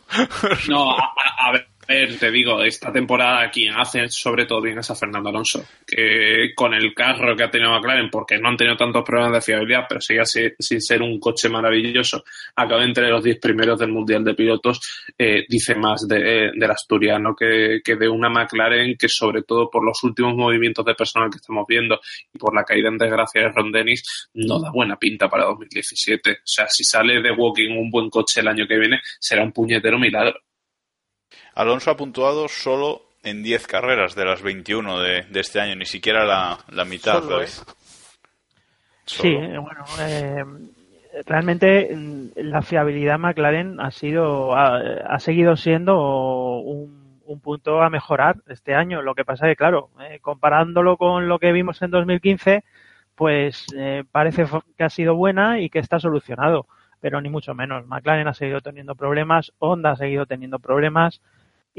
No, 0.69 0.91
a, 0.93 0.99
a- 1.03 1.76
a 1.87 1.93
ver, 1.93 2.17
te 2.17 2.31
digo, 2.31 2.61
esta 2.63 2.91
temporada 2.91 3.49
quien 3.49 3.73
hace 3.73 4.09
sobre 4.09 4.45
todo 4.45 4.61
bien 4.61 4.79
es 4.79 4.89
a 4.91 4.95
Fernando 4.95 5.29
Alonso, 5.29 5.65
que 5.85 6.51
con 6.53 6.73
el 6.73 6.93
carro 6.93 7.35
que 7.35 7.43
ha 7.43 7.51
tenido 7.51 7.71
McLaren, 7.71 8.09
porque 8.09 8.37
no 8.37 8.49
han 8.49 8.57
tenido 8.57 8.75
tantos 8.75 9.03
problemas 9.03 9.33
de 9.33 9.41
fiabilidad, 9.41 9.85
pero 9.87 10.01
sigue 10.01 10.23
sin 10.59 10.81
ser 10.81 11.01
un 11.01 11.19
coche 11.19 11.47
maravilloso, 11.49 12.23
acaba 12.55 12.83
entre 12.83 13.09
los 13.09 13.23
10 13.23 13.39
primeros 13.39 13.79
del 13.79 13.91
Mundial 13.91 14.23
de 14.23 14.33
Pilotos, 14.33 14.81
eh, 15.17 15.45
dice 15.47 15.75
más 15.75 16.07
de, 16.07 16.51
del 16.53 16.71
asturiano 16.71 17.35
que, 17.35 17.79
que 17.83 17.95
de 17.95 18.09
una 18.09 18.29
McLaren 18.29 18.97
que 18.97 19.07
sobre 19.07 19.43
todo 19.43 19.69
por 19.69 19.85
los 19.85 20.03
últimos 20.03 20.35
movimientos 20.35 20.83
de 20.85 20.95
personal 20.95 21.29
que 21.29 21.37
estamos 21.37 21.65
viendo 21.67 21.99
y 22.33 22.37
por 22.37 22.53
la 22.53 22.63
caída 22.63 22.89
en 22.89 22.97
desgracia 22.97 23.43
de 23.43 23.49
Ron 23.49 23.71
Dennis, 23.71 24.29
no 24.33 24.59
da 24.59 24.71
buena 24.71 24.97
pinta 24.97 25.29
para 25.29 25.45
2017. 25.45 26.31
O 26.31 26.35
sea, 26.43 26.67
si 26.67 26.83
sale 26.83 27.21
de 27.21 27.31
Walking 27.31 27.77
un 27.77 27.89
buen 27.89 28.09
coche 28.09 28.41
el 28.41 28.47
año 28.47 28.67
que 28.67 28.77
viene, 28.77 28.99
será 29.19 29.43
un 29.43 29.51
puñetero 29.51 29.97
milagro. 29.97 30.46
Alonso 31.57 31.89
ha 31.89 31.97
puntuado 31.97 32.47
solo 32.47 33.01
en 33.23 33.41
10 33.41 33.65
carreras 33.65 34.13
de 34.13 34.25
las 34.25 34.43
21 34.43 34.99
de, 34.99 35.23
de 35.23 35.39
este 35.39 35.59
año, 35.59 35.75
ni 35.75 35.85
siera 35.85 36.23
la, 36.23 36.59
la 36.69 36.85
mitad. 36.85 37.19
Solo, 37.23 37.37
David. 37.37 37.49
Sí, 39.05 39.33
Solo. 39.33 39.61
bueno, 39.63 39.85
eh, 40.01 40.45
realmente 41.25 41.89
mm, 41.95 42.27
la 42.35 42.61
fiabilidad 42.61 43.17
McLaren 43.17 43.79
ha 43.79 43.89
sido 43.89 44.55
ha, 44.55 44.77
ha 44.77 45.19
seguido 45.19 45.55
siendo 45.55 46.59
un, 46.59 47.21
un, 47.25 47.39
punto 47.39 47.81
a 47.81 47.89
mejorar 47.89 48.35
este 48.47 48.75
año. 48.75 49.01
Lo 49.01 49.15
que 49.15 49.25
pasa 49.25 49.47
es 49.47 49.53
que, 49.53 49.55
claro, 49.55 49.89
eh, 49.99 50.19
comparándolo 50.21 50.95
con 50.95 51.27
lo 51.27 51.39
que 51.39 51.51
vimos 51.53 51.81
en 51.81 51.89
2015, 51.89 52.63
pues 53.15 53.65
eh, 53.75 54.03
parece 54.11 54.45
que 54.77 54.83
ha 54.83 54.89
sido 54.91 55.15
buena 55.15 55.59
y 55.59 55.71
que 55.71 55.79
está 55.79 55.99
solucionado, 55.99 56.67
pero 56.99 57.19
ni 57.19 57.29
mucho 57.31 57.55
menos. 57.55 57.87
McLaren 57.87 58.27
ha 58.27 58.35
seguido 58.35 58.61
teniendo 58.61 58.93
problemas, 58.93 59.53
Honda 59.57 59.93
ha 59.93 59.95
seguido 59.95 60.27
teniendo 60.27 60.59
problemas 60.59 61.19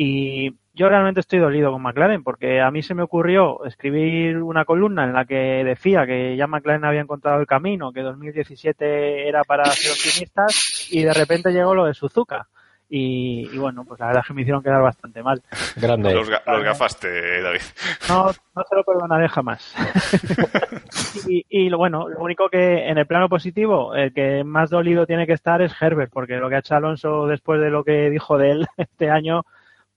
y 0.00 0.54
yo 0.74 0.88
realmente 0.88 1.18
estoy 1.18 1.40
dolido 1.40 1.72
con 1.72 1.82
McLaren 1.82 2.22
porque 2.22 2.60
a 2.60 2.70
mí 2.70 2.84
se 2.84 2.94
me 2.94 3.02
ocurrió 3.02 3.64
escribir 3.64 4.40
una 4.40 4.64
columna 4.64 5.02
en 5.02 5.12
la 5.12 5.24
que 5.24 5.64
decía 5.64 6.06
que 6.06 6.36
ya 6.36 6.46
McLaren 6.46 6.84
había 6.84 7.00
encontrado 7.00 7.40
el 7.40 7.48
camino, 7.48 7.90
que 7.90 8.02
2017 8.02 9.28
era 9.28 9.42
para 9.42 9.64
ser 9.64 9.90
optimistas 9.90 10.86
y 10.92 11.02
de 11.02 11.12
repente 11.12 11.50
llegó 11.50 11.74
lo 11.74 11.84
de 11.84 11.94
Suzuka. 11.94 12.46
Y, 12.88 13.50
y, 13.52 13.58
bueno, 13.58 13.84
pues 13.84 13.98
la 14.00 14.06
verdad 14.06 14.22
es 14.22 14.28
que 14.28 14.34
me 14.34 14.42
hicieron 14.42 14.62
quedar 14.62 14.80
bastante 14.80 15.22
mal. 15.22 15.42
Grande. 15.76 16.14
Los, 16.14 16.30
ga 16.30 16.42
los 16.46 16.62
gafaste, 16.62 17.42
David. 17.42 17.60
No, 18.08 18.26
no 18.54 18.62
se 18.66 18.74
lo 18.76 18.84
perdonaré 18.84 19.28
jamás. 19.28 19.74
y, 21.28 21.44
y, 21.50 21.68
bueno, 21.70 22.08
lo 22.08 22.20
único 22.20 22.48
que 22.48 22.88
en 22.88 22.96
el 22.96 23.06
plano 23.06 23.28
positivo, 23.28 23.94
el 23.94 24.14
que 24.14 24.42
más 24.42 24.70
dolido 24.70 25.04
tiene 25.04 25.26
que 25.26 25.34
estar 25.34 25.60
es 25.60 25.74
Herbert, 25.78 26.10
porque 26.10 26.36
lo 26.36 26.48
que 26.48 26.54
ha 26.54 26.60
hecho 26.60 26.76
Alonso 26.76 27.26
después 27.26 27.60
de 27.60 27.68
lo 27.68 27.84
que 27.84 28.08
dijo 28.08 28.38
de 28.38 28.52
él 28.52 28.66
este 28.78 29.10
año, 29.10 29.44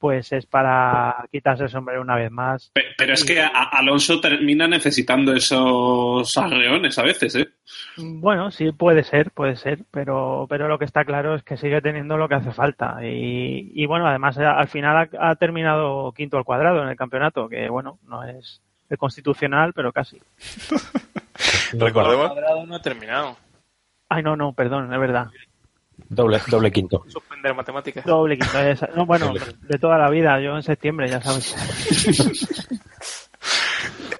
pues 0.01 0.31
es 0.31 0.47
para 0.47 1.27
quitarse 1.31 1.65
el 1.65 1.69
sombrero 1.69 2.01
una 2.01 2.15
vez 2.15 2.31
más. 2.31 2.71
Pero, 2.73 2.89
pero 2.97 3.13
es 3.13 3.23
que 3.23 3.39
a, 3.39 3.47
Alonso 3.47 4.19
termina 4.19 4.67
necesitando 4.67 5.31
esos 5.31 6.35
arreones 6.35 6.97
a 6.97 7.03
veces, 7.03 7.35
¿eh? 7.35 7.47
Bueno, 7.97 8.49
sí, 8.49 8.71
puede 8.71 9.03
ser, 9.03 9.29
puede 9.29 9.55
ser, 9.55 9.85
pero, 9.91 10.47
pero 10.49 10.67
lo 10.67 10.79
que 10.79 10.85
está 10.85 11.05
claro 11.05 11.35
es 11.35 11.43
que 11.43 11.55
sigue 11.55 11.81
teniendo 11.81 12.17
lo 12.17 12.27
que 12.27 12.35
hace 12.35 12.51
falta. 12.51 12.97
Y, 13.03 13.71
y 13.75 13.85
bueno, 13.85 14.07
además 14.07 14.39
al 14.39 14.67
final 14.67 15.09
ha, 15.19 15.29
ha, 15.29 15.35
terminado 15.35 16.11
quinto 16.13 16.37
al 16.37 16.45
cuadrado 16.45 16.81
en 16.81 16.89
el 16.89 16.97
campeonato, 16.97 17.47
que 17.47 17.69
bueno, 17.69 17.99
no 18.07 18.23
es 18.23 18.59
el 18.89 18.97
constitucional, 18.97 19.71
pero 19.73 19.93
casi. 19.93 20.19
Recordemos. 21.73 22.25
El 22.25 22.33
cuadrado 22.33 22.65
no 22.65 22.75
ha 22.75 22.81
terminado. 22.81 23.37
Ay, 24.09 24.23
no, 24.23 24.35
no, 24.35 24.53
perdón, 24.53 24.91
es 24.91 24.99
verdad. 24.99 25.27
Doble, 26.13 26.41
doble 26.45 26.71
quinto. 26.73 27.05
Suspender 27.07 27.55
matemáticas. 27.55 28.03
Doble 28.03 28.37
quinto. 28.37 28.59
Esa. 28.59 28.87
No, 28.93 29.05
bueno, 29.05 29.33
de 29.33 29.79
toda 29.79 29.97
la 29.97 30.09
vida. 30.09 30.41
Yo 30.41 30.57
en 30.57 30.61
septiembre, 30.61 31.07
ya 31.07 31.21
sabes. 31.21 31.55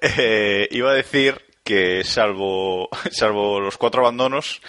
eh, 0.00 0.68
iba 0.70 0.90
a 0.90 0.94
decir 0.94 1.38
que 1.62 2.02
salvo, 2.02 2.88
salvo 3.10 3.60
los 3.60 3.76
cuatro 3.76 4.00
abandonos, 4.00 4.62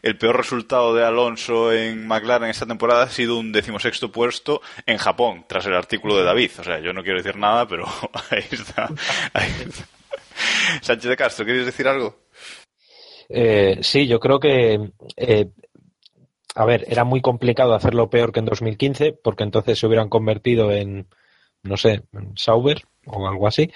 el 0.00 0.16
peor 0.16 0.38
resultado 0.38 0.94
de 0.94 1.04
Alonso 1.04 1.70
en 1.70 2.06
McLaren 2.06 2.48
esta 2.48 2.64
temporada 2.64 3.02
ha 3.02 3.10
sido 3.10 3.38
un 3.38 3.52
decimosexto 3.52 4.10
puesto 4.10 4.62
en 4.86 4.96
Japón, 4.96 5.44
tras 5.46 5.66
el 5.66 5.74
artículo 5.74 6.16
de 6.16 6.24
David. 6.24 6.50
O 6.60 6.64
sea, 6.64 6.80
yo 6.80 6.94
no 6.94 7.02
quiero 7.02 7.18
decir 7.18 7.36
nada, 7.36 7.68
pero 7.68 7.84
ahí 8.30 8.44
está. 8.50 8.88
Ahí 9.34 9.52
está. 9.66 9.84
Sánchez 10.80 11.10
de 11.10 11.16
Castro, 11.18 11.44
¿quieres 11.44 11.66
decir 11.66 11.86
algo? 11.86 12.20
Eh, 13.28 13.78
sí, 13.82 14.06
yo 14.06 14.18
creo 14.18 14.40
que 14.40 14.92
eh, 15.16 15.46
a 16.54 16.64
ver, 16.64 16.84
era 16.88 17.04
muy 17.04 17.20
complicado 17.20 17.74
hacerlo 17.74 18.10
peor 18.10 18.32
que 18.32 18.40
en 18.40 18.46
2015, 18.46 19.12
porque 19.12 19.44
entonces 19.44 19.78
se 19.78 19.86
hubieran 19.86 20.08
convertido 20.08 20.72
en, 20.72 21.06
no 21.62 21.76
sé, 21.76 22.02
en 22.12 22.36
Sauber 22.36 22.82
o 23.06 23.28
algo 23.28 23.46
así. 23.46 23.70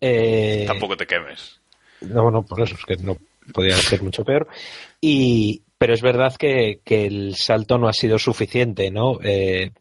Eh, 0.00 0.64
Tampoco 0.66 0.96
te 0.96 1.06
quemes. 1.06 1.60
No, 2.00 2.30
no, 2.30 2.42
por 2.44 2.60
eso 2.60 2.74
es 2.74 2.84
que 2.84 2.96
no 3.02 3.16
podía 3.52 3.76
ser 3.76 4.02
mucho 4.02 4.24
peor. 4.24 4.48
Y, 5.00 5.62
pero 5.78 5.94
es 5.94 6.02
verdad 6.02 6.34
que, 6.36 6.80
que 6.84 7.06
el 7.06 7.36
salto 7.36 7.78
no 7.78 7.88
ha 7.88 7.92
sido 7.92 8.18
suficiente, 8.18 8.90
¿no? 8.90 9.18
Eh, 9.22 9.72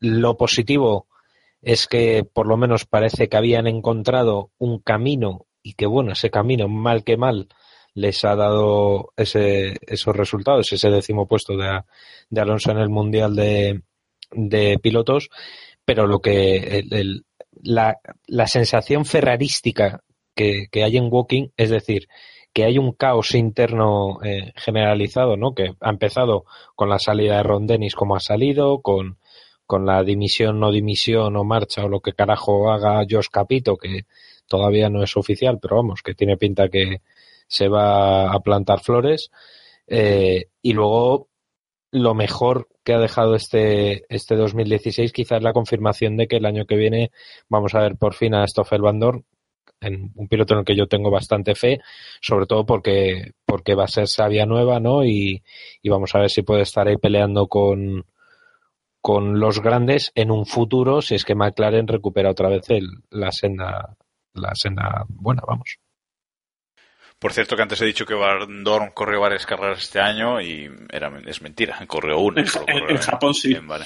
lo 0.00 0.36
positivo 0.36 1.06
es 1.62 1.86
que 1.86 2.24
por 2.24 2.46
lo 2.46 2.56
menos 2.56 2.86
parece 2.86 3.28
que 3.28 3.36
habían 3.36 3.66
encontrado 3.66 4.50
un 4.58 4.80
camino 4.80 5.46
y 5.62 5.74
que 5.74 5.86
bueno, 5.86 6.12
ese 6.12 6.30
camino, 6.30 6.68
mal 6.68 7.04
que 7.04 7.16
mal, 7.16 7.48
les 7.94 8.24
ha 8.24 8.36
dado 8.36 9.12
ese, 9.16 9.76
esos 9.86 10.16
resultados, 10.16 10.72
ese 10.72 10.90
décimo 10.90 11.26
puesto 11.26 11.56
de, 11.56 11.80
de 12.28 12.40
Alonso 12.40 12.70
en 12.70 12.78
el 12.78 12.88
Mundial 12.88 13.34
de, 13.34 13.82
de 14.32 14.78
Pilotos, 14.78 15.30
pero 15.84 16.06
lo 16.06 16.20
que 16.20 16.84
el, 16.90 17.24
la, 17.62 17.98
la, 18.26 18.46
sensación 18.46 19.04
ferrarística 19.04 20.02
que, 20.34 20.66
que, 20.70 20.84
hay 20.84 20.96
en 20.96 21.08
Walking, 21.10 21.48
es 21.56 21.70
decir, 21.70 22.08
que 22.52 22.64
hay 22.64 22.78
un 22.78 22.92
caos 22.92 23.34
interno 23.34 24.22
eh, 24.22 24.52
generalizado, 24.56 25.36
¿no? 25.36 25.54
Que 25.54 25.74
ha 25.80 25.90
empezado 25.90 26.44
con 26.74 26.88
la 26.88 26.98
salida 26.98 27.36
de 27.36 27.42
Ron 27.42 27.66
Dennis 27.66 27.94
como 27.94 28.16
ha 28.16 28.20
salido, 28.20 28.80
con, 28.80 29.18
con 29.66 29.86
la 29.86 30.02
dimisión, 30.02 30.60
no 30.60 30.70
dimisión 30.70 31.36
o 31.36 31.44
marcha 31.44 31.84
o 31.84 31.88
lo 31.88 32.00
que 32.00 32.12
carajo 32.12 32.70
haga 32.70 33.04
Josh 33.08 33.28
Capito, 33.30 33.76
que 33.76 34.06
todavía 34.48 34.88
no 34.90 35.02
es 35.02 35.16
oficial, 35.16 35.58
pero 35.60 35.76
vamos, 35.76 36.02
que 36.02 36.14
tiene 36.14 36.36
pinta 36.36 36.68
que, 36.68 37.02
se 37.50 37.68
va 37.68 38.32
a 38.32 38.40
plantar 38.40 38.80
flores. 38.80 39.30
Eh, 39.86 40.46
y 40.62 40.72
luego, 40.72 41.28
lo 41.90 42.14
mejor 42.14 42.68
que 42.84 42.94
ha 42.94 42.98
dejado 42.98 43.34
este, 43.34 44.04
este 44.08 44.36
2016 44.36 45.12
quizás 45.12 45.42
la 45.42 45.52
confirmación 45.52 46.16
de 46.16 46.28
que 46.28 46.36
el 46.36 46.46
año 46.46 46.64
que 46.66 46.76
viene 46.76 47.10
vamos 47.48 47.74
a 47.74 47.80
ver 47.80 47.96
por 47.96 48.14
fin 48.14 48.34
a 48.34 48.46
Stoffel 48.46 48.82
Van 48.82 49.00
Dorn, 49.00 49.24
en 49.80 50.12
un 50.14 50.28
piloto 50.28 50.54
en 50.54 50.60
el 50.60 50.64
que 50.64 50.76
yo 50.76 50.86
tengo 50.86 51.10
bastante 51.10 51.54
fe, 51.54 51.80
sobre 52.20 52.46
todo 52.46 52.64
porque, 52.66 53.32
porque 53.44 53.74
va 53.74 53.84
a 53.84 53.88
ser 53.88 54.06
sabia 54.08 54.46
nueva, 54.46 54.78
¿no? 54.78 55.04
Y, 55.04 55.42
y 55.82 55.88
vamos 55.88 56.14
a 56.14 56.20
ver 56.20 56.30
si 56.30 56.42
puede 56.42 56.62
estar 56.62 56.86
ahí 56.86 56.98
peleando 56.98 57.48
con, 57.48 58.06
con 59.00 59.40
los 59.40 59.60
grandes 59.60 60.12
en 60.14 60.30
un 60.30 60.46
futuro 60.46 61.02
si 61.02 61.16
es 61.16 61.24
que 61.24 61.34
McLaren 61.34 61.88
recupera 61.88 62.30
otra 62.30 62.48
vez 62.48 62.70
el, 62.70 62.88
la 63.10 63.32
senda 63.32 63.96
la 64.34 64.54
senda 64.54 65.04
buena, 65.08 65.42
vamos. 65.46 65.78
Por 67.20 67.34
cierto, 67.34 67.54
que 67.54 67.62
antes 67.62 67.80
he 67.82 67.84
dicho 67.84 68.06
que 68.06 68.14
Van 68.14 68.64
Dorn 68.64 68.92
corrió 68.92 69.20
varias 69.20 69.44
carreras 69.44 69.82
este 69.82 70.00
año 70.00 70.40
y 70.40 70.70
era, 70.90 71.12
es 71.26 71.42
mentira, 71.42 71.78
corrió 71.86 72.18
una. 72.18 72.40
En, 72.40 72.48
corrió 72.48 72.88
en, 72.88 72.96
en 72.96 73.02
Japón 73.02 73.34
sí. 73.34 73.54
Vale. 73.54 73.84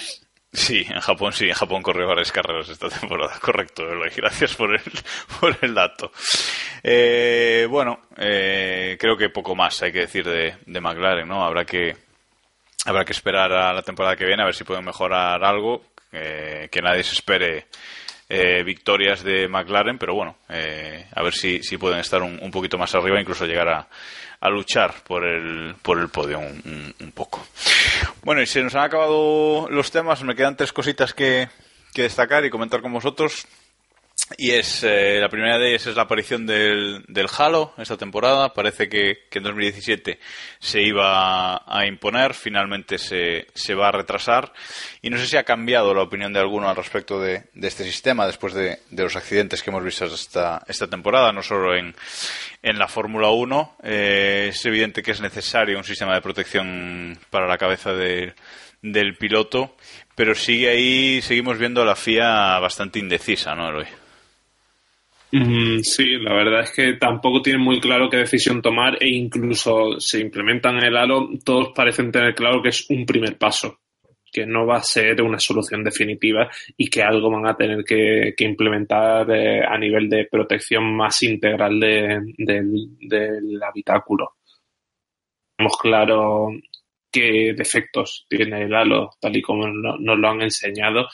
Sí, 0.55 0.87
en 0.89 1.01
Japón 1.01 1.33
sí, 1.33 1.49
en 1.49 1.55
Japón 1.55 1.83
corrió 1.83 2.07
varias 2.07 2.31
carreras 2.31 2.69
esta 2.69 2.89
temporada, 2.89 3.37
correcto, 3.41 3.83
Eloy. 3.91 4.11
Gracias 4.17 4.55
por 4.55 4.73
el, 4.73 4.83
por 5.41 5.59
el 5.61 5.75
dato. 5.75 6.13
Eh, 6.81 7.67
bueno, 7.69 8.03
eh, 8.17 8.97
creo 9.01 9.17
que 9.17 9.31
poco 9.31 9.57
más 9.57 9.83
hay 9.83 9.91
que 9.91 10.01
decir 10.01 10.25
de, 10.25 10.55
de 10.65 10.81
McLaren, 10.81 11.27
¿no? 11.27 11.45
Habrá 11.45 11.65
que, 11.65 11.97
habrá 12.87 13.05
que 13.05 13.13
esperar 13.13 13.53
a 13.53 13.73
la 13.73 13.83
temporada 13.83 14.15
que 14.15 14.27
viene 14.27 14.43
a 14.43 14.47
ver 14.47 14.55
si 14.55 14.63
pueden 14.63 14.85
mejorar 14.85 15.45
algo, 15.45 15.83
eh, 16.13 16.69
que 16.71 16.81
nadie 16.81 17.03
se 17.03 17.15
espere 17.15 17.67
eh, 18.29 18.63
victorias 18.65 19.23
de 19.23 19.49
McLaren, 19.49 19.99
pero 19.99 20.15
bueno, 20.15 20.37
eh, 20.49 21.07
a 21.15 21.23
ver 21.23 21.35
si, 21.35 21.63
si 21.63 21.77
pueden 21.77 21.99
estar 21.99 22.23
un, 22.23 22.39
un, 22.41 22.51
poquito 22.51 22.79
más 22.79 22.95
arriba, 22.95 23.21
incluso 23.21 23.47
llegar 23.47 23.69
a, 23.69 23.89
a 24.41 24.51
luchar 24.51 24.95
por 25.07 25.25
el, 25.25 25.75
por 25.83 25.99
el 25.99 26.09
podio 26.09 26.39
un, 26.39 26.63
un, 26.65 26.95
un, 27.01 27.13
poco. 27.13 27.47
Bueno, 28.23 28.41
y 28.41 28.47
se 28.47 28.63
nos 28.63 28.75
han 28.75 28.85
acabado 28.85 29.69
los 29.71 29.91
temas, 29.91 30.23
me 30.23 30.35
quedan 30.35 30.57
tres 30.57 30.73
cositas 30.73 31.13
que, 31.13 31.49
que 31.93 32.03
destacar 32.03 32.45
y 32.45 32.51
comentar 32.51 32.81
con 32.81 32.93
vosotros. 32.93 33.47
Y 34.39 34.53
es 34.53 34.83
eh, 34.85 35.19
la 35.21 35.29
primera 35.29 35.59
de 35.59 35.69
ellas 35.69 35.87
es 35.87 35.97
la 35.97 36.03
aparición 36.03 36.47
del, 36.47 37.05
del 37.09 37.27
Halo 37.37 37.75
esta 37.77 37.99
temporada. 37.99 38.55
Parece 38.55 38.89
que, 38.89 39.25
que, 39.29 39.39
en 39.39 39.45
2017 39.45 40.19
se 40.59 40.81
iba 40.81 41.57
a 41.67 41.87
imponer, 41.87 42.33
finalmente 42.33 42.97
se, 42.97 43.49
se, 43.55 43.75
va 43.75 43.89
a 43.89 43.93
retrasar. 43.93 44.51
Y 45.03 45.11
no 45.11 45.19
sé 45.19 45.27
si 45.27 45.37
ha 45.37 45.45
cambiado 45.45 45.93
la 45.93 46.03
opinión 46.03 46.33
de 46.33 46.41
alguno 46.41 46.71
al 46.71 46.77
respecto 46.77 47.21
de, 47.21 47.45
de 47.53 47.69
este 47.69 47.85
sistema 47.85 48.27
después 48.27 48.55
de, 48.55 48.79
de, 48.91 49.03
los 49.03 49.15
accidentes 49.15 49.63
que 49.63 49.69
hemos 49.69 49.85
visto 49.85 50.07
esta, 50.07 50.63
esta 50.67 50.87
temporada, 50.87 51.31
no 51.31 51.43
solo 51.43 51.77
en, 51.77 51.95
en 52.63 52.79
la 52.79 52.89
Fórmula 52.89 53.29
1. 53.29 53.77
Eh, 53.83 54.47
es 54.49 54.65
evidente 54.65 55.03
que 55.03 55.11
es 55.11 55.21
necesario 55.21 55.77
un 55.77 55.85
sistema 55.85 56.15
de 56.15 56.23
protección 56.23 57.19
para 57.29 57.47
la 57.47 57.59
cabeza 57.59 57.93
de, 57.93 58.33
del 58.81 59.19
piloto, 59.19 59.77
pero 60.15 60.35
sigue 60.35 60.71
ahí, 60.71 61.21
seguimos 61.21 61.59
viendo 61.59 61.83
a 61.83 61.85
la 61.85 61.95
FIA 61.95 62.59
bastante 62.59 62.99
indecisa, 62.99 63.55
¿no, 63.55 63.69
Eloy? 63.69 64.04
Sí, 65.83 66.17
la 66.19 66.33
verdad 66.33 66.61
es 66.61 66.71
que 66.71 66.93
tampoco 66.93 67.43
tienen 67.43 67.61
muy 67.61 67.81
claro 67.81 68.09
qué 68.09 68.19
decisión 68.19 68.63
tomar 68.63 69.03
e 69.03 69.09
incluso 69.09 69.99
se 69.99 70.21
implementan 70.21 70.77
en 70.77 70.85
el 70.85 70.97
halo, 70.97 71.29
todos 71.45 71.73
parecen 71.75 72.13
tener 72.13 72.37
claro 72.37 72.63
que 72.63 72.69
es 72.69 72.89
un 72.89 73.05
primer 73.05 73.37
paso, 73.37 73.81
que 74.33 74.47
no 74.47 74.65
va 74.65 74.77
a 74.77 74.83
ser 74.83 75.21
una 75.23 75.41
solución 75.41 75.83
definitiva 75.83 76.49
y 76.77 76.89
que 76.89 77.03
algo 77.03 77.33
van 77.33 77.49
a 77.49 77.57
tener 77.57 77.83
que, 77.83 78.33
implementar 78.39 79.29
eh, 79.33 79.65
a 79.67 79.77
nivel 79.77 80.09
de 80.09 80.29
protección 80.31 80.95
más 80.95 81.21
integral 81.25 81.81
de, 81.81 82.21
del 82.39 83.61
habitáculo. 83.61 84.35
Tenemos 85.57 85.77
claro 85.79 86.49
qué 87.11 87.55
defectos 87.57 88.25
tiene 88.29 88.67
el 88.67 88.75
halo, 88.75 89.11
tal 89.21 89.37
y 89.37 89.43
como 89.43 89.67
nos 89.67 90.19
lo 90.19 90.29
han 90.29 90.43
enseñado, 90.43 91.09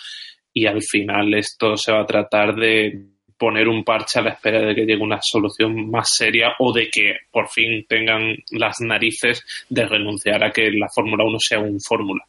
y 0.53 0.67
al 0.67 0.83
final 0.83 1.33
esto 1.33 1.75
se 1.79 1.93
va 1.93 2.03
a 2.03 2.07
tratar 2.07 2.55
de 2.55 3.20
poner 3.41 3.67
un 3.69 3.83
parche 3.83 4.19
a 4.19 4.23
la 4.23 4.33
espera 4.33 4.61
de 4.61 4.75
que 4.75 4.85
llegue 4.85 5.03
una 5.03 5.19
solución 5.23 5.91
más 5.91 6.15
seria 6.15 6.53
o 6.59 6.75
de 6.75 6.91
que 6.91 7.17
por 7.33 7.49
fin 7.49 7.87
tengan 7.89 8.37
las 8.51 8.81
narices 8.81 9.43
de 9.71 9.87
renunciar 9.87 10.45
a 10.45 10.51
que 10.51 10.71
la 10.71 10.89
Fórmula 10.95 11.25
1 11.25 11.39
sea 11.41 11.59
un 11.59 11.81
fórmula. 11.81 12.23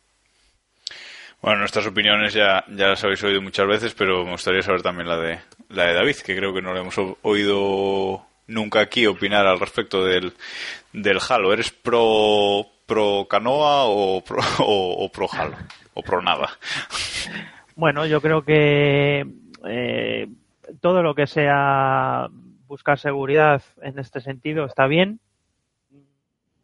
Bueno, 1.41 1.59
nuestras 1.59 1.85
opiniones 1.85 2.33
ya, 2.33 2.63
ya 2.69 2.87
las 2.87 3.03
habéis 3.03 3.21
oído 3.23 3.41
muchas 3.41 3.67
veces, 3.67 3.93
pero 3.93 4.23
me 4.23 4.31
gustaría 4.31 4.61
saber 4.61 4.81
también 4.81 5.09
la 5.09 5.17
de, 5.17 5.39
la 5.69 5.87
de 5.87 5.93
David, 5.95 6.15
que 6.25 6.35
creo 6.35 6.53
que 6.53 6.61
no 6.61 6.71
lo 6.71 6.79
hemos 6.79 6.95
oído 7.23 8.25
nunca 8.47 8.79
aquí 8.79 9.05
opinar 9.05 9.45
al 9.45 9.59
respecto 9.59 10.05
del, 10.05 10.31
del 10.93 11.19
Halo. 11.27 11.51
¿Eres 11.51 11.71
pro, 11.71 12.65
pro 12.85 13.27
canoa 13.29 13.83
o 13.83 14.23
pro, 14.23 14.39
o, 14.59 15.03
o 15.03 15.11
pro 15.11 15.27
Halo? 15.29 15.57
O 15.93 16.01
pro 16.01 16.21
nada. 16.21 16.57
Bueno, 17.75 18.05
yo 18.05 18.21
creo 18.21 18.45
que 18.45 19.25
eh, 19.67 20.27
todo 20.79 21.03
lo 21.03 21.15
que 21.15 21.27
sea 21.27 22.29
buscar 22.67 22.97
seguridad 22.99 23.61
en 23.81 23.99
este 23.99 24.21
sentido 24.21 24.65
está 24.65 24.87
bien. 24.87 25.19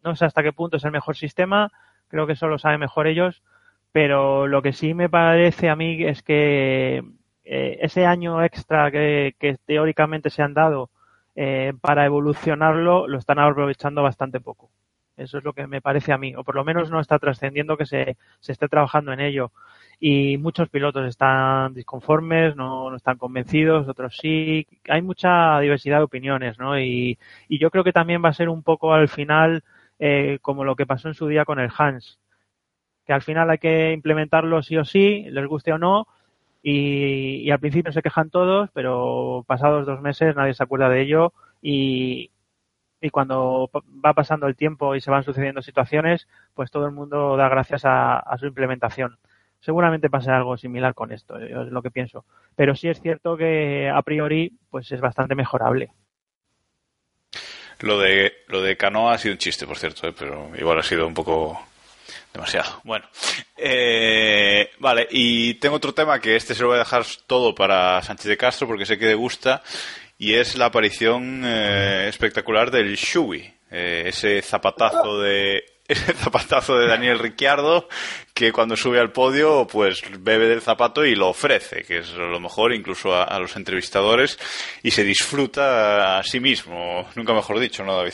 No 0.04 0.16
sé 0.16 0.26
hasta 0.26 0.44
qué 0.44 0.54
punto 0.54 0.78
es 0.78 0.86
el 0.86 0.92
mejor 0.92 1.18
sistema, 1.18 1.72
creo 2.08 2.28
que 2.28 2.34
eso 2.34 2.48
lo 2.48 2.58
saben 2.58 2.80
mejor 2.80 3.08
ellos, 3.08 3.44
pero 3.92 4.48
lo 4.48 4.62
que 4.62 4.74
sí 4.74 4.94
me 4.94 5.10
parece 5.10 5.70
a 5.70 5.76
mí 5.76 6.04
es 6.04 6.24
que 6.24 7.04
eh, 7.44 7.78
ese 7.82 8.06
año 8.06 8.44
extra 8.44 8.92
que, 8.92 9.36
teóricamente 9.66 10.30
se 10.30 10.44
han 10.44 10.54
dado 10.54 10.90
eh, 11.36 11.74
para 11.82 12.06
evolucionarlo 12.06 13.08
lo 13.08 13.18
están 13.18 13.40
aprovechando 13.40 14.04
bastante 14.04 14.40
poco. 14.40 14.70
Eso 15.18 15.40
es 15.40 15.44
lo 15.44 15.54
que 15.54 15.66
me 15.68 15.82
parece 15.82 16.14
a 16.14 16.18
mí, 16.18 16.36
o 16.36 16.44
por 16.44 16.56
lo 16.56 16.64
menos 16.64 16.92
no 16.92 17.00
está 17.00 17.18
trascendiendo 17.20 17.76
que 17.76 17.86
se, 17.86 18.18
se 18.40 18.52
esté 18.52 18.68
trabajando 18.68 19.12
en 19.14 19.20
ello. 19.20 19.52
Y 20.00 20.38
muchos 20.38 20.70
pilotos 20.70 21.08
están 21.08 21.74
disconformes, 21.74 22.56
no, 22.56 22.90
no 22.92 22.96
están 22.98 23.18
convencidos, 23.18 23.88
otros 23.88 24.18
sí. 24.18 24.68
Hay 24.90 25.02
mucha 25.02 25.60
diversidad 25.60 25.98
de 25.98 26.04
opiniones, 26.04 26.60
¿no? 26.60 26.80
Y, 26.80 27.18
y 27.48 27.60
yo 27.60 27.72
creo 27.72 27.84
que 27.84 27.94
también 27.94 28.24
va 28.24 28.30
a 28.30 28.34
ser 28.34 28.50
un 28.50 28.62
poco 28.64 28.94
al 28.94 29.10
final 29.10 29.64
eh, 30.00 30.38
como 30.42 30.64
lo 30.64 30.76
que 30.76 30.86
pasó 30.86 31.08
en 31.08 31.16
su 31.16 31.28
día 31.28 31.46
con 31.46 31.60
el 31.60 31.72
Hans, 31.76 32.20
que 33.06 33.14
al 33.14 33.22
final 33.22 33.50
hay 33.50 33.58
que 33.60 33.94
implementarlo 33.94 34.62
sí 34.64 34.78
o 34.78 34.86
sí, 34.86 35.26
les 35.32 35.48
guste 35.48 35.74
o 35.74 35.78
no, 35.78 36.08
y, 36.64 37.38
y 37.44 37.52
al 37.52 37.60
principio 37.60 37.92
se 37.92 38.02
quejan 38.02 38.30
todos, 38.30 38.70
pero 38.74 39.44
pasados 39.48 39.86
dos 39.86 40.02
meses 40.02 40.36
nadie 40.36 40.54
se 40.54 40.64
acuerda 40.64 40.90
de 40.90 41.02
ello 41.02 41.34
y, 41.62 42.32
y 43.02 43.10
cuando 43.12 43.70
va 44.06 44.14
pasando 44.14 44.48
el 44.48 44.56
tiempo 44.56 44.96
y 44.96 45.02
se 45.02 45.12
van 45.12 45.24
sucediendo 45.24 45.62
situaciones, 45.62 46.28
pues 46.56 46.72
todo 46.72 46.86
el 46.88 46.94
mundo 46.94 47.38
da 47.38 47.50
gracias 47.50 47.86
a, 47.86 48.20
a 48.20 48.38
su 48.38 48.48
implementación. 48.48 49.18
Seguramente 49.60 50.10
pase 50.10 50.32
algo 50.32 50.58
similar 50.58 50.94
con 50.94 51.12
esto, 51.12 51.40
yo 51.40 51.64
es 51.64 51.72
lo 51.72 51.82
que 51.82 51.92
pienso. 51.92 52.26
Pero 52.56 52.76
sí 52.76 52.88
es 52.88 53.02
cierto 53.02 53.36
que 53.36 53.90
a 53.90 54.02
priori 54.02 54.54
pues 54.70 54.92
es 54.92 55.02
bastante 55.02 55.36
mejorable. 55.36 55.90
Lo 57.80 58.00
de, 58.00 58.34
lo 58.48 58.62
de 58.62 58.76
canoa 58.76 59.14
ha 59.14 59.18
sido 59.18 59.34
un 59.34 59.40
chiste, 59.40 59.68
por 59.68 59.78
cierto, 59.78 60.08
¿eh? 60.08 60.14
pero 60.18 60.52
igual 60.58 60.80
ha 60.80 60.84
sido 60.84 61.06
un 61.06 61.14
poco 61.14 61.60
demasiado. 62.34 62.82
Bueno, 62.84 63.06
eh, 63.56 64.72
vale, 64.80 65.08
y 65.12 65.56
tengo 65.56 65.76
otro 65.76 65.94
tema 65.94 66.20
que 66.20 66.36
este 66.36 66.56
se 66.56 66.62
lo 66.62 66.70
voy 66.70 66.78
a 66.78 66.80
dejar 66.80 67.04
todo 67.28 67.54
para 67.54 68.02
Sánchez 68.02 68.28
de 68.28 68.38
Castro 68.38 68.68
porque 68.68 68.86
sé 68.86 68.98
que 68.98 69.06
le 69.06 69.16
gusta 69.16 69.62
y 70.18 70.34
es 70.34 70.56
la 70.56 70.66
aparición 70.66 71.44
eh, 71.46 72.08
espectacular 72.08 72.72
del 72.72 72.96
Shui, 72.96 73.54
eh, 73.70 74.06
ese 74.08 74.42
zapatazo 74.42 75.20
de 75.22 75.64
ese 75.88 76.14
zapatazo 76.14 76.78
de 76.78 76.88
Daniel 76.88 77.20
Ricciardo 77.20 77.88
que 78.34 78.52
cuando 78.52 78.76
sube 78.76 79.00
al 79.00 79.12
podio 79.12 79.68
pues 79.68 80.02
bebe 80.20 80.48
del 80.48 80.62
zapato 80.62 81.06
y 81.06 81.16
lo 81.16 81.30
ofrece, 81.30 81.84
que 81.84 82.00
es 82.00 82.14
lo 82.14 82.40
mejor 82.40 82.74
incluso 82.74 83.16
a, 83.16 83.40
los 83.40 83.56
entrevistadores 83.56 84.38
y 84.84 84.92
se 84.92 85.04
disfruta 85.04 86.20
a 86.20 86.24
sí 86.24 86.40
mismo, 86.40 87.08
nunca 87.16 87.34
mejor 87.34 87.60
dicho, 87.60 87.84
¿no, 87.84 87.96
David? 87.96 88.14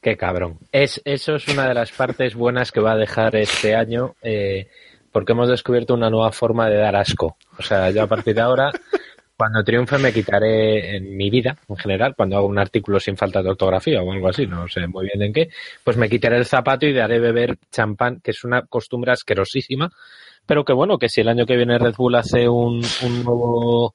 Qué 0.00 0.16
cabrón. 0.16 0.58
Es, 0.70 1.00
eso 1.04 1.36
es 1.36 1.48
una 1.48 1.66
de 1.68 1.74
las 1.74 1.92
partes 1.92 2.34
buenas 2.34 2.72
que 2.72 2.80
va 2.80 2.92
a 2.92 2.96
dejar 2.96 3.36
este 3.36 3.74
año, 3.74 4.16
eh, 4.22 4.68
porque 5.10 5.32
hemos 5.32 5.48
descubierto 5.48 5.94
una 5.94 6.10
nueva 6.10 6.30
forma 6.30 6.68
de 6.68 6.76
dar 6.76 6.96
asco. 6.96 7.38
O 7.58 7.62
sea, 7.62 7.90
yo 7.90 8.02
a 8.02 8.06
partir 8.06 8.34
de 8.34 8.42
ahora, 8.42 8.70
cuando 9.36 9.64
triunfe 9.64 9.98
me 9.98 10.12
quitaré 10.12 10.96
en 10.96 11.16
mi 11.16 11.30
vida, 11.30 11.56
en 11.68 11.76
general, 11.76 12.14
cuando 12.16 12.36
hago 12.36 12.46
un 12.46 12.58
artículo 12.58 13.00
sin 13.00 13.16
falta 13.16 13.42
de 13.42 13.50
ortografía 13.50 14.02
o 14.02 14.12
algo 14.12 14.28
así, 14.28 14.46
no 14.46 14.68
sé 14.68 14.86
muy 14.86 15.06
bien 15.06 15.22
en 15.22 15.32
qué, 15.32 15.48
pues 15.82 15.96
me 15.96 16.08
quitaré 16.08 16.36
el 16.36 16.46
zapato 16.46 16.86
y 16.86 16.92
daré 16.92 17.18
beber 17.18 17.58
champán, 17.70 18.20
que 18.20 18.30
es 18.30 18.44
una 18.44 18.62
costumbre 18.62 19.12
asquerosísima, 19.12 19.90
pero 20.46 20.64
que 20.64 20.72
bueno, 20.72 20.98
que 20.98 21.08
si 21.08 21.20
el 21.20 21.28
año 21.28 21.46
que 21.46 21.56
viene 21.56 21.78
Red 21.78 21.94
Bull 21.96 22.14
hace 22.14 22.48
un, 22.48 22.82
un 23.02 23.24
nuevo 23.24 23.94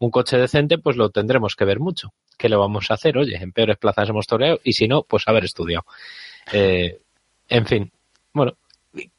un 0.00 0.10
coche 0.10 0.38
decente, 0.38 0.78
pues 0.78 0.96
lo 0.96 1.10
tendremos 1.10 1.54
que 1.54 1.66
ver 1.66 1.78
mucho. 1.78 2.14
¿Qué 2.38 2.48
le 2.48 2.56
vamos 2.56 2.90
a 2.90 2.94
hacer? 2.94 3.18
Oye, 3.18 3.36
en 3.36 3.52
peores 3.52 3.76
plazas 3.76 4.08
hemos 4.08 4.26
toreado 4.26 4.58
y 4.64 4.72
si 4.72 4.88
no, 4.88 5.02
pues 5.02 5.28
haber 5.28 5.44
estudiado. 5.44 5.84
Eh, 6.52 7.00
en 7.48 7.66
fin, 7.66 7.92
bueno, 8.32 8.56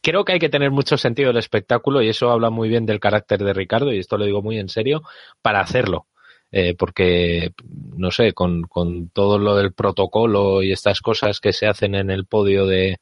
creo 0.01 0.25
que 0.25 0.33
hay 0.33 0.39
que 0.39 0.49
tener 0.49 0.71
mucho 0.71 0.97
sentido 0.97 1.29
del 1.29 1.37
espectáculo 1.37 2.01
y 2.01 2.09
eso 2.09 2.29
habla 2.29 2.49
muy 2.49 2.69
bien 2.69 2.85
del 2.85 2.99
carácter 2.99 3.39
de 3.43 3.53
Ricardo 3.53 3.91
y 3.91 3.99
esto 3.99 4.17
lo 4.17 4.25
digo 4.25 4.41
muy 4.41 4.57
en 4.57 4.69
serio 4.69 5.01
para 5.41 5.61
hacerlo. 5.61 6.07
Eh, 6.53 6.75
porque, 6.77 7.53
no 7.95 8.11
sé, 8.11 8.33
con, 8.33 8.63
con 8.63 9.09
todo 9.09 9.39
lo 9.39 9.55
del 9.55 9.71
protocolo 9.71 10.61
y 10.61 10.73
estas 10.73 10.99
cosas 10.99 11.39
que 11.39 11.53
se 11.53 11.65
hacen 11.65 11.95
en 11.95 12.11
el 12.11 12.25
podio 12.25 12.65
de, 12.65 12.97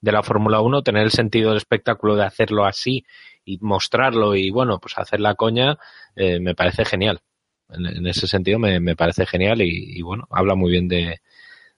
de 0.00 0.12
la 0.12 0.22
Fórmula 0.22 0.60
1, 0.60 0.82
tener 0.82 1.02
el 1.02 1.10
sentido 1.10 1.50
del 1.50 1.58
espectáculo 1.58 2.16
de 2.16 2.24
hacerlo 2.24 2.64
así 2.64 3.04
y 3.44 3.58
mostrarlo 3.60 4.34
y 4.34 4.50
bueno, 4.50 4.78
pues 4.80 4.96
hacer 4.96 5.20
la 5.20 5.34
coña, 5.34 5.76
eh, 6.16 6.40
me 6.40 6.54
parece 6.54 6.86
genial. 6.86 7.20
En, 7.68 8.06
ese 8.06 8.26
sentido 8.26 8.58
me, 8.58 8.80
me 8.80 8.96
parece 8.96 9.26
genial 9.26 9.60
y, 9.60 9.98
y, 9.98 10.02
bueno, 10.02 10.26
habla 10.30 10.54
muy 10.54 10.70
bien 10.70 10.88
de, 10.88 11.20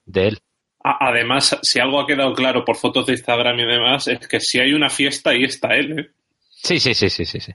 de 0.04 0.28
él. 0.28 0.38
Además, 0.82 1.58
si 1.62 1.80
algo 1.80 2.00
ha 2.00 2.06
quedado 2.06 2.32
claro 2.34 2.64
por 2.64 2.76
fotos 2.76 3.06
de 3.06 3.12
Instagram 3.12 3.58
y 3.58 3.66
demás, 3.66 4.08
es 4.08 4.26
que 4.26 4.40
si 4.40 4.60
hay 4.60 4.72
una 4.72 4.88
fiesta, 4.88 5.30
ahí 5.30 5.44
está 5.44 5.74
él. 5.74 5.98
¿eh? 5.98 6.10
Sí, 6.50 6.78
sí, 6.78 6.94
sí, 6.94 7.10
sí, 7.10 7.24
sí, 7.24 7.40
sí, 7.40 7.52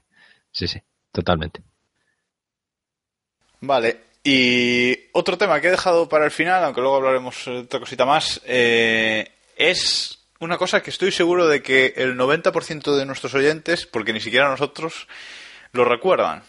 sí, 0.50 0.68
sí, 0.68 0.78
totalmente. 1.10 1.62
Vale, 3.60 4.00
y 4.22 4.96
otro 5.12 5.36
tema 5.36 5.60
que 5.60 5.68
he 5.68 5.70
dejado 5.70 6.08
para 6.08 6.24
el 6.24 6.30
final, 6.30 6.64
aunque 6.64 6.80
luego 6.80 6.96
hablaremos 6.96 7.44
de 7.44 7.58
otra 7.58 7.80
cosita 7.80 8.06
más, 8.06 8.40
eh, 8.46 9.30
es 9.56 10.18
una 10.38 10.56
cosa 10.56 10.82
que 10.82 10.90
estoy 10.90 11.12
seguro 11.12 11.46
de 11.46 11.62
que 11.62 11.92
el 11.96 12.16
90% 12.16 12.96
de 12.96 13.06
nuestros 13.06 13.34
oyentes, 13.34 13.86
porque 13.86 14.12
ni 14.12 14.20
siquiera 14.20 14.48
nosotros, 14.48 15.08
lo 15.72 15.84
recuerdan. 15.84 16.42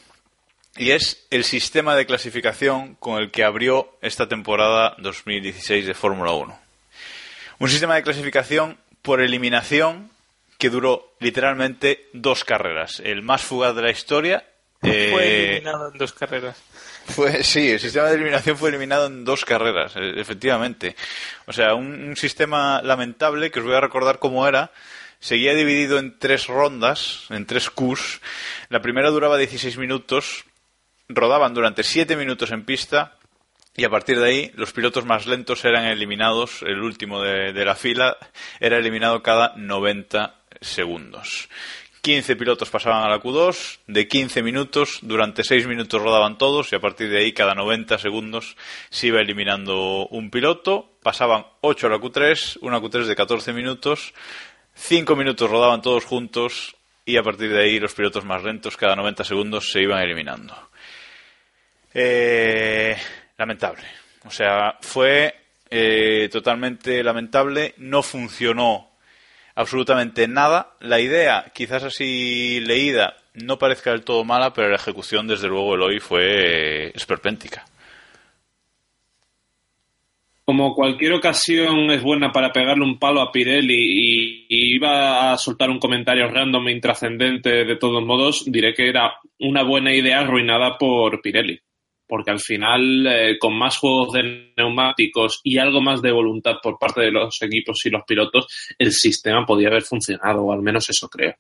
Y 0.77 0.91
es 0.91 1.26
el 1.31 1.43
sistema 1.43 1.95
de 1.95 2.06
clasificación 2.06 2.95
con 2.95 3.22
el 3.22 3.31
que 3.31 3.43
abrió 3.43 3.97
esta 4.02 4.27
temporada 4.27 4.95
2016 4.99 5.85
de 5.85 5.93
Fórmula 5.93 6.31
1. 6.31 6.64
Un 7.60 7.69
sistema 7.69 7.95
de 7.95 8.03
clasificación 8.03 8.77
por 9.02 9.22
eliminación 9.22 10.10
que 10.57 10.69
duró 10.69 11.14
literalmente 11.19 12.10
dos 12.14 12.44
carreras. 12.44 13.02
El 13.03 13.22
más 13.22 13.41
fugaz 13.41 13.76
de 13.76 13.82
la 13.82 13.91
historia. 13.91 14.45
Fue 14.82 14.91
eh, 14.91 15.49
eliminado 15.52 15.91
en 15.91 15.98
dos 15.98 16.14
carreras. 16.14 16.57
fue, 17.07 17.44
sí, 17.44 17.72
el 17.72 17.80
sistema 17.80 18.07
de 18.07 18.15
eliminación 18.15 18.57
fue 18.57 18.69
eliminado 18.69 19.07
en 19.07 19.26
dos 19.26 19.45
carreras, 19.45 19.95
e- 19.95 20.19
efectivamente. 20.19 20.95
O 21.45 21.53
sea, 21.53 21.76
un, 21.76 22.10
un 22.10 22.15
sistema 22.15 22.82
lamentable 22.82 23.52
que 23.52 23.60
os 23.60 23.65
voy 23.65 23.76
a 23.76 23.82
recordar 23.82 24.19
cómo 24.19 24.48
era. 24.48 24.72
Seguía 25.19 25.53
dividido 25.56 25.98
en 25.98 26.19
tres 26.19 26.48
rondas, 26.48 27.26
en 27.30 27.45
tres 27.45 27.69
Qs. 27.69 28.22
La 28.69 28.82
primera 28.82 29.10
duraba 29.10 29.38
16 29.38 29.77
minutos, 29.77 30.45
rodaban 31.10 31.53
durante 31.53 31.84
7 31.84 32.15
minutos 32.15 32.52
en 32.52 32.64
pista 32.65 33.18
y 33.77 33.84
a 33.84 33.89
partir 33.89 34.19
de 34.19 34.27
ahí 34.27 34.52
los 34.56 34.72
pilotos 34.72 35.06
más 35.06 35.27
lentos 35.27 35.65
eran 35.65 35.85
eliminados. 35.85 36.61
El 36.61 36.81
último 36.81 37.22
de, 37.22 37.65
la 37.65 37.76
fila 37.76 38.18
era 38.60 38.77
eliminado 38.77 39.22
cada 39.22 39.53
90 39.57 40.35
segundos. 40.61 41.49
15 42.02 42.35
pilotos 42.35 42.69
pasaban 42.69 43.03
a 43.03 43.10
la 43.10 43.19
Q2, 43.19 43.80
de 43.88 44.07
15 44.07 44.43
minutos, 44.43 44.99
durante 45.02 45.43
6 45.43 45.65
minutos 45.65 45.99
rodaban 45.99 46.38
todos 46.38 46.72
y 46.72 46.76
a 46.76 46.80
partir 46.80 47.10
de 47.10 47.18
ahí 47.18 47.34
cada 47.34 47.56
90 47.56 47.97
segundos 47.97 48.56
se 48.91 49.07
iba 49.07 49.19
eliminando 49.19 50.07
un 50.07 50.30
piloto, 50.30 50.91
pasaban 51.02 51.47
8 51.61 51.88
a 51.88 51.89
la 51.89 51.97
Q3, 51.97 52.60
una 52.61 52.80
Q3 52.80 53.06
de 53.06 53.15
14 53.15 53.53
minutos, 53.53 54.14
5 54.76 55.15
minutos 55.15 55.49
rodaban 55.49 55.81
todos 55.81 56.06
juntos 56.06 56.76
y 57.06 57.18
a 57.18 57.23
partir 57.23 57.49
de 57.49 57.64
ahí 57.64 57.80
los 57.80 57.95
pilotos 57.95 58.23
más 58.23 58.43
lentos 58.43 58.77
cada 58.77 58.95
90 58.95 59.23
segundos 59.23 59.72
se 59.72 59.81
iban 59.81 60.03
eliminando. 60.03 60.56
Eh, 61.91 62.95
lamentable. 63.37 63.83
O 64.25 64.31
sea, 64.31 64.77
fue 64.81 65.35
eh, 65.69 66.29
totalmente 66.31 67.03
lamentable, 67.03 67.73
no 67.77 68.01
funcionó 68.01 68.91
absolutamente 69.55 70.27
nada. 70.27 70.75
La 70.79 70.99
idea, 70.99 71.51
quizás 71.53 71.83
así 71.83 72.59
leída, 72.61 73.15
no 73.33 73.57
parezca 73.57 73.91
del 73.91 74.03
todo 74.03 74.23
mala, 74.23 74.53
pero 74.53 74.69
la 74.69 74.75
ejecución, 74.75 75.27
desde 75.27 75.47
luego, 75.47 75.75
el 75.75 75.81
hoy 75.81 75.99
fue 75.99 76.87
eh, 76.87 76.91
esperpéntica. 76.95 77.65
Como 80.45 80.75
cualquier 80.75 81.13
ocasión 81.13 81.89
es 81.89 82.03
buena 82.03 82.31
para 82.31 82.53
pegarle 82.53 82.83
un 82.83 82.99
palo 82.99 83.19
a 83.21 83.31
Pirelli 83.31 83.73
y, 83.73 84.45
y 84.47 84.75
iba 84.75 85.31
a 85.31 85.37
soltar 85.37 85.71
un 85.71 85.79
comentario 85.79 86.27
random 86.27 86.67
e 86.67 86.71
intrascendente 86.71 87.65
de 87.65 87.75
todos 87.77 88.03
modos, 88.05 88.43
diré 88.45 88.75
que 88.75 88.87
era 88.87 89.15
una 89.39 89.63
buena 89.63 89.91
idea 89.91 90.19
arruinada 90.19 90.77
por 90.77 91.19
Pirelli. 91.21 91.59
Porque 92.07 92.32
al 92.32 92.40
final, 92.40 93.07
eh, 93.07 93.38
con 93.40 93.57
más 93.57 93.77
juegos 93.77 94.14
de 94.14 94.53
neumáticos 94.57 95.41
y 95.44 95.57
algo 95.57 95.82
más 95.82 96.02
de 96.02 96.11
voluntad 96.11 96.56
por 96.61 96.77
parte 96.77 97.02
de 97.02 97.11
los 97.11 97.41
equipos 97.41 97.86
y 97.86 97.90
los 97.90 98.03
pilotos, 98.06 98.48
el 98.77 98.91
sistema 98.91 99.45
podía 99.45 99.69
haber 99.69 99.84
funcionado, 99.84 100.44
o 100.44 100.52
al 100.53 100.61
menos 100.61 100.90
eso 100.90 101.07
creo. 101.10 101.36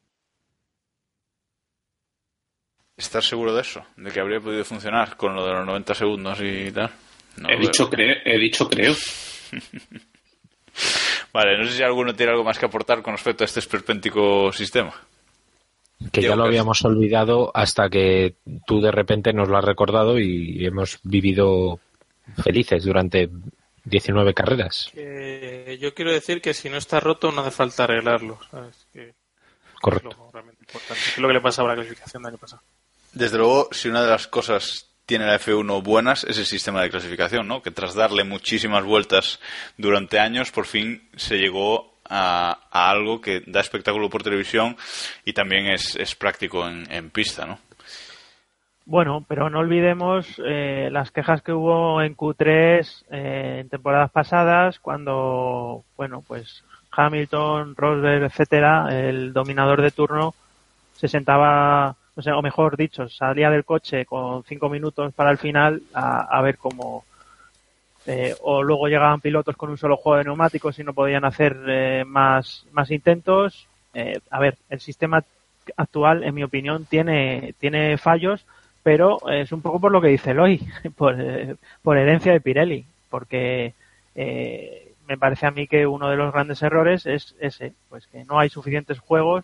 ¿Estás 2.97 3.27
seguro 3.27 3.53
de 3.53 3.61
eso? 3.61 3.83
¿De 3.97 4.09
que 4.11 4.19
habría 4.21 4.39
podido 4.39 4.63
funcionar 4.63 5.17
con 5.17 5.35
lo 5.35 5.45
de 5.45 5.51
los 5.53 5.65
90 5.65 5.93
segundos 5.95 6.39
y 6.41 6.71
tal? 6.71 6.89
No 7.37 7.49
he, 7.49 7.59
dicho 7.59 7.89
veo. 7.89 7.99
cre- 7.99 8.21
he 8.23 8.37
dicho 8.39 8.69
creo. 8.69 8.93
Vale, 11.33 11.57
no 11.57 11.65
sé 11.65 11.73
si 11.77 11.83
alguno 11.83 12.15
tiene 12.15 12.31
algo 12.31 12.45
más 12.45 12.57
que 12.57 12.65
aportar 12.65 13.01
con 13.01 13.13
respecto 13.13 13.43
a 13.43 13.45
este 13.47 13.59
esperpéntico 13.59 14.53
sistema. 14.53 14.93
Que 16.11 16.21
ya 16.21 16.27
Diego, 16.27 16.35
lo 16.35 16.45
habíamos 16.45 16.83
olvidado 16.85 17.51
hasta 17.53 17.89
que 17.89 18.35
tú 18.65 18.81
de 18.81 18.91
repente 18.91 19.33
nos 19.33 19.49
lo 19.49 19.57
has 19.57 19.65
recordado 19.65 20.19
y 20.19 20.65
hemos 20.65 20.99
vivido 21.03 21.79
felices 22.43 22.83
durante 22.83 23.29
19 23.85 24.33
carreras. 24.33 24.89
Que 24.93 25.77
yo 25.79 25.93
quiero 25.93 26.11
decir 26.11 26.41
que 26.41 26.53
si 26.53 26.69
no 26.69 26.77
está 26.77 26.99
roto 26.99 27.31
no 27.31 27.41
hace 27.41 27.51
falta 27.51 27.83
arreglarlo. 27.85 28.39
¿sabes? 28.51 28.87
Que 28.91 29.13
Correcto. 29.81 30.09
es 30.09 30.17
lo 30.17 30.31
realmente 30.31 30.61
importante. 30.61 31.01
Que 31.03 31.09
es 31.11 31.17
lo 31.17 31.27
que 31.27 31.33
le 31.33 31.41
pasaba 31.41 31.69
a 31.69 31.75
la 31.75 31.81
clasificación 31.81 32.23
del 32.23 32.29
año 32.31 32.39
pasado. 32.39 32.61
Desde 33.13 33.37
luego, 33.37 33.69
si 33.71 33.87
una 33.87 34.03
de 34.03 34.09
las 34.09 34.27
cosas 34.27 34.89
tiene 35.05 35.25
la 35.25 35.39
F1 35.39 35.83
buenas 35.83 36.23
es 36.23 36.37
el 36.37 36.45
sistema 36.45 36.81
de 36.81 36.89
clasificación, 36.89 37.47
¿no? 37.47 37.61
Que 37.61 37.71
tras 37.71 37.93
darle 37.93 38.23
muchísimas 38.23 38.83
vueltas 38.83 39.39
durante 39.77 40.19
años, 40.19 40.51
por 40.51 40.65
fin 40.65 41.07
se 41.15 41.37
llegó 41.37 41.94
a, 42.09 42.59
a 42.71 42.89
algo 42.89 43.21
que 43.21 43.41
da 43.45 43.59
espectáculo 43.59 44.09
por 44.09 44.23
televisión 44.23 44.75
y 45.23 45.33
también 45.33 45.67
es, 45.67 45.95
es 45.95 46.15
práctico 46.15 46.67
en, 46.67 47.09
pista, 47.09 47.45
¿no? 47.45 47.59
Bueno, 48.85 49.25
pero 49.27 49.49
no 49.49 49.59
olvidemos 49.59 50.27
eh, 50.45 50.89
las 50.91 51.09
quejas 51.11 51.41
que 51.41 51.51
hubo 51.51 52.01
en 52.01 52.15
Q3 52.15 53.05
eh, 53.09 53.57
en 53.61 53.69
temporadas 53.69 54.11
pasadas 54.11 54.79
cuando, 54.79 55.83
bueno, 55.97 56.23
pues 56.25 56.63
Hamilton, 56.91 57.75
Rosberg, 57.75 58.23
etcétera, 58.23 58.87
el 58.91 59.33
dominador 59.33 59.81
de 59.81 59.91
turno 59.91 60.35
se 60.93 61.07
sentaba, 61.07 61.95
o 62.15 62.21
sea, 62.21 62.37
o 62.37 62.41
mejor 62.43 62.77
dicho, 62.77 63.09
salía 63.09 63.49
del 63.49 63.65
coche 63.65 64.05
con 64.05 64.43
cinco 64.43 64.69
minutos 64.69 65.13
para 65.13 65.31
el 65.31 65.39
final 65.39 65.81
a, 65.93 66.21
a 66.21 66.41
ver 66.41 66.57
cómo 66.57 67.05
eh, 68.05 68.35
o 68.41 68.63
luego 68.63 68.87
llegaban 68.87 69.21
pilotos 69.21 69.55
con 69.55 69.69
un 69.69 69.77
solo 69.77 69.97
juego 69.97 70.17
de 70.17 70.25
neumáticos 70.25 70.77
y 70.79 70.83
no 70.83 70.93
podían 70.93 71.25
hacer 71.25 71.57
eh, 71.67 72.03
más 72.05 72.65
más 72.71 72.91
intentos. 72.91 73.67
Eh, 73.93 74.19
a 74.29 74.39
ver, 74.39 74.57
el 74.69 74.79
sistema 74.79 75.23
actual, 75.77 76.23
en 76.23 76.35
mi 76.35 76.43
opinión, 76.43 76.85
tiene 76.85 77.53
tiene 77.59 77.97
fallos, 77.97 78.45
pero 78.85 79.17
es 79.31 79.51
un 79.51 79.61
poco 79.61 79.79
por 79.79 79.91
lo 79.91 79.99
que 79.99 80.09
dice 80.09 80.29
Eloy, 80.29 80.61
por, 80.95 81.19
eh, 81.19 81.55
por 81.81 81.97
herencia 81.97 82.31
de 82.33 82.39
Pirelli, 82.39 82.85
porque 83.09 83.73
eh, 84.13 84.93
me 85.07 85.17
parece 85.17 85.47
a 85.47 85.51
mí 85.51 85.65
que 85.65 85.87
uno 85.87 86.07
de 86.09 86.15
los 86.15 86.31
grandes 86.31 86.61
errores 86.61 87.07
es 87.07 87.35
ese, 87.39 87.73
pues 87.89 88.05
que 88.05 88.23
no 88.25 88.37
hay 88.39 88.49
suficientes 88.49 88.99
juegos 88.99 89.43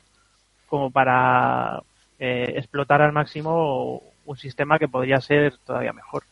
como 0.68 0.92
para 0.92 1.82
eh, 2.20 2.54
explotar 2.56 3.02
al 3.02 3.14
máximo 3.14 4.04
un 4.26 4.38
sistema 4.38 4.78
que 4.78 4.88
podría 4.88 5.20
ser 5.20 5.58
todavía 5.66 5.92
mejor. 5.92 6.24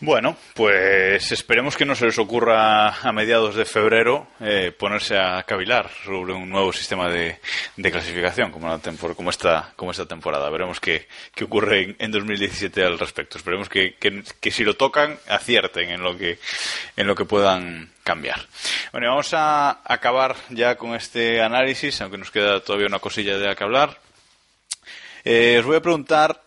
Bueno, 0.00 0.36
pues 0.54 1.30
esperemos 1.30 1.76
que 1.76 1.84
no 1.84 1.94
se 1.94 2.06
les 2.06 2.18
ocurra 2.18 2.88
a 2.88 3.12
mediados 3.12 3.54
de 3.54 3.64
febrero 3.64 4.26
eh, 4.40 4.72
ponerse 4.76 5.16
a 5.16 5.44
cavilar 5.44 5.88
sobre 6.04 6.32
un 6.32 6.50
nuevo 6.50 6.72
sistema 6.72 7.08
de, 7.08 7.40
clasificación 7.76 8.50
como, 8.50 8.68
la 8.68 8.80
como, 9.14 9.30
esta, 9.30 9.72
como 9.76 9.92
esta 9.92 10.04
temporada. 10.04 10.50
Veremos 10.50 10.80
qué, 10.80 11.06
ocurre 11.42 11.82
en, 11.82 11.96
en 12.00 12.10
2017 12.10 12.84
al 12.84 12.98
respecto. 12.98 13.38
Esperemos 13.38 13.68
que, 13.68 13.94
si 14.50 14.64
lo 14.64 14.74
tocan 14.74 15.16
acierten 15.28 15.90
en 15.90 16.02
lo 16.02 16.18
que, 16.18 16.38
en 16.96 17.06
lo 17.06 17.14
que 17.14 17.24
puedan 17.24 17.92
cambiar. 18.02 18.40
Bueno, 18.90 19.08
vamos 19.10 19.32
a 19.32 19.80
acabar 19.84 20.34
ya 20.50 20.76
con 20.76 20.96
este 20.96 21.40
análisis, 21.40 22.00
aunque 22.00 22.18
nos 22.18 22.32
queda 22.32 22.60
todavía 22.60 22.88
una 22.88 22.98
cosilla 22.98 23.38
de 23.38 23.46
la 23.46 23.54
que 23.54 23.64
hablar. 23.64 23.98
Eh, 25.24 25.56
os 25.60 25.64
voy 25.64 25.76
a 25.76 25.82
preguntar 25.82 26.42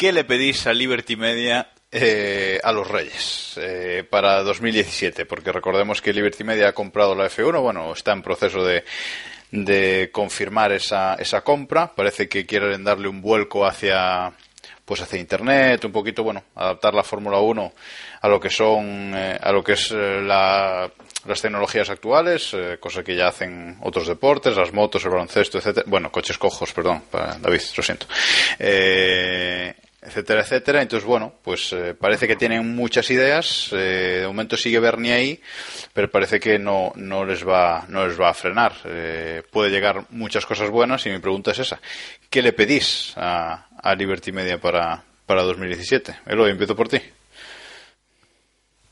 ¿Qué 0.00 0.12
le 0.12 0.24
pedís 0.24 0.66
a 0.66 0.72
Liberty 0.72 1.14
Media 1.16 1.68
eh, 1.92 2.60
a 2.62 2.72
los 2.72 2.86
Reyes 2.88 3.54
eh, 3.60 4.04
para 4.08 4.42
2017? 4.42 5.26
Porque 5.26 5.52
recordemos 5.52 6.00
que 6.00 6.12
Liberty 6.12 6.44
Media 6.44 6.68
ha 6.68 6.72
comprado 6.72 7.14
la 7.14 7.26
F1, 7.28 7.60
bueno, 7.60 7.92
está 7.92 8.12
en 8.12 8.22
proceso 8.22 8.64
de, 8.64 8.84
de 9.50 10.10
confirmar 10.12 10.72
esa, 10.72 11.14
esa 11.14 11.42
compra. 11.42 11.92
Parece 11.94 12.28
que 12.28 12.46
quieren 12.46 12.84
darle 12.84 13.08
un 13.08 13.20
vuelco 13.20 13.66
hacia 13.66 14.32
pues 14.84 15.00
hacia 15.02 15.20
internet, 15.20 15.84
un 15.84 15.92
poquito, 15.92 16.24
bueno, 16.24 16.42
adaptar 16.56 16.94
la 16.94 17.04
Fórmula 17.04 17.38
1 17.38 17.72
a 18.22 18.28
lo 18.28 18.40
que 18.40 18.50
son, 18.50 19.12
eh, 19.14 19.38
a 19.40 19.52
lo 19.52 19.62
que 19.62 19.74
es 19.74 19.92
eh, 19.92 20.20
la- 20.20 20.90
las 21.26 21.40
tecnologías 21.40 21.88
actuales, 21.90 22.50
eh, 22.54 22.78
cosa 22.80 23.04
que 23.04 23.14
ya 23.14 23.28
hacen 23.28 23.76
otros 23.82 24.08
deportes, 24.08 24.56
las 24.56 24.72
motos, 24.72 25.04
el 25.04 25.10
baloncesto, 25.12 25.58
etcétera. 25.58 25.84
Bueno, 25.88 26.10
coches 26.10 26.38
cojos, 26.38 26.72
perdón, 26.72 27.04
para 27.08 27.36
David, 27.38 27.60
lo 27.76 27.82
siento. 27.84 28.06
Eh, 28.58 29.74
etcétera, 30.02 30.40
etcétera. 30.40 30.82
Entonces, 30.82 31.06
bueno, 31.06 31.34
pues 31.42 31.72
eh, 31.72 31.94
parece 31.94 32.26
que 32.26 32.36
tienen 32.36 32.74
muchas 32.74 33.10
ideas. 33.10 33.70
eh, 33.72 34.18
de 34.20 34.26
momento 34.26 34.56
sigue 34.56 34.80
Bernie 34.80 35.12
ahí, 35.12 35.40
pero 35.92 36.10
parece 36.10 36.40
que 36.40 36.58
no, 36.58 36.92
no 36.96 37.24
les 37.24 37.46
va, 37.46 37.84
no 37.88 38.06
les 38.06 38.18
va 38.18 38.30
a 38.30 38.34
frenar. 38.34 38.72
Eh, 38.84 39.42
puede 39.50 39.70
llegar 39.70 40.06
muchas 40.10 40.46
cosas 40.46 40.70
buenas 40.70 41.04
y 41.06 41.10
mi 41.10 41.18
pregunta 41.18 41.50
es 41.52 41.58
esa. 41.60 41.80
¿Qué 42.28 42.42
le 42.42 42.52
pedís 42.52 43.12
a, 43.16 43.66
a 43.82 43.94
Liberty 43.94 44.32
Media 44.32 44.58
para, 44.58 45.02
para 45.26 45.42
2017? 45.42 46.20
Eloy, 46.26 46.50
empiezo 46.50 46.74
por 46.76 46.88
ti. 46.88 46.98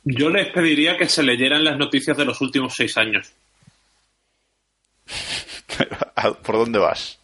Yo 0.04 0.30
les 0.30 0.48
pediría 0.52 0.96
que 0.96 1.08
se 1.08 1.22
leyeran 1.22 1.64
las 1.64 1.76
noticias 1.76 2.16
de 2.16 2.24
los 2.24 2.40
últimos 2.40 2.74
seis 2.74 2.96
años. 2.96 3.32
¿Por 6.42 6.56
dónde 6.56 6.78
vas? 6.78 7.18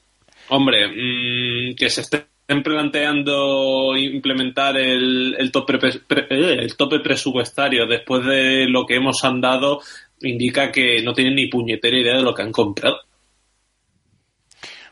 Hombre, 0.48 0.86
mm, 0.88 1.76
que 1.76 1.88
se 1.88 2.02
estén 2.46 2.62
planteando 2.62 3.96
implementar 3.96 4.76
el, 4.76 5.34
el, 5.38 5.50
tope, 5.50 5.78
eh, 5.86 6.56
el 6.60 6.76
tope 6.76 7.00
presupuestario 7.00 7.86
después 7.86 8.22
de 8.26 8.66
lo 8.68 8.84
que 8.84 8.96
hemos 8.96 9.24
andado 9.24 9.80
indica 10.20 10.70
que 10.70 11.02
no 11.02 11.14
tienen 11.14 11.36
ni 11.36 11.46
puñetera 11.46 11.98
idea 11.98 12.16
de 12.18 12.22
lo 12.22 12.34
que 12.34 12.42
han 12.42 12.52
comprado. 12.52 12.98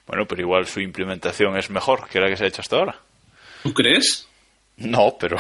Bueno, 0.06 0.26
pero 0.26 0.40
igual 0.40 0.66
su 0.66 0.80
implementación 0.80 1.56
es 1.58 1.68
mejor 1.68 2.08
que 2.08 2.20
la 2.20 2.28
que 2.28 2.38
se 2.38 2.44
ha 2.44 2.48
hecho 2.48 2.62
hasta 2.62 2.76
ahora. 2.76 2.98
¿Tú 3.62 3.74
crees? 3.74 4.26
No, 4.78 5.14
pero 5.20 5.36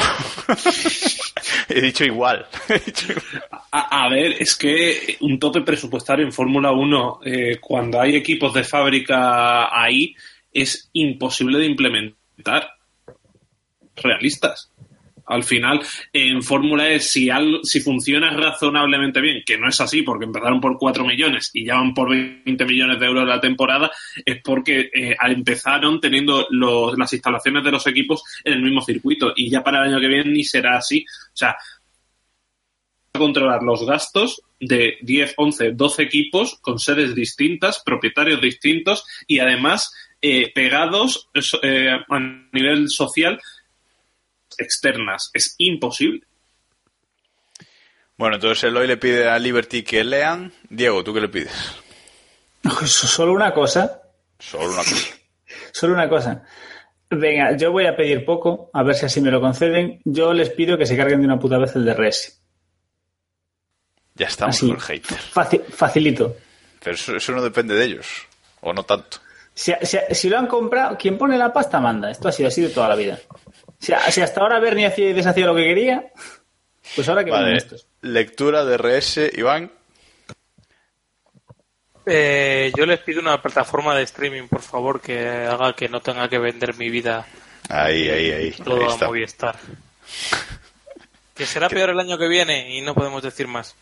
he 1.70 1.80
dicho 1.80 2.04
igual. 2.04 2.46
He 2.68 2.78
dicho 2.78 3.12
igual. 3.12 3.44
A, 3.72 4.04
a 4.04 4.08
ver, 4.10 4.36
es 4.38 4.54
que 4.54 5.16
un 5.20 5.38
tope 5.38 5.62
presupuestario 5.62 6.26
en 6.26 6.32
Fórmula 6.32 6.72
1, 6.72 7.20
eh, 7.24 7.58
cuando 7.58 7.98
hay 7.98 8.16
equipos 8.16 8.52
de 8.52 8.64
fábrica 8.64 9.74
ahí, 9.74 10.14
es 10.52 10.90
imposible 10.92 11.58
de 11.58 11.66
implementar. 11.66 12.70
Realistas. 13.96 14.70
Al 15.26 15.44
final, 15.44 15.80
en 16.12 16.42
Fórmula 16.42 16.90
E, 16.90 16.98
si, 16.98 17.30
algo, 17.30 17.62
si 17.62 17.80
funciona 17.80 18.30
razonablemente 18.30 19.20
bien, 19.20 19.42
que 19.46 19.56
no 19.56 19.68
es 19.68 19.80
así, 19.80 20.02
porque 20.02 20.24
empezaron 20.24 20.60
por 20.60 20.76
4 20.76 21.04
millones 21.04 21.50
y 21.54 21.64
ya 21.64 21.76
van 21.76 21.94
por 21.94 22.10
20 22.10 22.64
millones 22.64 22.98
de 22.98 23.06
euros 23.06 23.26
la 23.26 23.40
temporada, 23.40 23.90
es 24.24 24.40
porque 24.42 24.90
eh, 24.92 25.16
empezaron 25.28 26.00
teniendo 26.00 26.46
las 26.50 27.12
instalaciones 27.12 27.62
de 27.62 27.70
los 27.70 27.86
equipos 27.86 28.22
en 28.44 28.54
el 28.54 28.62
mismo 28.62 28.82
circuito 28.82 29.32
y 29.36 29.48
ya 29.48 29.62
para 29.62 29.82
el 29.82 29.92
año 29.92 30.00
que 30.00 30.08
viene 30.08 30.30
ni 30.30 30.44
será 30.44 30.76
así. 30.76 31.04
O 31.08 31.36
sea, 31.36 31.56
controlar 33.12 33.62
los 33.62 33.86
gastos 33.86 34.42
de 34.58 34.96
10, 35.02 35.34
11, 35.36 35.72
12 35.72 36.02
equipos 36.02 36.58
con 36.60 36.78
sedes 36.78 37.14
distintas, 37.14 37.82
propietarios 37.84 38.40
distintos 38.40 39.04
y 39.26 39.38
además 39.38 39.92
eh, 40.22 40.50
pegados 40.54 41.28
eh, 41.62 41.90
a 41.90 42.18
nivel 42.52 42.88
social 42.88 43.38
externas. 44.58 45.30
Es 45.34 45.54
imposible. 45.58 46.22
Bueno, 48.16 48.36
entonces 48.36 48.64
Eloy 48.64 48.86
le 48.86 48.96
pide 48.96 49.28
a 49.28 49.38
Liberty 49.38 49.82
que 49.82 50.04
lean. 50.04 50.52
Diego, 50.68 51.02
¿tú 51.02 51.12
qué 51.12 51.20
le 51.20 51.28
pides? 51.28 51.52
Solo 52.86 53.32
una 53.32 53.52
cosa. 53.52 54.02
Solo 54.38 54.66
una 54.72 54.76
cosa. 54.84 55.06
Solo 55.72 55.94
una 55.94 56.08
cosa. 56.08 56.44
Venga, 57.10 57.56
yo 57.56 57.72
voy 57.72 57.86
a 57.86 57.94
pedir 57.96 58.24
poco, 58.24 58.70
a 58.72 58.82
ver 58.82 58.94
si 58.94 59.04
así 59.06 59.20
me 59.20 59.30
lo 59.30 59.40
conceden. 59.40 60.00
Yo 60.04 60.32
les 60.32 60.50
pido 60.50 60.78
que 60.78 60.86
se 60.86 60.96
carguen 60.96 61.20
de 61.20 61.26
una 61.26 61.38
puta 61.38 61.58
vez 61.58 61.74
el 61.76 61.84
de 61.84 61.94
Res. 61.94 62.38
Ya 64.14 64.26
estamos 64.26 64.56
Así. 64.56 64.66
con 64.68 64.76
el 64.76 64.82
hater. 64.82 65.18
Faci- 65.18 65.64
facilito. 65.64 66.36
Pero 66.82 66.94
eso, 66.94 67.16
eso 67.16 67.32
no 67.32 67.42
depende 67.42 67.74
de 67.74 67.84
ellos. 67.84 68.08
O 68.60 68.72
no 68.72 68.82
tanto. 68.84 69.18
Si, 69.54 69.72
si- 69.82 69.98
si 70.14 70.28
lo 70.28 70.38
han 70.38 70.46
comprado, 70.46 70.96
quien 70.96 71.18
pone 71.18 71.36
la 71.36 71.52
pasta 71.52 71.78
manda. 71.80 72.10
Esto 72.10 72.28
ha 72.28 72.32
sido 72.32 72.48
así 72.48 72.62
de 72.62 72.70
toda 72.70 72.88
la 72.88 72.94
vida. 72.96 73.18
Si, 73.78 73.92
si 74.10 74.20
hasta 74.20 74.40
ahora 74.40 74.58
Bernie 74.60 74.86
hacía 74.86 75.10
y 75.10 75.12
deshacía 75.12 75.46
lo 75.46 75.54
que 75.54 75.64
quería, 75.64 76.10
pues 76.94 77.08
ahora 77.08 77.24
que 77.24 77.30
Vale. 77.30 77.56
estos. 77.56 77.86
Lectura 78.00 78.64
de 78.64 78.76
RS, 78.78 79.30
Iván. 79.34 79.70
Eh, 82.06 82.72
yo 82.76 82.84
les 82.86 82.98
pido 83.00 83.20
una 83.20 83.40
plataforma 83.40 83.94
de 83.94 84.02
streaming, 84.02 84.48
por 84.48 84.60
favor, 84.62 85.00
que 85.00 85.28
haga 85.28 85.72
que 85.74 85.88
no 85.88 86.00
tenga 86.00 86.28
que 86.28 86.38
vender 86.38 86.74
mi 86.76 86.90
vida 86.90 87.24
Ahí, 87.68 88.08
ahí, 88.08 88.30
ahí. 88.32 88.50
Todo 88.52 88.88
ahí 88.88 88.96
a. 89.00 89.06
Movistar. 89.06 89.56
Que 91.34 91.46
será 91.46 91.68
peor 91.68 91.90
el 91.90 92.00
año 92.00 92.18
que 92.18 92.26
viene 92.28 92.76
y 92.76 92.80
no 92.82 92.94
podemos 92.94 93.22
decir 93.22 93.46
más. 93.46 93.76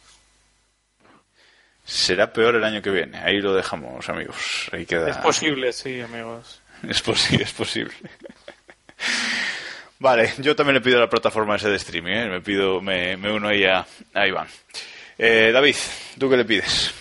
Será 1.91 2.33
peor 2.33 2.55
el 2.55 2.63
año 2.63 2.81
que 2.81 2.91
viene. 2.91 3.19
Ahí 3.19 3.41
lo 3.41 3.53
dejamos, 3.53 4.09
amigos. 4.09 4.71
Ahí 4.71 4.87
queda. 4.87 5.11
Es 5.11 5.17
posible, 5.17 5.73
sí, 5.73 6.01
amigos. 6.01 6.63
Es 6.89 7.03
posible, 7.03 7.43
es 7.43 7.53
posible. 7.53 7.93
Vale, 9.99 10.33
yo 10.39 10.55
también 10.55 10.75
le 10.75 10.81
pido 10.81 10.99
a 10.99 11.01
la 11.01 11.11
plataforma 11.11 11.57
ese 11.57 11.69
de 11.69 11.77
streaming, 11.77 12.13
¿eh? 12.13 12.29
me 12.29 12.41
pido, 12.41 12.81
me, 12.81 13.17
me 13.17 13.33
uno 13.33 13.49
ahí 13.49 13.65
a, 13.65 13.85
a 14.15 14.27
Iván. 14.27 14.47
Eh, 15.19 15.51
David, 15.53 15.75
¿tú 16.17 16.31
qué 16.31 16.37
le 16.37 16.45
pides? 16.45 16.95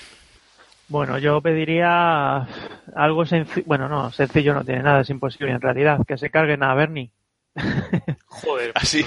Bueno, 0.87 1.19
yo 1.19 1.39
pediría 1.39 2.47
algo 2.95 3.27
sencillo. 3.27 3.65
Bueno, 3.67 3.87
no, 3.87 4.11
sencillo 4.11 4.55
no 4.55 4.65
tiene 4.65 4.81
nada, 4.81 5.01
es 5.01 5.09
imposible 5.11 5.51
en 5.51 5.61
realidad. 5.61 5.99
Que 6.05 6.17
se 6.17 6.31
carguen 6.31 6.63
a 6.63 6.73
Bernie. 6.73 7.11
Joder. 8.25 8.71
Así. 8.73 9.05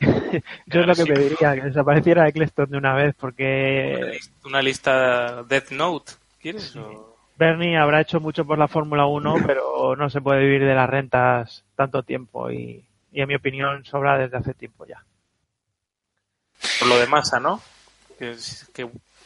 Yo 0.66 0.80
es 0.80 0.86
lo 0.86 0.94
que 0.94 1.06
pediría, 1.06 1.54
que 1.54 1.62
desapareciera 1.62 2.28
Eccleston 2.28 2.70
de 2.70 2.78
una 2.78 2.94
vez, 2.94 3.14
porque 3.18 4.18
Una 4.44 4.62
lista 4.62 5.42
Death 5.44 5.70
Note, 5.70 6.12
¿quieres? 6.40 6.74
O- 6.76 7.14
Bernie 7.36 7.76
habrá 7.76 8.00
hecho 8.00 8.20
mucho 8.20 8.44
por 8.44 8.58
la 8.58 8.68
Fórmula 8.68 9.06
1, 9.06 9.38
pero 9.46 9.96
no 9.96 10.10
se 10.10 10.20
puede 10.20 10.40
vivir 10.40 10.64
de 10.64 10.74
las 10.74 10.88
rentas 10.88 11.64
tanto 11.76 12.02
tiempo 12.02 12.50
y, 12.50 12.84
y 13.12 13.20
en 13.20 13.28
mi 13.28 13.34
opinión 13.34 13.84
sobra 13.84 14.18
desde 14.18 14.36
hace 14.36 14.54
tiempo 14.54 14.86
ya. 14.86 15.02
Por 16.78 16.88
lo 16.88 16.98
de 16.98 17.06
masa, 17.06 17.40
¿no? 17.40 17.60
Que, 18.18 18.36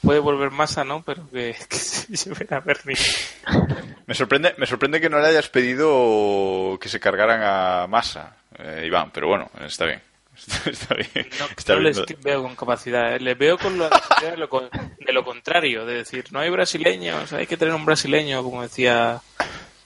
puede 0.02 0.20
volver 0.20 0.50
masa, 0.50 0.84
¿no? 0.84 1.02
Pero 1.02 1.28
que, 1.30 1.54
que 1.68 1.76
se 1.76 2.14
lleven 2.16 2.48
a 2.52 2.60
Bernie. 2.60 2.96
Me 4.06 4.14
sorprende, 4.14 4.54
me 4.56 4.64
sorprende 4.64 5.02
que 5.02 5.10
no 5.10 5.20
le 5.20 5.26
hayas 5.26 5.50
pedido 5.50 6.78
que 6.80 6.88
se 6.88 6.98
cargaran 6.98 7.42
a 7.42 7.86
masa, 7.88 8.38
eh, 8.58 8.84
Iván, 8.86 9.10
pero 9.12 9.28
bueno, 9.28 9.50
está 9.60 9.84
bien. 9.84 10.00
Está 10.66 10.94
bien. 10.94 11.26
Está 11.56 11.74
No 11.74 11.80
bien. 11.80 11.94
les 11.94 12.22
veo 12.22 12.42
con 12.42 12.56
capacidad, 12.56 13.14
¿eh? 13.16 13.20
les 13.20 13.36
veo 13.36 13.58
con 13.58 13.78
la 13.78 13.88
necesidad 13.90 14.30
de 14.32 14.36
lo, 14.38 14.48
con- 14.48 14.70
de 14.70 15.12
lo 15.12 15.24
contrario, 15.24 15.84
de 15.84 15.94
decir, 15.94 16.24
no 16.32 16.40
hay 16.40 16.50
brasileños, 16.50 17.32
hay 17.32 17.46
que 17.46 17.56
tener 17.56 17.74
un 17.74 17.84
brasileño, 17.84 18.42
como 18.42 18.62
decía 18.62 19.20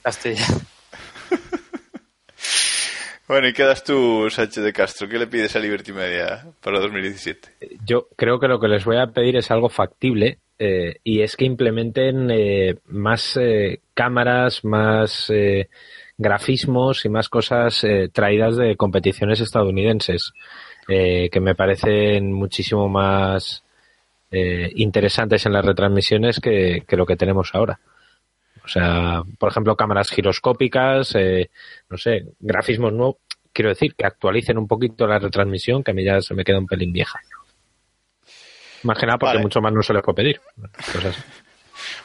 Castellano. 0.02 0.60
Bueno, 3.28 3.48
y 3.48 3.52
quedas 3.54 3.82
tú, 3.84 4.28
Sánchez 4.28 4.62
de 4.62 4.72
Castro. 4.74 5.08
¿Qué 5.08 5.18
le 5.18 5.26
pides 5.26 5.54
a 5.56 5.58
Liberty 5.60 5.92
Media 5.92 6.44
para 6.60 6.80
2017? 6.80 7.78
Yo 7.86 8.08
creo 8.16 8.38
que 8.38 8.48
lo 8.48 8.60
que 8.60 8.68
les 8.68 8.84
voy 8.84 8.98
a 8.98 9.06
pedir 9.06 9.36
es 9.36 9.50
algo 9.50 9.70
factible 9.70 10.38
eh, 10.58 10.96
y 11.02 11.22
es 11.22 11.36
que 11.36 11.44
implementen 11.46 12.30
eh, 12.30 12.74
más 12.86 13.38
eh, 13.40 13.80
cámaras, 13.94 14.64
más 14.64 15.30
eh, 15.30 15.70
grafismos 16.18 17.04
y 17.04 17.08
más 17.08 17.28
cosas 17.28 17.82
eh, 17.84 18.08
traídas 18.12 18.56
de 18.56 18.76
competiciones 18.76 19.40
estadounidenses 19.40 20.32
eh, 20.88 21.28
que 21.30 21.40
me 21.40 21.54
parecen 21.54 22.32
muchísimo 22.32 22.88
más 22.88 23.64
eh, 24.30 24.70
interesantes 24.76 25.46
en 25.46 25.52
las 25.52 25.64
retransmisiones 25.64 26.40
que, 26.40 26.84
que 26.86 26.96
lo 26.96 27.06
que 27.06 27.16
tenemos 27.16 27.50
ahora. 27.54 27.80
O 28.64 28.68
sea, 28.68 29.22
por 29.38 29.50
ejemplo, 29.50 29.76
cámaras 29.76 30.10
giroscópicas, 30.10 31.16
no 31.88 31.98
sé, 31.98 32.26
grafismos 32.38 32.92
nuevos. 32.92 33.16
Quiero 33.52 33.70
decir, 33.70 33.94
que 33.96 34.06
actualicen 34.06 34.56
un 34.56 34.68
poquito 34.68 35.04
la 35.06 35.18
retransmisión, 35.18 35.82
que 35.82 35.90
a 35.90 35.94
mí 35.94 36.04
ya 36.04 36.20
se 36.20 36.32
me 36.32 36.44
queda 36.44 36.60
un 36.60 36.66
pelín 36.66 36.92
vieja. 36.92 37.18
Más 38.84 38.98
que 38.98 39.06
nada 39.06 39.18
porque 39.18 39.34
Vale. 39.34 39.42
mucho 39.42 39.60
más 39.60 39.72
no 39.72 39.82
se 39.82 39.92
les 39.92 40.02
puede 40.02 40.16
pedir. 40.16 40.40
Cosas. 40.92 41.24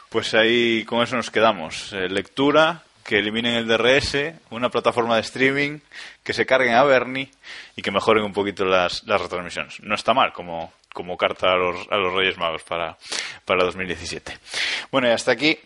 Pues 0.08 0.34
ahí 0.34 0.84
con 0.84 1.02
eso 1.02 1.16
nos 1.16 1.30
quedamos. 1.30 1.92
Eh, 1.92 2.08
lectura, 2.08 2.82
que 3.08 3.20
eliminen 3.20 3.54
el 3.54 3.66
DRS, 3.66 4.34
una 4.50 4.68
plataforma 4.68 5.14
de 5.14 5.22
streaming, 5.22 5.78
que 6.22 6.34
se 6.34 6.44
carguen 6.44 6.74
a 6.74 6.84
Bernie 6.84 7.30
y 7.74 7.80
que 7.80 7.90
mejoren 7.90 8.22
un 8.22 8.34
poquito 8.34 8.66
las, 8.66 9.02
las 9.06 9.18
retransmisiones. 9.18 9.80
No 9.80 9.94
está 9.94 10.12
mal 10.12 10.34
como, 10.34 10.74
como 10.92 11.16
carta 11.16 11.52
a 11.52 11.56
los, 11.56 11.88
a 11.90 11.96
los 11.96 12.12
Reyes 12.12 12.36
Magos 12.36 12.64
para, 12.64 12.98
para 13.46 13.64
2017. 13.64 14.38
Bueno, 14.92 15.08
y 15.08 15.12
hasta 15.12 15.32
aquí 15.32 15.58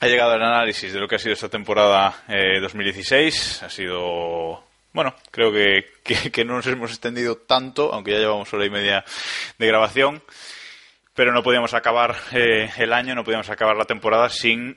ha 0.00 0.06
llegado 0.06 0.34
el 0.34 0.42
análisis 0.42 0.92
de 0.92 1.00
lo 1.00 1.08
que 1.08 1.14
ha 1.14 1.18
sido 1.18 1.32
esta 1.32 1.48
temporada 1.48 2.24
eh, 2.28 2.60
2016. 2.60 3.62
Ha 3.62 3.70
sido, 3.70 4.62
bueno, 4.92 5.14
creo 5.30 5.50
que, 5.50 5.94
que, 6.04 6.30
que 6.30 6.44
no 6.44 6.56
nos 6.56 6.66
hemos 6.66 6.90
extendido 6.90 7.36
tanto, 7.36 7.94
aunque 7.94 8.12
ya 8.12 8.18
llevamos 8.18 8.52
hora 8.52 8.66
y 8.66 8.70
media 8.70 9.02
de 9.56 9.66
grabación 9.66 10.22
pero 11.14 11.32
no 11.32 11.42
podíamos 11.42 11.72
acabar 11.72 12.14
eh, 12.32 12.68
el 12.76 12.92
año, 12.92 13.14
no 13.14 13.24
podíamos 13.24 13.48
acabar 13.48 13.74
la 13.74 13.86
temporada 13.86 14.28
sin 14.28 14.76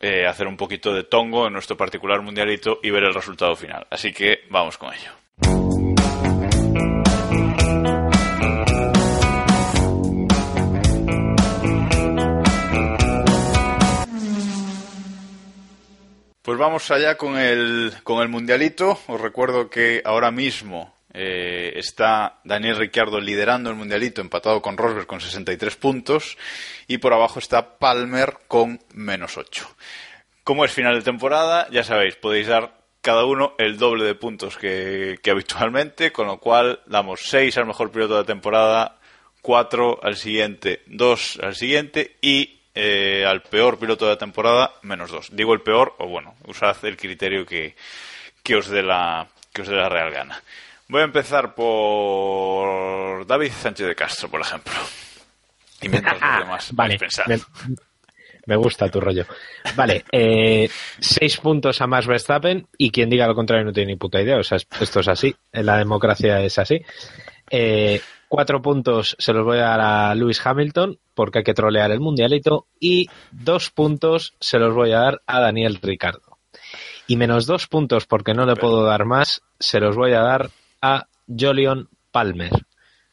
eh, 0.00 0.26
hacer 0.26 0.46
un 0.46 0.56
poquito 0.56 0.92
de 0.94 1.04
tongo 1.04 1.46
en 1.46 1.52
nuestro 1.52 1.76
particular 1.76 2.22
mundialito 2.22 2.80
y 2.82 2.90
ver 2.90 3.04
el 3.04 3.14
resultado 3.14 3.56
final. 3.56 3.86
Así 3.90 4.12
que 4.12 4.40
vamos 4.50 4.78
con 4.78 4.92
ello. 4.92 5.10
Pues 16.48 16.56
vamos 16.56 16.90
allá 16.90 17.16
con 17.18 17.36
el, 17.36 17.92
con 18.04 18.22
el 18.22 18.28
mundialito. 18.30 18.98
Os 19.06 19.20
recuerdo 19.20 19.68
que 19.68 20.00
ahora 20.02 20.30
mismo 20.30 20.97
eh, 21.20 21.72
está 21.76 22.38
Daniel 22.44 22.76
Ricciardo 22.76 23.20
liderando 23.20 23.70
el 23.70 23.76
mundialito, 23.76 24.20
empatado 24.20 24.62
con 24.62 24.76
Rosberg 24.76 25.08
con 25.08 25.20
63 25.20 25.74
puntos. 25.74 26.38
Y 26.86 26.98
por 26.98 27.12
abajo 27.12 27.40
está 27.40 27.76
Palmer 27.76 28.38
con 28.46 28.78
menos 28.94 29.36
8. 29.36 29.68
Como 30.44 30.64
es 30.64 30.70
final 30.70 30.94
de 30.94 31.02
temporada, 31.02 31.66
ya 31.72 31.82
sabéis, 31.82 32.14
podéis 32.14 32.46
dar 32.46 32.72
cada 33.00 33.24
uno 33.24 33.54
el 33.58 33.78
doble 33.78 34.04
de 34.04 34.14
puntos 34.14 34.56
que, 34.56 35.18
habitualmente, 35.28 36.12
con 36.12 36.28
lo 36.28 36.38
cual 36.38 36.82
damos 36.86 37.22
6 37.24 37.58
al 37.58 37.66
mejor 37.66 37.90
piloto 37.90 38.14
de 38.14 38.20
la 38.20 38.26
temporada, 38.26 38.98
4 39.42 39.98
al 40.00 40.14
siguiente, 40.14 40.82
2 40.86 41.40
al 41.42 41.56
siguiente 41.56 42.16
y 42.20 42.60
eh, 42.76 43.24
al 43.26 43.42
peor 43.42 43.76
piloto 43.80 44.04
de 44.04 44.12
la 44.12 44.18
temporada, 44.18 44.72
menos 44.82 45.10
2. 45.10 45.30
Digo 45.32 45.52
el 45.52 45.62
peor, 45.62 45.96
o 45.98 46.06
bueno, 46.06 46.36
usad 46.46 46.76
el 46.84 46.96
criterio 46.96 47.44
que, 47.44 47.74
que 48.44 48.54
os 48.54 48.68
dé 48.68 48.84
la, 48.84 49.26
que 49.52 49.62
os 49.62 49.68
dé 49.68 49.74
la 49.74 49.88
real 49.88 50.12
gana. 50.12 50.40
Voy 50.88 51.02
a 51.02 51.04
empezar 51.04 51.54
por 51.54 53.26
David 53.26 53.52
Sánchez 53.52 53.86
de 53.88 53.94
Castro, 53.94 54.30
por 54.30 54.40
ejemplo. 54.40 54.72
Y 55.82 55.88
mientras 55.88 56.20
los 56.20 56.38
demás 56.38 56.72
Vale, 56.72 56.98
me, 57.26 57.38
me 58.46 58.56
gusta 58.56 58.88
tu 58.88 58.98
rollo. 58.98 59.26
Vale, 59.76 60.06
eh, 60.10 60.70
seis 60.98 61.36
puntos 61.36 61.82
a 61.82 61.86
Max 61.86 62.06
Verstappen 62.06 62.66
y 62.78 62.90
quien 62.90 63.10
diga 63.10 63.26
lo 63.26 63.34
contrario 63.34 63.66
no 63.66 63.72
tiene 63.74 63.92
ni 63.92 63.96
puta 63.96 64.22
idea. 64.22 64.38
O 64.38 64.42
sea, 64.42 64.56
esto 64.80 65.00
es 65.00 65.08
así, 65.08 65.36
la 65.52 65.76
democracia 65.76 66.40
es 66.40 66.58
así. 66.58 66.80
Eh, 67.50 68.00
cuatro 68.26 68.62
puntos 68.62 69.14
se 69.18 69.34
los 69.34 69.44
voy 69.44 69.58
a 69.58 69.76
dar 69.76 69.80
a 69.80 70.14
Lewis 70.14 70.40
Hamilton 70.44 70.98
porque 71.12 71.40
hay 71.40 71.44
que 71.44 71.52
trolear 71.52 71.90
el 71.90 72.00
mundialito 72.00 72.66
y 72.80 73.10
dos 73.30 73.68
puntos 73.68 74.34
se 74.40 74.58
los 74.58 74.74
voy 74.74 74.92
a 74.92 75.00
dar 75.00 75.22
a 75.26 75.40
Daniel 75.40 75.78
Ricardo. 75.82 76.38
Y 77.06 77.16
menos 77.16 77.44
dos 77.44 77.66
puntos 77.66 78.06
porque 78.06 78.32
no 78.32 78.46
le 78.46 78.56
puedo 78.56 78.84
dar 78.84 79.04
más, 79.04 79.42
se 79.58 79.80
los 79.80 79.94
voy 79.94 80.12
a 80.12 80.20
dar 80.20 80.50
a 80.82 81.06
Jolion 81.26 81.88
Palmer, 82.10 82.52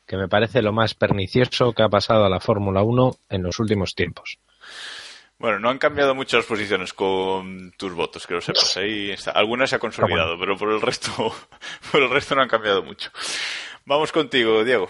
que 0.05 0.17
me 0.17 0.27
parece 0.27 0.61
lo 0.61 0.71
más 0.71 0.93
pernicioso 0.93 1.73
que 1.73 1.83
ha 1.83 1.89
pasado 1.89 2.25
a 2.25 2.29
la 2.29 2.39
Fórmula 2.39 2.83
1 2.83 3.15
en 3.29 3.43
los 3.43 3.59
últimos 3.59 3.95
tiempos. 3.95 4.39
Bueno, 5.37 5.59
no 5.59 5.69
han 5.69 5.77
cambiado 5.77 6.15
mucho 6.15 6.37
las 6.37 6.45
posiciones 6.45 6.93
con 6.93 7.71
tus 7.77 7.93
votos, 7.93 8.25
que 8.25 8.35
lo 8.35 8.41
sepas. 8.41 8.77
Ahí 8.77 9.11
está. 9.11 9.31
Algunas 9.31 9.69
se 9.69 9.75
ha 9.75 9.79
consolidado, 9.79 10.39
pero 10.39 10.57
por 10.57 10.71
el 10.71 10.81
resto, 10.81 11.11
por 11.91 12.01
el 12.01 12.09
resto 12.09 12.35
no 12.35 12.41
han 12.41 12.47
cambiado 12.47 12.83
mucho. 12.83 13.11
Vamos 13.85 14.11
contigo, 14.11 14.63
Diego. 14.63 14.89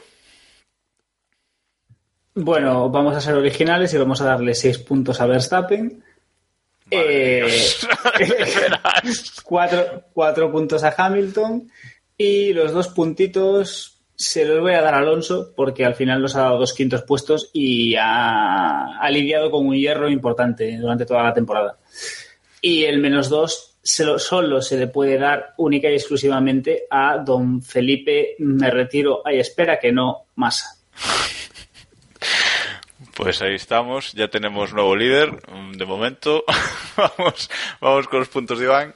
Bueno, 2.36 2.90
vamos 2.90 3.16
a 3.16 3.22
ser 3.22 3.34
originales 3.36 3.94
y 3.94 3.98
vamos 3.98 4.22
a 4.22 4.26
darle 4.26 4.54
6 4.54 4.80
puntos 4.80 5.20
a 5.20 5.26
Verstappen. 5.26 6.04
Eh, 6.92 7.48
cuatro, 9.44 10.04
cuatro 10.14 10.52
puntos 10.52 10.84
a 10.84 10.94
Hamilton 10.96 11.72
y 12.18 12.54
los 12.54 12.72
dos 12.72 12.88
puntitos 12.90 14.00
se 14.16 14.46
los 14.46 14.62
voy 14.62 14.74
a 14.74 14.82
dar 14.82 14.94
a 14.94 15.00
Alonso 15.00 15.52
porque 15.56 15.84
al 15.86 15.96
final 15.96 16.22
nos 16.22 16.36
ha 16.36 16.42
dado 16.42 16.60
dos 16.60 16.74
quintos 16.74 17.04
puestos 17.04 17.50
y 17.54 17.96
ha, 17.96 18.98
ha 18.98 19.10
lidiado 19.10 19.52
con 19.52 19.68
un 19.68 19.76
hierro 19.76 20.10
importante 20.10 20.78
durante 20.78 21.06
toda 21.06 21.24
la 21.24 21.34
temporada. 21.34 21.78
Y 22.62 22.86
el 22.86 23.00
menos 23.00 23.30
dos 23.30 23.76
solo 23.86 24.62
se 24.62 24.78
le 24.78 24.88
puede 24.88 25.18
dar 25.20 25.54
única 25.58 25.90
y 25.90 25.94
exclusivamente 25.94 26.86
a 26.90 27.18
don 27.20 27.62
Felipe 27.62 28.36
Me 28.40 28.72
retiro, 28.72 29.22
ay 29.24 29.40
espera 29.40 29.80
que 29.80 29.92
no, 29.92 30.26
Massa. 30.36 30.76
Pues 33.16 33.42
ahí 33.42 33.56
estamos, 33.56 34.12
ya 34.14 34.28
tenemos 34.28 34.74
nuevo 34.74 34.96
líder, 34.96 35.32
de 35.78 35.86
momento. 35.86 36.44
vamos, 36.98 37.50
vamos 37.80 38.08
con 38.08 38.20
los 38.20 38.28
puntos 38.28 38.60
de 38.60 38.66
Iván. 38.66 38.96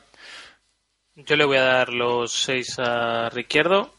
Yo 1.25 1.35
le 1.35 1.45
voy 1.45 1.57
a 1.57 1.63
dar 1.63 1.89
los 1.89 2.31
6 2.31 2.79
a 2.79 3.29
Ricciardo, 3.29 3.93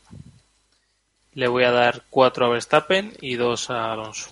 le 1.35 1.49
voy 1.49 1.65
a 1.65 1.71
dar 1.71 2.05
4 2.09 2.47
a 2.47 2.49
Verstappen 2.51 3.13
y 3.21 3.37
2 3.37 3.71
a 3.71 3.93
Alonso. 3.93 4.31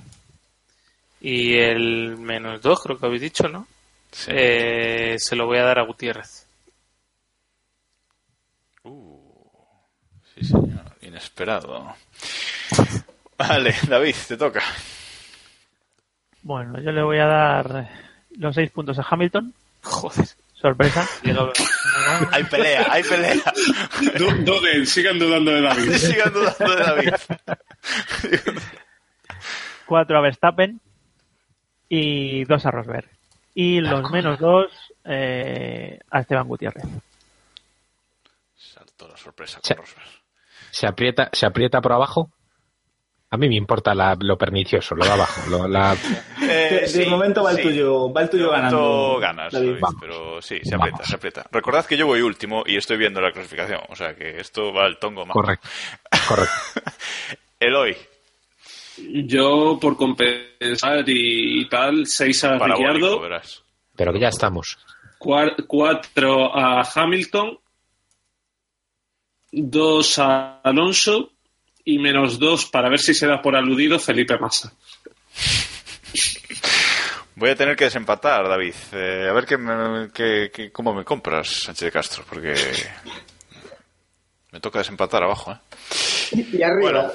Y 1.21 1.55
el 1.57 2.17
menos 2.17 2.63
2, 2.63 2.81
creo 2.83 2.99
que 2.99 3.07
habéis 3.07 3.23
dicho, 3.23 3.49
¿no? 3.49 3.67
Sí. 4.11 4.31
Eh, 4.35 5.17
se 5.19 5.37
lo 5.37 5.47
voy 5.47 5.59
a 5.59 5.65
dar 5.65 5.79
a 5.81 5.85
Gutiérrez. 5.85 6.47
Uh, 8.85 9.19
Sí, 10.35 10.45
señor. 10.45 10.97
Inesperado. 11.03 11.95
Vale, 13.39 13.75
David, 13.89 14.15
te 14.27 14.37
toca. 14.37 14.63
Bueno, 16.43 16.81
yo 16.81 16.93
le 16.93 17.03
voy 17.03 17.19
a 17.19 17.27
dar 17.27 17.91
los 18.37 18.55
seis 18.55 18.71
puntos 18.71 18.99
a 18.99 19.07
Hamilton. 19.09 19.53
Joder. 19.83 20.29
Sorpresa. 20.61 21.07
Hay 22.33 22.43
pelea, 22.45 22.87
hay 22.91 23.03
pelea. 23.05 23.35
Du- 24.19 24.45
duden, 24.45 24.87
sigan 24.87 25.19
dudando 25.19 25.51
de 25.53 25.61
David. 25.61 25.93
Sigan 25.97 26.33
dudando 26.33 26.75
de 26.77 26.83
David. 26.83 27.13
Cuatro 29.87 30.19
a 30.19 30.21
Verstappen 30.23 30.81
y 31.89 32.45
dos 32.45 32.65
a 32.67 32.71
Rosberg. 32.71 33.09
Y 33.55 33.81
los 33.81 34.11
menos 34.11 34.39
dos 34.39 34.67
eh, 35.05 35.99
a 36.11 36.21
Esteban 36.21 36.49
Gutiérrez. 36.49 36.85
Saltó 38.57 39.09
la 39.09 39.17
sorpresa 39.17 39.61
con 39.61 39.77
Rosberg. 39.77 40.09
¿Se 40.71 40.87
aprieta, 40.87 41.31
¿Se 41.33 41.47
aprieta 41.47 41.81
por 41.81 41.93
abajo? 41.93 42.31
A 43.31 43.37
mí 43.37 43.47
me 43.49 43.57
importa 43.57 43.95
la- 43.95 44.17
lo 44.19 44.39
pernicioso, 44.39 44.95
lo 44.95 45.05
de 45.05 45.11
abajo. 45.13 45.43
lo- 45.51 45.69
la- 45.69 45.95
Eh, 46.41 46.79
de, 46.83 46.87
sí, 46.89 47.01
de 47.01 47.07
momento 47.07 47.43
va 47.43 47.51
el 47.51 47.59
sí. 47.59 47.63
tuyo, 47.63 48.11
va 48.13 48.23
el 48.23 48.31
tuyo 48.31 48.45
De 48.45 48.57
momento 48.57 48.79
ganando. 48.79 49.19
ganas. 49.21 49.53
David, 49.53 49.77
pero 50.01 50.41
sí, 50.41 50.59
se 50.63 50.75
aprieta, 50.75 51.05
se 51.05 51.15
aprieta. 51.17 51.47
Recordad 51.53 51.85
que 51.85 51.97
yo 51.99 52.07
voy 52.07 52.23
último 52.23 52.63
y 52.67 52.77
estoy 52.77 52.97
viendo 52.97 53.21
la 53.21 53.31
clasificación, 53.33 53.81
o 53.91 53.95
sea 53.97 54.15
que 54.17 54.41
esto 54.41 54.73
va 54.73 54.87
al 54.87 54.99
tongo 54.99 55.27
más. 55.27 55.35
correcto. 55.35 55.69
Correcto. 56.27 56.55
Eloy, 57.61 57.97
Yo, 58.97 59.79
por 59.81 59.97
compensar 59.97 61.05
y 61.07 61.69
tal, 61.69 62.07
6 62.07 62.45
a 62.45 62.59
Ricciardo. 62.59 63.21
Pero 63.95 64.13
que 64.13 64.21
ya 64.21 64.29
estamos. 64.29 64.79
4 65.19 66.57
a 66.57 66.83
Hamilton, 66.95 67.59
2 69.53 70.19
a 70.19 70.61
Alonso 70.63 71.31
y 71.91 71.99
menos 71.99 72.39
2 72.39 72.67
para 72.67 72.89
ver 72.91 72.99
si 72.99 73.15
se 73.15 73.27
da 73.27 73.41
por 73.41 73.57
aludido 73.57 73.99
Felipe 73.99 74.37
Massa. 74.39 74.73
Voy 77.35 77.51
a 77.51 77.57
tener 77.57 77.77
que 77.77 77.85
desempatar, 77.85 78.49
David. 78.49 78.75
Eh, 78.93 79.27
a 79.31 79.33
ver 79.33 79.47
qué 79.47 79.57
me- 79.57 80.11
qué- 80.13 80.51
qué- 80.53 80.73
cómo 80.73 80.93
me 80.93 81.05
compras, 81.05 81.49
Sánchez 81.49 81.85
de 81.87 81.93
Castro, 81.93 82.25
porque 82.29 82.55
me 84.51 84.61
toca 84.61 84.81
desempatar 84.81 85.23
abajo, 85.23 85.53
¿eh? 85.53 85.59
Y 86.53 86.63
arriba. 86.63 86.81
Bueno, 86.81 87.13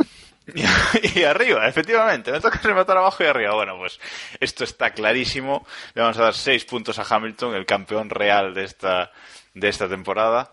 y, 0.56 0.64
y 1.20 1.24
arriba, 1.24 1.68
efectivamente, 1.68 2.32
me 2.32 2.40
toca 2.40 2.58
desempatar 2.58 2.98
abajo 2.98 3.24
y 3.24 3.28
arriba. 3.28 3.54
Bueno, 3.56 3.78
pues 3.78 4.00
esto 4.40 4.64
está 4.64 4.92
clarísimo. 4.92 5.68
Le 5.94 6.02
vamos 6.02 6.18
a 6.18 6.24
dar 6.24 6.34
seis 6.34 6.64
puntos 6.66 6.98
a 7.00 7.04
Hamilton, 7.08 7.56
el 7.56 7.66
campeón 7.66 8.10
real 8.10 8.54
de 8.54 8.64
esta, 8.64 9.12
de 9.54 9.68
esta 9.70 9.90
temporada. 9.90 10.52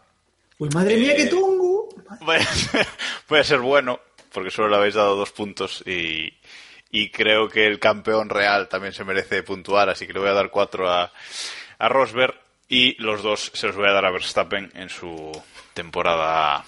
Uy, 0.58 0.68
madre 0.74 0.96
mía, 0.96 1.14
qué 1.16 1.26
tongo. 1.26 1.88
Puede 2.24 2.42
ser, 2.44 2.86
puede 3.26 3.44
ser 3.44 3.60
bueno, 3.60 4.00
porque 4.32 4.50
solo 4.50 4.68
le 4.68 4.76
habéis 4.76 4.94
dado 4.94 5.16
dos 5.16 5.32
puntos 5.32 5.84
y, 5.86 6.32
creo 7.12 7.48
que 7.48 7.66
el 7.66 7.78
campeón 7.78 8.28
real 8.28 8.68
también 8.68 8.92
se 8.92 9.04
merece 9.04 9.42
puntuar, 9.42 9.88
así 9.88 10.06
que 10.06 10.12
le 10.12 10.20
voy 10.20 10.28
a 10.28 10.34
dar 10.34 10.50
cuatro 10.50 10.90
a, 10.90 11.12
a 11.78 11.88
Rosberg 11.88 12.34
y 12.68 13.00
los 13.02 13.22
dos 13.22 13.50
se 13.54 13.66
los 13.66 13.76
voy 13.76 13.88
a 13.88 13.92
dar 13.92 14.04
a 14.04 14.10
Verstappen 14.10 14.70
en 14.74 14.88
su 14.88 15.30
temporada 15.74 16.64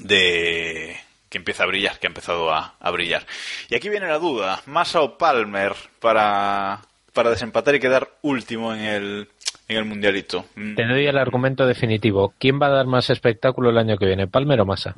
de 0.00 0.96
que 1.28 1.38
empieza 1.38 1.64
a 1.64 1.66
brillar, 1.66 1.98
que 1.98 2.06
ha 2.06 2.10
empezado 2.10 2.52
a, 2.52 2.74
a 2.78 2.90
brillar. 2.90 3.26
Y 3.68 3.74
aquí 3.74 3.88
viene 3.88 4.06
la 4.06 4.18
duda, 4.18 4.62
Massa 4.66 5.00
o 5.00 5.18
Palmer 5.18 5.74
para, 6.00 6.80
para 7.12 7.30
desempatar 7.30 7.74
y 7.74 7.80
quedar 7.80 8.10
último 8.22 8.72
en 8.74 8.80
el, 8.80 9.28
en 9.68 9.76
el 9.76 9.84
mundialito. 9.84 10.46
Te 10.54 10.86
doy 10.86 11.06
el 11.06 11.18
argumento 11.18 11.66
definitivo. 11.66 12.34
¿Quién 12.38 12.60
va 12.60 12.66
a 12.66 12.70
dar 12.70 12.86
más 12.86 13.10
espectáculo 13.10 13.70
el 13.70 13.78
año 13.78 13.96
que 13.96 14.06
viene, 14.06 14.28
Palmer 14.28 14.60
o 14.60 14.66
Massa? 14.66 14.94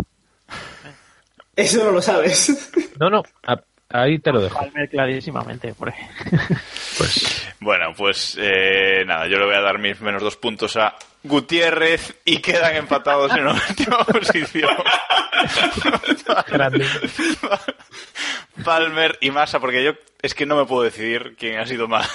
Eso 1.59 1.85
no 1.85 1.91
lo 1.91 2.01
sabes. 2.01 2.71
No, 3.01 3.11
no, 3.11 3.23
a- 3.47 3.61
ahí 3.91 4.19
te 4.21 4.31
lo 4.33 4.41
dejo. 4.41 4.59
Palmer 4.59 4.89
clarísimamente. 4.89 5.75
Por 5.75 5.89
ahí. 5.91 5.95
Bueno, 7.61 7.87
pues 7.97 8.37
eh, 8.41 9.03
nada, 9.07 9.27
yo 9.29 9.39
le 9.39 9.45
voy 9.47 9.55
a 9.55 9.61
dar 9.61 9.79
mis 9.79 10.01
menos 10.01 10.23
dos 10.23 10.37
puntos 10.37 10.77
a 10.77 10.95
Gutiérrez 11.29 12.15
y 12.25 12.39
quedan 12.39 12.75
empatados 12.77 13.31
en 13.37 13.45
la 13.45 13.53
última 13.53 13.99
posición. 14.05 14.71
Grande. 16.49 16.87
Palmer 18.65 19.17
y 19.21 19.31
Massa, 19.31 19.61
porque 19.61 19.85
yo 19.85 19.93
es 20.21 20.35
que 20.35 20.47
no 20.47 20.57
me 20.57 20.65
puedo 20.65 20.83
decidir 20.83 21.37
quién 21.39 21.59
ha 21.61 21.67
sido 21.67 21.87
más, 21.87 22.11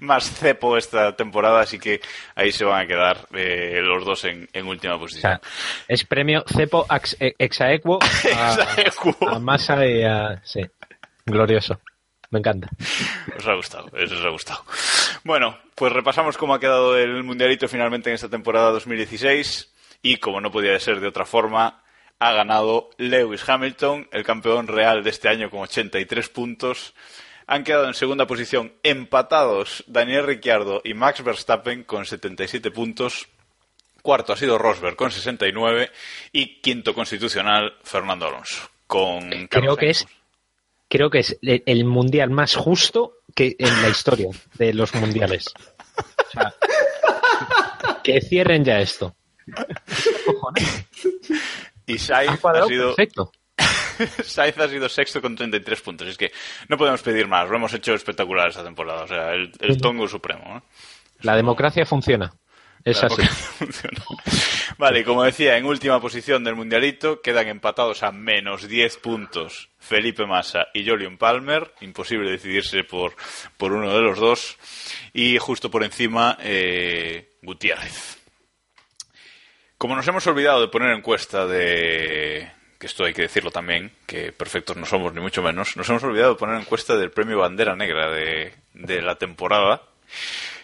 más 0.00 0.28
cepo 0.28 0.76
esta 0.76 1.14
temporada, 1.14 1.60
así 1.60 1.78
que 1.78 2.00
ahí 2.34 2.50
se 2.50 2.64
van 2.64 2.82
a 2.82 2.86
quedar 2.88 3.28
eh, 3.34 3.80
los 3.82 4.04
dos 4.04 4.24
en, 4.24 4.48
en 4.52 4.66
última 4.66 4.96
O 4.96 4.98
posición. 4.98 5.22
sea, 5.22 5.40
es 5.86 6.04
premio 6.04 6.42
cepo 6.48 6.86
ax- 6.88 7.16
e- 7.20 7.36
exaequo 7.38 8.00
a, 8.02 8.54
Exaequo. 8.78 9.28
a 9.28 9.38
Massa 9.38 9.86
y 9.86 10.02
a... 10.02 10.40
Sí, 10.44 10.60
glorioso. 11.24 11.80
Me 12.30 12.38
encanta. 12.38 12.68
Os 13.36 13.46
ha 13.46 13.54
gustado, 13.54 13.90
eso 13.96 14.14
os 14.14 14.24
ha 14.24 14.28
gustado. 14.30 14.64
Bueno, 15.24 15.58
pues 15.74 15.92
repasamos 15.92 16.36
cómo 16.36 16.54
ha 16.54 16.60
quedado 16.60 16.96
el 16.96 17.24
Mundialito 17.24 17.68
finalmente 17.68 18.10
en 18.10 18.14
esta 18.14 18.28
temporada 18.28 18.70
2016 18.70 19.72
y 20.02 20.16
como 20.16 20.40
no 20.40 20.50
podía 20.50 20.78
ser 20.78 21.00
de 21.00 21.08
otra 21.08 21.26
forma, 21.26 21.82
ha 22.20 22.32
ganado 22.32 22.90
Lewis 22.98 23.46
Hamilton, 23.48 24.08
el 24.12 24.24
campeón 24.24 24.68
real 24.68 25.02
de 25.02 25.10
este 25.10 25.28
año 25.28 25.50
con 25.50 25.60
83 25.60 26.28
puntos. 26.28 26.94
Han 27.46 27.64
quedado 27.64 27.88
en 27.88 27.94
segunda 27.94 28.26
posición 28.26 28.72
empatados 28.84 29.82
Daniel 29.88 30.26
Ricciardo 30.26 30.82
y 30.84 30.94
Max 30.94 31.24
Verstappen 31.24 31.82
con 31.82 32.06
77 32.06 32.70
puntos. 32.70 33.28
Cuarto 34.02 34.32
ha 34.32 34.36
sido 34.36 34.56
Rosberg 34.56 34.94
con 34.94 35.10
69 35.10 35.90
y 36.32 36.60
quinto 36.60 36.94
constitucional 36.94 37.74
Fernando 37.82 38.28
Alonso 38.28 38.70
con 38.86 39.30
Creo 39.30 39.48
Carlos 39.48 39.76
que 39.78 39.90
es 39.90 40.06
creo 40.90 41.08
que 41.08 41.20
es 41.20 41.38
el 41.42 41.84
mundial 41.84 42.30
más 42.30 42.56
justo 42.56 43.14
que 43.34 43.56
en 43.58 43.80
la 43.80 43.88
historia 43.88 44.28
de 44.54 44.74
los 44.74 44.94
mundiales. 44.94 45.46
O 45.96 46.30
sea, 46.32 46.54
que 48.02 48.20
cierren 48.20 48.64
ya 48.64 48.80
esto. 48.80 49.14
y 51.86 51.96
Sainz 51.96 52.44
Ha 52.44 52.66
sido 52.66 52.94
perfecto. 52.94 53.32
Sainz 54.24 54.58
ha 54.58 54.68
sido 54.68 54.88
sexto 54.88 55.22
con 55.22 55.36
33 55.36 55.80
puntos. 55.80 56.08
Es 56.08 56.18
que 56.18 56.32
no 56.68 56.76
podemos 56.76 57.02
pedir 57.02 57.28
más. 57.28 57.48
Lo 57.48 57.56
hemos 57.56 57.72
hecho 57.72 57.94
espectacular 57.94 58.48
esta 58.48 58.64
temporada. 58.64 59.04
O 59.04 59.08
sea, 59.08 59.32
el, 59.32 59.52
el 59.60 59.80
tongo 59.80 60.08
supremo. 60.08 60.42
¿no? 60.54 60.62
La 61.20 61.36
democracia 61.36 61.86
funciona. 61.86 62.32
Es 62.84 63.02
así. 63.02 63.22
Vale, 64.78 65.04
como 65.04 65.24
decía, 65.24 65.56
en 65.58 65.66
última 65.66 66.00
posición 66.00 66.44
del 66.44 66.56
Mundialito 66.56 67.20
quedan 67.20 67.48
empatados 67.48 68.02
a 68.02 68.12
menos 68.12 68.66
10 68.66 68.96
puntos 68.98 69.68
Felipe 69.78 70.26
Massa 70.26 70.68
y 70.72 70.88
Jolion 70.88 71.18
Palmer. 71.18 71.72
Imposible 71.80 72.30
decidirse 72.30 72.84
por, 72.84 73.14
por 73.56 73.72
uno 73.72 73.94
de 73.94 74.00
los 74.00 74.18
dos. 74.18 74.56
Y 75.12 75.38
justo 75.38 75.70
por 75.70 75.84
encima, 75.84 76.38
eh, 76.40 77.36
Gutiérrez. 77.42 78.18
Como 79.76 79.96
nos 79.96 80.06
hemos 80.08 80.26
olvidado 80.26 80.60
de 80.60 80.68
poner 80.68 80.96
encuesta 80.96 81.46
de 81.46 82.50
que 82.78 82.86
esto 82.86 83.04
hay 83.04 83.12
que 83.12 83.22
decirlo 83.22 83.50
también, 83.50 83.92
que 84.06 84.32
perfectos 84.32 84.74
no 84.76 84.86
somos 84.86 85.12
ni 85.12 85.20
mucho 85.20 85.42
menos, 85.42 85.76
nos 85.76 85.86
hemos 85.90 86.02
olvidado 86.02 86.32
de 86.32 86.38
poner 86.38 86.58
encuesta 86.58 86.96
del 86.96 87.10
premio 87.10 87.38
Bandera 87.38 87.76
Negra 87.76 88.10
de, 88.10 88.54
de 88.72 89.02
la 89.02 89.16
temporada. 89.16 89.82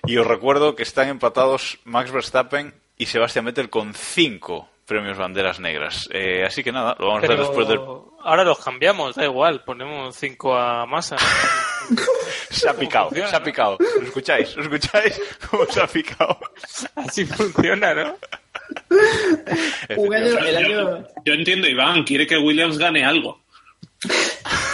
Y 0.06 0.16
os 0.18 0.26
recuerdo 0.26 0.76
que 0.76 0.82
están 0.82 1.08
empatados 1.08 1.78
Max 1.84 2.12
Verstappen 2.12 2.74
y 2.96 3.06
Sebastián 3.06 3.44
Vettel 3.44 3.70
con 3.70 3.94
cinco 3.94 4.68
premios 4.86 5.18
Banderas 5.18 5.58
Negras. 5.58 6.08
Eh, 6.12 6.44
así 6.46 6.62
que 6.62 6.70
nada, 6.70 6.96
lo 6.98 7.08
vamos 7.08 7.22
a 7.22 7.26
hacer 7.26 7.30
Pero 7.36 7.48
después 7.48 7.68
del... 7.68 7.80
ahora 8.22 8.44
los 8.44 8.58
cambiamos, 8.58 9.16
da 9.16 9.24
igual, 9.24 9.64
ponemos 9.64 10.14
5 10.16 10.56
a 10.56 10.86
masa. 10.86 11.16
Se 12.50 12.68
ha 12.68 12.74
picado, 12.74 13.08
funciona, 13.08 13.28
se 13.30 13.36
ha 13.36 13.38
no? 13.40 13.44
picado. 13.44 13.76
¿Lo 13.78 14.06
escucháis? 14.06 14.56
¿Lo 14.56 14.62
escucháis? 14.62 15.20
¿Cómo 15.50 15.66
se 15.66 15.80
ha 15.80 15.86
picado? 15.86 16.38
Así 16.94 17.26
funciona, 17.26 17.94
¿no? 17.94 18.16
Un 19.96 20.14
año, 20.14 20.38
el 20.38 20.56
año, 20.56 20.68
Yo, 20.68 21.06
yo 21.24 21.34
entiendo, 21.34 21.68
Iván, 21.68 22.04
quiere 22.04 22.26
que 22.26 22.38
Williams 22.38 22.78
gane 22.78 23.04
algo. 23.04 23.40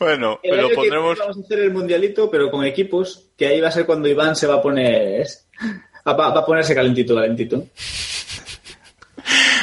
Bueno, 0.00 0.40
el 0.42 0.50
pero 0.56 0.70
pondremos... 0.74 1.18
vamos 1.18 1.36
a 1.36 1.40
hacer 1.40 1.58
el 1.60 1.70
mundialito, 1.72 2.30
pero 2.30 2.50
con 2.50 2.64
equipos, 2.64 3.28
que 3.36 3.46
ahí 3.46 3.60
va 3.60 3.68
a 3.68 3.72
ser 3.72 3.86
cuando 3.86 4.08
Iván 4.08 4.34
se 4.34 4.46
va 4.46 4.54
a 4.56 4.62
poner. 4.62 5.26
Va, 6.08 6.26
a 6.26 6.44
ponerse 6.46 6.74
calentito, 6.74 7.14
calentito. 7.14 7.64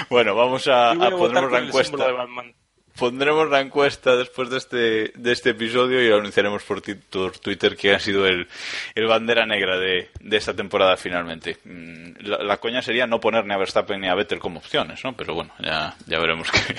Bueno, 0.10 0.36
vamos 0.36 0.68
a, 0.68 0.94
con 1.12 1.34
la 1.52 1.60
encuesta. 1.60 1.98
Pondremos 2.98 3.50
la 3.50 3.60
encuesta 3.60 4.16
después 4.16 4.50
de 4.50 4.58
este, 4.58 5.12
de 5.16 5.32
este 5.32 5.50
episodio 5.52 6.02
y 6.02 6.08
lo 6.08 6.16
anunciaremos 6.18 6.64
por, 6.64 6.82
ti- 6.82 6.96
por 6.96 7.38
Twitter 7.38 7.76
que 7.76 7.94
ha 7.94 8.00
sido 8.00 8.26
el, 8.26 8.48
el 8.96 9.06
bandera 9.06 9.46
negra 9.46 9.78
de, 9.78 10.10
de 10.20 10.38
esta 10.38 10.56
temporada 10.56 10.98
finalmente. 10.98 11.58
Mm, 11.64 12.14
La, 12.22 12.38
la 12.38 12.58
coña 12.58 12.82
sería 12.82 13.06
no 13.06 13.20
poner 13.20 13.46
ni 13.46 13.54
a 13.54 13.58
Verstappen 13.58 14.00
ni 14.02 14.08
a 14.08 14.16
Vettel 14.16 14.40
como 14.40 14.58
opciones, 14.60 15.04
¿no? 15.04 15.16
Pero 15.16 15.36
bueno, 15.36 15.54
ya, 15.60 15.94
ya 16.08 16.20
veremos 16.20 16.50
qué, 16.52 16.76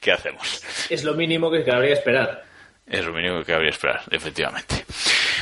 qué 0.00 0.12
hacemos. 0.12 0.62
Es 0.90 1.02
lo 1.02 1.14
mínimo 1.14 1.50
que 1.50 1.64
cabría 1.64 1.94
esperar. 1.94 2.44
Es 2.86 3.04
lo 3.04 3.12
mínimo 3.12 3.42
que 3.42 3.52
habría 3.52 3.70
que 3.70 3.74
esperar, 3.76 4.02
efectivamente. 4.10 4.84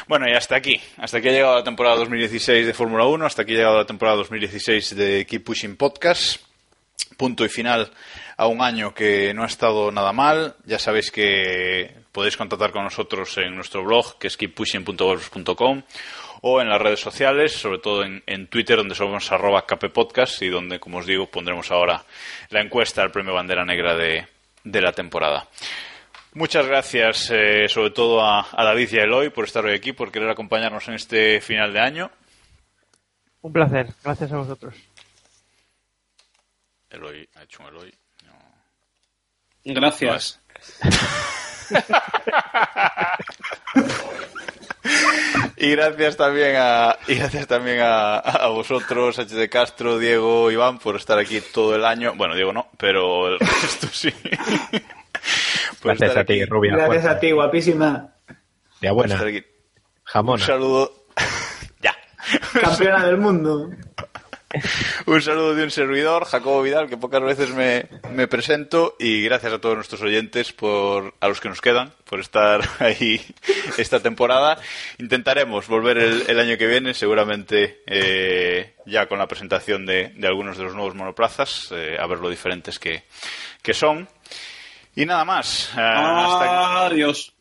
Bueno, 0.06 0.28
y 0.28 0.32
hasta 0.32 0.56
aquí. 0.56 0.80
Hasta 0.98 1.18
aquí 1.18 1.28
ha 1.28 1.32
llegado 1.32 1.56
la 1.56 1.64
temporada 1.64 1.96
2016 1.96 2.66
de 2.66 2.74
Fórmula 2.74 3.04
1. 3.06 3.26
Hasta 3.26 3.42
aquí 3.42 3.52
ha 3.54 3.56
llegado 3.56 3.78
la 3.78 3.86
temporada 3.86 4.18
2016 4.18 4.96
de 4.96 5.26
Keep 5.26 5.44
Pushing 5.44 5.76
Podcast. 5.76 6.40
Punto 7.16 7.44
y 7.44 7.48
final 7.48 7.90
a 8.36 8.46
un 8.46 8.60
año 8.62 8.94
que 8.94 9.34
no 9.34 9.42
ha 9.42 9.46
estado 9.46 9.90
nada 9.90 10.12
mal. 10.12 10.56
Ya 10.66 10.78
sabéis 10.78 11.10
que 11.10 11.94
podéis 12.12 12.36
contactar 12.36 12.72
con 12.72 12.84
nosotros 12.84 13.36
en 13.38 13.54
nuestro 13.54 13.84
blog, 13.84 14.18
que 14.18 14.28
es 14.28 14.36
keeppushing.golf.com, 14.36 15.82
o 16.42 16.60
en 16.60 16.68
las 16.68 16.80
redes 16.80 17.00
sociales, 17.00 17.52
sobre 17.52 17.78
todo 17.78 18.04
en, 18.04 18.22
en 18.26 18.46
Twitter, 18.46 18.76
donde 18.76 18.94
somos 18.94 19.30
arroba 19.32 19.66
kppodcast 19.66 20.42
y 20.42 20.48
donde, 20.48 20.78
como 20.78 20.98
os 20.98 21.06
digo, 21.06 21.26
pondremos 21.26 21.70
ahora 21.70 22.04
la 22.50 22.60
encuesta 22.60 23.02
al 23.02 23.10
premio 23.10 23.34
Bandera 23.34 23.64
Negra 23.64 23.96
de, 23.96 24.26
de 24.64 24.80
la 24.80 24.92
temporada. 24.92 25.48
Muchas 26.34 26.66
gracias, 26.66 27.30
eh, 27.30 27.68
sobre 27.68 27.90
todo 27.90 28.22
a, 28.22 28.46
a 28.52 28.64
David 28.64 28.88
y 28.92 28.98
a 28.98 29.02
Eloy, 29.02 29.28
por 29.28 29.44
estar 29.44 29.64
hoy 29.64 29.74
aquí, 29.74 29.92
por 29.92 30.10
querer 30.10 30.30
acompañarnos 30.30 30.88
en 30.88 30.94
este 30.94 31.40
final 31.42 31.72
de 31.72 31.80
año. 31.80 32.10
Un 33.42 33.52
placer, 33.52 33.88
gracias 34.02 34.32
a 34.32 34.36
vosotros. 34.38 34.74
Eloy, 36.88 37.28
ha 37.34 37.42
hecho 37.42 37.62
un 37.62 37.68
Eloy. 37.68 37.94
No. 38.24 39.74
Gracias. 39.74 40.40
Y 45.56 45.70
gracias 45.70 46.16
también 46.16 46.56
a 46.58 46.96
y 47.06 47.14
gracias 47.14 47.46
también 47.46 47.80
a, 47.80 48.16
a 48.18 48.48
vosotros, 48.48 49.16
H. 49.20 49.32
de 49.32 49.48
Castro, 49.48 49.96
Diego, 49.98 50.50
Iván, 50.50 50.80
por 50.80 50.96
estar 50.96 51.20
aquí 51.20 51.40
todo 51.40 51.76
el 51.76 51.84
año. 51.84 52.14
Bueno, 52.16 52.34
Diego 52.34 52.52
no, 52.52 52.68
pero 52.76 53.28
el 53.28 53.38
resto 53.38 53.86
sí. 53.86 54.12
Gracias 55.82 56.16
a 56.16 56.24
ti, 56.24 56.34
aquí. 56.34 56.44
Rubia. 56.44 56.76
Gracias 56.76 57.06
a 57.06 57.18
ti, 57.18 57.30
guapísima. 57.32 58.14
Ya 58.80 58.92
buena. 58.92 59.18
aquí. 59.18 59.44
Un 60.14 60.38
saludo. 60.38 61.06
ya. 61.82 61.96
Campeona 62.60 63.06
del 63.06 63.18
mundo. 63.18 63.70
Un 65.06 65.22
saludo 65.22 65.54
de 65.54 65.64
un 65.64 65.70
servidor, 65.70 66.26
Jacobo 66.26 66.62
Vidal, 66.62 66.88
que 66.88 66.96
pocas 66.96 67.22
veces 67.22 67.50
me, 67.54 67.86
me 68.12 68.28
presento, 68.28 68.96
y 68.98 69.22
gracias 69.22 69.52
a 69.52 69.60
todos 69.60 69.76
nuestros 69.76 70.02
oyentes, 70.02 70.52
por 70.52 71.14
a 71.20 71.28
los 71.28 71.40
que 71.40 71.48
nos 71.48 71.60
quedan, 71.60 71.92
por 72.04 72.20
estar 72.20 72.60
ahí 72.78 73.20
esta 73.78 74.00
temporada. 74.00 74.58
Intentaremos 74.98 75.68
volver 75.68 75.98
el, 75.98 76.24
el 76.28 76.38
año 76.38 76.58
que 76.58 76.66
viene, 76.66 76.92
seguramente 76.92 77.82
eh, 77.86 78.74
ya 78.84 79.06
con 79.06 79.18
la 79.18 79.26
presentación 79.26 79.86
de, 79.86 80.12
de 80.16 80.26
algunos 80.26 80.58
de 80.58 80.64
los 80.64 80.74
nuevos 80.74 80.94
monoplazas, 80.94 81.68
eh, 81.72 81.96
a 81.98 82.06
ver 82.06 82.18
lo 82.18 82.28
diferentes 82.28 82.78
que, 82.78 83.04
que 83.62 83.72
son. 83.72 84.08
Y 84.94 85.06
nada 85.06 85.24
más. 85.24 85.70
Ah, 85.76 86.24
hasta, 86.26 86.86
Adiós. 86.86 87.32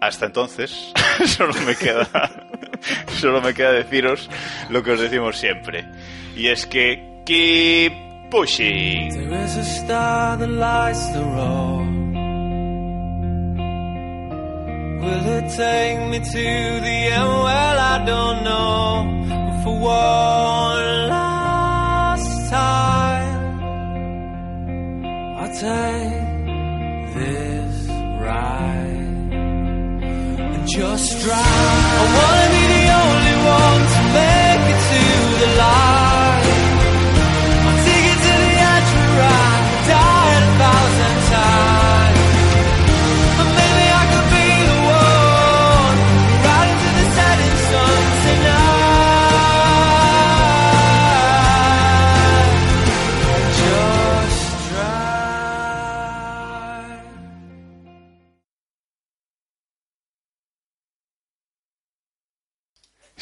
hasta 0.00 0.26
entonces, 0.26 0.92
solo 1.26 1.52
me 1.66 1.74
queda 1.74 2.06
solo 3.20 3.40
me 3.40 3.54
queda 3.54 3.72
deciros 3.72 4.28
lo 4.70 4.82
que 4.82 4.92
os 4.92 5.00
decimos 5.00 5.36
siempre. 5.36 5.84
Y 6.36 6.48
es 6.48 6.66
que 6.66 7.22
keep 7.26 7.92
pushing. 8.30 9.08
There 9.10 9.44
is 9.44 9.56
a 9.56 9.64
star 9.64 10.38
that 10.38 10.48
lights 10.48 11.12
the 11.12 11.22
road. 11.22 11.86
Will 15.02 15.26
it 15.38 15.50
take 15.56 16.00
me 16.10 16.18
to 16.18 16.80
the 16.80 17.12
end? 17.12 17.28
Well, 17.28 17.78
I 17.78 18.04
don't 18.04 18.42
know. 18.44 19.04
But 19.28 19.62
for 19.64 19.78
one 19.80 21.08
last 21.08 22.50
time, 22.50 22.95
I'll 25.46 25.52
take 25.52 27.14
this 27.14 27.86
ride 28.18 29.30
and 29.30 30.68
just 30.68 31.22
drive. 31.22 31.38
I 31.38 32.04
wanna 32.16 32.50
be 32.50 32.65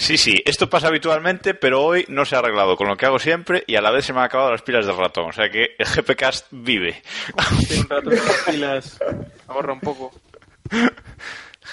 Sí, 0.04 0.18
sí, 0.18 0.42
esto 0.44 0.68
pasa 0.68 0.88
habitualmente, 0.88 1.54
pero 1.54 1.82
hoy 1.82 2.04
no 2.08 2.26
se 2.26 2.36
ha 2.36 2.40
arreglado 2.40 2.76
con 2.76 2.88
lo 2.88 2.94
que 2.94 3.06
hago 3.06 3.18
siempre 3.18 3.64
y 3.66 3.76
a 3.76 3.80
la 3.80 3.90
vez 3.90 4.04
se 4.04 4.12
me 4.12 4.18
han 4.18 4.26
acabado 4.26 4.50
las 4.50 4.60
pilas 4.60 4.84
del 4.84 4.98
ratón. 4.98 5.30
O 5.30 5.32
sea 5.32 5.48
que 5.48 5.76
el 5.78 5.86
GPcast 5.86 6.48
vive. 6.50 7.02
Tiene 7.66 7.84
un 7.84 7.88
rato 7.88 8.10
sin 8.10 8.26
las 8.26 8.42
pilas. 8.46 8.98
Ahorra 9.48 9.72
un 9.72 9.80
poco. 9.80 10.12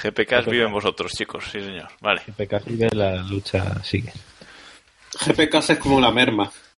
GPcast 0.02 0.48
vive 0.48 0.64
en 0.64 0.72
vosotros, 0.72 1.12
chicos. 1.12 1.44
Sí, 1.52 1.60
señor. 1.60 1.90
Vale. 2.00 2.22
Casi 2.50 2.78
de 2.78 2.90
la 2.96 3.18
lucha 3.18 3.84
sigue. 3.84 4.14
GPK 5.26 5.56
es 5.56 5.78
como 5.78 5.98
una 5.98 6.10
merma. 6.10 6.50